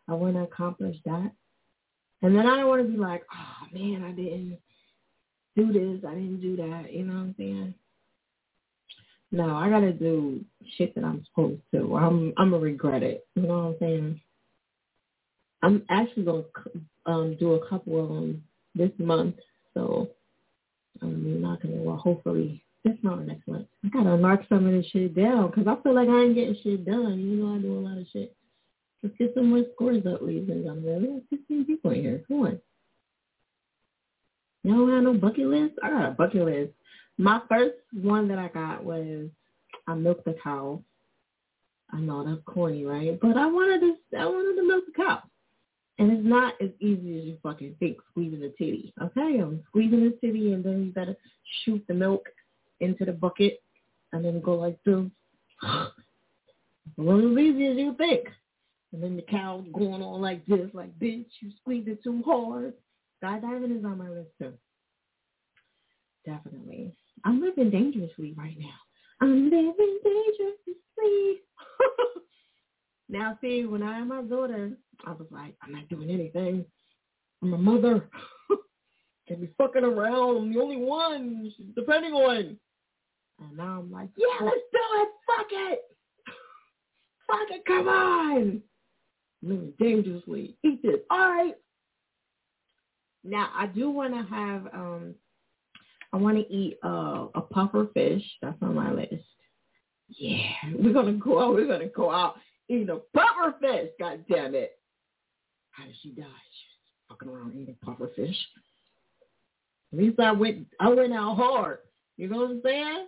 I 0.07 0.13
want 0.13 0.35
to 0.35 0.43
accomplish 0.43 0.95
that. 1.05 1.31
And 2.21 2.35
then 2.35 2.47
I 2.47 2.57
don't 2.57 2.69
want 2.69 2.85
to 2.85 2.91
be 2.91 2.97
like, 2.97 3.23
oh 3.33 3.67
man, 3.73 4.03
I 4.03 4.11
didn't 4.11 4.57
do 5.55 5.73
this. 5.73 6.05
I 6.07 6.13
didn't 6.13 6.41
do 6.41 6.55
that. 6.55 6.93
You 6.93 7.03
know 7.03 7.13
what 7.13 7.19
I'm 7.19 7.35
saying? 7.37 7.73
No, 9.31 9.55
I 9.55 9.69
gotta 9.69 9.91
do 9.91 10.43
shit 10.77 10.95
that 10.95 11.03
I'm 11.03 11.25
supposed 11.25 11.61
to. 11.73 11.97
I'm 11.97 12.33
I'm 12.37 12.51
gonna 12.51 12.63
regret 12.63 13.03
it. 13.03 13.27
You 13.35 13.43
know 13.43 13.57
what 13.57 13.63
I'm 13.63 13.75
saying? 13.79 14.21
I'm 15.61 15.83
actually 15.89 16.23
gonna 16.23 16.43
um 17.05 17.35
do 17.37 17.53
a 17.53 17.67
couple 17.67 18.01
of 18.01 18.09
them 18.09 18.43
this 18.73 18.91
month, 18.97 19.35
so 19.73 20.09
Um, 21.01 21.13
I'm 21.13 21.41
not 21.41 21.61
gonna. 21.61 21.75
Well, 21.75 21.97
hopefully 21.97 22.63
this 22.83 22.97
month 23.01 23.21
or 23.21 23.25
next 23.25 23.47
month. 23.47 23.67
I 23.85 23.89
gotta 23.89 24.17
mark 24.17 24.41
some 24.49 24.65
of 24.65 24.71
this 24.71 24.85
shit 24.91 25.15
down 25.15 25.49
because 25.49 25.67
I 25.67 25.81
feel 25.81 25.93
like 25.93 26.09
I 26.09 26.23
ain't 26.23 26.35
getting 26.35 26.57
shit 26.63 26.85
done. 26.85 27.19
You 27.19 27.37
know 27.37 27.55
I 27.55 27.59
do 27.59 27.77
a 27.77 27.81
lot 27.81 27.97
of 27.97 28.07
shit. 28.11 28.35
Let's 29.03 29.15
get 29.17 29.33
some 29.35 29.49
more 29.49 29.63
scores 29.73 30.05
up, 30.05 30.21
ladies 30.21 30.49
and 30.49 30.63
gentlemen. 30.63 31.01
We 31.01 31.13
have 31.13 31.23
15 31.41 31.65
people 31.65 31.91
in 31.91 32.01
here. 32.01 32.23
Come 32.27 32.41
on. 32.41 32.59
Y'all 34.63 34.77
don't 34.77 34.93
have 34.93 35.03
no 35.03 35.13
bucket 35.13 35.47
list? 35.47 35.75
I 35.83 35.89
got 35.89 36.09
a 36.09 36.11
bucket 36.11 36.43
list. 36.43 36.73
My 37.17 37.41
first 37.47 37.75
one 37.93 38.27
that 38.27 38.39
I 38.39 38.47
got 38.49 38.83
was 38.83 39.29
I 39.87 39.93
milked 39.93 40.25
the 40.25 40.35
cow. 40.43 40.81
I 41.91 41.99
know 41.99 42.25
that's 42.25 42.41
corny, 42.45 42.83
right? 42.83 43.17
But 43.19 43.37
I 43.37 43.45
wanted 43.45 43.79
to 43.81 44.17
I 44.17 44.25
wanted 44.25 44.59
to 44.59 44.67
milk 44.67 44.85
the 44.87 44.91
cow. 44.93 45.23
And 45.99 46.11
it's 46.11 46.25
not 46.25 46.53
as 46.61 46.69
easy 46.79 47.19
as 47.19 47.25
you 47.25 47.37
fucking 47.41 47.75
think, 47.79 47.97
squeezing 48.11 48.39
the 48.39 48.53
titty. 48.57 48.93
Okay, 49.01 49.39
I'm 49.39 49.63
squeezing 49.67 50.03
the 50.03 50.17
titty 50.21 50.53
and 50.53 50.63
then 50.63 50.85
you 50.85 50.91
gotta 50.91 51.17
shoot 51.63 51.83
the 51.87 51.93
milk 51.93 52.27
into 52.79 53.03
the 53.05 53.13
bucket 53.13 53.61
and 54.13 54.23
then 54.23 54.41
go 54.41 54.53
like 54.53 54.77
this. 54.85 55.05
Not 56.97 57.19
as 57.19 57.37
easy 57.37 57.67
as 57.67 57.77
you 57.77 57.95
think. 57.97 58.27
And 58.93 59.03
then 59.03 59.15
the 59.15 59.23
cow's 59.23 59.65
going 59.73 60.01
on 60.01 60.21
like 60.21 60.45
this, 60.45 60.69
like, 60.73 60.97
bitch, 60.99 61.25
you 61.41 61.51
squeezed 61.59 61.87
it 61.89 62.03
too 62.03 62.23
hard. 62.25 62.73
Skydiving 63.21 63.77
is 63.77 63.83
on 63.83 63.97
my 63.97 64.09
list 64.09 64.29
too. 64.39 64.53
Definitely. 66.25 66.93
I'm 67.25 67.41
living 67.41 67.69
dangerously 67.69 68.33
right 68.37 68.57
now. 68.59 68.75
I'm 69.21 69.49
living 69.49 69.99
dangerously. 70.03 71.41
now, 73.09 73.37
see, 73.41 73.65
when 73.65 73.83
I 73.83 73.99
had 73.99 74.07
my 74.07 74.21
daughter, 74.21 74.71
I 75.05 75.11
was 75.11 75.27
like, 75.31 75.55
I'm 75.61 75.71
not 75.71 75.87
doing 75.89 76.09
anything. 76.09 76.65
I'm 77.41 77.53
a 77.53 77.57
mother. 77.57 78.09
Can't 79.27 79.41
be 79.41 79.49
fucking 79.57 79.83
around. 79.83 80.37
I'm 80.37 80.53
the 80.53 80.59
only 80.59 80.77
one 80.77 81.51
she's 81.55 81.65
depending 81.75 82.13
on. 82.13 82.57
And 83.39 83.57
now 83.57 83.79
I'm 83.79 83.91
like, 83.91 84.09
yeah, 84.17 84.45
let's 84.45 84.57
do 84.71 84.79
it. 84.79 85.09
Fuck 85.27 85.47
it. 85.51 85.79
Fuck 87.27 87.47
it. 87.51 87.65
Come 87.65 87.87
on. 87.87 88.61
living 89.41 89.73
dangerously. 89.79 90.57
Eat 90.63 90.81
this. 90.81 90.99
All 91.09 91.29
right. 91.29 91.55
Now 93.23 93.49
I 93.53 93.67
do 93.67 93.89
want 93.89 94.13
to 94.13 94.23
have 94.33 94.67
um 94.73 95.15
I 96.13 96.17
want 96.17 96.37
to 96.37 96.53
eat 96.53 96.77
uh, 96.83 97.27
a 97.35 97.41
puffer 97.41 97.87
fish. 97.93 98.23
That's 98.41 98.55
on 98.61 98.75
my 98.75 98.91
list. 98.91 99.25
Yeah, 100.07 100.49
we're 100.73 100.93
gonna 100.93 101.13
go 101.13 101.43
out. 101.43 101.53
We're 101.53 101.67
gonna 101.67 101.89
go 101.89 102.09
out 102.09 102.37
eating 102.69 102.89
a 102.89 102.97
puffer 103.17 103.55
fish. 103.59 103.89
God 103.99 104.23
damn 104.29 104.55
it! 104.55 104.79
How 105.71 105.85
did 105.85 105.95
she 106.01 106.09
die? 106.09 106.23
She's 106.23 107.07
fucking 107.09 107.29
around 107.29 107.53
eating 107.55 107.75
puffer 107.83 108.09
fish. 108.15 108.35
At 109.93 109.99
least 109.99 110.19
I 110.19 110.31
went. 110.31 110.67
I 110.79 110.89
went 110.89 111.13
out 111.13 111.35
hard. 111.35 111.79
You 112.17 112.27
know 112.27 112.37
what 112.37 112.49
I'm 112.51 112.61
saying? 112.63 113.07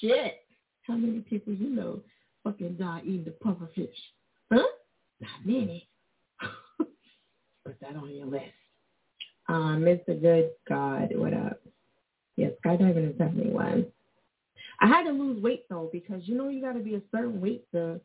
Shit. 0.00 0.40
How 0.82 0.94
many 0.94 1.20
people 1.20 1.54
you 1.54 1.70
know 1.70 2.00
fucking 2.42 2.76
die 2.78 3.00
eating 3.04 3.24
the 3.24 3.30
puffer 3.30 3.68
fish? 3.74 3.88
Huh? 4.52 4.62
Not 5.20 5.30
many. 5.44 5.88
Put 6.78 7.80
that 7.80 7.96
on 7.96 8.10
your 8.10 8.26
list. 8.26 8.44
Um, 9.48 9.80
Mr. 9.80 10.20
Good 10.20 10.50
God, 10.68 11.10
what 11.14 11.34
up? 11.34 11.60
Yes, 12.36 12.52
skydiving 12.64 13.10
is 13.10 13.18
definitely 13.18 13.52
one. 13.52 13.86
I 14.84 14.86
had 14.86 15.04
to 15.04 15.12
lose 15.12 15.42
weight 15.42 15.64
though 15.70 15.88
because 15.90 16.20
you 16.24 16.36
know 16.36 16.50
you 16.50 16.60
got 16.60 16.74
to 16.74 16.80
be 16.80 16.94
a 16.94 17.00
certain 17.10 17.40
weight 17.40 17.64
to 17.72 17.98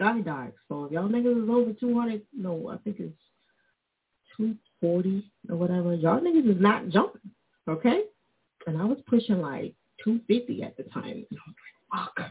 skydive. 0.00 0.52
So 0.68 0.86
if 0.86 0.90
y'all 0.90 1.08
niggas 1.08 1.44
is 1.44 1.48
over 1.48 1.72
200, 1.72 2.20
no, 2.36 2.68
I 2.68 2.78
think 2.78 2.96
it's 2.98 3.14
240 4.36 5.30
or 5.48 5.56
whatever. 5.56 5.94
Y'all 5.94 6.20
niggas 6.20 6.50
is 6.50 6.60
not 6.60 6.88
jumping, 6.88 7.30
okay? 7.68 8.00
And 8.66 8.76
I 8.76 8.84
was 8.84 8.98
pushing 9.06 9.40
like 9.40 9.74
250 10.02 10.64
at 10.64 10.76
the 10.76 10.82
time. 10.84 11.04
And 11.04 11.26
I 11.30 11.44
was 11.46 11.54
like, 11.62 12.10
fuck. 12.16 12.30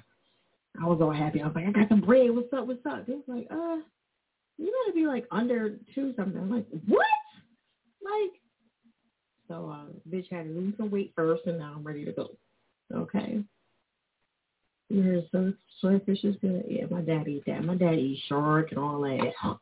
I 0.84 0.86
was 0.88 1.00
all 1.02 1.14
happy. 1.14 1.42
I 1.42 1.48
was 1.48 1.56
like, 1.56 1.68
I 1.68 1.72
got 1.72 1.88
some 1.88 2.02
bread. 2.02 2.32
What's 2.32 2.52
up? 2.52 2.68
What's 2.68 2.86
up? 2.86 3.08
They 3.08 3.14
was 3.14 3.24
like, 3.28 3.48
uh, 3.50 3.78
you 4.58 4.74
gotta 4.84 4.94
be 4.94 5.08
like 5.08 5.26
under 5.32 5.78
two 5.96 6.14
something. 6.18 6.38
I'm 6.38 6.52
like, 6.52 6.68
what? 6.86 7.06
Like, 8.04 8.42
so 9.48 9.74
uh, 9.74 9.86
bitch 10.14 10.30
had 10.30 10.48
to 10.48 10.52
lose 10.52 10.74
some 10.76 10.92
weight 10.92 11.14
first, 11.16 11.44
and 11.46 11.60
now 11.60 11.76
I'm 11.78 11.84
ready 11.84 12.04
to 12.04 12.12
go. 12.12 12.32
Okay. 12.94 13.42
Yeah, 14.96 15.20
so 15.30 15.52
swordfish 15.82 16.24
is 16.24 16.38
good. 16.40 16.64
Yeah, 16.70 16.86
my 16.90 17.02
dad 17.02 17.28
eat 17.28 17.44
that. 17.48 17.66
My 17.66 17.76
dad 17.76 17.96
eats 17.96 18.22
shark 18.30 18.72
and 18.72 18.80
all 18.80 19.02
that. 19.02 19.58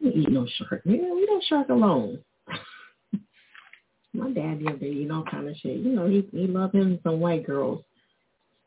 We 0.00 0.10
eat 0.10 0.30
no 0.30 0.46
shark. 0.56 0.82
Yeah, 0.84 1.12
we 1.12 1.26
don't 1.26 1.42
shark 1.48 1.68
alone. 1.68 2.20
my 4.14 4.30
dad 4.30 4.60
the 4.60 4.68
other 4.68 4.78
day 4.78 4.90
eating 4.90 5.10
all 5.10 5.24
kind 5.24 5.48
of 5.48 5.56
shit. 5.56 5.78
You 5.78 5.96
know, 5.96 6.06
he 6.06 6.28
he 6.30 6.46
love 6.46 6.70
him 6.70 7.00
some 7.02 7.18
white 7.18 7.44
girls. 7.44 7.82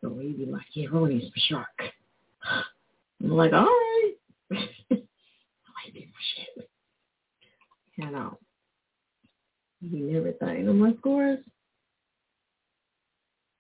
So 0.02 0.18
he'd 0.20 0.38
be 0.38 0.46
like, 0.46 0.66
yeah, 0.74 0.88
roll 0.92 1.08
some 1.08 1.32
shark. 1.48 1.68
I'm 3.24 3.30
like, 3.30 3.54
all 3.54 3.64
right. 3.64 4.14
white 4.50 5.94
people 5.94 6.14
shit. 6.36 6.70
Um, 8.04 8.06
you 8.06 8.12
know 8.12 8.38
eating 9.82 10.14
everything. 10.14 10.68
And 10.68 10.78
my 10.78 10.92
scores. 11.00 11.40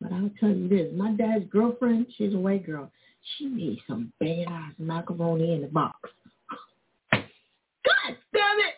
But 0.02 0.14
I'll 0.14 0.32
tell 0.40 0.50
you 0.50 0.70
this, 0.70 0.92
my 0.96 1.12
dad's 1.12 1.46
girlfriend, 1.50 2.08
she's 2.18 2.34
a 2.34 2.38
white 2.38 2.66
girl. 2.66 2.92
She 3.38 3.48
made 3.48 3.80
some 3.88 4.14
bad 4.20 4.48
ass 4.50 4.74
macaroni 4.78 5.54
in 5.54 5.62
the 5.62 5.68
box. 5.68 5.98
God 7.12 8.18
damn 8.34 8.60
it! 8.60 8.76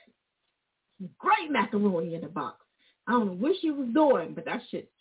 Some 0.99 1.09
great 1.19 1.51
macaroni 1.51 2.15
in 2.15 2.21
the 2.21 2.27
box. 2.27 2.57
I 3.07 3.13
don't 3.13 3.27
know 3.27 3.33
what 3.33 3.55
she 3.61 3.71
was 3.71 3.89
doing, 3.93 4.33
but 4.33 4.45
that 4.45 4.61
shit. 4.69 4.91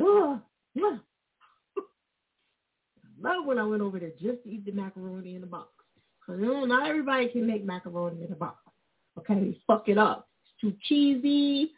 Ugh, 0.00 0.40
yeah. 0.74 0.96
I 1.76 3.34
love 3.34 3.44
when 3.44 3.58
I 3.58 3.64
went 3.64 3.82
over 3.82 3.98
there 3.98 4.10
just 4.20 4.42
to 4.44 4.50
eat 4.50 4.64
the 4.64 4.72
macaroni 4.72 5.34
in 5.34 5.42
the 5.42 5.46
box. 5.46 5.68
Cause 6.26 6.38
not 6.40 6.88
everybody 6.88 7.28
can 7.28 7.46
make 7.46 7.64
macaroni 7.64 8.22
in 8.22 8.30
the 8.30 8.36
box. 8.36 8.58
Okay, 9.18 9.58
fuck 9.66 9.88
it 9.88 9.98
up 9.98 10.28
It's 10.42 10.60
too 10.60 10.76
cheesy 10.88 11.72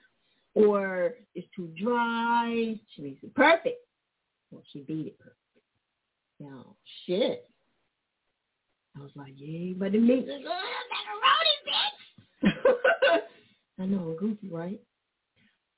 or 0.54 1.14
it's 1.34 1.48
too 1.54 1.70
dry. 1.80 2.78
She 2.94 3.02
makes 3.02 3.22
it 3.22 3.34
perfect. 3.34 3.78
Well, 4.50 4.62
she 4.72 4.80
beat 4.80 5.06
it 5.08 5.18
perfect. 5.18 5.38
Know, 6.40 6.76
shit. 7.06 7.48
I 8.96 9.00
was 9.00 9.10
like, 9.16 9.32
yeah, 9.36 9.74
but 9.76 9.94
it 9.94 10.02
makes 10.02 10.28
it 10.28 10.44
macaroni, 10.44 11.54
bitch. 11.66 13.20
I 13.80 13.86
know, 13.86 14.16
goofy, 14.18 14.48
right? 14.50 14.80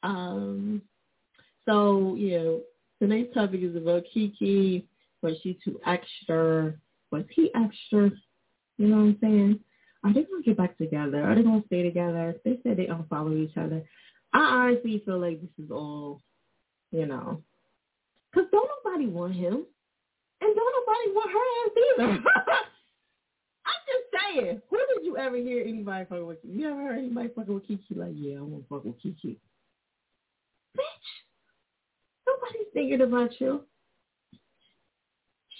Um, 0.02 0.82
so 1.64 2.14
you 2.16 2.28
yeah, 2.28 3.06
tonight's 3.06 3.32
topic 3.34 3.60
is 3.62 3.76
about 3.76 4.04
Keke. 4.14 4.84
Was 5.22 5.34
she 5.42 5.58
too 5.64 5.80
extra? 5.86 6.74
Was 7.10 7.24
he 7.30 7.50
extra? 7.54 8.10
You 8.78 8.88
know 8.88 8.96
what 8.96 9.02
I'm 9.02 9.18
saying? 9.20 9.60
are 10.06 10.12
they 10.12 10.22
gonna 10.22 10.42
get 10.42 10.56
back 10.56 10.78
together? 10.78 11.22
Are 11.22 11.34
they 11.34 11.42
gonna 11.42 11.64
stay 11.66 11.82
together? 11.82 12.36
They 12.44 12.58
said 12.62 12.76
they 12.76 12.86
unfollow 12.86 13.36
each 13.36 13.56
other. 13.56 13.82
I 14.36 14.40
honestly 14.40 15.02
feel 15.04 15.18
like 15.18 15.40
this 15.40 15.64
is 15.64 15.70
all, 15.70 16.20
you 16.90 17.06
know, 17.06 17.42
because 18.30 18.48
don't 18.50 18.68
nobody 18.84 19.06
want 19.06 19.34
him, 19.34 19.64
and 20.40 20.56
don't 20.56 20.74
nobody 20.86 21.10
want 21.14 21.30
her 21.32 21.46
ass 21.64 21.72
either. 21.86 22.22
I'm 23.66 23.82
just 23.88 24.34
saying. 24.34 24.62
Who 24.70 24.76
did 24.76 25.04
you 25.04 25.16
ever 25.16 25.36
hear 25.36 25.62
anybody 25.62 26.04
fucking 26.08 26.26
with? 26.26 26.38
You 26.44 26.70
ever 26.70 26.82
heard 26.82 26.98
anybody 26.98 27.30
fucking 27.34 27.54
with 27.54 27.68
Keke? 27.68 27.96
Like, 27.96 28.12
yeah, 28.14 28.38
I 28.38 28.42
want 28.42 28.62
to 28.62 28.68
fuck 28.68 28.84
with 28.84 29.02
Keke. 29.02 29.36
Bitch, 30.76 31.06
nobody's 32.26 32.68
thinking 32.74 33.00
about 33.00 33.40
you 33.40 33.62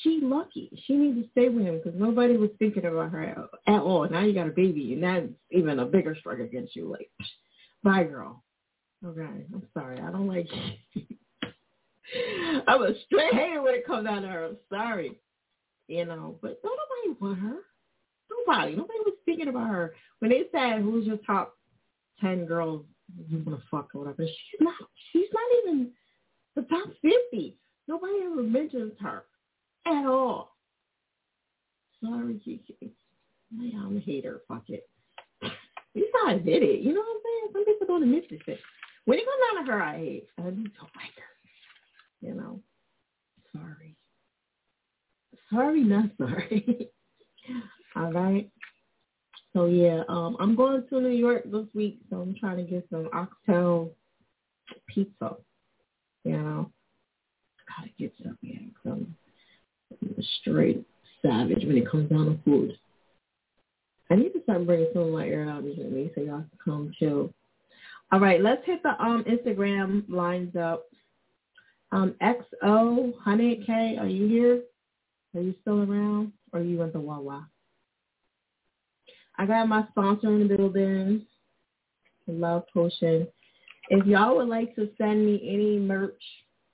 she 0.07 0.21
lucky. 0.23 0.71
She 0.87 0.95
needs 0.95 1.19
to 1.19 1.31
stay 1.33 1.49
with 1.49 1.65
him 1.65 1.81
because 1.83 1.99
nobody 1.99 2.37
was 2.37 2.51
thinking 2.59 2.85
about 2.85 3.11
her 3.11 3.49
at 3.67 3.81
all. 3.81 4.09
Now 4.09 4.21
you 4.21 4.35
got 4.35 4.47
a 4.47 4.51
baby, 4.51 4.93
and 4.93 5.03
that's 5.03 5.27
even 5.51 5.79
a 5.79 5.85
bigger 5.85 6.17
struggle 6.19 6.45
against 6.45 6.77
you. 6.77 6.91
Like, 6.91 7.11
bye, 7.83 8.05
girl. 8.05 8.43
Okay, 9.05 9.21
I'm 9.53 9.63
sorry. 9.75 10.01
I 10.01 10.11
don't 10.11 10.27
like. 10.27 10.49
I'm 12.67 12.83
a 12.83 12.93
straight 13.05 13.35
hater 13.35 13.63
when 13.63 13.75
it 13.75 13.87
comes 13.87 14.07
down 14.07 14.23
to 14.23 14.29
her. 14.29 14.47
I'm 14.47 14.57
sorry, 14.71 15.19
you 15.89 16.05
know. 16.05 16.39
But 16.41 16.63
don't 16.63 16.77
nobody 16.77 17.21
want 17.21 17.39
her. 17.41 17.63
Nobody. 18.31 18.77
Nobody 18.77 18.99
was 19.05 19.15
thinking 19.25 19.49
about 19.49 19.69
her 19.69 19.95
when 20.21 20.31
they 20.31 20.45
said 20.53 20.81
who's 20.83 21.07
your 21.07 21.19
top 21.19 21.57
ten 22.21 22.47
girls 22.47 22.85
you 23.29 23.43
want 23.45 23.61
to 23.61 23.67
fuck 23.71 23.91
or 23.95 24.01
whatever. 24.01 24.25
She's 24.27 24.61
not. 24.61 24.75
She's 25.13 25.29
not 25.33 25.43
even 25.63 25.91
the 26.55 26.63
top 26.63 26.89
fifty. 27.03 27.57
Nobody 27.89 28.15
ever 28.25 28.43
mentions 28.43 28.93
her 29.01 29.25
at 29.87 30.07
all. 30.07 30.57
Sorry, 32.03 32.41
Keke. 32.47 32.91
I'm 33.53 33.97
a 33.97 34.01
hater. 34.01 34.41
Fuck 34.49 34.65
it. 34.69 34.89
At 35.43 35.53
least 35.95 36.13
I 36.27 36.33
admit 36.33 36.63
it. 36.63 36.81
You 36.81 36.93
know 36.93 37.01
what 37.01 37.17
I'm 37.17 37.23
saying? 37.25 37.53
Some 37.53 37.65
people 37.65 37.87
don't 37.87 38.03
admit 38.03 38.29
this 38.29 38.41
shit. 38.45 38.59
When 39.07 39.19
it 39.19 39.25
comes 39.25 39.43
down 39.55 39.65
to 39.65 39.73
her, 39.73 39.83
I 39.83 39.99
hate. 39.99 40.29
I 40.39 40.43
don't 40.43 40.59
like 40.59 41.17
her. 41.17 42.21
You 42.21 42.35
know. 42.35 42.61
Sorry. 43.53 43.97
Sorry, 45.51 45.83
not 45.83 46.11
sorry. 46.19 46.89
all 47.97 48.13
right. 48.13 48.51
So 49.53 49.67
yeah, 49.67 50.03
um, 50.09 50.37
I'm 50.39 50.55
going 50.55 50.85
to 50.87 51.01
New 51.01 51.09
York 51.09 51.45
this 51.51 51.67
week, 51.75 52.01
so 52.11 52.21
I'm 52.21 52.35
trying 52.39 52.59
to 52.59 52.71
get 52.71 52.87
some 52.91 53.09
oxtail 53.15 53.91
pizza. 54.87 55.37
You 56.25 56.37
know, 56.37 56.71
gotta 57.79 57.91
get 57.99 58.13
some, 58.23 58.37
yeah, 58.43 58.59
some 58.83 59.17
straight 60.41 60.85
savage 61.23 61.65
when 61.65 61.79
it 61.79 61.89
comes 61.89 62.11
down 62.11 62.27
to 62.27 62.39
food. 62.45 62.73
I 64.11 64.17
need 64.17 64.33
to 64.35 64.43
start 64.43 64.67
bringing 64.67 64.89
some 64.93 65.03
of 65.03 65.13
my 65.13 65.27
air 65.27 65.49
out 65.49 65.63
with 65.63 65.79
me 65.79 66.11
so 66.15 66.21
y'all 66.21 66.39
can 66.39 66.59
come 66.63 66.93
chill. 66.99 67.33
All 68.13 68.21
right, 68.21 68.41
let's 68.41 68.65
hit 68.65 68.83
the 68.83 69.01
um 69.03 69.25
Instagram 69.25 70.09
lines 70.09 70.55
up. 70.57 70.85
Um, 71.93 72.15
XO, 72.21 73.13
100K, 73.27 74.01
are 74.01 74.09
you 74.09 74.27
here? 74.27 74.63
Are 75.35 75.41
you 75.41 75.55
still 75.61 75.81
around? 75.81 76.33
Or 76.53 76.61
are 76.61 76.63
you 76.63 76.83
at 76.83 76.93
the 76.93 77.01
Wawa? 77.01 77.49
I 79.39 79.47
got 79.47 79.69
my 79.69 79.87
sponsor 79.91 80.29
in 80.29 80.49
the 80.49 80.57
building, 80.57 81.27
Love 82.27 82.65
Potion. 82.73 83.29
If 83.89 84.05
y'all 84.07 84.37
would 84.37 84.49
like 84.49 84.75
to 84.77 84.89
send 84.99 85.25
me 85.25 85.41
any 85.49 85.79
merch 85.79 86.23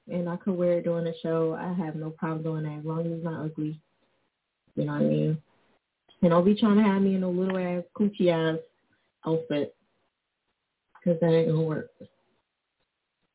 and 0.09 0.29
I 0.29 0.37
could 0.37 0.55
wear 0.57 0.79
it 0.79 0.85
during 0.85 1.05
the 1.05 1.15
show. 1.23 1.55
I 1.59 1.73
have 1.85 1.95
no 1.95 2.11
problem 2.11 2.43
doing 2.43 2.65
that 2.65 2.81
as 2.81 2.85
long 2.85 3.01
as 3.01 3.13
it's 3.13 3.25
not 3.25 3.45
ugly. 3.45 3.79
You 4.75 4.85
know 4.85 4.93
what 4.93 5.03
I 5.03 5.05
mean? 5.05 5.39
And 6.23 6.31
don't 6.31 6.45
be 6.45 6.55
trying 6.55 6.77
to 6.77 6.83
have 6.83 7.03
me 7.03 7.15
in 7.15 7.23
a 7.23 7.29
little 7.29 7.59
ass 7.59 7.85
coochie 7.97 8.31
ass 8.31 8.59
outfit 9.27 9.75
because 11.03 11.20
that 11.20 11.33
ain't 11.33 11.49
gonna 11.49 11.62
work. 11.62 11.91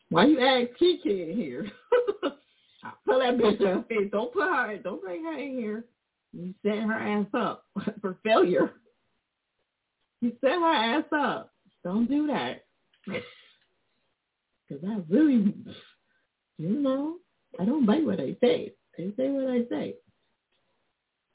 Why 0.10 0.26
you 0.26 0.40
add 0.40 0.70
Keke 0.80 1.30
in 1.32 1.36
here? 1.36 1.66
Put 2.22 3.20
that 3.20 3.38
bitch 3.38 3.60
in 3.60 3.68
her 3.68 3.86
face. 3.90 4.10
Don't 4.12 4.32
put 4.32 4.44
her. 4.44 4.78
Don't 4.78 5.02
bring 5.02 5.26
her 5.26 5.38
in 5.38 5.58
here. 5.58 5.86
You 6.32 6.54
set 6.64 6.78
her 6.80 6.94
ass 6.94 7.26
up 7.34 7.66
for 8.02 8.18
failure. 8.24 8.74
You 10.22 10.32
set 10.42 10.52
her 10.52 10.74
ass 10.74 11.06
up. 11.12 11.52
Don't 11.84 12.08
do 12.08 12.28
that. 12.28 12.66
Because 14.70 14.84
I 14.86 15.02
really 15.08 15.54
you 16.58 16.70
know, 16.70 17.18
I 17.60 17.66
don't 17.66 17.86
bite 17.86 18.06
what 18.06 18.20
I 18.20 18.36
say. 18.42 18.74
I 18.98 19.04
say 19.16 19.30
what 19.30 19.50
I 19.50 19.60
say. 19.70 19.96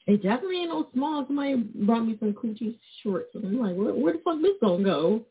It 0.05 0.21
definitely 0.21 0.57
ain't 0.57 0.69
no 0.69 0.87
small. 0.93 1.25
Somebody 1.25 1.55
brought 1.55 2.05
me 2.05 2.17
some 2.19 2.33
coochie 2.33 2.77
shorts, 3.01 3.29
and 3.35 3.45
I'm 3.45 3.59
like, 3.59 3.75
where, 3.75 3.93
where 3.93 4.13
the 4.13 4.19
fuck 4.19 4.41
this 4.41 4.51
gonna 4.61 4.83
go? 4.83 5.25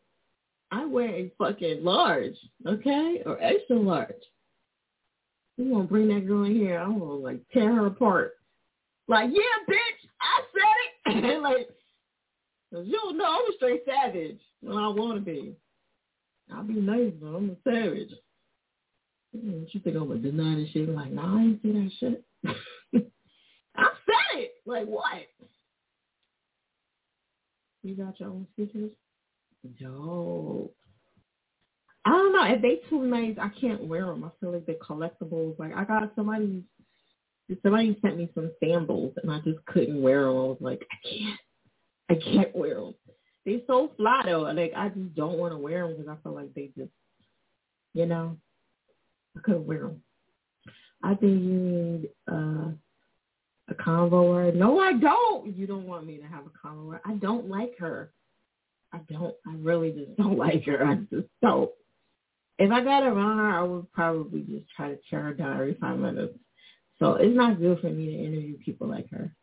I 0.73 0.87
wear 0.87 1.11
a 1.11 1.33
fucking 1.37 1.85
large, 1.85 2.35
okay, 2.67 3.23
or 3.27 3.41
extra 3.43 3.77
large. 3.77 4.15
You 5.59 5.71
gonna 5.71 5.85
bring 5.85 6.09
that 6.09 6.27
girl 6.27 6.45
in 6.45 6.57
here? 6.57 6.79
I'm 6.79 6.99
gonna 6.99 7.13
like 7.13 7.41
tear 7.53 7.75
her 7.75 7.87
apart. 7.87 8.33
Like, 9.07 9.29
yeah, 9.31 9.75
bitch, 9.75 10.09
I 10.23 10.41
said 10.55 11.25
it. 11.25 11.41
like, 11.43 11.69
cause 12.73 12.87
you 12.87 12.93
don't 12.95 13.19
know 13.19 13.27
I'm 13.27 13.53
a 13.53 13.57
straight 13.57 13.83
savage 13.85 14.41
when 14.63 14.79
I 14.79 14.89
want 14.89 15.17
to 15.17 15.21
be. 15.21 15.55
I'll 16.51 16.65
be 16.65 16.75
nice, 16.75 17.13
but 17.21 17.29
I'm 17.29 17.51
a 17.51 17.71
savage. 17.71 18.11
Mm, 19.37 19.61
what 19.61 19.75
you 19.75 19.81
think 19.81 19.97
I'm 19.97 20.09
gonna 20.09 20.21
deny 20.21 20.55
this 20.55 20.71
shit? 20.71 20.89
Like, 20.89 21.13
nah, 21.13 21.37
I 21.37 21.43
ain't 21.43 21.63
say 21.63 21.73
that 21.73 21.91
shit. 22.01 22.25
I 23.77 23.89
said 24.07 24.37
it. 24.37 24.53
Like 24.65 24.87
what? 24.87 25.29
You 27.83 27.95
got 27.95 28.19
your 28.21 28.31
own 28.31 28.47
speakers? 28.53 28.91
Dope. 29.81 30.75
I 32.05 32.11
don't 32.11 32.33
know 32.33 32.45
if 32.45 32.63
they 32.63 32.81
too 32.91 33.05
nice. 33.05 33.37
I 33.41 33.49
can't 33.61 33.87
wear 33.87 34.07
them. 34.07 34.25
I 34.25 34.31
feel 34.41 34.53
like 34.53 34.67
they're 34.67 34.75
collectibles. 34.77 35.59
Like 35.59 35.73
I 35.77 35.85
got 35.85 36.13
somebody, 36.17 36.65
somebody 37.63 37.97
sent 38.03 38.19
me 38.19 38.29
some 38.35 38.51
sandals, 38.63 39.15
and 39.23 39.31
I 39.31 39.39
just 39.41 39.65
couldn't 39.67 40.03
wear 40.03 40.23
them. 40.23 40.31
I 40.37 40.41
was 40.41 40.59
like, 40.61 40.85
I 40.91 41.09
can't, 41.09 41.41
I 42.11 42.15
can't 42.25 42.57
wear 42.57 42.75
them. 42.75 42.95
They 43.45 43.63
so 43.67 43.93
fly 43.97 44.23
though. 44.25 44.41
Like 44.41 44.73
I 44.77 44.89
just 44.89 45.15
don't 45.15 45.39
want 45.39 45.53
to 45.53 45.59
wear 45.59 45.87
them 45.87 45.97
because 45.97 46.09
I 46.09 46.23
feel 46.23 46.35
like 46.35 46.53
they 46.55 46.71
just, 46.77 46.91
you 47.95 48.07
know, 48.07 48.37
I 49.37 49.41
couldn't 49.41 49.67
wear 49.67 49.83
them. 49.83 50.03
I 51.05 51.15
think 51.15 51.43
you 51.43 51.53
need 51.53 52.09
uh, 52.31 52.71
a 53.69 53.75
convo 53.75 54.29
word. 54.29 54.57
No, 54.57 54.81
I 54.81 54.93
don't. 54.93 55.57
You 55.57 55.67
don't 55.67 55.87
want 55.87 56.07
me 56.07 56.19
to 56.19 56.25
have 56.25 56.45
a 56.47 56.67
convo 56.67 56.87
word. 56.87 57.01
I 57.05 57.15
don't 57.15 57.49
like 57.49 57.79
her. 57.79 58.13
I 58.93 58.99
don't. 59.11 59.35
I 59.47 59.55
really 59.57 59.93
just 59.93 60.17
don't 60.17 60.39
like 60.39 60.65
her. 60.67 60.85
I 60.85 60.97
just 61.11 61.29
don't. 61.41 61.71
If 62.59 62.71
I 62.71 62.85
got 62.85 63.03
around 63.03 63.39
her, 63.39 63.51
I 63.51 63.63
would 63.63 63.93
probably 63.93 64.43
just 64.43 64.71
try 64.77 64.91
to 64.91 64.99
tear 65.09 65.23
her 65.23 65.35
down 65.35 65.55
every 65.55 65.75
five 65.81 65.99
minutes. 65.99 66.39
So 66.99 67.15
it's 67.15 67.37
not 67.37 67.59
good 67.59 67.81
for 67.81 67.89
me 67.89 68.07
to 68.07 68.25
interview 68.25 68.57
people 68.59 68.87
like 68.87 69.11
her. 69.11 69.35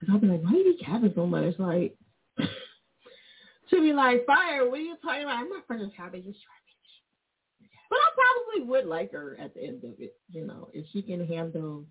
Cause 0.00 0.08
I'll 0.12 0.18
be 0.18 0.26
like, 0.26 0.42
why 0.42 0.52
are 0.52 0.56
you 0.56 0.76
capping 0.82 1.12
so 1.14 1.26
much? 1.26 1.54
Like, 1.58 1.96
she'll 3.68 3.82
be 3.82 3.92
like, 3.92 4.24
fire, 4.26 4.68
what 4.68 4.78
are 4.78 4.82
you 4.82 4.96
talking 5.02 5.22
about? 5.22 5.38
I'm 5.38 5.48
not 5.48 5.66
friends 5.66 5.82
with 5.82 5.90
just 5.90 5.98
try 6.04 6.14
me. 6.22 6.66
But 7.88 7.96
I 7.96 8.08
probably 8.14 8.68
would 8.68 8.86
like 8.86 9.12
her 9.12 9.36
at 9.40 9.54
the 9.54 9.64
end 9.64 9.84
of 9.84 9.92
it, 9.98 10.14
you 10.30 10.46
know, 10.46 10.68
if 10.72 10.86
she 10.92 11.02
can 11.02 11.26
handle 11.26 11.84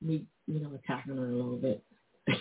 me, 0.00 0.26
you 0.46 0.60
know, 0.60 0.72
attacking 0.74 1.16
her 1.16 1.30
a 1.30 1.34
little 1.34 1.56
bit. 1.56 1.82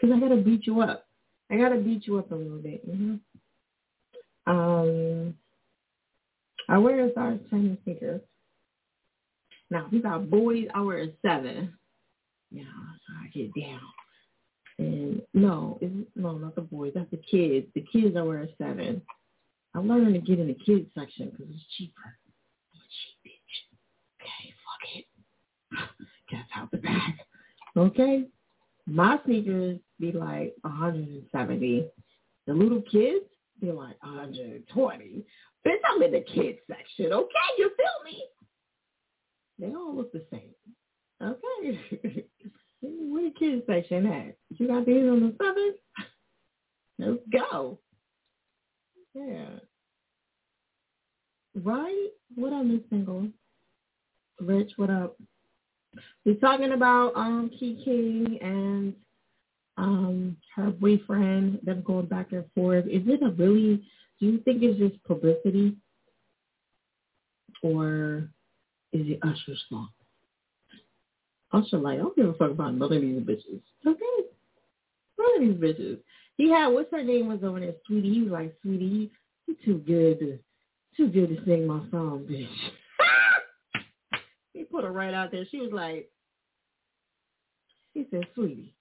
Because 0.00 0.16
I 0.16 0.20
got 0.20 0.28
to 0.28 0.36
beat 0.36 0.64
you 0.64 0.80
up. 0.80 1.07
I 1.50 1.56
got 1.56 1.70
to 1.70 1.76
beat 1.76 2.06
you 2.06 2.18
up 2.18 2.30
a 2.30 2.34
little 2.34 2.58
bit, 2.58 2.82
you 2.86 2.94
know? 2.94 3.18
Um, 4.52 5.34
I 6.68 6.78
wear 6.78 7.06
a 7.06 7.14
size 7.14 7.38
10 7.50 7.78
sneakers. 7.84 8.20
Now, 9.70 9.86
you 9.90 10.02
got 10.02 10.30
boys, 10.30 10.66
I 10.74 10.80
wear 10.80 11.02
a 11.02 11.08
7. 11.22 11.74
Yeah, 12.50 12.62
so 12.62 13.14
I 13.22 13.28
get 13.28 13.50
down. 13.54 13.80
And 14.78 15.22
no, 15.34 15.78
it's, 15.80 15.94
no, 16.14 16.38
not 16.38 16.54
the 16.54 16.62
boys. 16.62 16.92
That's 16.94 17.10
the 17.10 17.18
kids. 17.30 17.66
The 17.74 17.84
kids, 17.92 18.16
I 18.16 18.22
wear 18.22 18.42
a 18.42 18.48
7. 18.58 19.02
I'm 19.74 19.88
learning 19.88 20.14
to 20.14 20.20
get 20.20 20.38
in 20.38 20.48
the 20.48 20.54
kids 20.54 20.86
section 20.94 21.30
because 21.30 21.46
it's 21.50 21.64
cheaper. 21.76 22.16
I'm 22.72 22.80
a 22.80 22.88
cheap 22.88 23.32
bitch. 23.32 24.22
Okay, 24.22 24.54
fuck 24.64 24.96
it. 24.96 25.06
Get 26.30 26.40
out 26.56 26.70
the 26.70 26.78
bag. 26.78 27.14
Okay? 27.76 28.26
My 28.88 29.18
sneakers 29.26 29.78
be 30.00 30.12
like 30.12 30.54
170. 30.62 31.86
The 32.46 32.52
little 32.54 32.82
kids, 32.90 33.26
be 33.60 33.70
like 33.70 34.02
120. 34.02 35.24
Bitch, 35.66 35.72
I'm 35.92 36.02
in 36.02 36.12
the 36.12 36.20
kids 36.20 36.58
section, 36.66 37.12
okay? 37.12 37.48
You 37.58 37.70
feel 37.76 38.04
me? 38.04 38.24
They 39.58 39.74
all 39.74 39.94
look 39.94 40.12
the 40.12 40.24
same. 40.30 40.54
Okay. 41.22 42.26
Where 42.80 43.24
the 43.24 43.34
kids 43.38 43.62
section 43.66 44.06
at? 44.06 44.36
You 44.56 44.68
got 44.68 44.86
these 44.86 45.04
on 45.04 45.20
the 45.20 45.34
seven? 45.42 45.74
Let's 46.98 47.22
go. 47.30 47.78
Yeah. 49.14 49.58
Right? 51.62 52.08
What 52.36 52.52
up, 52.52 52.64
Miss 52.64 52.80
Single? 52.88 53.28
Rich, 54.40 54.72
what 54.76 54.90
up? 54.90 55.16
We're 56.24 56.34
talking 56.36 56.72
about 56.72 57.12
um 57.16 57.50
Keke 57.60 58.44
and 58.44 58.94
um 59.76 60.36
her 60.56 60.70
boyfriend, 60.70 61.60
them 61.62 61.82
going 61.82 62.06
back 62.06 62.32
and 62.32 62.44
forth. 62.54 62.86
Is 62.86 63.02
it 63.06 63.22
a 63.22 63.30
really 63.30 63.82
do 64.20 64.26
you 64.26 64.38
think 64.38 64.62
it's 64.62 64.78
just 64.78 65.02
publicity? 65.04 65.76
Or 67.62 68.28
is 68.92 69.06
it 69.06 69.20
Usher's 69.22 69.62
fault? 69.70 69.88
Usher 71.52 71.78
like, 71.78 71.94
I 71.94 72.02
don't 72.02 72.16
give 72.16 72.28
a 72.28 72.34
fuck 72.34 72.50
about 72.50 72.74
none 72.74 72.92
of 72.92 73.00
these 73.00 73.20
bitches. 73.22 73.62
Okay. 73.86 74.28
None 75.18 75.34
of 75.36 75.40
these 75.40 75.56
bitches. 75.56 75.98
He 76.36 76.50
had 76.50 76.68
what's 76.68 76.90
her 76.92 77.02
name 77.02 77.28
was 77.28 77.42
over 77.42 77.58
there, 77.60 77.74
Sweetie. 77.86 78.14
He 78.14 78.22
was 78.22 78.32
like, 78.32 78.54
Sweetie, 78.62 79.10
you 79.46 79.56
too 79.64 79.78
good 79.86 80.18
to 80.20 80.38
too 80.96 81.08
good 81.08 81.28
to 81.28 81.44
sing 81.44 81.66
my 81.66 81.80
song, 81.90 82.26
bitch. 82.28 82.48
He 84.68 84.74
put 84.74 84.84
her 84.84 84.92
right 84.92 85.14
out 85.14 85.30
there. 85.30 85.44
She 85.50 85.60
was 85.60 85.72
like, 85.72 86.10
he 87.94 88.06
said, 88.10 88.26
Sweetie, 88.34 88.74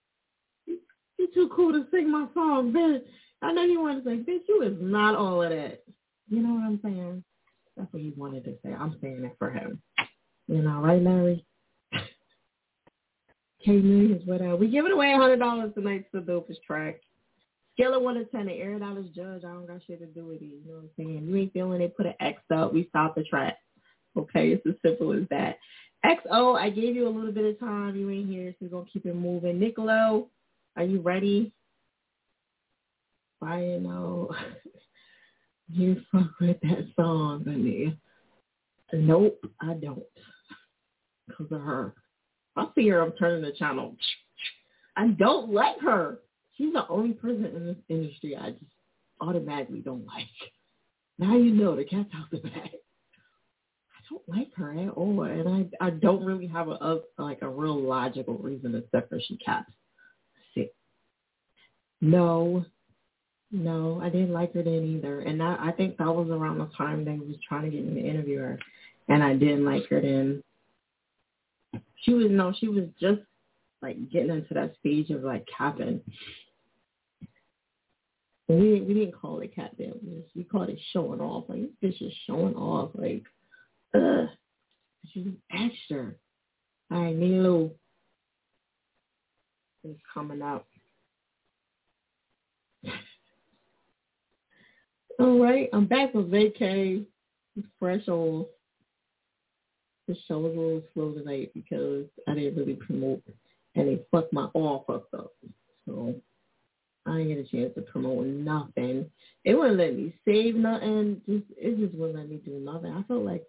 you 0.66 1.28
too 1.34 1.50
cool 1.56 1.74
to 1.74 1.86
sing 1.92 2.12
my 2.12 2.28
song, 2.34 2.72
bitch. 2.72 3.02
I 3.42 3.52
know 3.52 3.64
you 3.64 3.82
wanted 3.82 4.04
to 4.04 4.10
say, 4.10 4.18
bitch, 4.18 4.48
you 4.48 4.62
is 4.64 4.78
not 4.80 5.16
all 5.16 5.42
of 5.42 5.50
that. 5.50 5.84
You 6.30 6.42
know 6.42 6.54
what 6.54 6.64
I'm 6.64 6.80
saying? 6.84 7.24
That's 7.76 7.92
what 7.94 8.02
he 8.02 8.14
wanted 8.18 8.44
to 8.46 8.56
say. 8.64 8.74
I'm 8.74 8.98
saying 9.02 9.24
it 9.24 9.36
for 9.38 9.50
him. 9.50 9.82
You 10.48 10.62
know, 10.62 10.80
right, 10.80 11.02
Larry? 11.02 11.46
K 13.66 13.72
Millions, 13.72 14.24
what 14.26 14.42
uh, 14.42 14.56
we 14.56 14.68
giving 14.70 14.92
away 14.92 15.14
a 15.14 15.18
hundred 15.18 15.40
dollars 15.40 15.74
tonight 15.74 16.06
to 16.12 16.22
the 16.22 16.32
dopest 16.32 16.62
track. 16.66 17.02
Scale 17.74 17.96
of 17.96 18.02
one 18.02 18.16
to 18.16 18.26
ten, 18.26 18.48
the 18.48 18.54
air 18.54 18.80
dollars 18.80 19.08
judge. 19.16 19.44
I 19.44 19.54
don't 19.54 19.68
got 19.68 19.82
shit 19.86 20.00
to 20.00 20.08
do 20.08 20.26
with 20.26 20.42
it. 20.42 20.46
You 20.46 20.62
know 20.68 20.76
what 20.76 20.84
I'm 20.84 20.90
saying? 20.98 21.28
You 21.28 21.36
ain't 21.38 21.54
feeling 21.54 21.82
it, 21.82 21.96
put 21.96 22.08
an 22.08 22.16
X 22.20 22.42
up. 22.54 22.74
We 22.74 22.88
stop 22.90 23.16
the 23.16 23.24
track. 23.24 23.58
Okay, 24.18 24.50
it's 24.50 24.66
as 24.66 24.74
simple 24.84 25.14
as 25.14 25.28
that. 25.30 25.58
XO, 26.06 26.58
I 26.58 26.70
gave 26.70 26.96
you 26.96 27.08
a 27.08 27.10
little 27.10 27.32
bit 27.32 27.46
of 27.46 27.60
time. 27.60 27.96
You 27.96 28.10
ain't 28.10 28.30
here, 28.30 28.52
so 28.52 28.58
we're 28.62 28.70
gonna 28.70 28.90
keep 28.92 29.06
it 29.06 29.16
moving. 29.16 29.60
Nicolo, 29.60 30.28
are 30.76 30.84
you 30.84 31.02
ready? 31.02 31.52
I 33.42 33.78
know 33.82 34.32
you 35.70 36.02
fuck 36.12 36.32
with 36.40 36.60
that 36.62 36.88
song, 36.96 37.44
honey. 37.46 37.98
Nope, 38.94 39.40
I 39.60 39.74
don't. 39.74 40.04
Because 41.28 41.52
of 41.52 41.62
her. 41.62 41.94
I 42.56 42.68
see 42.74 42.88
her, 42.90 43.02
I'm 43.02 43.12
turning 43.14 43.44
the 43.44 43.52
channel. 43.52 43.96
I 44.96 45.10
don't 45.10 45.52
like 45.52 45.80
her. 45.82 46.20
She's 46.56 46.74
the 46.74 46.88
only 46.88 47.14
person 47.14 47.46
in 47.46 47.68
this 47.68 47.78
industry 47.90 48.36
I 48.36 48.52
just 48.52 48.72
automatically 49.22 49.80
don't 49.80 50.06
like. 50.06 50.26
Now 51.20 51.36
you 51.36 51.52
know 51.52 51.76
the 51.76 51.84
cat's 51.84 52.10
out 52.16 52.32
the 52.32 52.38
bag. 52.38 52.72
Don't 54.10 54.28
like 54.28 54.54
her 54.56 54.72
at 54.72 54.90
all, 54.90 55.24
and 55.24 55.70
I 55.82 55.88
I 55.88 55.90
don't 55.90 56.24
really 56.24 56.48
have 56.48 56.70
a, 56.70 56.72
a 56.72 57.00
like 57.18 57.42
a 57.42 57.50
real 57.50 57.80
logical 57.80 58.36
reason 58.36 58.76
except 58.76 59.10
for 59.10 59.20
she 59.20 59.38
caps. 59.38 59.72
Sick. 60.54 60.74
No, 62.00 62.66
no, 63.52 64.00
I 64.02 64.10
didn't 64.10 64.34
like 64.34 64.54
her 64.54 64.64
then 64.64 64.84
either, 64.84 65.22
and 65.22 65.40
that, 65.40 65.60
I 65.60 65.72
think 65.72 65.98
that 65.98 66.14
was 66.14 66.30
around 66.30 66.60
the 66.60 66.70
time 66.78 67.06
they 67.06 67.18
was 67.18 67.38
trying 67.48 67.64
to 67.64 67.70
get 67.70 67.86
me 67.86 68.02
to 68.02 68.08
interview 68.08 68.40
her, 68.40 68.60
and 69.08 69.24
I 69.24 69.34
didn't 69.34 69.66
like 69.66 69.88
her 69.90 70.02
then. 70.02 70.44
She 72.04 72.14
was 72.14 72.28
no, 72.30 72.54
she 72.58 72.68
was 72.68 72.86
just 73.00 73.22
like 73.82 73.98
getting 74.12 74.32
into 74.32 74.54
that 74.54 74.76
stage 74.80 75.10
of 75.12 75.24
like 75.24 75.48
capping. 75.56 76.02
We 78.50 78.82
we 78.82 78.94
didn't 78.94 79.20
call 79.20 79.40
it 79.40 79.56
capping. 79.56 79.94
We, 80.04 80.24
we 80.36 80.44
called 80.44 80.70
it 80.70 80.80
showing 80.92 81.22
off. 81.22 81.46
Like 81.48 81.70
this 81.82 81.94
bitch 81.94 82.08
is 82.08 82.14
showing 82.26 82.56
off. 82.56 82.92
Like, 82.96 83.24
ugh, 83.96 84.30
she's 85.12 85.28
extra. 85.52 86.12
All 86.92 87.02
right, 87.04 87.16
Nilo 87.16 87.72
is 89.84 89.98
coming 90.14 90.42
up. 90.42 90.68
All 95.20 95.40
right, 95.40 95.70
I'm 95.74 95.86
back 95.86 96.14
with 96.14 96.32
vacay. 96.32 97.06
Fresh 97.80 98.08
off 98.08 98.48
the 100.08 100.16
show 100.28 100.40
was 100.40 100.56
a 100.56 100.60
little 100.60 100.84
slow 100.94 101.12
tonight 101.12 101.52
because 101.54 102.06
I 102.28 102.34
didn't 102.34 102.58
really 102.58 102.76
promote 102.76 103.22
and 103.76 103.88
they 103.88 104.00
fucked 104.12 104.34
my 104.34 104.46
all 104.54 104.84
fucked 104.88 105.14
up. 105.14 105.34
So 105.86 106.16
I 107.06 107.18
didn't 107.18 107.28
get 107.28 107.38
a 107.38 107.44
chance 107.44 107.76
to 107.76 107.82
promote 107.82 108.26
nothing. 108.26 109.10
It 109.44 109.54
wouldn't 109.54 109.78
let 109.78 109.96
me 109.96 110.14
save 110.26 110.56
nothing. 110.56 111.22
Just 111.28 111.46
it 111.58 111.78
just 111.78 111.94
wouldn't 111.94 112.18
let 112.18 112.30
me 112.30 112.38
do 112.38 112.60
nothing. 112.60 112.92
I 112.92 113.04
felt 113.04 113.24
like 113.24 113.46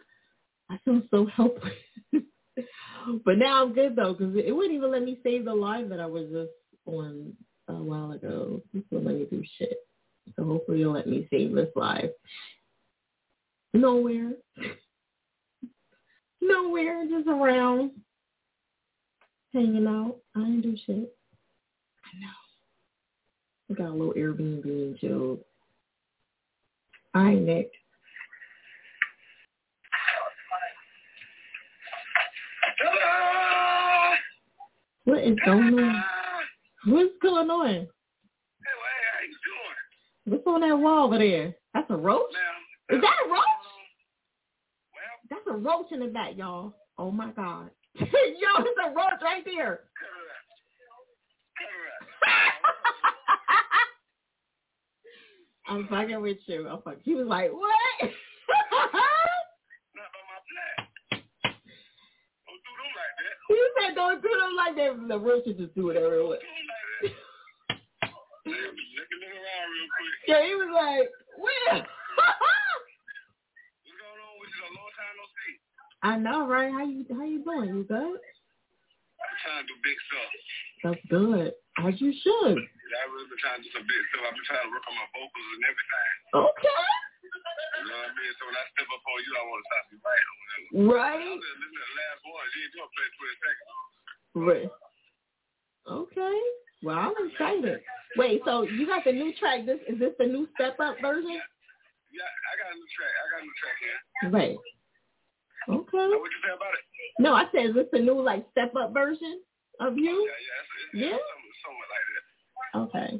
I 0.70 0.78
feel 0.84 1.02
so 1.10 1.26
helpless. 1.26 1.72
but 2.12 3.38
now 3.38 3.62
I'm 3.62 3.72
good 3.72 3.96
though 3.96 4.14
because 4.14 4.34
it 4.36 4.54
wouldn't 4.54 4.74
even 4.74 4.90
let 4.90 5.02
me 5.02 5.18
save 5.22 5.44
the 5.44 5.54
live 5.54 5.88
that 5.88 6.00
I 6.00 6.06
was 6.06 6.28
just 6.30 6.50
on 6.86 7.32
a 7.68 7.74
while 7.74 8.12
ago. 8.12 8.62
This 8.72 8.82
will 8.90 9.02
let 9.02 9.14
me 9.14 9.26
do 9.30 9.42
shit. 9.58 9.78
So 10.36 10.44
hopefully 10.44 10.80
you'll 10.80 10.92
let 10.92 11.06
me 11.06 11.26
save 11.30 11.54
this 11.54 11.70
live. 11.74 12.10
Nowhere. 13.72 14.32
Nowhere, 16.40 17.06
just 17.08 17.28
around. 17.28 17.92
Hanging 19.52 19.86
out. 19.86 20.16
I 20.36 20.40
didn't 20.40 20.60
do 20.62 20.76
shit. 20.86 21.16
I 22.04 22.18
know. 22.18 22.28
I 23.70 23.74
got 23.74 23.90
a 23.90 23.94
little 23.94 24.14
Airbnb 24.14 25.02
and. 25.02 25.38
All 27.14 27.22
right, 27.24 27.40
Nick. 27.40 27.72
What 35.08 35.24
is 35.24 35.38
going 35.42 35.78
on? 35.78 36.02
What's 36.84 37.14
going 37.22 37.48
on? 37.48 37.66
Hey, 37.66 37.80
how 37.80 39.24
you 39.24 39.38
doing? 39.48 40.36
What's 40.36 40.46
on 40.46 40.60
that 40.60 40.78
wall 40.78 41.06
over 41.06 41.16
there? 41.16 41.56
That's 41.72 41.88
a 41.88 41.96
roach? 41.96 42.30
Now, 42.90 42.94
Is 42.94 43.00
that 43.00 43.16
a 43.24 43.28
roach? 43.30 43.40
Um, 43.40 43.80
well, 44.92 45.16
That's 45.30 45.46
a 45.48 45.56
roach 45.56 45.92
in 45.92 46.00
the 46.00 46.08
back, 46.08 46.36
y'all. 46.36 46.74
Oh 46.98 47.10
my 47.10 47.30
god. 47.30 47.70
Yo, 47.98 48.04
it's 48.04 48.78
a 48.84 48.90
roach 48.90 49.22
right 49.22 49.42
there. 49.46 49.80
I'm 55.68 55.88
fucking 55.88 56.20
with 56.20 56.36
you. 56.44 56.68
I'm 56.68 56.82
fucking. 56.82 57.00
He 57.02 57.14
was 57.14 57.26
like, 57.26 57.50
what? 57.50 58.10
he 63.48 63.56
said, 63.80 63.94
don't 63.96 64.20
do 64.22 64.28
them 64.28 64.54
like 64.56 64.76
that. 64.76 64.92
The 65.08 65.18
roach 65.18 65.44
should 65.44 65.58
just 65.58 65.74
do 65.74 65.86
whatever 65.86 66.20
it 66.20 66.26
was. 66.28 66.38
Do 66.38 66.46
them 66.46 66.68
like 66.68 66.84
that. 66.92 67.16
Let 68.48 68.54
me 68.54 68.84
look 68.96 69.10
around 69.12 69.68
real 69.72 69.88
quick. 69.92 70.28
Yeah, 70.28 70.40
he 70.44 70.52
was 70.56 70.72
like, 70.72 71.08
where? 71.36 71.84
What's 71.84 71.88
going 73.96 74.20
on 74.24 74.34
with 74.40 74.52
you? 74.52 74.64
A 74.64 74.72
long 74.72 74.92
time 74.96 75.14
no 75.16 75.24
see. 75.36 75.56
I 76.00 76.16
know, 76.16 76.48
right? 76.48 76.72
How 76.72 76.84
you 76.84 77.04
how 77.12 77.24
you 77.24 77.44
doing? 77.44 77.68
You 77.68 77.84
good? 77.84 78.20
I'm 78.20 79.36
trying 79.44 79.64
to 79.64 79.68
do 79.68 79.76
big 79.84 79.98
stuff. 80.08 80.30
That's 80.84 81.04
good. 81.12 81.52
As 81.84 81.94
you 82.00 82.12
should. 82.12 82.56
Yeah, 82.56 83.04
I've 83.04 83.12
really 83.12 83.28
been 83.28 83.40
trying 83.42 83.60
to 83.60 83.64
do 83.64 83.70
some 83.76 83.84
big 83.84 84.02
stuff. 84.08 84.24
I've 84.24 84.32
been 84.32 84.48
trying 84.48 84.64
to 84.64 84.72
work 84.72 84.86
on 84.88 84.96
my 84.96 85.08
vocals 85.12 85.50
and 85.56 85.64
everything. 85.68 86.12
Okay. 86.48 86.88
You 87.28 87.84
know 87.86 87.94
what 87.94 88.10
I 88.10 88.16
mean? 88.16 88.32
So 88.38 88.42
when 88.48 88.56
I 88.58 88.64
step 88.74 88.88
up 88.90 89.02
on 89.06 89.18
you, 89.22 89.32
I 89.38 89.42
want 89.46 89.58
to 89.60 89.66
stop 89.68 89.84
you 89.92 89.98
right 90.02 90.24
or 90.24 90.34
whatever. 90.38 90.66
I 90.68 90.98
Right. 90.98 91.28
was 91.30 91.44
listening 91.44 91.72
to 91.72 91.80
the 91.82 91.94
last 91.98 92.20
one. 92.26 92.46
You 92.48 92.60
ain't 92.64 92.72
doing 92.74 92.90
play 92.94 93.08
20 93.18 93.44
seconds. 93.44 93.72
Right. 94.38 94.70
Okay. 95.88 96.36
Well, 96.82 96.98
I'm 96.98 97.16
excited. 97.26 97.80
Wait, 98.16 98.42
so 98.44 98.62
you 98.62 98.86
got 98.86 99.04
the 99.04 99.12
new 99.12 99.32
track. 99.38 99.66
This 99.66 99.80
is 99.88 99.98
this 99.98 100.14
the 100.18 100.26
new 100.26 100.46
step 100.54 100.78
up 100.80 100.96
version? 101.00 101.38
Yeah, 102.10 102.24
I 102.24 102.52
got 102.56 102.72
a 102.72 102.76
new 102.76 102.88
track. 102.96 103.12
I 103.18 103.24
got 103.32 103.38
a 103.42 103.46
new 103.46 103.56
track 103.58 103.76
here. 103.82 103.98
Right. 104.30 104.56
Okay. 105.68 106.06
What 106.16 106.30
you 106.32 106.40
say 106.44 106.54
about 106.54 106.72
it? 106.72 106.84
No, 107.18 107.34
I 107.34 107.44
said 107.52 107.66
is 107.70 107.74
this 107.74 107.90
the 107.92 107.98
new 107.98 108.20
like 108.22 108.46
step 108.52 108.74
up 108.76 108.92
version 108.94 109.40
of 109.80 109.98
you? 109.98 110.12
Yeah, 110.24 110.32
yeah. 110.32 110.60
It's, 110.62 110.94
it's, 110.94 111.02
Yeah? 111.02 111.18
somewhat, 111.18 111.56
somewhat 111.66 111.88
like 111.92 112.06
that. 112.08 112.24
Okay. 112.88 113.10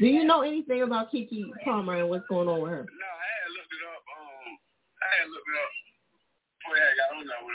Do 0.00 0.06
you 0.06 0.24
know 0.24 0.42
anything 0.42 0.82
about 0.82 1.10
Keke 1.12 1.48
Palmer 1.64 1.96
and 2.00 2.08
what's 2.10 2.26
going 2.28 2.48
on 2.48 2.60
with 2.60 2.70
her? 2.70 2.84
No, 2.84 3.06
I 3.08 3.28
had 3.40 3.50
looked 3.56 3.72
it 3.72 3.82
up. 3.88 4.02
Um, 4.12 4.48
I 5.02 5.08
had 5.20 5.28
looked 5.32 5.48
it 5.50 5.56
up. 5.60 5.72
Boy, 6.66 6.76
I 6.80 6.92
got 6.98 7.14
on 7.14 7.22
one. 7.26 7.54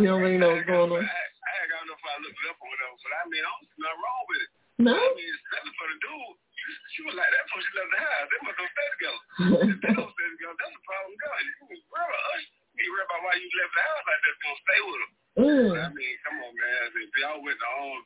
You 0.00 0.06
don't 0.08 0.22
really 0.24 0.40
know 0.40 0.54
what's 0.56 0.64
going 0.64 0.88
on. 0.88 1.02
I, 1.04 1.04
I 1.04 1.50
had 1.60 1.66
got 1.68 1.84
enough 1.84 2.00
if 2.00 2.08
I 2.08 2.16
looked 2.24 2.40
it 2.40 2.48
up 2.48 2.56
or 2.62 2.68
whatever, 2.72 2.96
but 3.02 3.12
I 3.12 3.22
mean, 3.28 3.42
I 3.44 3.50
don't 3.52 3.66
see 3.68 3.80
nothing 3.82 4.00
wrong 4.00 4.24
with 4.30 4.40
it. 4.40 4.50
No. 4.80 4.94
I 4.96 5.08
mean, 5.12 5.32
especially 5.36 5.74
for 5.76 5.86
the 5.92 5.98
dude, 6.00 6.36
you- 6.56 6.80
she 6.96 7.00
was 7.04 7.14
like 7.18 7.28
that 7.28 7.44
before 7.50 7.60
she 7.60 7.72
left 7.76 7.90
the 7.92 8.00
house. 8.00 8.26
They 8.32 8.40
must 8.46 8.58
have 8.62 8.70
stay 8.72 8.88
together. 8.96 9.20
If 9.66 9.78
they 9.82 9.92
don't 9.92 10.12
stay 10.14 10.28
together, 10.32 10.56
that's 10.56 10.72
a 10.78 10.82
problem, 10.88 11.12
God. 11.20 11.38
You 11.42 11.52
can 11.58 11.66
worry 11.68 12.06
about 12.08 12.24
us. 12.32 12.42
You 12.72 12.80
ain't 12.80 12.92
worry 12.96 13.04
about 13.04 13.20
why 13.26 13.34
you 13.36 13.48
left 13.52 13.74
the 13.76 13.82
house 13.82 14.04
like 14.08 14.20
that. 14.22 14.32
You 14.32 14.40
gonna 14.46 14.62
stay 14.62 14.80
with 14.80 15.00
them. 15.02 15.12
mm. 15.42 15.70
I 15.76 15.88
mean, 15.92 16.14
come 16.24 16.36
on, 16.40 16.52
man. 16.56 16.82
If 17.02 17.12
y'all 17.20 17.42
went 17.44 17.58
to 17.60 17.68
um, 17.82 17.98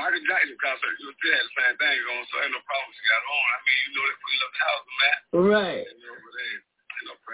Michael 0.00 0.24
Jackson 0.24 0.56
concert, 0.64 0.94
you 1.02 1.06
still 1.20 1.34
had 1.36 1.44
the 1.44 1.52
same 1.60 1.76
thing 1.82 1.94
going, 2.08 2.26
so 2.32 2.34
ain't 2.40 2.54
no 2.56 2.62
problem 2.64 2.90
she 2.96 3.04
got 3.04 3.20
on. 3.28 3.44
I 3.44 3.58
mean, 3.68 3.80
you 3.84 3.90
know 3.92 4.04
that 4.08 4.18
we 4.24 4.32
left 4.40 4.54
the 4.54 4.62
house, 4.64 4.84
man. 4.88 5.18
Right. 5.52 5.84
You 5.84 6.06
know, 6.08 6.16
but 6.16 6.32
ain't, 6.40 6.62
ain't 6.64 6.64
no 6.64 6.64
pressure. 6.64 6.73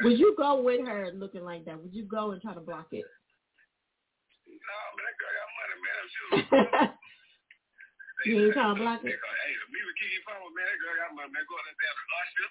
Would 0.03 0.19
you 0.19 0.35
go 0.37 0.61
with 0.63 0.81
her 0.87 1.13
looking 1.15 1.45
like 1.45 1.65
that? 1.67 1.77
Would 1.81 1.95
you 1.95 2.05
go 2.05 2.33
and 2.33 2.41
try 2.41 2.55
to 2.55 2.61
block 2.61 2.89
it? 2.93 3.05
No, 4.49 4.79
man, 4.97 5.05
that 5.07 5.17
girl 5.21 5.35
got 5.35 5.49
money, 5.59 5.77
man. 5.81 6.03
She 6.11 6.21
was 6.25 6.99
You 8.29 8.35
ain't 8.45 8.53
trying 8.55 8.75
to 8.77 8.81
block 8.81 9.01
it? 9.05 9.17
Hey, 9.41 9.53
me 9.73 9.81
with 9.83 9.97
Keke 9.97 10.21
Palmer, 10.29 10.53
man, 10.53 10.67
that 10.69 10.79
girl 10.85 10.97
got 11.01 11.11
money, 11.17 11.33
man. 11.33 11.45
Go 11.49 11.57
out 11.57 11.65
there 11.65 11.75
and 11.75 12.13
Usher, 12.21 12.49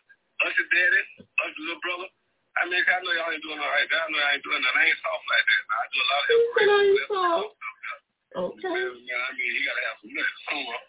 Usher 0.49 0.67
daddy, 0.73 1.01
Usher 1.45 1.63
little 1.63 1.81
brother. 1.85 2.09
I 2.57 2.65
mean, 2.65 2.81
I 2.81 2.97
know 3.05 3.13
y'all 3.13 3.31
ain't 3.31 3.45
doing 3.45 3.61
all 3.61 3.71
right. 3.71 3.85
I 3.87 4.09
know 4.09 4.17
y'all 4.19 4.33
ain't 4.33 4.43
doing 4.43 4.59
nothing. 4.59 4.81
I 4.81 4.89
ain't 4.89 4.99
soft 4.99 5.25
like 5.29 5.45
that. 5.45 5.61
I 5.69 5.83
do 5.89 5.99
a 6.01 6.07
lot 6.09 6.19
of 6.19 6.27
You 6.33 6.41
said 6.57 6.69
I 6.69 6.79
ain't 6.81 6.97
help. 6.97 7.13
soft. 7.13 7.57
Okay. 8.29 8.73
Man, 8.73 9.21
I 9.21 9.31
mean, 9.37 9.51
he 9.53 9.59
gotta 9.65 9.83
have 9.85 9.97
some 10.01 10.11
nuts 10.13 10.39
somewhere. 10.49 10.83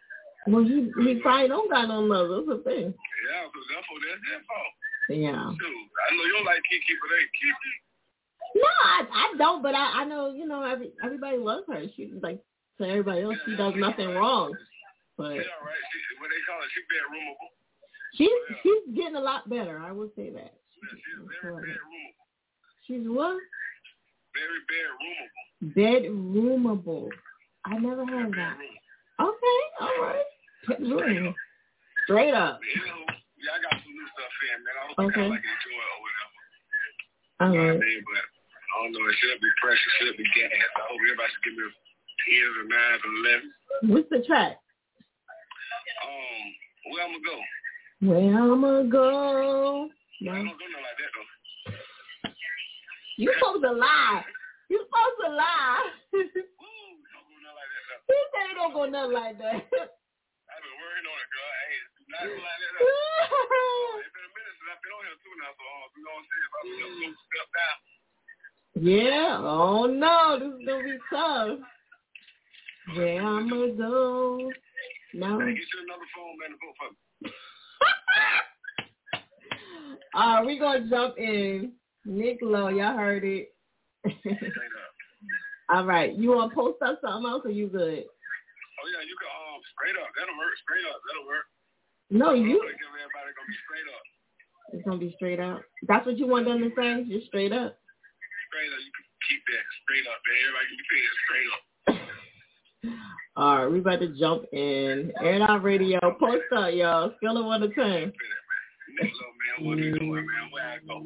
Well, 0.48 0.64
he 0.64 0.78
he 1.04 1.10
probably 1.20 1.48
don't 1.52 1.68
got 1.68 1.88
no 1.88 2.00
love. 2.00 2.28
That's 2.32 2.48
the 2.48 2.58
thing. 2.64 2.88
Yeah, 2.96 3.44
because 3.48 3.66
that's 3.68 3.86
what 3.92 4.00
that's 4.00 4.22
their 4.24 4.40
fault. 4.48 4.72
Yeah. 5.10 5.50
Shoot, 5.50 5.90
I 6.10 6.16
know 6.16 6.24
you 6.24 6.32
don't 6.32 6.44
like 6.44 6.62
Keke, 6.70 6.94
but 7.02 7.10
hey, 7.18 7.26
Keke, 7.34 7.74
No, 8.54 8.68
I, 8.84 9.06
I 9.10 9.34
don't. 9.38 9.62
But 9.62 9.74
I 9.74 10.02
I 10.02 10.04
know 10.04 10.32
you 10.32 10.46
know 10.46 10.62
every 10.62 10.92
everybody 11.04 11.36
loves 11.38 11.64
her. 11.68 11.82
She 11.96 12.12
like 12.22 12.38
to 12.78 12.88
everybody 12.88 13.22
else. 13.22 13.36
She 13.44 13.56
does 13.56 13.74
nothing 13.76 14.08
wrong. 14.10 14.56
But 15.16 15.24
all 15.24 15.32
right. 15.34 15.84
She, 15.92 15.98
what 16.20 16.30
they 16.30 16.40
call 16.46 16.62
it, 16.62 16.70
she 16.72 16.80
bedroomable. 16.88 17.50
she's 18.14 18.38
she's 18.62 18.94
getting 18.96 19.16
a 19.16 19.20
lot 19.20 19.48
better. 19.50 19.78
I 19.78 19.92
will 19.92 20.10
say 20.16 20.30
that. 20.30 20.54
Yeah, 20.54 20.90
she's 20.92 21.28
very 21.42 21.54
bedroomable. 21.56 22.14
She's 22.86 23.06
what? 23.06 23.38
Very 24.38 24.60
bedroomable. 24.70 25.74
Bedroomable. 25.76 27.08
I 27.66 27.78
never 27.78 28.06
heard 28.06 28.32
that. 28.34 28.56
Okay, 29.20 29.60
all 29.80 30.02
right. 30.02 30.24
Bedroom. 30.68 31.34
Straight 32.04 32.32
up. 32.32 32.60
Anywho, 32.60 33.19
yeah, 33.40 33.56
I 33.56 33.58
got 33.64 33.74
some 33.80 33.92
new 33.92 34.08
stuff 34.14 34.32
in, 34.52 34.58
man. 34.64 34.74
I 34.76 34.82
hope 34.88 34.98
Okay. 35.10 35.24
of 35.26 35.32
like 35.32 35.44
enjoy 35.44 35.80
it 35.80 35.90
or 35.90 36.00
whatever. 36.04 36.38
All 37.40 37.48
You 37.50 37.56
know 37.56 37.66
what 37.72 37.80
I 37.80 37.86
mean? 37.88 38.00
But 38.04 38.24
I 38.24 38.74
don't 38.84 38.92
know. 38.92 39.04
It 39.08 39.16
should 39.20 39.40
be 39.40 39.50
pressure. 39.60 39.92
Should 40.00 40.16
be 40.20 40.26
gas. 40.36 40.52
I 40.52 40.80
hope 40.86 41.00
everybody 41.00 41.30
should 41.32 41.44
give 41.48 41.56
me 41.56 41.66
tens 42.20 42.54
or 42.60 42.66
nines 42.68 43.02
or 43.04 43.12
elevens. 43.16 43.54
What's 43.90 44.10
the 44.12 44.20
track? 44.28 44.60
Um, 46.04 46.42
where 46.92 47.02
I'm 47.04 47.12
gonna 47.16 47.24
go? 47.24 47.36
Where 48.00 48.32
I'ma 48.32 48.72
go? 48.88 49.88
I 49.88 50.24
No. 50.24 50.32
don't 50.32 50.52
go 50.52 50.66
nothing 50.68 50.84
like 50.84 50.98
that 51.00 51.10
though. 51.16 51.30
You 53.16 53.28
supposed 53.36 53.62
to 53.64 53.72
lie. 53.72 54.24
You 54.68 54.78
supposed 54.84 55.18
to 55.24 55.28
lie. 55.36 55.84
Woo, 56.12 56.24
don't 56.24 56.32
go 56.32 57.36
nothing 57.40 57.56
like 57.56 57.68
that 57.72 57.84
though. 57.88 58.04
he 58.08 58.16
said 58.32 58.44
he 58.48 58.54
don't 58.56 58.72
go 58.72 58.84
nothing 58.88 59.12
like 59.16 59.36
that. 59.40 59.60
I've 59.60 60.62
been 60.64 60.76
working 60.80 61.06
on 61.08 61.16
it, 61.20 61.28
girl. 61.32 61.52
Hey, 61.60 61.76
do 61.96 62.02
not 62.08 62.20
go 62.32 62.40
like 62.40 62.58
that. 62.60 62.70
though. 62.80 63.09
Yeah. 68.74 69.38
Oh 69.42 69.86
no, 69.86 70.38
this 70.38 70.48
is 70.60 70.66
gonna 70.66 70.84
be 70.84 70.98
tough. 71.10 71.58
Where 72.96 73.22
I'ma 73.22 73.66
go? 73.76 74.52
No. 75.12 75.40
hey, 75.40 75.54
get 75.54 75.66
you 75.74 75.80
another 75.84 76.08
phone, 76.14 76.38
man, 76.38 76.50
to 76.50 76.56
for 76.78 76.90
me. 77.22 77.30
All 80.14 80.34
right, 80.34 80.46
we 80.46 80.58
gonna 80.58 80.88
jump 80.88 81.18
in. 81.18 81.72
Nick 82.04 82.38
Lowe, 82.40 82.68
y'all 82.68 82.96
heard 82.96 83.24
it. 83.24 83.52
All 85.70 85.84
right, 85.84 86.16
you 86.16 86.30
want 86.30 86.50
to 86.50 86.54
post 86.56 86.82
up 86.82 86.98
something 87.02 87.30
else, 87.30 87.42
or 87.44 87.50
you 87.50 87.68
good? 87.68 88.06
Oh 88.80 88.88
yeah, 88.88 89.04
you 89.04 89.14
can 89.20 89.28
um 89.28 89.60
straight 89.76 89.94
up. 90.00 90.08
That'll 90.16 90.34
work. 90.40 90.56
Straight 90.64 90.86
up. 90.88 90.98
That'll 91.04 91.28
work. 91.28 91.46
No, 92.10 92.32
you. 92.32 92.58
Everybody 92.58 93.30
gonna 93.36 93.46
be 93.46 93.58
straight 93.68 93.86
up. 93.92 94.02
It's 94.72 94.84
gonna 94.84 94.98
be 94.98 95.12
straight 95.16 95.40
up. 95.40 95.62
That's 95.88 96.06
what 96.06 96.18
you 96.18 96.26
want 96.26 96.46
them 96.46 96.60
to 96.60 96.70
say. 96.76 97.04
Just 97.08 97.26
straight 97.26 97.52
up. 97.52 97.78
Straight 98.48 98.72
up. 98.72 98.80
You 98.84 98.92
can 98.94 99.04
keep 99.28 99.42
that 99.46 99.64
straight 99.82 100.06
up, 100.06 100.20
man. 100.26 100.38
Everybody 100.46 100.66
can 100.68 100.76
be 100.78 100.86
paid 100.90 101.10
straight 101.26 101.50
up. 101.54 101.62
All 103.36 103.56
right, 103.56 103.70
we 103.72 103.78
about 103.80 104.00
to 104.00 104.08
jump 104.18 104.44
in. 104.52 105.12
Air 105.22 105.34
It 105.34 105.42
Out 105.42 105.62
Radio. 105.62 105.98
Post 106.18 106.52
up, 106.56 106.72
y'all. 106.72 107.12
Scale 107.16 107.38
of 107.38 107.46
one 107.46 107.60
to 107.60 107.68
ten. 107.68 108.12
Next 109.00 109.14
little 109.14 109.34
man, 109.38 109.66
what 109.66 109.78
you 109.78 109.98
doing, 109.98 110.26
man? 110.26 110.50
Where 110.50 110.64
I 110.66 110.78
go? 110.86 110.96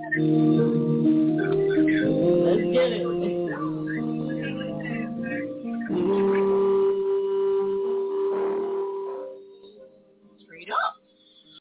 Let's 2.44 2.62
get 2.72 2.92
it. 2.92 3.23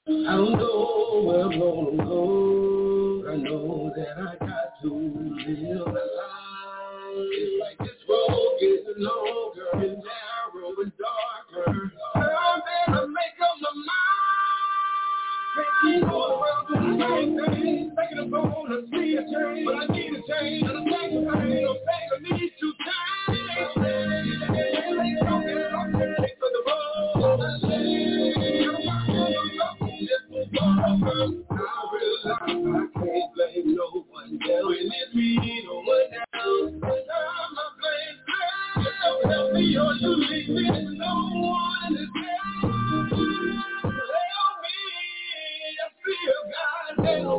I 0.05 0.11
don't 0.11 0.51
know 0.57 1.23
where 1.25 1.45
I'm 1.45 1.51
gonna 1.57 2.03
go. 2.03 3.23
I 3.31 3.38
know 3.38 3.89
that 3.95 4.17
I 4.17 4.35
got 4.38 4.81
to 4.81 4.89
live 4.89 5.80
a 5.80 5.91
life. 5.91 7.30
It's 7.31 7.61
like 7.61 7.77
this 7.80 7.95
road 8.09 8.57
gets 8.59 8.84
longer 8.97 9.69
and 9.75 10.03
narrow 10.03 10.75
and 10.84 10.91
darker. 10.99 11.91
I 12.15 12.59
better 12.85 13.07
make 13.07 13.39
up 13.39 13.55
my 13.61 13.71
mind. 13.80 14.43
Keep 15.84 16.01
going 16.09 16.31
around 16.35 16.65
the 16.67 16.75
same 17.07 17.31
thing, 17.38 17.95
thinking 17.95 18.19
I'm 18.19 18.30
gonna 18.30 18.80
change, 18.91 19.65
but 19.65 19.75
I 19.75 19.85
need 19.88 20.11
a 20.11 20.21
change. 20.27 20.67
I'm 20.67 20.84
begging, 20.84 21.27
I'm 21.30 21.39
begging 21.39 22.39
me. 22.39 22.52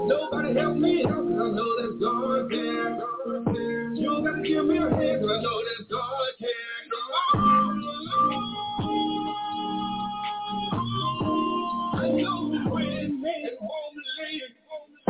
Nobody 0.07 0.55
help 0.55 0.77
me. 0.77 0.81
Me 0.81 1.05
I 1.05 1.09
know 1.11 1.73
that 1.77 1.99
God 2.01 2.51
can. 2.51 3.97
You 3.97 4.23
gotta 4.25 4.43
give 4.43 4.65
me 4.67 4.79
a 4.79 4.81
hand. 4.91 5.25
I 5.25 5.43
know 5.43 5.59
that 5.65 5.89
God 5.91 6.14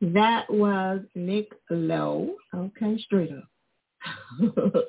That 0.00 0.48
was 0.48 1.00
Nick 1.14 1.50
Lowe. 1.70 2.36
Okay, 2.54 2.98
straight 3.04 3.30
up. 3.32 3.48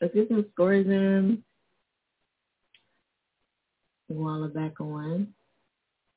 Let's 0.00 0.14
get 0.14 0.28
some 0.28 0.46
scores 0.52 0.86
in. 0.86 1.42
I'm 4.10 4.52
back 4.52 4.80
on. 4.80 5.28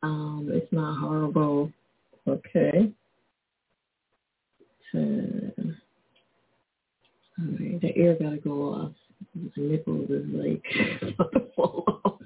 Um, 0.02 0.50
it's 0.52 0.72
not 0.74 1.00
horrible. 1.00 1.72
Okay. 2.28 2.92
Ten. 4.92 5.78
All 7.40 7.46
right, 7.60 7.82
the 7.82 7.96
air 7.98 8.16
gotta 8.20 8.38
go 8.38 8.74
off. 8.74 8.92
Nipples 9.56 10.10
is 10.10 10.26
like 10.34 10.64
about 11.02 11.32
to 11.34 11.46
fall 11.56 12.02
off. 12.06 12.20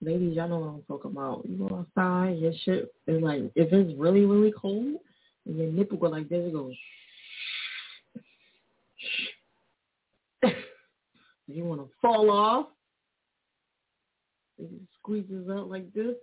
Ladies, 0.00 0.36
y'all 0.36 0.48
know 0.48 0.58
what 0.58 0.68
I'm 0.68 0.82
talking 0.82 1.10
about. 1.10 1.44
You 1.48 1.56
go 1.56 1.78
outside, 1.78 2.38
your 2.38 2.52
shit 2.64 2.94
is 3.08 3.20
like, 3.20 3.50
if 3.56 3.72
it's 3.72 3.98
really, 3.98 4.24
really 4.24 4.52
cold, 4.52 4.96
and 5.44 5.58
your 5.58 5.72
nipple 5.72 5.98
go 5.98 6.06
like 6.06 6.28
this, 6.28 6.46
it 6.46 6.52
goes. 6.52 6.74
you 11.48 11.64
want 11.64 11.80
to 11.80 11.88
fall 12.00 12.30
off, 12.30 12.66
it 14.58 14.70
squeezes 15.00 15.50
out 15.50 15.68
like 15.68 15.92
this, 15.92 16.14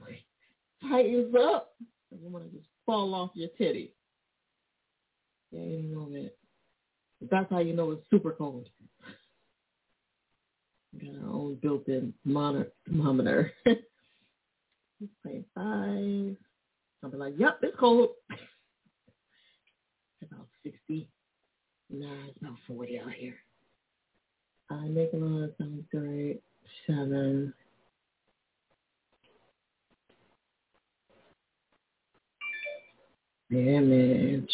tightens 0.88 1.34
up, 1.34 1.74
and 2.12 2.22
you 2.22 2.28
want 2.28 2.44
to 2.44 2.56
just 2.56 2.68
fall 2.86 3.12
off 3.12 3.30
your 3.34 3.48
titty. 3.58 3.92
Yeah, 5.50 5.62
you 5.62 5.82
know 5.82 6.08
that. 6.10 6.30
That's 7.28 7.50
how 7.50 7.58
you 7.58 7.74
know 7.74 7.90
it's 7.90 8.08
super 8.08 8.30
cold. 8.30 8.68
Our 11.00 11.32
own 11.32 11.58
built-in 11.62 12.12
monitor, 12.24 12.72
thermometer. 12.86 13.52
Let's 13.66 13.80
say 15.24 15.44
five. 15.54 16.36
I'll 17.02 17.10
be 17.10 17.16
like, 17.16 17.34
yep, 17.38 17.58
it's 17.62 17.76
cold. 17.78 18.10
It's 18.30 18.40
about 20.32 20.46
60. 20.64 21.08
Nah, 21.90 22.06
it's 22.28 22.36
about 22.40 22.56
40 22.66 23.00
out 23.00 23.12
here. 23.12 23.36
Uh, 24.70 24.82
Nicola 24.82 25.48
sounds 25.58 25.84
great. 25.90 26.42
Seven. 26.86 27.54
Damage. 33.50 34.50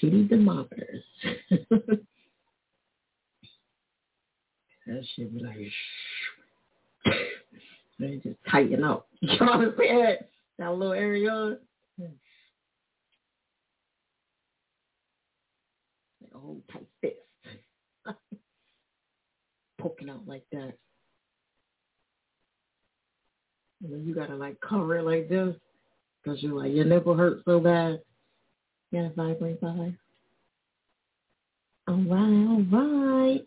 Kitty 0.00 0.28
thermometers. 0.28 1.04
That 4.92 5.04
shit 5.16 5.34
be 5.34 5.42
like, 5.42 5.56
they 7.98 8.16
just 8.16 8.36
tighten 8.50 8.84
up. 8.84 9.08
You 9.22 9.38
know 9.38 9.46
what 9.46 9.60
I'm 9.60 9.74
saying? 9.78 10.16
That 10.58 10.74
little 10.74 10.92
area. 10.92 11.56
Like 11.98 12.10
a 16.34 16.38
whole 16.38 16.60
tight 16.70 16.86
fist. 17.00 17.14
Poking 19.80 20.10
out 20.10 20.26
like 20.26 20.44
that. 20.52 20.74
And 23.82 23.92
then 23.92 24.04
you 24.04 24.14
gotta 24.14 24.34
like 24.34 24.60
cover 24.60 24.98
it 24.98 25.04
like 25.04 25.30
this. 25.30 25.56
Cause 26.24 26.38
you're 26.40 26.52
like, 26.52 26.72
your 26.72 26.84
nipple 26.84 27.16
hurts 27.16 27.42
so 27.46 27.60
bad. 27.60 28.02
Yeah, 28.90 29.08
5.5. 29.16 29.96
All 31.88 31.96
right, 31.96 32.66
all 32.72 33.26
right. 33.26 33.46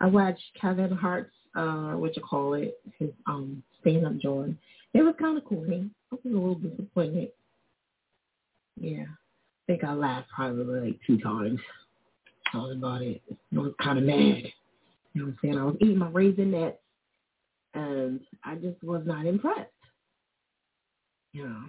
I 0.00 0.06
watched 0.06 0.42
Kevin 0.60 0.90
Hart's 0.90 1.34
uh 1.54 1.92
what 1.92 2.16
you 2.16 2.22
call 2.22 2.54
it, 2.54 2.78
his 2.98 3.10
um 3.26 3.62
stand 3.80 4.06
up 4.06 4.18
joint. 4.18 4.56
It 4.92 5.02
was 5.02 5.14
kinda 5.18 5.40
corny. 5.40 5.90
I 6.12 6.14
was 6.14 6.20
a 6.24 6.28
little 6.28 6.54
disappointed. 6.56 7.30
Yeah. 8.80 9.04
I 9.04 9.66
think 9.66 9.84
I 9.84 9.92
laughed 9.94 10.28
probably 10.34 10.80
like 10.80 11.00
two 11.06 11.18
times. 11.18 11.60
Talking 12.52 12.78
about 12.78 13.02
it. 13.02 13.22
I 13.30 13.58
was 13.58 13.72
kinda 13.82 14.00
mad. 14.00 14.52
You 15.14 15.20
know 15.20 15.26
what 15.26 15.32
I'm 15.32 15.38
saying? 15.42 15.58
I 15.58 15.64
was 15.64 15.76
eating 15.80 15.98
my 15.98 16.10
raisinets 16.10 16.76
and 17.74 18.20
I 18.44 18.56
just 18.56 18.82
was 18.82 19.02
not 19.06 19.26
impressed. 19.26 19.70
You 21.32 21.48
know. 21.48 21.62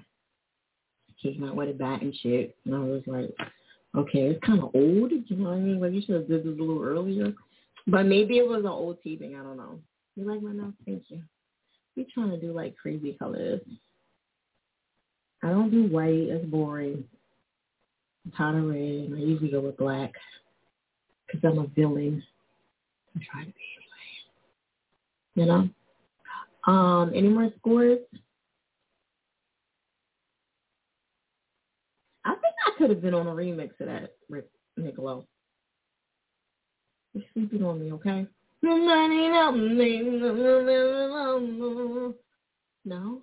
Came 1.23 1.43
out 1.43 1.56
with 1.56 1.69
a 1.69 1.73
bat 1.73 2.02
and 2.02 2.14
shit. 2.22 2.56
And 2.65 2.76
I 2.76 2.80
was 2.80 3.02
like, 3.07 3.34
okay, 3.95 4.27
it's 4.27 4.45
kind 4.45 4.60
of 4.61 4.76
old. 4.76 5.11
You 5.11 5.38
know 5.38 5.49
what 5.49 5.56
I 5.56 5.60
mean? 5.60 5.80
Like 5.80 5.93
you 5.93 6.02
should 6.02 6.15
have 6.15 6.27
did 6.27 6.43
this 6.43 6.56
a 6.60 6.61
little 6.61 6.84
earlier. 6.84 7.34
But 7.88 8.06
maybe 8.06 8.38
it 8.38 8.48
was 8.48 8.60
an 8.60 8.68
old 8.68 9.02
thing. 9.03 9.36
I 9.40 9.44
don't 9.44 9.57
know. 9.57 9.80
You 10.16 10.26
like 10.26 10.41
my 10.41 10.52
nose? 10.52 10.74
Thank 10.86 11.03
you. 11.10 11.22
We 11.95 12.07
trying 12.14 12.32
to 12.32 12.40
do 12.40 12.52
like 12.52 12.76
crazy 12.76 13.16
colors. 13.18 13.62
I 15.44 15.49
don't 15.49 15.70
do 15.70 15.88
white. 15.88 16.14
It's 16.14 16.45
boring. 16.45 17.03
I'm 18.26 18.32
tired 18.32 18.57
of 18.57 18.70
red. 18.70 19.12
I 19.14 19.22
usually 19.22 19.52
go 19.52 19.62
with 19.62 19.78
black 19.78 20.14
because 21.28 21.41
I'm 21.44 21.60
a 21.60 21.68
villain. 21.68 22.24
I 23.16 23.20
try 23.32 23.41
to 23.41 23.48
be 23.48 23.53
anyway. 25.36 25.36
You 25.36 25.45
know? 25.45 26.72
Um, 26.72 27.12
any 27.14 27.30
more 27.30 27.52
scores? 27.60 27.99
I 32.26 32.32
think 32.32 32.56
I 32.66 32.78
could 32.78 32.90
have 32.90 33.02
been 33.02 33.14
on 33.14 33.28
a 33.28 33.32
remix 33.32 33.80
of 33.80 33.88
that, 33.88 34.16
Rick 34.30 34.49
Niccolo. 34.76 35.26
You're 37.15 37.23
sleeping 37.33 37.63
on 37.63 37.79
me, 37.79 37.93
okay? 37.93 38.27
No? 42.83 43.21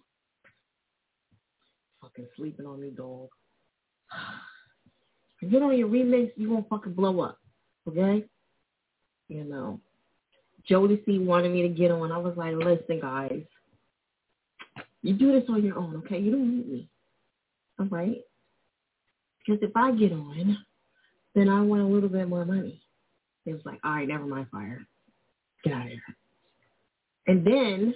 Fucking 2.00 2.26
sleeping 2.36 2.64
on 2.64 2.80
me, 2.80 2.88
dog. 2.88 3.28
Get 5.50 5.62
on 5.62 5.76
your 5.76 5.88
remix, 5.88 6.32
you 6.36 6.50
won't 6.50 6.70
fucking 6.70 6.94
blow 6.94 7.20
up, 7.20 7.38
okay? 7.86 8.24
You 9.28 9.44
know. 9.44 9.78
Jody 10.66 11.02
C 11.04 11.18
wanted 11.18 11.52
me 11.52 11.62
to 11.62 11.68
get 11.68 11.90
on. 11.90 12.12
I 12.12 12.18
was 12.18 12.36
like, 12.36 12.54
listen, 12.54 13.00
guys. 13.00 13.42
You 15.02 15.14
do 15.14 15.32
this 15.32 15.50
on 15.50 15.62
your 15.64 15.76
own, 15.76 15.96
okay? 15.96 16.18
You 16.18 16.30
don't 16.30 16.56
need 16.56 16.68
me. 16.68 16.88
All 17.78 17.86
right? 17.86 18.22
Because 19.44 19.60
if 19.62 19.76
I 19.76 19.90
get 19.92 20.12
on, 20.12 20.56
then 21.34 21.48
I 21.48 21.60
want 21.60 21.82
a 21.82 21.86
little 21.86 22.08
bit 22.08 22.28
more 22.28 22.44
money. 22.46 22.80
It 23.46 23.52
was 23.52 23.62
like, 23.64 23.80
all 23.84 23.92
right, 23.92 24.08
never 24.08 24.24
mind, 24.24 24.46
fire. 24.50 24.86
Get 25.64 25.72
out 25.72 25.86
of 25.86 25.88
here. 25.88 26.00
And 27.26 27.46
then 27.46 27.94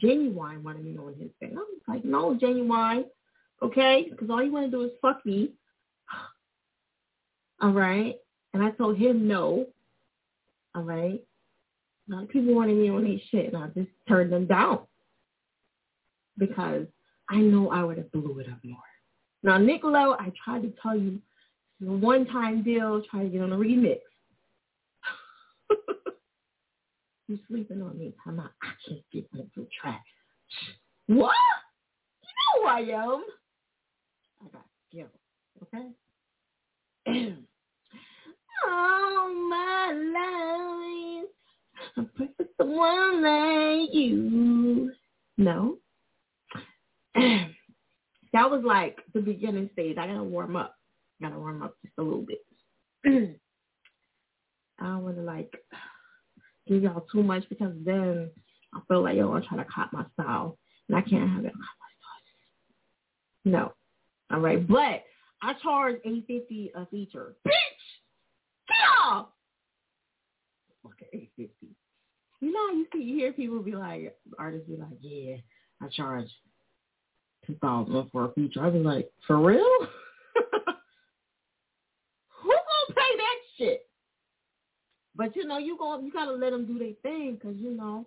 Genuine 0.00 0.62
wanted 0.62 0.84
me 0.84 0.96
on 0.96 1.14
his 1.18 1.30
thing. 1.40 1.52
I 1.52 1.60
was 1.60 1.80
like, 1.88 2.04
no, 2.04 2.34
Genuine, 2.34 3.04
okay? 3.62 4.06
Because 4.10 4.28
all 4.30 4.42
you 4.42 4.52
want 4.52 4.66
to 4.66 4.70
do 4.70 4.82
is 4.84 4.90
fuck 5.00 5.24
me. 5.26 5.50
All 7.60 7.72
right? 7.72 8.16
And 8.54 8.62
I 8.62 8.70
told 8.70 8.96
him 8.96 9.26
no. 9.26 9.66
All 10.74 10.82
right? 10.82 11.22
A 12.08 12.14
lot 12.14 12.24
of 12.24 12.28
people 12.28 12.54
wanted 12.54 12.76
me 12.76 12.90
on 12.90 13.06
his 13.06 13.20
shit, 13.30 13.52
and 13.52 13.62
I 13.62 13.68
just 13.68 13.90
turned 14.08 14.32
them 14.32 14.46
down. 14.46 14.80
Because 16.38 16.86
I 17.28 17.36
know 17.36 17.70
I 17.70 17.84
would 17.84 17.98
have 17.98 18.10
blew 18.12 18.38
it 18.40 18.48
up 18.48 18.58
more. 18.64 18.78
Now, 19.42 19.58
Nicolo, 19.58 20.16
I 20.18 20.32
tried 20.44 20.62
to 20.62 20.72
tell 20.82 20.96
you, 20.96 21.20
it's 21.82 21.90
a 21.90 21.92
one-time 21.92 22.62
deal. 22.62 23.02
Try 23.10 23.24
to 23.24 23.28
get 23.28 23.42
on 23.42 23.52
a 23.52 23.56
remix. 23.56 23.98
you 27.28 27.38
sleeping 27.48 27.82
on 27.82 27.98
me. 27.98 28.14
I'm 28.24 28.36
not, 28.36 28.52
I 28.62 28.68
can't 28.86 29.02
get 29.12 29.26
into 29.34 29.66
track. 29.80 30.04
What? 31.08 31.34
You 32.22 32.28
know 32.38 32.62
who 32.62 32.68
I 32.68 32.80
am. 32.80 33.24
I 34.40 34.48
got 34.52 34.64
skills, 34.88 35.10
okay? 35.62 35.88
All 38.68 39.34
my 39.34 39.92
life, 40.14 41.28
I'm 41.96 42.06
perfect 42.16 42.50
someone 42.58 43.22
like 43.22 43.92
you. 43.92 44.92
No. 45.36 45.78
that 47.14 48.50
was 48.50 48.62
like 48.64 48.98
the 49.14 49.20
beginning 49.20 49.68
stage. 49.72 49.98
I 49.98 50.06
gotta 50.06 50.22
warm 50.22 50.54
up. 50.54 50.76
Gotta 51.22 51.38
warm 51.38 51.62
up 51.62 51.76
just 51.82 51.94
a 51.98 52.02
little 52.02 52.26
bit. 52.26 52.44
I 54.80 54.84
don't 54.84 55.04
want 55.04 55.16
to 55.16 55.22
like 55.22 55.54
give 56.66 56.82
y'all 56.82 57.06
too 57.12 57.22
much 57.22 57.48
because 57.48 57.72
then 57.84 58.28
I 58.74 58.80
feel 58.88 59.02
like 59.02 59.16
y'all 59.16 59.32
are 59.32 59.42
trying 59.42 59.64
to 59.64 59.70
cop 59.72 59.92
my 59.92 60.04
style, 60.14 60.58
and 60.88 60.96
I 60.98 61.02
can't 61.02 61.30
have 61.30 61.44
it. 61.44 61.52
No, 63.44 63.72
all 64.32 64.40
right, 64.40 64.66
but 64.66 65.04
I 65.42 65.54
charge 65.62 65.96
eight 66.04 66.24
fifty 66.26 66.72
a 66.74 66.86
feature, 66.86 67.36
bitch. 67.46 67.50
Get 68.68 68.76
off. 69.04 69.28
Fucking 70.82 71.08
eight 71.12 71.30
fifty. 71.36 71.68
You 72.40 72.52
know, 72.52 72.76
you 72.76 72.86
see, 72.92 73.02
you 73.02 73.16
hear 73.16 73.32
people 73.32 73.60
be 73.60 73.76
like, 73.76 74.16
artists 74.38 74.68
be 74.68 74.76
like, 74.76 74.98
yeah, 75.00 75.36
I 75.80 75.88
charge 75.88 76.28
two 77.46 77.54
thousand 77.62 78.10
for 78.10 78.24
a 78.24 78.32
feature. 78.32 78.64
I 78.64 78.68
was 78.68 78.84
like, 78.84 79.10
for 79.26 79.38
real? 79.38 79.64
Who 82.42 82.48
gonna 82.50 82.88
pay 82.88 83.16
that 83.16 83.38
shit? 83.58 83.86
But 85.22 85.36
you 85.36 85.46
know, 85.46 85.58
you 85.58 85.78
go, 85.78 86.00
you 86.00 86.12
gotta 86.12 86.32
let 86.32 86.50
them 86.50 86.66
do 86.66 86.80
their 86.80 86.94
thing, 87.04 87.38
cause 87.40 87.54
you 87.56 87.70
know, 87.70 88.04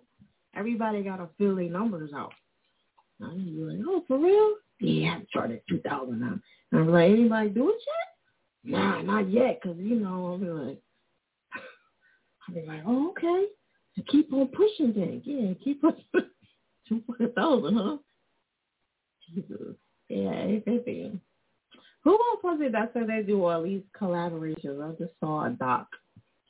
everybody 0.54 1.02
gotta 1.02 1.28
fill 1.38 1.56
their 1.56 1.70
numbers 1.70 2.10
out. 2.14 2.34
And 3.20 3.46
you 3.46 3.70
like, 3.70 3.78
oh, 3.88 4.04
for 4.06 4.18
real? 4.18 4.56
Yeah, 4.80 5.20
charging 5.32 5.60
two 5.66 5.78
thousand 5.80 6.20
now. 6.20 6.38
And 6.72 6.80
I'm 6.82 6.92
like, 6.92 7.10
anybody 7.10 7.48
do 7.48 7.70
it 7.70 7.76
yet? 8.66 8.78
Nah, 8.78 9.00
not 9.00 9.30
yet, 9.30 9.62
cause 9.62 9.76
you 9.78 9.94
know, 9.94 10.26
I'll 10.26 10.36
be 10.36 10.46
like, 10.46 10.78
I'll 12.48 12.54
be 12.54 12.66
like, 12.66 12.82
oh, 12.86 13.08
okay. 13.12 13.46
So 13.96 14.02
keep 14.12 14.30
on 14.34 14.48
pushing 14.48 14.92
then. 14.92 15.22
Yeah, 15.24 15.54
keep 15.64 15.82
on 15.84 15.96
two 16.86 17.02
thousand, 17.34 17.76
huh? 17.76 17.96
Jesus. 19.34 19.56
Yeah, 20.08 20.30
everything. 20.30 21.20
Who 22.04 22.12
else 22.12 22.40
was 22.44 22.60
it 22.62 22.70
that 22.70 22.92
said 22.92 23.08
they 23.08 23.24
do 23.26 23.44
all 23.44 23.64
these 23.64 23.82
collaborations? 24.00 24.80
I 24.80 24.92
just 24.96 25.10
saw 25.18 25.46
a 25.46 25.50
doc 25.50 25.88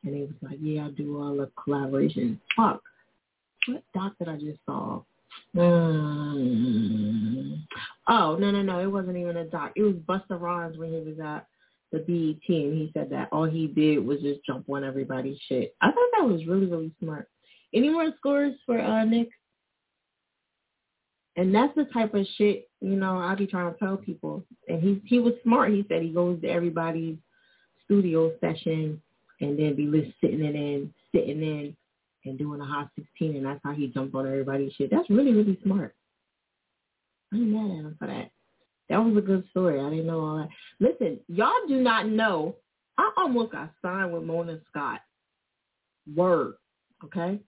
and 0.06 0.14
he 0.14 0.22
was 0.22 0.30
like, 0.40 0.58
Yeah, 0.60 0.86
I 0.86 0.90
do 0.90 1.20
all 1.20 1.36
the 1.36 1.50
collaborations. 1.58 2.38
Fuck. 2.56 2.82
What 3.66 3.82
doc 3.94 4.12
did 4.18 4.28
I 4.28 4.36
just 4.36 4.60
saw? 4.64 5.02
Um, 5.58 7.66
oh, 8.08 8.36
no, 8.36 8.50
no, 8.50 8.62
no. 8.62 8.80
It 8.80 8.86
wasn't 8.86 9.16
even 9.16 9.36
a 9.36 9.44
doc. 9.44 9.72
It 9.74 9.82
was 9.82 9.94
Busta 9.94 10.40
Rhymes 10.40 10.78
when 10.78 10.90
he 10.90 11.00
was 11.00 11.18
at 11.18 11.46
the 11.92 11.98
BET 11.98 12.48
and 12.48 12.74
he 12.74 12.90
said 12.94 13.10
that 13.10 13.28
all 13.32 13.44
he 13.44 13.66
did 13.66 13.98
was 13.98 14.20
just 14.20 14.44
jump 14.46 14.68
on 14.68 14.84
everybody's 14.84 15.38
shit. 15.48 15.74
I 15.80 15.86
thought 15.86 16.10
that 16.18 16.26
was 16.26 16.46
really, 16.46 16.66
really 16.66 16.92
smart. 17.02 17.28
Any 17.74 17.88
more 17.88 18.12
scores 18.18 18.54
for 18.64 18.80
uh 18.80 19.04
Nick? 19.04 19.28
And 21.36 21.54
that's 21.54 21.74
the 21.74 21.84
type 21.86 22.14
of 22.14 22.26
shit, 22.38 22.70
you 22.80 22.96
know, 22.96 23.18
I 23.18 23.34
be 23.34 23.46
trying 23.46 23.70
to 23.70 23.78
tell 23.78 23.98
people. 23.98 24.42
And 24.68 24.80
he 24.80 25.02
he 25.04 25.18
was 25.18 25.34
smart. 25.42 25.70
He 25.70 25.84
said 25.88 26.02
he 26.02 26.10
goes 26.10 26.40
to 26.40 26.48
everybody's 26.48 27.16
studio 27.84 28.32
session 28.40 29.02
and 29.40 29.58
then 29.58 29.74
be 29.74 29.86
list 29.86 30.12
sitting 30.20 30.40
in 30.44 30.92
sitting 31.14 31.42
in 31.42 31.76
and 32.24 32.38
doing 32.38 32.60
a 32.60 32.64
hot 32.64 32.88
sixteen 32.96 33.36
and 33.36 33.46
that's 33.46 33.60
how 33.62 33.72
he 33.72 33.88
jumped 33.88 34.14
on 34.14 34.26
everybody's 34.26 34.72
shit. 34.72 34.90
That's 34.90 35.08
really, 35.10 35.32
really 35.32 35.58
smart. 35.62 35.94
I'm 37.32 37.52
mad 37.52 37.78
at 37.78 37.84
him 37.84 37.96
for 37.98 38.06
that. 38.06 38.30
That 38.88 38.98
was 38.98 39.16
a 39.16 39.20
good 39.20 39.44
story. 39.50 39.80
I 39.80 39.90
didn't 39.90 40.06
know 40.06 40.20
all 40.20 40.38
that. 40.38 40.48
Listen, 40.80 41.18
y'all 41.28 41.52
do 41.66 41.80
not 41.80 42.08
know. 42.08 42.56
I 42.98 43.10
almost 43.16 43.52
got 43.52 43.72
signed 43.82 44.12
with 44.12 44.22
Mona 44.22 44.58
Scott. 44.70 45.00
Word. 46.14 46.54
Okay? 47.04 47.40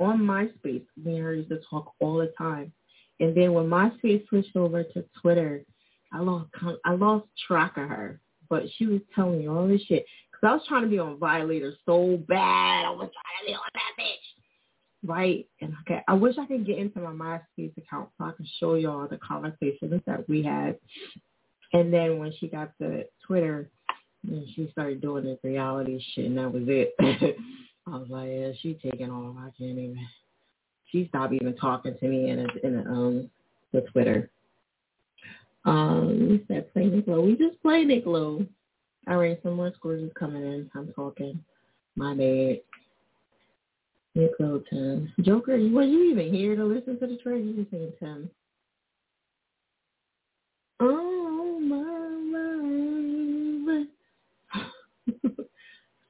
On 0.00 0.18
MySpace, 0.18 0.84
me 0.96 1.16
used 1.16 1.50
to 1.50 1.60
talk 1.70 1.92
all 2.00 2.16
the 2.16 2.32
time. 2.36 2.72
And 3.20 3.36
then 3.36 3.52
when 3.52 3.66
MySpace 3.66 4.26
switched 4.28 4.56
over 4.56 4.82
to 4.82 5.04
Twitter, 5.20 5.64
I 6.12 6.18
lost 6.18 6.50
I 6.84 6.92
lost 6.92 7.26
track 7.46 7.76
of 7.76 7.88
her. 7.88 8.20
But 8.50 8.64
she 8.76 8.86
was 8.86 9.00
telling 9.14 9.38
me 9.38 9.48
all 9.48 9.68
this 9.68 9.82
shit. 9.82 10.04
I 10.48 10.54
was 10.54 10.62
trying 10.68 10.82
to 10.82 10.88
be 10.88 10.98
on 10.98 11.18
Violator 11.18 11.74
so 11.86 12.18
bad. 12.28 12.84
I 12.84 12.90
was 12.90 13.10
trying 13.10 13.40
to 13.40 13.46
be 13.46 13.54
on 13.54 13.60
that 13.74 14.02
bitch. 14.02 15.04
Right? 15.04 15.46
And 15.60 15.74
okay, 15.82 16.02
I 16.06 16.14
wish 16.14 16.36
I 16.38 16.46
could 16.46 16.66
get 16.66 16.78
into 16.78 17.00
my 17.00 17.10
MySpace 17.10 17.76
account 17.76 18.10
so 18.16 18.24
I 18.24 18.32
can 18.32 18.46
show 18.60 18.74
y'all 18.74 19.08
the 19.08 19.18
conversations 19.18 20.00
that 20.06 20.28
we 20.28 20.42
had. 20.42 20.78
And 21.72 21.92
then 21.92 22.18
when 22.18 22.32
she 22.38 22.48
got 22.48 22.70
to 22.80 23.04
Twitter, 23.26 23.68
and 24.24 24.46
she 24.54 24.68
started 24.70 25.00
doing 25.00 25.24
this 25.24 25.38
reality 25.42 26.00
shit, 26.14 26.26
and 26.26 26.38
that 26.38 26.52
was 26.52 26.62
it. 26.66 26.94
I 27.86 27.90
was 27.90 28.08
like, 28.08 28.28
yeah, 28.30 28.52
she 28.60 28.74
taking 28.74 29.10
off. 29.10 29.36
I 29.38 29.50
can't 29.58 29.78
even 29.78 29.98
she 30.92 31.08
stopped 31.08 31.32
even 31.32 31.56
talking 31.56 31.96
to 31.98 32.08
me 32.08 32.30
in 32.30 32.38
a, 32.40 32.66
in 32.66 32.78
a, 32.78 32.90
um 32.90 33.30
the 33.72 33.80
Twitter. 33.92 34.30
Um, 35.64 36.28
we 36.28 36.44
said 36.46 36.72
play 36.72 36.86
Nick 36.86 37.06
Lowe. 37.06 37.22
We 37.22 37.36
just 37.36 37.60
play 37.62 37.84
Nick 37.84 38.04
Lowe. 38.04 38.44
All 39.08 39.18
right, 39.18 39.38
some 39.42 39.54
more 39.54 39.72
scores 39.76 40.02
is 40.02 40.12
coming 40.18 40.42
in. 40.42 40.70
I'm 40.74 40.92
talking. 40.92 41.42
My 41.96 42.14
bad. 42.14 42.60
Lowe 44.38 44.62
10. 44.70 45.12
Joker, 45.22 45.52
were 45.52 45.82
you 45.82 46.10
even 46.10 46.32
here 46.32 46.54
to 46.54 46.64
listen 46.64 46.98
to 47.00 47.06
the 47.06 47.16
track? 47.16 47.38
You 47.38 47.54
just 47.54 47.70
saying 47.70 47.92
10. 47.98 48.28
Oh, 50.80 51.58
my 51.60 51.82
life. 53.72 53.86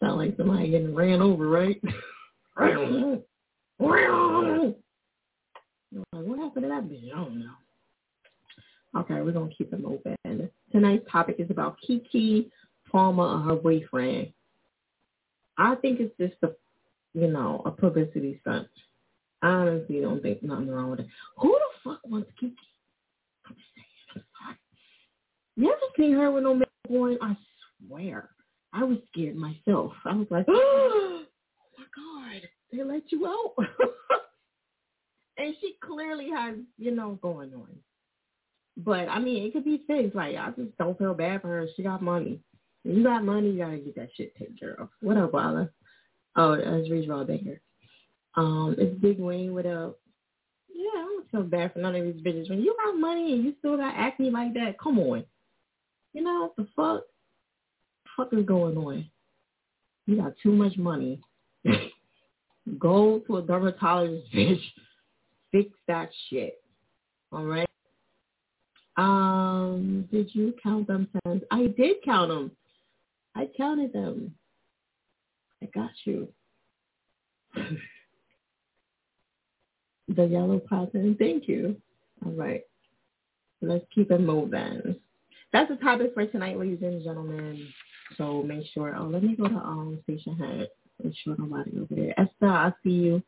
Sound 0.01 0.19
like 0.19 0.37
somebody 0.37 0.71
getting 0.71 0.95
ran 0.95 1.23
over, 1.23 1.49
right? 1.49 1.81
what 2.57 2.71
happened 6.39 6.63
to 6.63 6.69
that 6.69 6.85
bitch? 6.85 7.13
I 7.13 7.17
don't 7.17 7.41
know. 7.41 7.51
Okay, 9.01 9.21
we're 9.23 9.33
gonna 9.33 9.51
keep 9.57 9.73
it 9.73 9.81
moving. 9.81 10.51
Tonight's 10.71 11.11
topic 11.11 11.37
is 11.39 11.51
about 11.51 11.79
Keke 11.89 12.51
Palmer 12.93 13.35
and 13.35 13.45
her 13.45 13.57
boyfriend. 13.57 14.33
I 15.59 15.75
think 15.77 16.01
it's 16.01 16.17
just 16.19 16.35
a, 16.43 16.53
you 17.19 17.29
know, 17.29 17.63
a 17.65 17.71
publicity 17.71 18.39
stunt. 18.43 18.69
I 19.43 19.49
honestly 19.49 20.01
don't 20.01 20.23
think 20.23 20.43
nothing 20.43 20.69
wrong 20.69 20.91
with 20.91 21.01
it. 21.01 21.07
Who 21.39 21.49
the 21.49 21.91
fuck 21.91 22.01
wants 22.05 22.31
Keke? 22.41 22.55
I'm 23.47 23.57
saying, 23.75 24.25
I'm. 24.47 24.57
You 25.57 25.75
seen 25.97 26.13
her 26.13 26.31
with 26.31 26.45
no 26.45 26.55
makeup 26.55 26.69
on? 26.91 27.19
I 27.21 27.37
swear, 27.87 28.31
I 28.73 28.85
was 28.85 28.99
scared 29.13 29.37
myself. 29.37 29.93
I 30.05 30.15
was 30.15 30.29
like, 30.31 30.47
oh 30.51 31.23
my 31.79 31.85
god 31.95 32.49
they 32.73 32.83
let 32.83 33.03
you 33.13 33.27
out. 33.27 33.55
and 35.39 35.55
she 35.61 35.77
clearly 35.85 36.31
has, 36.35 36.57
you 36.79 36.91
know, 36.91 37.19
going 37.23 37.53
on. 37.55 37.69
But 38.79 39.09
I 39.09 39.19
mean, 39.19 39.45
it 39.45 39.53
could 39.53 39.65
be 39.65 39.83
fixed. 39.87 40.17
Like 40.17 40.37
I 40.37 40.51
just 40.57 40.77
don't 40.79 40.99
feel 40.99 41.15
bad 41.15 41.43
for 41.43 41.49
her. 41.49 41.67
She 41.77 41.83
got 41.83 42.03
money. 42.03 42.41
You 42.85 43.03
got 43.05 43.25
money, 43.25 43.51
you 43.51 43.59
gotta 43.59 43.79
get 43.79 43.95
that 43.97 44.09
shit 44.15 44.35
taken 44.37 44.57
care 44.57 44.75
of. 44.75 44.89
What 45.01 45.17
up, 45.17 45.33
Walla? 45.33 45.71
Oh, 46.37 46.57
that's 46.57 47.09
Raw 47.09 47.25
Baker. 47.25 47.61
Um, 48.35 48.75
it's 48.79 48.99
Big 49.01 49.19
Wayne. 49.21 49.55
What 49.55 49.67
up? 49.67 49.99
Yeah, 50.75 50.91
I 50.97 51.03
don't 51.03 51.31
feel 51.31 51.43
bad 51.43 51.73
for 51.73 51.79
none 51.79 51.95
of 51.95 52.03
these 52.03 52.23
bitches. 52.23 52.51
When 52.51 52.61
you 52.61 52.75
got 52.85 52.99
money 52.99 53.35
and 53.35 53.45
you 53.45 53.55
still 53.59 53.77
got 53.77 53.95
acne 53.95 54.31
like 54.31 54.55
that, 54.55 54.79
come 54.83 54.99
on. 54.99 55.25
You 56.13 56.23
know 56.23 56.43
what 56.43 56.57
the 56.57 56.67
fuck? 56.75 57.03
The 58.05 58.11
fuck 58.17 58.33
is 58.33 58.45
going 58.47 58.77
on? 58.77 59.07
You 60.07 60.17
got 60.17 60.33
too 60.43 60.53
much 60.53 60.77
money. 60.77 61.21
Go 62.79 63.21
to 63.27 63.37
a 63.37 63.43
dermatologist, 63.43 64.27
bitch. 64.35 64.63
Fix 65.53 65.71
that 65.87 66.11
shit. 66.29 66.63
All 67.31 67.45
right. 67.45 67.69
Um, 68.97 70.09
did 70.11 70.35
you 70.35 70.55
count 70.63 70.87
them 70.87 71.09
times? 71.25 71.43
I 71.51 71.67
did 71.77 71.97
count 72.05 72.31
them. 72.31 72.51
I 73.35 73.49
counted 73.57 73.93
them. 73.93 74.35
I 75.63 75.67
got 75.75 75.91
you. 76.05 76.29
the 80.09 80.25
yellow 80.25 80.59
pattern. 80.59 81.17
Thank 81.19 81.49
you. 81.49 81.77
All 82.25 82.33
right. 82.33 82.63
Let's 83.61 83.85
keep 83.95 84.11
it 84.11 84.21
moving. 84.21 84.97
That's 85.53 85.71
the 85.71 85.77
topic 85.77 86.15
for 86.15 86.27
tonight, 86.27 86.59
ladies 86.59 86.83
and 86.83 87.03
gentlemen. 87.05 87.69
So 88.17 88.43
make 88.43 88.67
sure. 88.73 88.97
Oh, 88.97 89.05
let 89.05 89.23
me 89.23 89.37
go 89.37 89.49
to 89.49 89.55
um 89.55 89.99
Stationhead. 90.09 90.67
Make 91.03 91.15
sure 91.23 91.37
nobody 91.39 91.73
over 91.79 91.95
there. 91.95 92.19
Esther, 92.19 92.47
I 92.47 92.73
see 92.83 92.91
you. 92.91 93.23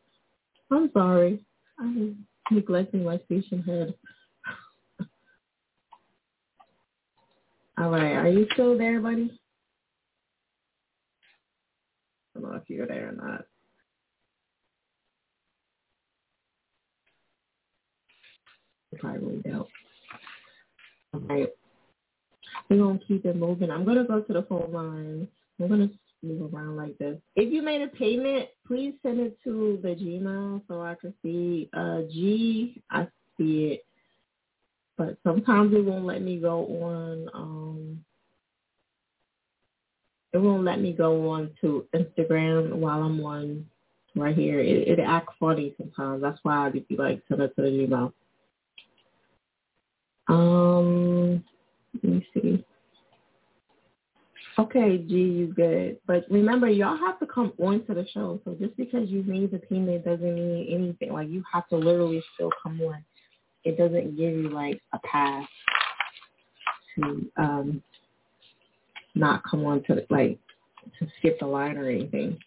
I'm 0.70 0.90
sorry. 0.92 1.40
I'm 1.78 2.26
neglecting 2.50 3.04
my 3.04 3.18
Stationhead. 3.30 3.94
All 7.78 7.90
right. 7.90 8.12
Are 8.14 8.28
you 8.28 8.46
still 8.52 8.76
there, 8.78 9.00
buddy? 9.00 9.38
I 12.33 12.33
don't 12.33 12.33
know 12.44 12.56
if 12.56 12.68
you're 12.68 12.86
there 12.86 13.08
or 13.08 13.12
not. 13.12 13.44
Probably 18.98 19.42
don't. 19.42 19.68
All 21.12 21.20
right. 21.20 21.48
We're 22.70 22.98
to 22.98 23.04
keep 23.06 23.24
it 23.26 23.36
moving. 23.36 23.70
I'm 23.70 23.84
going 23.84 23.98
to 23.98 24.04
go 24.04 24.20
to 24.20 24.32
the 24.32 24.42
phone 24.42 24.72
line. 24.72 25.28
I'm 25.60 25.68
going 25.68 25.88
to 25.88 25.94
move 26.26 26.54
around 26.54 26.76
like 26.76 26.96
this. 26.98 27.18
If 27.36 27.52
you 27.52 27.62
made 27.62 27.82
a 27.82 27.88
payment, 27.88 28.48
please 28.66 28.94
send 29.02 29.20
it 29.20 29.36
to 29.44 29.78
the 29.82 29.90
Gmail 29.90 30.62
so 30.68 30.82
I 30.82 30.94
can 30.94 31.12
see. 31.22 31.68
Uh, 31.72 32.02
G, 32.10 32.82
I 32.90 33.08
see 33.36 33.72
it. 33.72 33.84
But 34.96 35.18
sometimes 35.24 35.74
it 35.74 35.84
won't 35.84 36.06
let 36.06 36.22
me 36.22 36.38
go 36.38 36.64
on. 36.82 37.28
Um, 37.34 38.04
it 40.34 40.38
won't 40.38 40.64
let 40.64 40.80
me 40.80 40.92
go 40.92 41.30
on 41.30 41.50
to 41.60 41.86
Instagram 41.94 42.74
while 42.74 43.04
I'm 43.04 43.24
on 43.24 43.64
right 44.16 44.36
here. 44.36 44.58
It, 44.58 44.88
it 44.88 44.98
acts 44.98 45.32
funny 45.38 45.74
sometimes. 45.78 46.22
That's 46.22 46.40
why 46.42 46.66
I 46.66 46.68
would 46.70 46.88
be 46.88 46.96
like 46.96 47.22
send 47.28 47.40
it 47.40 47.54
to 47.54 47.62
the 47.62 47.68
Gmail. 47.68 48.12
Um, 50.26 51.44
let 52.02 52.04
me 52.04 52.26
see. 52.34 52.64
Okay, 54.58 54.98
G, 54.98 55.14
you 55.14 55.46
good. 55.54 55.98
But 56.06 56.24
remember, 56.28 56.68
y'all 56.68 56.96
have 56.96 57.20
to 57.20 57.26
come 57.26 57.52
on 57.60 57.86
to 57.86 57.94
the 57.94 58.06
show. 58.12 58.40
So 58.44 58.56
just 58.60 58.76
because 58.76 59.08
you 59.08 59.22
made 59.22 59.52
the 59.52 59.58
payment 59.58 60.04
doesn't 60.04 60.34
mean 60.34 60.66
anything. 60.68 61.12
Like 61.12 61.28
you 61.28 61.44
have 61.52 61.68
to 61.68 61.76
literally 61.76 62.22
still 62.34 62.50
come 62.60 62.80
on. 62.80 63.04
It 63.62 63.78
doesn't 63.78 64.16
give 64.16 64.32
you 64.32 64.50
like 64.50 64.80
a 64.92 64.98
pass 64.98 65.46
to 66.96 67.30
um 67.36 67.82
not 69.14 69.42
come 69.44 69.64
on 69.64 69.82
to 69.84 70.06
like 70.10 70.38
to 70.98 71.06
skip 71.18 71.38
the 71.40 71.46
line 71.46 71.76
or 71.76 71.88
anything. 71.88 72.38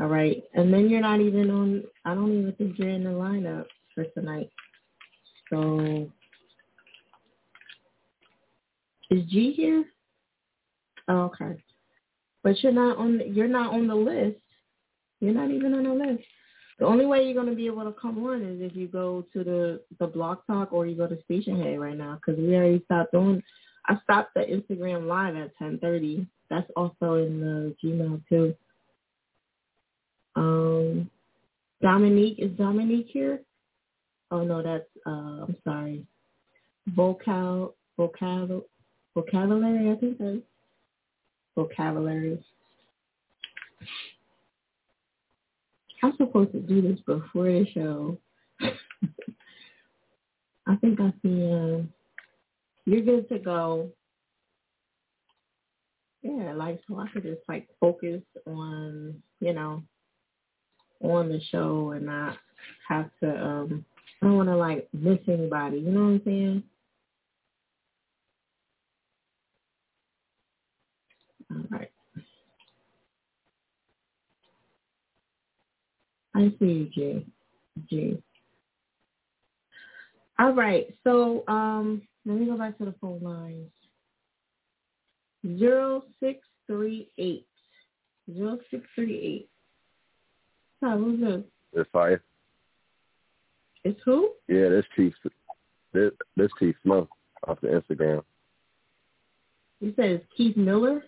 All 0.00 0.08
right. 0.08 0.42
And 0.54 0.72
then 0.72 0.88
you're 0.88 1.00
not 1.00 1.20
even 1.20 1.50
on 1.50 1.84
I 2.04 2.14
don't 2.14 2.38
even 2.38 2.52
think 2.52 2.78
you're 2.78 2.88
in 2.88 3.04
the 3.04 3.10
lineup 3.10 3.66
for 3.94 4.04
tonight. 4.04 4.50
So 5.50 6.08
is 9.10 9.24
G 9.26 9.52
here? 9.52 9.84
Oh, 11.08 11.22
okay. 11.24 11.56
But 12.42 12.62
you're 12.62 12.72
not 12.72 12.98
on 12.98 13.20
you're 13.32 13.48
not 13.48 13.72
on 13.72 13.86
the 13.86 13.94
list. 13.94 14.38
You're 15.20 15.34
not 15.34 15.50
even 15.50 15.74
on 15.74 15.84
the 15.84 15.92
list. 16.06 16.24
The 16.78 16.86
only 16.86 17.06
way 17.06 17.22
you're 17.22 17.34
going 17.34 17.46
to 17.46 17.54
be 17.54 17.66
able 17.66 17.84
to 17.84 17.92
come 17.92 18.22
on 18.24 18.42
is 18.42 18.60
if 18.60 18.74
you 18.74 18.88
go 18.88 19.24
to 19.32 19.44
the 19.44 19.80
the 20.00 20.06
Block 20.06 20.46
talk 20.46 20.72
or 20.72 20.86
you 20.86 20.96
go 20.96 21.06
to 21.06 21.18
Stationhead 21.30 21.78
right 21.78 21.96
now 21.96 22.16
because 22.16 22.40
we 22.40 22.54
already 22.54 22.82
stopped 22.84 23.12
doing. 23.12 23.42
I 23.86 23.98
stopped 24.02 24.34
the 24.34 24.40
Instagram 24.40 25.06
live 25.06 25.36
at 25.36 25.56
10:30. 25.58 26.26
That's 26.50 26.70
also 26.76 27.14
in 27.14 27.40
the 27.40 27.74
Gmail 27.82 28.22
too. 28.28 28.54
Um, 30.36 31.10
Dominique 31.80 32.38
is 32.38 32.50
Dominique 32.52 33.08
here? 33.10 33.40
Oh 34.30 34.42
no, 34.42 34.62
that's 34.62 34.88
uh, 35.06 35.44
I'm 35.44 35.56
sorry. 35.64 36.06
Vocal 36.88 37.74
vocal 37.96 38.64
vocabulary. 39.14 39.90
I 39.90 39.96
think 39.96 40.18
that's 40.18 40.38
vocabulary. 41.54 42.42
I'm 46.02 46.16
supposed 46.16 46.52
to 46.52 46.60
do 46.60 46.82
this 46.82 47.00
before 47.00 47.44
the 47.44 47.66
show. 47.72 48.18
I 50.66 50.76
think 50.76 51.00
I 51.00 51.12
see. 51.22 51.50
Uh, 51.50 51.82
you're 52.86 53.02
good 53.02 53.28
to 53.28 53.38
go. 53.38 53.90
Yeah, 56.22 56.54
like 56.54 56.80
so 56.88 56.98
I 56.98 57.08
could 57.08 57.22
just 57.22 57.42
like 57.48 57.68
focus 57.80 58.22
on, 58.46 59.22
you 59.40 59.52
know, 59.52 59.82
on 61.02 61.28
the 61.28 61.40
show 61.50 61.92
and 61.92 62.06
not 62.06 62.38
have 62.88 63.10
to. 63.22 63.44
um 63.44 63.84
I 64.22 64.26
don't 64.26 64.36
want 64.36 64.48
to 64.48 64.56
like 64.56 64.88
miss 64.94 65.18
anybody. 65.28 65.78
You 65.78 65.90
know 65.90 66.00
what 66.00 66.06
I'm 66.06 66.22
saying? 66.24 66.62
All 71.50 71.64
right. 71.70 71.90
I 76.34 76.52
see 76.58 76.64
you, 76.66 76.90
Jay. 76.94 77.26
Jay. 77.90 78.22
All 80.38 80.52
right. 80.52 80.86
So 81.04 81.44
um, 81.48 82.02
let 82.26 82.38
me 82.38 82.46
go 82.46 82.56
back 82.56 82.78
to 82.78 82.84
the 82.84 82.94
phone 83.00 83.20
lines. 83.22 83.70
Zero 85.58 86.04
six 86.20 86.40
three 86.66 87.08
eight. 87.18 87.46
Zero 88.32 88.58
six 88.70 88.84
three 88.94 89.18
eight. 89.18 89.48
Hi, 90.82 90.96
who's 90.96 91.20
this? 91.20 91.42
It's 91.74 91.90
fire. 91.92 92.22
It's 93.84 94.00
who? 94.04 94.30
Yeah, 94.48 94.70
this 94.70 94.84
Chief. 94.96 95.12
This 95.92 96.12
this 96.36 96.50
Chief 96.58 96.74
Snow 96.82 97.08
off 97.46 97.60
the 97.60 97.68
Instagram. 97.68 98.22
You 99.80 99.92
said 99.96 100.06
it's 100.06 100.24
Keith 100.34 100.56
Miller. 100.56 101.04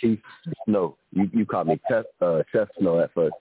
Chief 0.00 0.18
Snow. 0.64 0.96
You 1.12 1.28
you 1.34 1.44
called 1.44 1.68
me 1.68 1.78
Chef 1.90 2.04
uh, 2.22 2.42
Chef 2.50 2.68
Snow 2.78 3.00
at 3.00 3.12
first. 3.12 3.34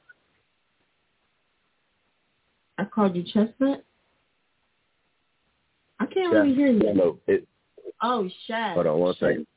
I 2.78 2.86
called 2.86 3.16
you 3.16 3.24
Chestnut. 3.24 3.84
I 6.00 6.06
can't 6.06 6.34
Chef 6.34 6.34
really 6.34 6.54
hear 6.56 6.72
you. 6.72 6.92
Snow. 6.94 7.20
It, 7.28 7.48
Oh, 8.02 8.30
Chef. 8.46 8.74
hold 8.76 8.88
on 8.88 9.00
one 9.00 9.14
second. 9.16 9.48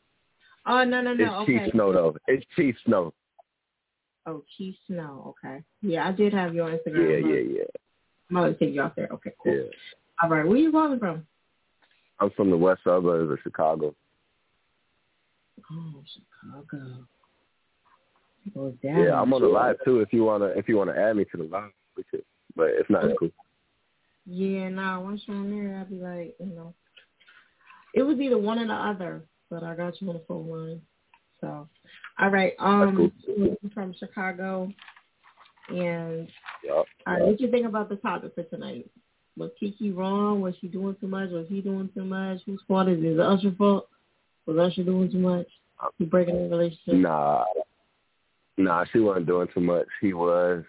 Oh 0.67 0.85
no 0.85 1.01
no 1.03 1.13
It's 1.13 1.21
no. 1.21 1.39
Okay. 1.41 1.59
Chief 1.59 1.73
Snow 1.73 1.93
though. 1.93 2.17
It's 2.27 2.45
Chief 2.57 2.75
Snow. 2.87 3.13
Oh, 4.27 4.43
Chief 4.57 4.75
Snow. 4.87 5.35
Okay. 5.45 5.63
Yeah, 5.83 6.09
I 6.09 6.13
did 6.13 6.33
have 6.33 6.55
your 6.55 6.71
Instagram. 6.71 7.21
yeah, 7.21 7.27
uh, 7.27 7.33
yeah, 7.33 7.59
yeah. 7.59 7.65
I'm 8.31 8.37
gonna 8.37 8.55
take 8.55 8.75
you 8.75 8.83
off 8.83 8.93
there. 8.97 9.09
Okay, 9.13 9.33
cool. 9.43 9.55
yeah. 9.55 9.63
All 10.23 10.29
right. 10.29 10.47
Where 10.47 10.57
you 10.57 10.71
calling 10.71 10.99
from? 10.99 11.27
I'm 12.21 12.31
from 12.31 12.51
the 12.51 12.57
west 12.57 12.83
suburbs 12.85 13.33
of 13.33 13.39
Chicago. 13.43 13.95
Oh, 15.71 16.03
Chicago. 16.13 17.07
Well. 18.55 18.75
Yeah, 18.83 19.21
I'm 19.21 19.33
on 19.33 19.43
the 19.43 19.49
live 19.49 19.77
too. 19.85 20.01
If 20.01 20.13
you 20.13 20.25
wanna 20.25 20.47
if 20.57 20.69
you 20.69 20.77
wanna 20.77 20.93
add 20.93 21.17
me 21.17 21.25
to 21.25 21.37
the 21.37 21.45
live, 21.45 21.71
we 21.97 22.05
could. 22.11 22.25
But 22.57 22.71
if 22.71 22.89
not, 22.91 23.05
it's 23.05 23.19
cool. 23.19 23.31
Yeah, 24.31 24.69
nah. 24.69 25.01
Once 25.01 25.23
you're 25.27 25.37
on 25.37 25.51
there, 25.51 25.81
I'd 25.81 25.91
be 25.91 25.97
like, 25.97 26.37
you 26.39 26.55
know, 26.55 26.73
it 27.95 28.03
was 28.03 28.19
either 28.21 28.39
one 28.39 28.61
or 28.61 28.67
the 28.67 28.73
other. 28.73 29.23
But 29.51 29.65
I 29.65 29.75
got 29.75 30.01
you 30.01 30.09
on 30.09 30.15
the 30.15 30.23
phone 30.29 30.49
line. 30.49 30.81
So, 31.41 31.69
all 32.21 32.31
right. 32.31 32.53
Um, 32.61 33.11
you're 33.27 33.57
from 33.75 33.93
Chicago, 33.99 34.73
and 35.69 36.29
Yep. 36.63 36.87
all 37.07 37.15
right, 37.15 37.23
what 37.23 37.41
you 37.41 37.51
think 37.51 37.67
about 37.67 37.89
the 37.89 37.97
topic 37.97 38.35
for 38.37 38.45
tonight? 38.45 38.89
Was 39.37 39.51
Keke 39.61 39.97
wrong? 39.97 40.41
Was 40.41 40.55
she 40.61 40.69
doing 40.69 40.95
too 41.01 41.09
much? 41.09 41.31
Was 41.31 41.49
he 41.49 41.61
doing 41.61 41.89
too 41.95 42.05
much? 42.05 42.39
Whose 42.47 42.61
fault 42.69 42.89
is 42.89 42.99
it? 42.99 43.07
Is 43.07 43.19
it 43.19 43.21
Usher 43.21 43.53
fault? 43.57 43.89
Was 44.47 44.59
Usher 44.59 44.85
doing 44.85 45.11
too 45.11 45.19
much? 45.19 45.47
He 45.99 46.05
breaking 46.05 46.37
the 46.37 46.57
relationship? 46.57 46.95
Nah, 46.95 47.47
nah, 48.59 48.85
she 48.93 49.01
wasn't 49.01 49.27
doing 49.27 49.49
too 49.53 49.61
much. 49.61 49.87
He 50.01 50.13
was, 50.13 50.63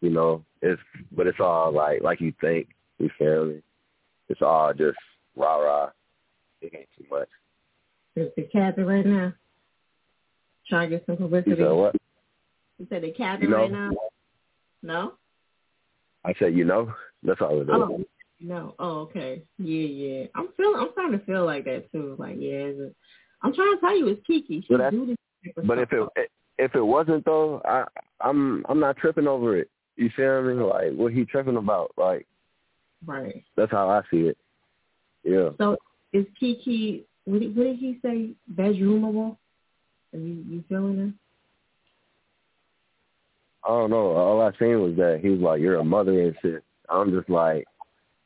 you 0.00 0.10
know. 0.10 0.44
It's 0.60 0.80
but 1.10 1.26
it's 1.26 1.40
all 1.40 1.72
like 1.72 2.02
like 2.02 2.20
you 2.20 2.32
think. 2.40 2.68
You 3.02 3.10
feel 3.18 3.46
me? 3.46 3.62
It's 4.28 4.42
all 4.42 4.72
just 4.72 4.96
rah 5.34 5.56
rah. 5.56 5.90
It 6.60 6.72
ain't 6.72 6.88
too 6.96 7.04
much. 7.10 7.28
Is 8.14 8.30
the 8.36 8.44
captain 8.44 8.86
right 8.86 9.04
now? 9.04 9.32
Trying 10.68 10.90
to 10.90 10.96
get 10.96 11.06
some 11.06 11.16
publicity. 11.16 11.50
You 11.50 11.56
said 11.56 11.72
what? 11.72 11.96
You 12.78 12.86
said 12.88 13.02
the 13.02 13.10
captain 13.10 13.48
You 13.48 13.50
know? 13.50 13.62
right 13.62 13.72
now? 13.72 13.90
No? 14.84 15.12
I 16.24 16.32
said, 16.38 16.54
you 16.54 16.64
know, 16.64 16.92
that's 17.24 17.40
all 17.40 17.60
it 17.60 17.64
is. 17.64 17.70
Oh, 17.72 18.04
no. 18.40 18.76
Oh, 18.78 18.98
okay. 19.00 19.42
Yeah, 19.58 19.86
yeah. 19.86 20.26
I'm 20.36 20.50
feeling. 20.56 20.78
I'm 20.78 20.90
starting 20.92 21.18
to 21.18 21.26
feel 21.26 21.44
like 21.44 21.64
that 21.64 21.90
too. 21.90 22.14
Like, 22.20 22.36
yeah. 22.38 22.70
I'm 23.42 23.52
trying 23.52 23.74
to 23.74 23.80
tell 23.80 23.98
you, 23.98 24.08
it's 24.08 24.22
Keke. 24.28 24.64
She 24.64 24.66
But 24.70 24.90
do 24.92 25.06
this 25.06 25.64
But 25.66 25.78
if 25.78 25.88
it 25.92 26.30
if 26.58 26.76
it 26.76 26.82
wasn't 26.82 27.24
though, 27.24 27.60
I 27.64 27.84
I'm 28.20 28.64
I'm 28.68 28.78
not 28.78 28.96
tripping 28.96 29.26
over 29.26 29.56
it. 29.56 29.68
You 29.96 30.08
feel 30.14 30.42
me? 30.42 30.54
Like 30.54 30.92
what 30.94 31.12
he 31.12 31.24
tripping 31.24 31.56
about? 31.56 31.90
Like 31.96 32.28
right. 33.06 33.44
that's 33.56 33.70
how 33.70 33.88
I 33.90 34.02
see 34.10 34.28
it. 34.28 34.38
Yeah. 35.24 35.50
So 35.58 35.76
is 36.12 36.26
Keke? 36.40 37.04
What 37.24 37.40
did, 37.40 37.56
what 37.56 37.64
did 37.64 37.76
he 37.76 37.98
say? 38.02 38.30
Bedroomable? 38.52 39.36
Are 40.12 40.18
you 40.18 40.44
you 40.48 40.64
feeling 40.68 40.98
it? 40.98 41.14
I 43.64 43.68
don't 43.68 43.90
know. 43.90 44.10
All 44.16 44.40
I 44.40 44.50
seen 44.58 44.80
was 44.80 44.96
that 44.96 45.20
he 45.22 45.28
was 45.28 45.40
like, 45.40 45.60
"You're 45.60 45.76
a 45.76 45.84
mother 45.84 46.20
and 46.20 46.34
shit." 46.42 46.64
I'm 46.88 47.12
just 47.12 47.30
like, 47.30 47.64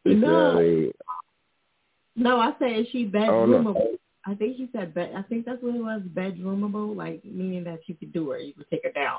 No. 0.05 0.59
me? 0.59 0.93
No, 2.17 2.39
I 2.41 2.53
said 2.59 2.73
is 2.73 2.87
she 2.91 3.07
bedroomable? 3.07 3.99
I 4.27 4.35
think 4.35 4.57
he 4.57 4.69
said 4.73 4.95
bed. 4.95 5.13
I 5.17 5.23
think 5.23 5.45
that's 5.45 5.63
what 5.63 5.75
it 5.75 5.81
was. 5.81 6.03
Bedroomable, 6.13 6.97
like 6.97 7.25
meaning 7.25 7.65
that 7.65 7.81
you 7.87 7.95
could 7.95 8.13
do 8.13 8.31
her, 8.31 8.39
you 8.39 8.55
could 8.55 8.69
take 8.71 8.83
her 8.85 8.93
down. 8.93 9.19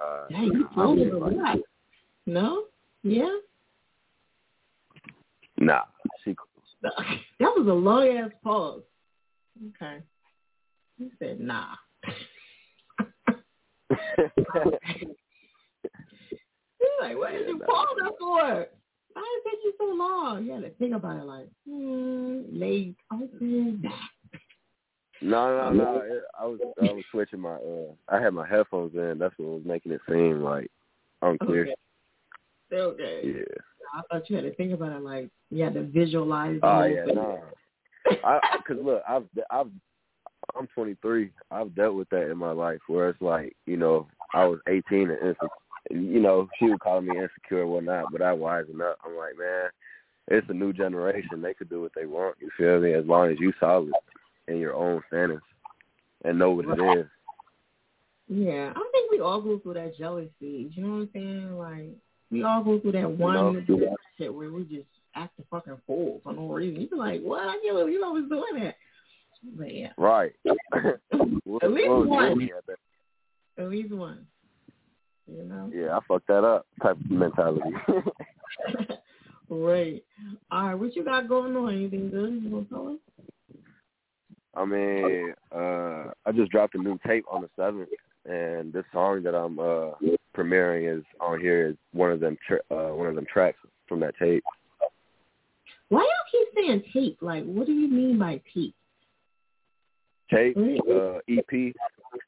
Uh, 0.00 0.26
Hey, 0.30 0.44
you 0.46 0.68
told 0.74 0.98
her 0.98 1.18
like, 1.18 1.32
what? 1.36 1.58
No? 2.28 2.64
Yeah? 3.02 3.38
nah, 5.56 5.84
she 6.22 6.36
That 6.82 7.52
was 7.56 7.66
a 7.66 7.72
long 7.72 8.06
ass 8.06 8.30
pause. 8.44 8.82
Okay. 9.70 10.02
He 10.98 11.10
said, 11.18 11.40
nah. 11.40 11.74
He's 12.18 13.08
like, 17.00 17.16
what 17.16 17.32
did 17.32 17.48
you 17.48 17.58
pause 17.66 17.86
that 18.02 18.12
for? 18.18 18.66
Why 19.14 19.22
did 19.22 19.24
it 19.24 19.44
take 19.50 19.60
you 19.64 19.72
so 19.78 19.86
long? 19.86 20.44
You 20.44 20.52
had 20.52 20.62
to 20.64 20.70
think 20.72 20.94
about 20.94 21.16
it 21.16 21.24
like, 21.24 21.48
hmm, 21.66 22.42
late, 22.52 22.94
open, 23.10 23.82
No, 25.22 25.72
no, 25.72 25.72
no. 25.72 26.20
I 26.38 26.44
was 26.44 26.60
I 26.80 26.92
was 26.92 27.04
switching 27.10 27.40
my 27.40 27.54
uh 27.54 27.94
I 28.10 28.20
had 28.20 28.34
my 28.34 28.46
headphones 28.46 28.94
in. 28.94 29.16
That's 29.18 29.34
what 29.38 29.48
was 29.48 29.62
making 29.64 29.92
it 29.92 30.02
seem 30.06 30.42
like 30.42 30.70
unclear. 31.22 31.62
Okay. 31.62 31.74
Okay. 32.72 33.22
Yeah. 33.24 33.42
I 33.94 34.02
thought 34.10 34.28
you 34.28 34.36
had 34.36 34.44
to 34.44 34.54
think 34.54 34.72
about 34.72 34.92
it 34.92 35.02
like 35.02 35.30
you 35.50 35.64
had 35.64 35.74
to 35.74 35.82
visualize. 35.82 36.58
Oh 36.62 36.80
whole 36.80 36.88
yeah, 36.88 37.04
no. 37.06 37.40
I 38.24 38.40
because 38.58 38.82
look, 38.84 39.02
I've 39.08 39.24
I've 39.50 39.68
I'm 40.56 40.66
23. 40.74 41.30
I've 41.50 41.74
dealt 41.74 41.94
with 41.94 42.08
that 42.10 42.30
in 42.30 42.38
my 42.38 42.52
life 42.52 42.80
where 42.86 43.10
it's 43.10 43.20
like 43.20 43.54
you 43.66 43.76
know 43.76 44.06
I 44.34 44.44
was 44.44 44.60
18 44.68 45.10
and 45.10 45.18
insecure. 45.18 45.48
You 45.90 46.20
know 46.20 46.48
she 46.58 46.68
would 46.68 46.80
call 46.80 47.00
me 47.00 47.16
insecure 47.16 47.62
and 47.62 47.70
whatnot, 47.70 48.06
but 48.12 48.22
I 48.22 48.34
wisen 48.34 48.80
up. 48.80 48.98
I'm 49.04 49.16
like, 49.16 49.38
man, 49.38 49.70
it's 50.28 50.48
a 50.50 50.54
new 50.54 50.72
generation. 50.72 51.40
They 51.40 51.54
could 51.54 51.70
do 51.70 51.80
what 51.80 51.92
they 51.94 52.06
want. 52.06 52.36
You 52.40 52.50
feel 52.56 52.80
me? 52.80 52.92
As 52.92 53.06
long 53.06 53.30
as 53.30 53.38
you 53.40 53.52
solid 53.58 53.92
in 54.48 54.58
your 54.58 54.74
own 54.74 55.02
standards 55.08 55.42
and 56.24 56.38
know 56.38 56.50
what 56.50 56.66
it 56.66 56.98
is. 56.98 57.06
Yeah, 58.28 58.72
I 58.76 58.88
think 58.92 59.10
we 59.10 59.20
all 59.20 59.40
go 59.40 59.58
through 59.58 59.74
that 59.74 59.96
jealousy. 59.96 60.70
You 60.70 60.82
know 60.82 60.88
what 60.90 60.94
I'm 60.96 61.10
saying? 61.14 61.58
Like 61.58 61.90
we 62.30 62.42
all 62.42 62.62
go 62.62 62.78
through 62.80 62.92
that 62.92 63.10
one 63.10 63.64
know? 63.68 63.96
shit 64.18 64.34
where 64.34 64.50
we 64.50 64.64
just 64.64 64.86
act 65.14 65.36
the 65.36 65.44
fucking 65.50 65.78
fool 65.86 66.20
for 66.22 66.32
no 66.32 66.48
reason. 66.48 66.80
You 66.80 66.88
be 66.88 66.96
like, 66.96 67.22
what? 67.22 67.40
I 67.40 67.58
can't 67.62 67.76
believe 67.76 68.00
I 68.04 68.08
was 68.08 68.24
doing 68.28 68.64
that. 68.64 68.76
But 69.56 69.74
yeah, 69.74 69.92
Right. 69.96 70.32
What- 71.44 71.64
At 71.64 71.72
least 71.72 71.88
one. 71.88 72.48
At 73.58 73.68
least 73.68 73.92
one. 73.92 74.26
You 75.26 75.44
know. 75.44 75.70
Yeah, 75.74 75.96
I 75.96 76.00
fucked 76.08 76.28
that 76.28 76.44
up 76.44 76.66
type 76.82 76.96
of 76.96 77.10
mentality. 77.10 77.70
right. 79.50 80.02
All 80.50 80.66
right, 80.66 80.74
what 80.74 80.96
you 80.96 81.04
got 81.04 81.28
going 81.28 81.54
on? 81.56 81.74
Anything 81.74 82.10
good? 82.10 82.42
You 82.42 82.50
want 82.50 82.68
to 82.68 82.74
tell 82.74 82.88
us? 82.88 82.98
I 84.54 84.64
mean, 84.64 85.34
uh, 85.54 86.10
I 86.26 86.32
just 86.34 86.50
dropped 86.50 86.74
a 86.74 86.78
new 86.78 86.98
tape 87.06 87.24
on 87.30 87.42
the 87.42 87.50
seventh, 87.56 87.88
and 88.24 88.72
this 88.72 88.84
song 88.92 89.22
that 89.22 89.34
I'm 89.34 89.58
uh, 89.58 89.90
premiering 90.38 90.98
is 90.98 91.04
on 91.20 91.40
here 91.40 91.68
is 91.68 91.76
one 91.92 92.12
of 92.12 92.20
them 92.20 92.36
tr- 92.46 92.72
uh, 92.72 92.94
one 92.94 93.08
of 93.08 93.14
them 93.14 93.26
tracks 93.30 93.58
from 93.88 94.00
that 94.00 94.14
tape. 94.18 94.44
Why 95.88 96.00
y'all 96.00 96.30
keep 96.30 96.48
saying 96.54 96.82
tape? 96.92 97.18
Like, 97.20 97.44
what 97.44 97.66
do 97.66 97.72
you 97.72 97.88
mean 97.88 98.18
by 98.18 98.40
tape? 98.54 98.74
Tape, 100.30 100.56
uh, 100.58 101.18
EP, 101.28 101.74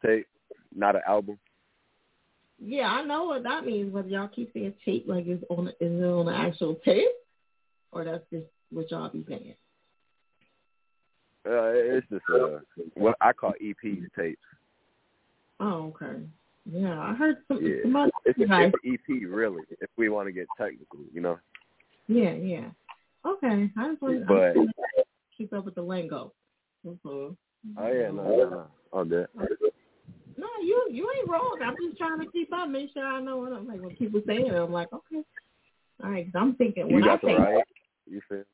tape, 0.05 0.27
not 0.74 0.97
an 0.97 1.03
album. 1.07 1.39
Yeah, 2.59 2.91
I 2.91 3.03
know 3.03 3.24
what 3.24 3.43
that 3.43 3.65
means, 3.65 3.93
but 3.93 4.09
y'all 4.09 4.28
keep 4.28 4.53
saying 4.55 4.74
tape 4.85 5.05
like 5.07 5.27
it's 5.27 5.45
on 5.51 5.69
is 5.69 5.74
it 5.81 6.05
on 6.05 6.27
the 6.27 6.35
actual 6.35 6.77
tape, 6.85 7.09
or 7.93 8.05
that's 8.05 8.24
just 8.32 8.47
what 8.70 8.91
y'all 8.91 9.09
be 9.11 9.24
saying. 9.28 9.55
Uh, 11.47 11.73
it's 11.73 12.07
just 12.11 12.23
uh, 12.35 12.59
what 12.95 13.16
I 13.20 13.32
call 13.32 13.53
EPs 13.62 14.07
tapes. 14.16 14.41
Oh, 15.59 15.95
okay. 15.95 16.23
Yeah, 16.66 16.99
I 17.01 17.15
heard 17.15 17.39
some. 17.49 17.65
Yeah, 17.65 17.77
somebody, 17.82 18.11
it's, 18.24 18.39
a, 18.39 18.47
guys, 18.47 18.73
it's 18.82 19.03
an 19.09 19.16
EP 19.16 19.23
really. 19.28 19.62
If 19.81 19.91
we 19.97 20.09
want 20.09 20.28
to 20.28 20.32
get 20.32 20.47
technical, 20.59 21.01
you 21.12 21.20
know. 21.20 21.39
yeah, 22.07 22.32
yeah. 22.32 22.70
Okay, 23.27 23.70
I 23.77 23.89
just 23.89 24.03
want 24.03 24.27
But- 24.27 24.55
to 24.55 24.66
keep 25.37 25.53
up 25.53 25.65
with 25.65 25.74
the 25.74 25.82
lingo. 25.82 26.32
Mhm. 26.87 27.37
Oh 27.77 27.93
yeah, 27.93 28.11
no, 28.11 28.23
no, 28.24 28.49
no, 28.49 28.66
all. 28.93 29.05
No, 29.05 30.49
you 30.62 30.87
you 30.91 31.12
ain't 31.19 31.28
wrong. 31.28 31.59
I'm 31.62 31.77
just 31.85 31.99
trying 31.99 32.20
to 32.20 32.27
keep 32.31 32.53
up, 32.53 32.69
make 32.69 32.91
sure 32.93 33.05
I 33.05 33.20
know 33.20 33.39
what 33.39 33.53
I'm 33.53 33.66
like. 33.66 33.81
When 33.81 33.95
people 33.97 34.23
say 34.27 34.37
it, 34.37 34.55
I'm 34.55 34.73
like, 34.73 34.89
okay, 34.93 35.23
all 36.03 36.11
right. 36.11 36.24
Cause 36.24 36.41
I'm 36.41 36.55
thinking 36.57 36.93
when 36.93 37.05
I 37.05 37.19
say 37.23 37.35
right. 37.35 37.65
You 38.07 38.20
feel? 38.28 38.45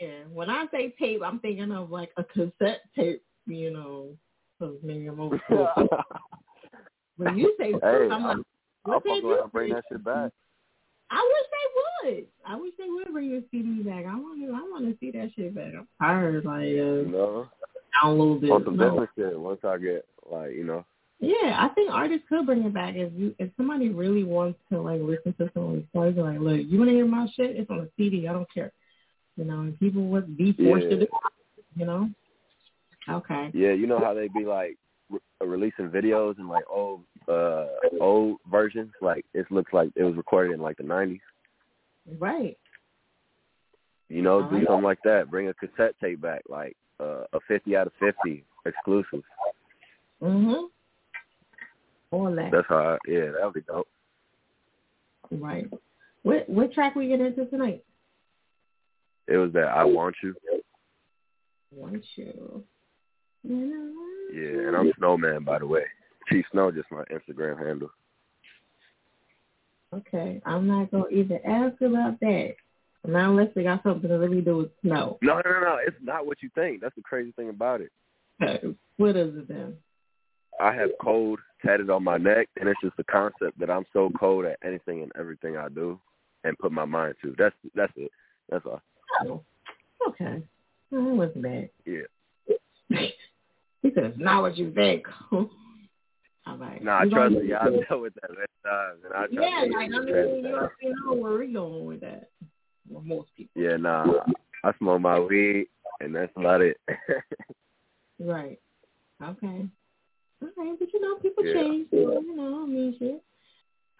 yeah, 0.00 0.20
when 0.32 0.48
I 0.48 0.66
say 0.70 0.94
tape, 0.98 1.22
I'm 1.24 1.40
thinking 1.40 1.72
of 1.72 1.90
like 1.90 2.12
a 2.16 2.24
cassette 2.24 2.82
tape, 2.94 3.22
you 3.46 3.72
know. 3.72 4.16
So 4.58 4.76
maybe 4.82 5.06
I'm 5.06 5.18
old 5.20 5.40
school. 5.44 5.68
When 7.16 7.36
you 7.38 7.54
say 7.58 7.72
Hey, 7.82 8.08
I'm 8.10 8.22
like, 8.22 8.36
I'll 8.86 8.94
what 8.94 9.04
tape 9.04 9.24
around 9.24 9.36
you 9.44 9.50
bring 9.52 9.72
that 9.72 9.84
shit 9.90 10.04
back. 10.04 10.30
I 11.10 11.30
wish 11.32 11.46
they 11.50 12.10
would. 12.14 12.26
I 12.46 12.56
wish 12.56 12.72
they 12.78 12.88
would 12.88 13.12
bring 13.12 13.30
your 13.30 13.42
CD 13.50 13.82
back. 13.82 14.06
I 14.06 14.14
want 14.14 14.40
to. 14.40 14.46
I 14.48 14.60
want 14.62 14.84
to 14.86 14.96
see 14.98 15.10
that 15.12 15.30
shit 15.36 15.54
back. 15.54 15.72
I'm 15.76 15.86
tired. 16.00 16.44
Like 16.44 16.62
uh, 16.62 17.10
know, 17.10 17.48
download 18.02 18.42
it. 18.42 18.50
on 18.50 18.64
some 18.64 18.76
No. 18.76 19.06
shit. 19.16 19.38
Once 19.38 19.60
I 19.62 19.76
get 19.78 20.06
like, 20.30 20.52
you 20.52 20.64
know, 20.64 20.84
Yeah, 21.20 21.56
I 21.58 21.68
think 21.74 21.90
artists 21.92 22.24
could 22.28 22.46
bring 22.46 22.62
it 22.64 22.72
back 22.72 22.94
if 22.96 23.12
you 23.14 23.34
if 23.38 23.50
somebody 23.58 23.90
really 23.90 24.24
wants 24.24 24.58
to 24.72 24.80
like 24.80 25.00
listen 25.02 25.34
to 25.34 25.50
some 25.52 25.62
of 25.64 25.72
these 25.74 25.84
songs. 25.92 26.16
Like, 26.16 26.38
look, 26.40 26.60
you 26.66 26.78
want 26.78 26.88
to 26.90 26.94
hear 26.96 27.06
my 27.06 27.26
shit? 27.36 27.56
It's 27.56 27.70
on 27.70 27.80
a 27.80 27.88
CD. 27.98 28.26
I 28.26 28.32
don't 28.32 28.52
care. 28.52 28.72
You 29.36 29.44
know, 29.44 29.60
and 29.60 29.78
people 29.78 30.06
would 30.08 30.36
be 30.36 30.52
forced 30.54 30.88
to 30.88 30.96
do. 30.96 31.02
it, 31.02 31.10
You 31.76 31.84
know. 31.86 32.10
Okay. 33.08 33.50
yeah, 33.52 33.72
you 33.72 33.86
know 33.86 33.98
how 33.98 34.14
they 34.14 34.28
be 34.28 34.44
like 34.44 34.78
releasing 35.40 35.88
videos 35.88 36.38
and 36.38 36.48
like 36.48 36.64
old, 36.70 37.02
uh, 37.28 37.66
old 38.00 38.38
versions. 38.50 38.92
Like 39.00 39.24
it 39.34 39.50
looks 39.50 39.72
like 39.72 39.90
it 39.96 40.04
was 40.04 40.16
recorded 40.16 40.54
in 40.54 40.60
like 40.60 40.76
the 40.76 40.82
'90s. 40.84 41.20
Right. 42.18 42.56
You 44.08 44.20
know, 44.22 44.48
do 44.50 44.62
something 44.66 44.84
like 44.84 44.98
that. 45.04 45.30
Bring 45.30 45.48
a 45.48 45.54
cassette 45.54 45.94
tape 46.00 46.20
back, 46.20 46.42
like 46.48 46.76
uh, 47.00 47.24
a 47.32 47.40
50 47.48 47.74
out 47.76 47.86
of 47.86 47.92
50 47.98 48.44
exclusive. 48.66 49.22
Mhm. 50.20 50.68
All 52.10 52.34
that. 52.34 52.50
That's 52.52 52.66
how. 52.68 52.76
I, 52.76 52.98
yeah, 53.10 53.30
that 53.30 53.44
would 53.44 53.54
be 53.54 53.62
dope. 53.62 53.88
right. 55.30 55.66
What 56.22 56.48
what 56.48 56.72
track 56.72 56.94
we 56.94 57.08
get 57.08 57.20
into 57.20 57.46
tonight? 57.46 57.82
It 59.28 59.36
was 59.36 59.52
that 59.54 59.68
I 59.68 59.84
want 59.84 60.14
you. 60.22 60.34
Want 61.74 62.04
you. 62.16 62.64
Yeah, 63.44 64.68
and 64.68 64.76
I'm 64.76 64.92
Snowman 64.98 65.44
by 65.44 65.58
the 65.58 65.66
way. 65.66 65.84
Chief 66.28 66.44
Snow, 66.52 66.70
just 66.70 66.90
my 66.90 67.04
Instagram 67.04 67.58
handle. 67.58 67.90
Okay, 69.92 70.40
I'm 70.46 70.66
not 70.66 70.90
gonna 70.90 71.08
even 71.08 71.38
ask 71.46 71.80
about 71.82 72.18
that. 72.20 72.54
Not 73.04 73.30
unless 73.30 73.48
they 73.54 73.64
got 73.64 73.82
something 73.82 74.08
to 74.08 74.16
really 74.16 74.40
do 74.40 74.58
with 74.58 74.70
snow. 74.80 75.18
No, 75.22 75.42
no, 75.44 75.50
no, 75.50 75.60
no. 75.60 75.78
It's 75.84 75.96
not 76.00 76.24
what 76.24 76.40
you 76.40 76.50
think. 76.54 76.80
That's 76.80 76.94
the 76.94 77.02
crazy 77.02 77.32
thing 77.32 77.48
about 77.48 77.80
it. 77.80 77.90
Okay, 78.42 78.74
what 78.96 79.16
is 79.16 79.36
it 79.36 79.48
then? 79.48 79.76
I 80.60 80.72
have 80.74 80.90
cold 81.00 81.40
tatted 81.64 81.90
on 81.90 82.04
my 82.04 82.16
neck, 82.16 82.48
and 82.60 82.68
it's 82.68 82.80
just 82.82 82.96
the 82.96 83.04
concept 83.04 83.58
that 83.58 83.70
I'm 83.70 83.84
so 83.92 84.10
cold 84.18 84.44
at 84.44 84.58
anything 84.64 85.02
and 85.02 85.12
everything 85.18 85.56
I 85.56 85.68
do, 85.68 85.98
and 86.44 86.58
put 86.58 86.72
my 86.72 86.84
mind 86.84 87.16
to. 87.22 87.34
That's 87.36 87.54
that's 87.74 87.92
it. 87.96 88.12
That's 88.48 88.64
all. 88.66 88.80
Oh, 89.26 89.42
okay. 90.08 90.42
Well, 90.90 91.04
that 91.04 91.14
wasn't 91.14 91.42
bad. 91.42 91.70
Yeah. 91.84 92.02
he 93.82 93.90
said, 93.94 94.04
it's 94.04 94.18
not 94.18 94.42
what 94.42 94.56
you 94.56 94.72
think. 94.72 95.06
All 95.32 95.48
right. 96.58 96.82
Nah, 96.82 97.04
We 97.04 97.10
trust 97.10 97.34
me, 97.34 97.52
I've 97.54 97.88
dealt 97.88 98.02
with 98.02 98.14
that 98.14 98.30
many 98.30 98.46
times, 98.64 99.00
and 99.04 99.14
I 99.14 99.26
try 99.26 99.48
Yeah, 99.48 99.78
like, 99.78 99.90
I 99.92 99.98
mean, 100.04 100.44
you 100.44 100.54
already 100.56 100.94
know 101.04 101.14
where 101.14 101.32
we're 101.32 101.52
going 101.52 101.86
with 101.86 102.00
that. 102.00 102.30
Well, 102.88 103.02
most 103.02 103.28
people. 103.36 103.62
Yeah, 103.62 103.76
nah. 103.76 104.20
I 104.64 104.72
smoke 104.78 105.00
my 105.00 105.18
weed, 105.20 105.66
and 106.00 106.14
that's 106.14 106.32
about 106.36 106.60
it. 106.62 106.76
Right. 108.20 108.58
Okay. 109.20 109.66
Okay, 110.44 110.72
but 110.78 110.92
you 110.92 111.00
know, 111.00 111.16
people 111.16 111.44
Yeah. 111.44 111.54
change. 111.54 111.88
You 111.92 112.36
know, 112.36 112.62
I 112.62 112.66
mean 112.66 112.94
shit. 112.98 113.22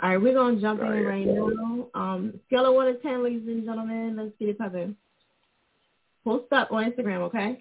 All 0.00 0.08
right, 0.10 0.16
we're 0.20 0.34
gonna 0.34 0.60
jump 0.60 0.80
Oh, 0.82 0.90
in 0.92 1.04
right 1.04 1.26
now. 1.26 1.88
Um, 1.94 2.38
scale 2.46 2.66
of 2.66 2.74
one 2.74 2.86
to 2.86 2.94
ten, 3.00 3.22
ladies 3.24 3.46
and 3.48 3.64
gentlemen. 3.64 4.16
Let's 4.16 4.32
get 4.38 4.48
it 4.50 4.58
poppin'. 4.58 4.96
Post 6.24 6.52
up 6.52 6.70
on 6.70 6.84
Instagram, 6.90 7.20
okay? 7.22 7.60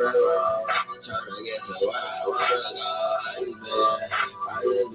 trying 0.00 1.28
to 1.36 1.44
get 1.44 1.60
to 1.66 1.86
where 1.86 1.96
I 1.96 2.26
wanna 2.26 2.72
go. 2.74 2.88
I've 3.28 3.44
been, 3.44 3.54
I've 4.50 4.62
been 4.62 4.90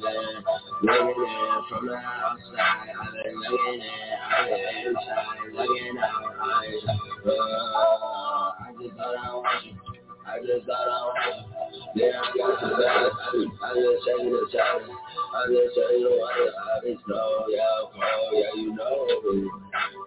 looking 0.82 1.24
in 1.24 1.64
from 1.70 1.88
the 1.88 1.96
outside. 1.96 2.90
I've 3.02 3.14
been 3.14 3.36
looking 3.40 3.82
in, 3.82 3.88
I've 4.32 4.50
been 4.50 4.88
inside, 4.88 5.54
looking 5.54 5.98
out. 6.00 6.34
I 8.60 8.74
just 8.82 8.96
thought 8.98 9.18
I 9.18 9.36
was 9.36 9.66
you. 9.66 9.95
I 10.26 10.40
just 10.42 10.66
got 10.66 10.90
on 10.90 11.14
Then 11.96 12.12
I 12.18 12.34
got 12.34 12.60
some 12.60 12.74
bad. 12.82 13.14
I 13.14 13.74
just 13.78 14.02
shake 14.06 14.26
the 14.26 14.42
challenge. 14.52 14.90
I 14.90 15.46
just 15.54 15.76
shake 15.78 16.02
the 16.02 16.10
water. 16.18 16.50
I 16.50 16.82
just 16.82 17.08
know, 17.08 17.46
yeah, 17.54 17.86
yeah, 18.34 18.54
you 18.58 18.74
know. 18.74 19.06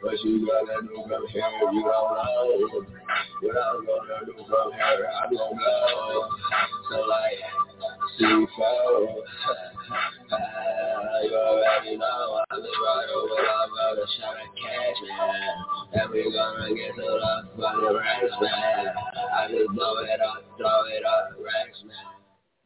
But 0.02 0.18
you 0.24 0.46
gotta 0.46 0.82
do 0.82 0.98
from 1.06 1.26
here, 1.28 1.46
you 1.70 1.82
don't 1.86 2.10
know. 2.18 2.86
What 3.42 3.56
I'm 3.62 3.86
gonna 3.86 4.26
do 4.26 4.34
from 4.42 4.72
here, 4.74 5.06
I'm. 5.06 5.30
So 6.90 6.98
like, 7.06 7.38
C4. 8.20 8.48
you 11.24 11.34
already 11.34 11.96
know 11.96 12.42
I'm 12.50 12.62
catch. 14.56 14.98
And 15.92 16.10
we 16.10 16.32
gonna 16.32 16.74
get 16.74 16.94
to 16.96 17.02
the 17.02 17.48
fucking 17.60 17.96
racks, 17.96 18.34
man. 18.40 18.86
I 19.34 19.48
just 19.48 19.70
blow 19.74 19.98
it 19.98 20.20
up, 20.20 20.44
throw 20.56 20.84
it 20.86 21.04
up, 21.04 21.30
man. 21.38 21.92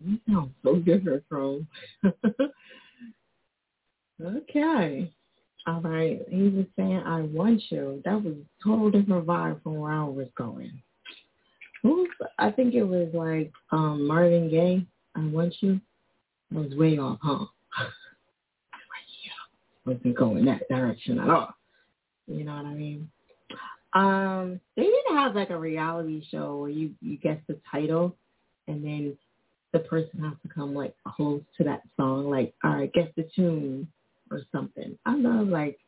You 0.05 0.19
sound 0.29 0.51
so 0.65 0.77
different 0.77 1.23
from. 1.29 1.67
okay. 4.25 5.13
All 5.67 5.81
right. 5.81 6.21
He 6.29 6.49
was 6.49 6.67
saying, 6.77 7.03
I 7.07 7.21
want 7.21 7.63
you. 7.71 8.03
That 8.05 8.23
was 8.23 8.35
a 8.35 8.65
total 8.65 8.91
different 8.91 9.27
vibe 9.27 9.63
from 9.63 9.77
where 9.77 9.93
I 9.93 10.05
was 10.05 10.27
going. 10.37 10.83
Who's, 11.83 12.09
I 12.39 12.51
think 12.51 12.75
it 12.75 12.85
was 12.85 13.09
like 13.13 13.53
um 13.71 14.07
Marvin 14.07 14.49
Gaye, 14.51 14.87
I 15.15 15.21
want 15.27 15.55
you. 15.61 15.81
I 16.55 16.59
was 16.59 16.75
way 16.75 16.99
off, 16.99 17.19
huh? 17.23 17.47
Wasn't 19.85 20.17
going 20.17 20.45
that 20.45 20.69
direction 20.69 21.19
at 21.19 21.29
all. 21.29 21.55
You 22.27 22.45
know 22.45 22.55
what 22.55 22.67
I 22.67 22.75
mean? 22.75 23.11
Um, 23.95 24.61
they 24.77 24.85
didn't 24.85 25.17
have 25.17 25.35
like 25.35 25.51
a 25.51 25.59
reality 25.59 26.25
show 26.31 26.59
where 26.59 26.71
you, 26.71 26.93
you 27.01 27.19
guess 27.19 27.39
the 27.49 27.59
title 27.71 28.17
and 28.69 28.85
then 28.85 29.17
the 29.73 29.81
person 29.81 30.23
has 30.23 30.35
to 30.43 30.49
come 30.55 30.75
like 30.75 30.95
close 31.05 31.43
to 31.59 31.65
that 31.65 31.83
song, 31.97 32.31
like, 32.31 32.55
all 32.63 32.77
right, 32.77 32.93
guess 32.93 33.09
the 33.17 33.29
tune 33.35 33.89
or 34.31 34.43
something. 34.53 34.97
I 35.05 35.17
love 35.17 35.49
like 35.49 35.79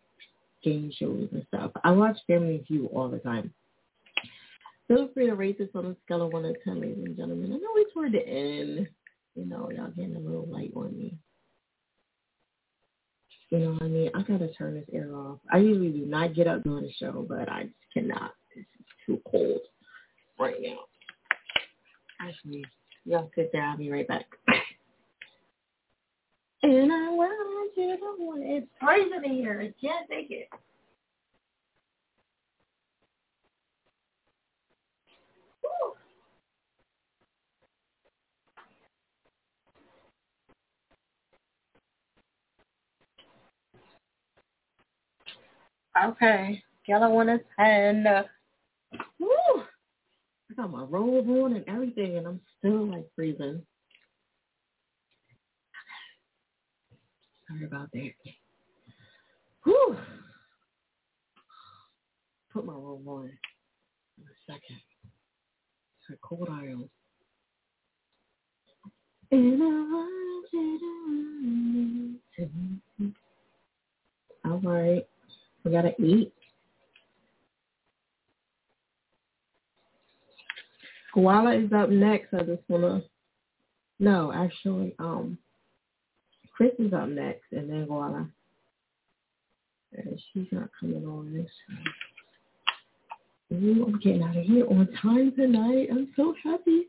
game 0.62 0.90
shows 0.98 1.28
and 1.32 1.46
stuff. 1.48 1.70
I 1.84 1.92
watch 1.92 2.16
Family 2.26 2.64
Feud 2.66 2.88
all 2.92 3.08
the 3.08 3.18
time. 3.18 3.52
Feel 4.88 5.08
free 5.14 5.26
to 5.26 5.34
rate 5.34 5.58
this 5.58 5.68
on 5.74 5.86
a 5.86 5.96
scale 6.04 6.22
of 6.22 6.32
one 6.32 6.42
to 6.42 6.54
ten, 6.64 6.80
ladies 6.80 7.04
and 7.04 7.16
gentlemen. 7.16 7.52
I 7.52 7.56
know 7.56 7.70
it's 7.76 7.92
toward 7.94 8.12
the 8.12 8.26
end. 8.26 8.88
You 9.34 9.46
know, 9.46 9.70
y'all 9.70 9.90
getting 9.90 10.16
a 10.16 10.20
little 10.20 10.46
light 10.46 10.72
on 10.76 10.96
me. 10.96 11.16
You 13.50 13.58
know 13.58 13.72
what 13.72 13.82
I 13.82 13.88
mean? 13.88 14.10
I 14.14 14.22
gotta 14.22 14.48
turn 14.48 14.74
this 14.74 14.88
air 14.92 15.14
off. 15.14 15.38
I 15.52 15.58
usually 15.58 15.90
do 15.90 16.06
not 16.06 16.34
get 16.34 16.46
up 16.46 16.62
during 16.64 16.84
the 16.84 16.92
show, 16.98 17.24
but 17.28 17.48
I 17.48 17.64
just 17.64 17.74
cannot. 17.92 18.32
It's 18.56 18.66
too 19.06 19.20
cold 19.30 19.60
right 20.38 20.56
now. 20.60 20.78
Actually, 22.20 22.64
y'all 23.04 23.30
sit 23.34 23.50
there. 23.52 23.62
I'll 23.62 23.76
be 23.76 23.90
right 23.90 24.08
back. 24.08 24.26
And 26.62 26.90
I 26.90 27.10
want 27.10 27.72
you 27.76 27.94
to 27.94 28.24
want 28.24 28.42
it. 28.42 28.46
It's 28.46 28.66
freezing 28.80 29.20
in 29.22 29.36
here. 29.36 29.60
I 29.60 29.86
can't 29.86 30.08
take 30.08 30.30
it. 30.30 30.48
Woo. 35.62 35.92
Okay. 46.02 46.62
Of 46.88 47.12
one 47.12 47.26
to 47.28 47.40
ten. 47.58 48.04
Woo! 49.18 49.28
I 50.50 50.54
got 50.54 50.70
my 50.70 50.82
robe 50.82 51.28
on 51.30 51.54
and 51.54 51.64
everything, 51.66 52.16
and 52.18 52.26
I'm 52.26 52.40
still 52.58 52.86
like 52.90 53.06
freezing. 53.16 53.62
Sorry 57.48 57.64
about 57.64 57.90
that. 57.92 58.10
Whew. 59.64 59.96
Put 62.52 62.66
my 62.66 62.74
robe 62.74 63.08
on 63.08 63.24
in 64.18 64.24
a 64.24 64.36
second. 64.46 64.80
It's 66.00 66.10
a 66.10 66.16
cold 66.26 66.48
aisle. 66.50 66.88
And 69.30 69.62
I 69.62 69.66
want 69.66 70.52
you 70.52 70.78
to. 72.38 73.12
All 74.44 74.58
right. 74.58 75.06
We 75.64 75.70
gotta 75.70 76.00
eat. 76.00 76.32
Koala 81.12 81.54
is 81.54 81.72
up 81.72 81.90
next. 81.90 82.34
I 82.34 82.42
just 82.42 82.62
wanna 82.68 83.02
no, 84.00 84.32
actually, 84.32 84.94
um 84.98 85.38
Chris 86.56 86.72
is 86.78 86.92
up 86.92 87.08
next 87.08 87.52
and 87.52 87.70
then 87.70 87.86
Koala. 87.86 88.28
And 89.92 90.20
she's 90.32 90.46
not 90.50 90.70
coming 90.80 91.06
on 91.06 91.32
this 91.32 91.50
Ooh, 93.52 93.84
I'm 93.86 93.98
getting 94.00 94.22
out 94.22 94.36
of 94.36 94.44
here 94.44 94.66
on 94.68 94.88
time 95.00 95.32
tonight. 95.36 95.88
I'm 95.90 96.12
so 96.16 96.34
happy. 96.42 96.88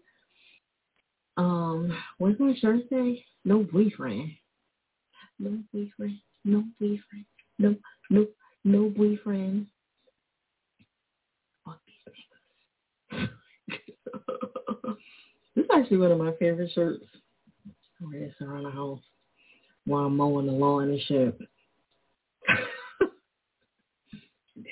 Um, 1.38 1.96
what's 2.18 2.40
my 2.40 2.56
shirt 2.60 2.82
say? 2.90 3.24
No 3.44 3.64
boyfriend. 3.64 4.32
No 5.38 5.60
boyfriend. 5.74 6.20
No 6.44 6.64
boyfriend. 6.80 7.26
No, 7.60 7.76
no, 8.10 8.26
no 8.66 8.90
boyfriend. 8.90 9.68
Fuck 11.64 11.80
these 11.86 11.96
niggas. 13.14 13.30
this 15.56 15.64
is 15.64 15.72
actually 15.74 15.98
one 15.98 16.12
of 16.12 16.18
my 16.18 16.34
favorite 16.40 16.72
shirts. 16.74 17.06
I 18.02 18.06
wear 18.06 18.20
this 18.20 18.34
around 18.42 18.64
the 18.64 18.72
house 18.72 19.00
while 19.86 20.06
I'm 20.06 20.18
mowing 20.18 20.48
the 20.48 20.52
lawn 20.52 20.90
and 20.90 21.00
shit. 21.08 21.38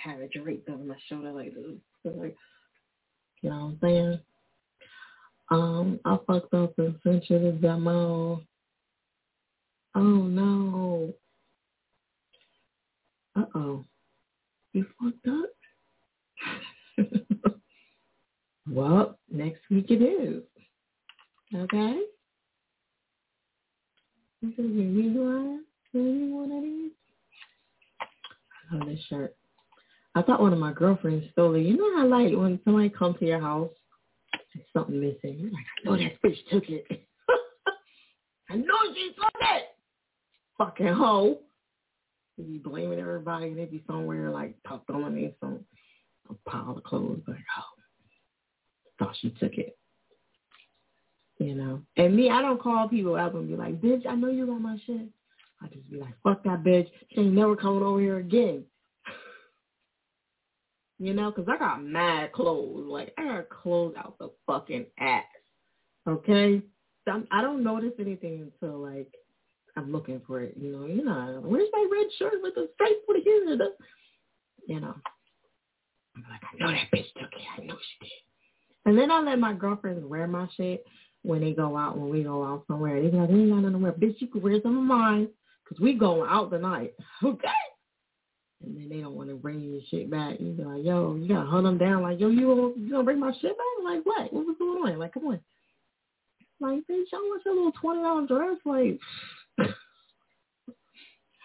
Have 0.03 0.19
it 0.19 0.31
draped 0.31 0.67
over 0.69 0.83
my 0.83 0.97
shoulder 1.07 1.31
like 1.31 1.53
this. 1.53 1.63
Like, 2.03 2.35
you 3.41 3.49
know 3.49 3.55
what 3.55 3.61
I'm 3.63 3.77
saying? 3.81 4.19
Um, 5.51 5.99
I 6.03 6.17
fucked 6.25 6.53
up 6.53 6.73
and 6.79 6.95
sent 7.03 7.29
you 7.29 7.39
the 7.39 7.51
demo. 7.51 8.41
Oh 9.95 10.01
no. 10.01 11.13
Uh 13.35 13.45
oh. 13.55 13.85
You 14.73 14.85
fucked 14.99 15.27
up? 15.27 15.49
well, 18.69 19.17
next 19.31 19.61
week 19.69 19.85
it 19.89 20.01
is. 20.01 20.43
Okay? 21.55 21.99
This 24.41 24.51
is 24.53 24.71
your 24.71 24.91
rewind. 24.91 25.61
Maybe 25.93 26.31
one 26.31 26.51
of 26.51 26.63
these. 26.63 26.91
I 28.71 28.75
love 28.75 28.87
this 28.87 28.99
shirt. 29.09 29.35
I 30.15 30.21
thought 30.21 30.41
one 30.41 30.53
of 30.53 30.59
my 30.59 30.73
girlfriends 30.73 31.25
stole 31.31 31.55
it. 31.55 31.61
You 31.61 31.77
know 31.77 31.97
how 31.97 32.07
like 32.07 32.33
when 32.35 32.59
somebody 32.63 32.89
comes 32.89 33.17
to 33.19 33.25
your 33.25 33.39
house, 33.39 33.69
there's 34.53 34.65
something 34.73 34.99
missing. 34.99 35.39
You're 35.39 35.51
like, 35.51 35.65
I 35.85 35.89
know 35.89 35.97
that 35.97 36.21
bitch 36.21 36.37
took 36.51 36.69
it. 36.69 36.85
I 38.49 38.55
know 38.55 38.93
she 38.93 39.13
took 39.15 39.33
it. 39.41 39.63
Fucking 40.57 40.87
hoe. 40.87 41.39
Be 42.37 42.57
blaming 42.57 42.99
everybody 42.99 43.47
and 43.47 43.57
they 43.57 43.65
be 43.65 43.83
somewhere 43.87 44.31
like 44.31 44.55
tucked 44.67 44.89
underneath 44.89 45.33
some 45.39 45.59
a 46.29 46.49
pile 46.49 46.75
of 46.77 46.83
clothes. 46.83 47.21
Like, 47.27 47.37
oh, 47.57 47.63
thought 48.99 49.15
she 49.21 49.29
took 49.39 49.53
it. 49.53 49.77
You 51.39 51.55
know. 51.55 51.81
And 51.97 52.15
me, 52.15 52.29
I 52.29 52.41
don't 52.41 52.61
call 52.61 52.87
people 52.87 53.15
up 53.15 53.35
and 53.35 53.47
be 53.47 53.55
like, 53.55 53.81
bitch, 53.81 54.05
I 54.07 54.15
know 54.15 54.29
you 54.29 54.45
got 54.45 54.61
my 54.61 54.77
shit. 54.85 55.07
I 55.61 55.67
just 55.67 55.89
be 55.89 55.97
like, 55.97 56.13
fuck 56.23 56.43
that 56.43 56.63
bitch. 56.63 56.87
She 57.11 57.21
ain't 57.21 57.33
never 57.33 57.55
coming 57.55 57.83
over 57.83 57.99
here 57.99 58.17
again. 58.17 58.63
you 60.99 61.13
know, 61.13 61.31
because 61.31 61.47
I 61.47 61.57
got 61.57 61.83
mad 61.83 62.31
clothes. 62.31 62.85
Like, 62.87 63.13
I 63.17 63.25
got 63.25 63.49
clothes 63.49 63.95
out 63.97 64.15
the 64.19 64.29
fucking 64.47 64.85
ass. 64.99 65.23
Okay? 66.07 66.61
So 67.05 67.23
I 67.31 67.41
don't 67.41 67.63
notice 67.63 67.93
anything 67.99 68.51
until, 68.61 68.79
like, 68.79 69.11
I'm 69.75 69.91
looking 69.91 70.21
for 70.27 70.41
it. 70.41 70.55
You 70.59 70.71
know, 70.71 70.85
you 70.85 71.03
know, 71.03 71.41
where's 71.43 71.69
my 71.71 71.87
red 71.91 72.07
shirt 72.17 72.41
with 72.41 72.55
the 72.55 72.69
stripes 72.75 72.95
the 73.07 73.21
here? 73.23 73.57
The, 73.57 73.73
you 74.67 74.79
know. 74.79 74.95
I'm 76.15 76.23
like, 76.29 76.41
I 76.43 76.57
know 76.59 76.71
that 76.71 76.95
bitch 76.95 77.11
took 77.13 77.31
it. 77.33 77.41
I 77.57 77.65
know 77.65 77.75
she 77.75 78.05
did. 78.05 78.11
And 78.85 78.97
then 78.97 79.09
I 79.09 79.19
let 79.21 79.39
my 79.39 79.53
girlfriends 79.53 80.05
wear 80.05 80.27
my 80.27 80.47
shit 80.55 80.85
when 81.23 81.41
they 81.41 81.53
go 81.53 81.75
out, 81.77 81.97
when 81.97 82.09
we 82.09 82.23
go 82.23 82.43
out 82.43 82.65
somewhere. 82.67 83.01
They 83.01 83.09
be 83.09 83.17
like, 83.17 83.29
we 83.29 83.41
ain't 83.41 83.49
got 83.49 83.61
nothing 83.61 83.73
to 83.73 83.77
wear. 83.79 83.91
Bitch, 83.93 84.15
you 84.19 84.27
can 84.27 84.41
wear 84.41 84.61
some 84.61 84.77
of 84.77 84.83
mine 84.83 85.29
because 85.63 85.81
we 85.81 85.93
going 85.93 86.29
out 86.29 86.51
tonight. 86.51 86.93
Okay? 87.23 87.47
And 88.65 88.77
then 88.77 88.87
they 88.87 89.01
don't 89.01 89.15
want 89.15 89.27
to 89.29 89.35
bring 89.35 89.59
your 89.59 89.81
shit 89.89 90.09
back. 90.09 90.39
You 90.39 90.53
be 90.53 90.63
like, 90.63 90.85
yo, 90.85 91.15
you 91.15 91.27
got 91.27 91.43
to 91.43 91.49
hunt 91.49 91.65
them 91.65 91.77
down. 91.77 92.01
Like, 92.01 92.17
yo, 92.19 92.29
you 92.29 92.47
gonna, 92.47 92.73
you 92.77 92.91
gonna 92.91 93.03
bring 93.03 93.19
my 93.19 93.33
shit 93.41 93.51
back? 93.57 93.83
Like, 93.83 94.05
what? 94.05 94.31
What 94.31 94.45
was 94.45 94.55
going 94.57 94.93
on? 94.93 94.99
Like, 94.99 95.13
come 95.13 95.27
on. 95.27 95.39
Like, 96.61 96.79
bitch, 96.89 97.11
I 97.13 97.17
want 97.17 97.41
your 97.45 97.55
little 97.55 97.73
$20 97.83 98.27
dress. 98.29 98.57
Like, 98.63 98.99
I 99.59 99.67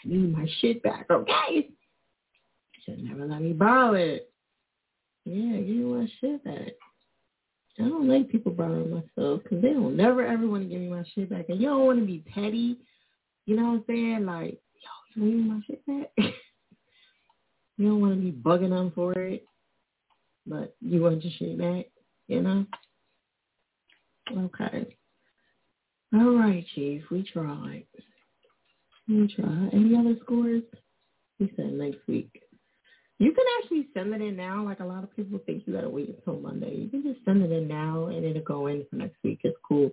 need 0.04 0.36
my 0.36 0.46
shit 0.60 0.82
back, 0.82 1.06
okay? 1.10 1.32
You 1.50 1.64
should 2.84 3.02
never 3.04 3.26
let 3.26 3.42
me 3.42 3.52
borrow 3.52 3.94
it. 3.94 4.30
Yeah, 5.24 5.58
give 5.58 5.66
me 5.66 5.84
my 5.84 6.08
shit 6.20 6.44
back. 6.44 6.72
I 7.78 7.82
don't 7.82 8.08
like 8.08 8.28
people 8.28 8.52
borrowing 8.52 8.90
my 8.90 9.02
stuff 9.12 9.42
because 9.42 9.62
they 9.62 9.72
don't 9.72 9.96
never 9.96 10.26
ever 10.26 10.48
want 10.48 10.64
to 10.64 10.68
give 10.68 10.80
me 10.80 10.88
my 10.88 11.04
shit 11.14 11.30
back. 11.30 11.46
And 11.48 11.60
you 11.60 11.68
don't 11.68 11.86
want 11.86 12.00
to 12.00 12.06
be 12.06 12.24
petty. 12.34 12.78
You 13.46 13.56
know 13.56 13.64
what 13.64 13.70
I'm 13.70 13.84
saying? 13.86 14.26
Like, 14.26 14.58
yo, 14.82 14.90
you 15.14 15.22
want 15.22 15.36
me 15.36 15.42
my 15.42 15.60
shit 15.66 15.86
back? 15.86 16.34
You 17.78 17.90
don't 17.90 18.00
want 18.00 18.14
to 18.14 18.20
be 18.20 18.32
bugging 18.32 18.70
them 18.70 18.90
for 18.92 19.12
it, 19.12 19.44
but 20.44 20.74
you 20.80 21.00
want 21.00 21.22
your 21.22 21.32
shit 21.38 21.56
back, 21.56 21.86
you 22.26 22.42
know? 22.42 22.66
Okay. 24.36 24.96
All 26.14 26.36
right, 26.36 26.64
Chief. 26.74 27.02
We 27.10 27.22
tried. 27.22 27.84
We 29.08 29.32
tried. 29.34 29.70
Any 29.72 29.96
other 29.96 30.16
scores? 30.22 30.62
We 31.38 31.52
said 31.56 31.72
next 31.72 31.98
week. 32.06 32.42
You 33.18 33.32
can 33.32 33.44
actually 33.60 33.88
send 33.94 34.14
it 34.14 34.20
in 34.20 34.36
now. 34.36 34.64
Like 34.64 34.80
a 34.80 34.84
lot 34.84 35.02
of 35.02 35.14
people 35.14 35.40
think 35.44 35.64
you 35.66 35.74
gotta 35.74 35.88
wait 35.88 36.08
until 36.08 36.40
Monday. 36.40 36.74
You 36.74 36.88
can 36.88 37.02
just 37.02 37.24
send 37.24 37.42
it 37.42 37.52
in 37.52 37.66
now 37.68 38.06
and 38.06 38.24
it'll 38.24 38.42
go 38.42 38.68
in 38.68 38.86
for 38.88 38.96
next 38.96 39.16
week. 39.24 39.40
It's 39.44 39.56
cool. 39.66 39.90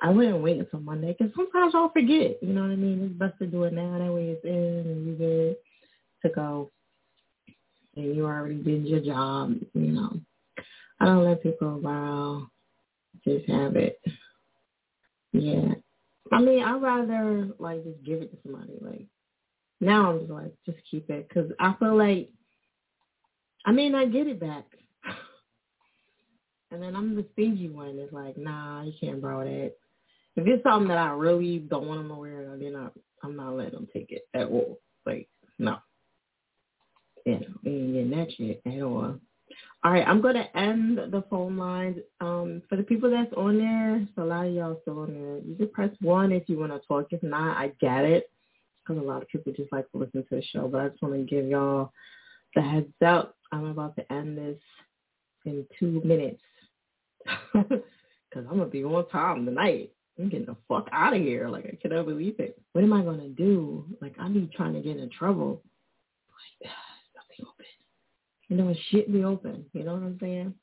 I 0.00 0.10
wouldn't 0.10 0.42
wait 0.42 0.58
until 0.58 0.80
Monday 0.80 1.14
because 1.16 1.32
sometimes 1.34 1.74
I'll 1.74 1.90
forget. 1.90 2.42
You 2.42 2.52
know 2.52 2.62
what 2.62 2.70
I 2.70 2.76
mean? 2.76 3.02
It's 3.02 3.18
best 3.18 3.38
to 3.38 3.46
do 3.46 3.64
it 3.64 3.72
now. 3.72 3.98
That 3.98 4.12
way 4.12 4.28
it's 4.30 4.44
in 4.44 4.90
and 4.90 5.06
you 5.06 5.14
good 5.14 5.56
to 6.22 6.34
go. 6.34 6.70
And 7.96 8.16
you 8.16 8.26
already 8.26 8.62
did 8.62 8.86
your 8.86 9.00
job. 9.00 9.54
You 9.74 9.92
know, 9.92 10.20
I 11.00 11.04
don't 11.06 11.24
let 11.24 11.42
people 11.42 11.78
wow. 11.80 12.48
Just 13.24 13.48
have 13.48 13.76
it. 13.76 14.00
Yeah. 15.38 15.74
I 16.30 16.40
mean, 16.40 16.62
I'd 16.62 16.82
rather 16.82 17.48
like 17.58 17.84
just 17.84 18.04
give 18.04 18.22
it 18.22 18.30
to 18.30 18.38
somebody. 18.42 18.78
Like 18.80 19.06
now, 19.80 20.10
I'm 20.10 20.20
just 20.20 20.30
like 20.30 20.52
just 20.66 20.78
keep 20.90 21.08
it 21.10 21.28
because 21.28 21.50
I 21.58 21.74
feel 21.78 21.96
like 21.96 22.30
I 23.64 23.72
may 23.72 23.88
not 23.88 24.12
get 24.12 24.26
it 24.26 24.40
back. 24.40 24.64
and 26.70 26.82
then 26.82 26.94
I'm 26.94 27.14
the 27.14 27.24
stingy 27.32 27.68
one. 27.68 27.98
It's 27.98 28.12
like, 28.12 28.36
nah, 28.36 28.82
you 28.82 28.92
can't 29.00 29.22
borrow 29.22 29.44
that. 29.44 29.74
If 30.36 30.46
it's 30.46 30.62
something 30.62 30.88
that 30.88 30.98
I 30.98 31.10
really 31.10 31.58
don't 31.58 31.86
want 31.86 32.00
them 32.00 32.08
to 32.08 32.14
wear, 32.14 32.56
then 32.56 32.76
I, 32.76 32.88
I'm 33.24 33.36
not 33.36 33.56
letting 33.56 33.72
them 33.72 33.88
take 33.92 34.12
it 34.12 34.22
at 34.34 34.46
all. 34.46 34.78
Like, 35.04 35.28
no. 35.58 35.78
Yeah, 37.26 37.40
we 37.64 37.70
ain't 37.72 37.92
getting 37.92 38.10
that 38.10 38.32
shit 38.36 38.62
at 38.64 38.82
all. 38.82 39.18
All 39.84 39.92
right, 39.92 40.06
I'm 40.06 40.20
gonna 40.20 40.48
end 40.56 40.98
the 40.98 41.22
phone 41.30 41.56
lines. 41.56 41.98
Um, 42.20 42.62
for 42.68 42.76
the 42.76 42.82
people 42.82 43.10
that's 43.10 43.32
on 43.36 43.58
there, 43.58 44.06
so 44.16 44.22
a 44.22 44.24
lot 44.24 44.46
of 44.46 44.52
y'all 44.52 44.78
still 44.82 45.00
on 45.00 45.14
there. 45.14 45.38
You 45.38 45.54
can 45.56 45.70
press 45.70 45.90
one 46.00 46.32
if 46.32 46.48
you 46.48 46.58
want 46.58 46.72
to 46.72 46.80
talk. 46.86 47.06
If 47.12 47.22
not, 47.22 47.56
I 47.56 47.72
get 47.80 48.04
it, 48.04 48.28
because 48.82 49.00
a 49.00 49.06
lot 49.06 49.22
of 49.22 49.28
people 49.28 49.52
just 49.52 49.70
like 49.70 49.88
to 49.92 49.98
listen 49.98 50.24
to 50.24 50.36
the 50.36 50.42
show. 50.42 50.66
But 50.66 50.80
I 50.80 50.88
just 50.88 51.00
want 51.00 51.14
to 51.14 51.22
give 51.22 51.46
y'all 51.46 51.92
the 52.56 52.62
heads 52.62 52.92
up. 53.06 53.36
I'm 53.52 53.66
about 53.66 53.94
to 53.96 54.12
end 54.12 54.36
this 54.36 54.58
in 55.44 55.64
two 55.78 56.02
minutes, 56.04 56.42
because 57.52 57.80
I'm 58.34 58.58
gonna 58.58 58.66
be 58.66 58.82
on 58.82 59.08
time 59.10 59.46
tonight. 59.46 59.92
I'm 60.18 60.28
getting 60.28 60.46
the 60.46 60.56
fuck 60.66 60.88
out 60.90 61.14
of 61.14 61.22
here. 61.22 61.48
Like 61.48 61.66
I 61.66 61.78
cannot 61.80 62.06
believe 62.06 62.40
it. 62.40 62.60
What 62.72 62.82
am 62.82 62.92
I 62.92 63.02
gonna 63.02 63.28
do? 63.28 63.84
Like 64.02 64.16
I 64.18 64.28
be 64.28 64.50
trying 64.56 64.74
to 64.74 64.80
get 64.80 64.96
in 64.96 65.08
trouble. 65.10 65.62
Like. 68.50 68.58
You 68.58 68.64
know, 68.64 68.74
shit 68.90 69.12
be 69.12 69.24
open. 69.24 69.64
You 69.72 69.84
know 69.84 69.94
what 69.94 70.02
I'm 70.02 70.18
saying? 70.20 70.54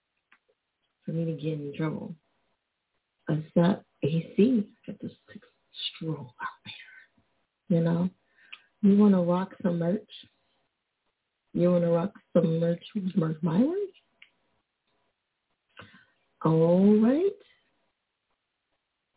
For 1.05 1.11
me 1.11 1.25
to 1.25 1.33
get 1.33 1.53
in 1.53 1.73
trouble. 1.75 2.15
Except 3.29 3.83
AC. 4.03 4.67
Get 4.85 5.01
this 5.01 5.11
stroll 5.97 6.33
out 6.41 6.47
there. 6.65 7.77
You 7.77 7.83
know? 7.83 8.09
You 8.81 8.97
wanna 8.97 9.21
rock 9.21 9.53
some 9.63 9.79
merch? 9.79 10.01
You 11.53 11.71
wanna 11.71 11.89
rock 11.89 12.13
some 12.33 12.59
merch 12.59 12.83
with 12.93 13.15
Mark 13.15 13.41
Myers? 13.43 13.89
All 16.43 17.01
right. 17.01 17.31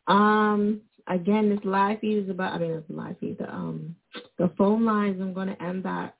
Um, 0.06 0.80
again, 1.06 1.50
this 1.50 1.58
live 1.64 2.00
feed 2.00 2.24
is 2.24 2.30
about. 2.30 2.54
I 2.54 2.58
mean, 2.58 2.70
it's 2.70 2.88
live 2.88 3.18
feed. 3.18 3.38
The 3.38 3.52
um, 3.52 3.94
the 4.38 4.50
phone 4.56 4.84
lines. 4.86 5.20
I'm 5.20 5.34
going 5.34 5.48
to 5.48 5.62
end 5.62 5.84
that. 5.84 6.14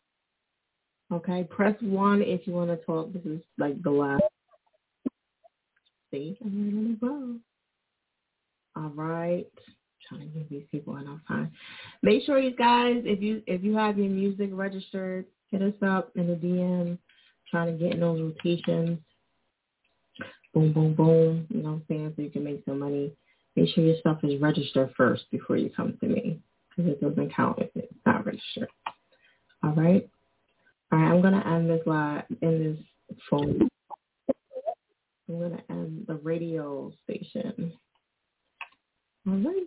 Okay, 1.12 1.44
press 1.44 1.74
one 1.80 2.22
if 2.22 2.46
you 2.46 2.52
want 2.52 2.70
to 2.70 2.76
talk. 2.84 3.12
This 3.12 3.24
is 3.24 3.40
like 3.56 3.82
the 3.82 3.90
last. 3.90 4.22
See, 6.10 6.36
I'm 6.44 6.76
ready 6.76 6.94
to 6.94 7.00
go. 7.00 7.36
All 8.76 8.90
right, 8.90 9.46
I'm 9.56 9.74
trying 10.08 10.20
to 10.20 10.38
give 10.38 10.48
these 10.50 10.64
people 10.70 10.96
enough 10.96 11.20
time. 11.26 11.50
Make 12.02 12.24
sure 12.24 12.38
you 12.38 12.54
guys, 12.54 13.02
if 13.04 13.22
you 13.22 13.42
if 13.46 13.62
you 13.62 13.76
have 13.76 13.98
your 13.98 14.10
music 14.10 14.50
registered, 14.52 15.24
hit 15.50 15.62
us 15.62 15.74
up 15.82 16.12
in 16.16 16.26
the 16.26 16.34
DM. 16.34 16.98
Trying 17.50 17.78
to 17.78 17.82
get 17.82 17.94
in 17.94 18.00
those 18.00 18.20
rotations. 18.20 18.98
Boom, 20.52 20.72
boom, 20.72 20.94
boom. 20.94 21.46
You 21.48 21.62
know 21.62 21.70
what 21.70 21.74
I'm 21.76 21.84
saying? 21.88 22.12
So 22.16 22.22
you 22.22 22.30
can 22.30 22.44
make 22.44 22.62
some 22.66 22.80
money 22.80 23.12
make 23.58 23.74
sure 23.74 23.84
your 23.84 23.96
stuff 23.98 24.18
is 24.22 24.40
registered 24.40 24.92
first 24.96 25.24
before 25.30 25.56
you 25.56 25.70
come 25.70 25.96
to 26.00 26.06
me 26.06 26.40
because 26.68 26.92
it 26.92 27.00
doesn't 27.00 27.34
count 27.34 27.58
if 27.58 27.70
it's 27.74 27.92
not 28.06 28.24
registered. 28.24 28.68
All 29.64 29.72
right. 29.72 30.08
All 30.90 30.98
right. 30.98 31.10
I'm 31.10 31.20
gonna 31.20 31.44
end 31.46 31.70
this 31.70 31.86
live 31.86 32.24
in 32.42 32.76
this 33.08 33.18
phone. 33.30 33.68
I'm 35.28 35.40
gonna 35.40 35.62
end 35.70 36.06
the 36.06 36.16
radio 36.16 36.92
station. 37.04 37.72
All 39.26 39.34
right. 39.34 39.66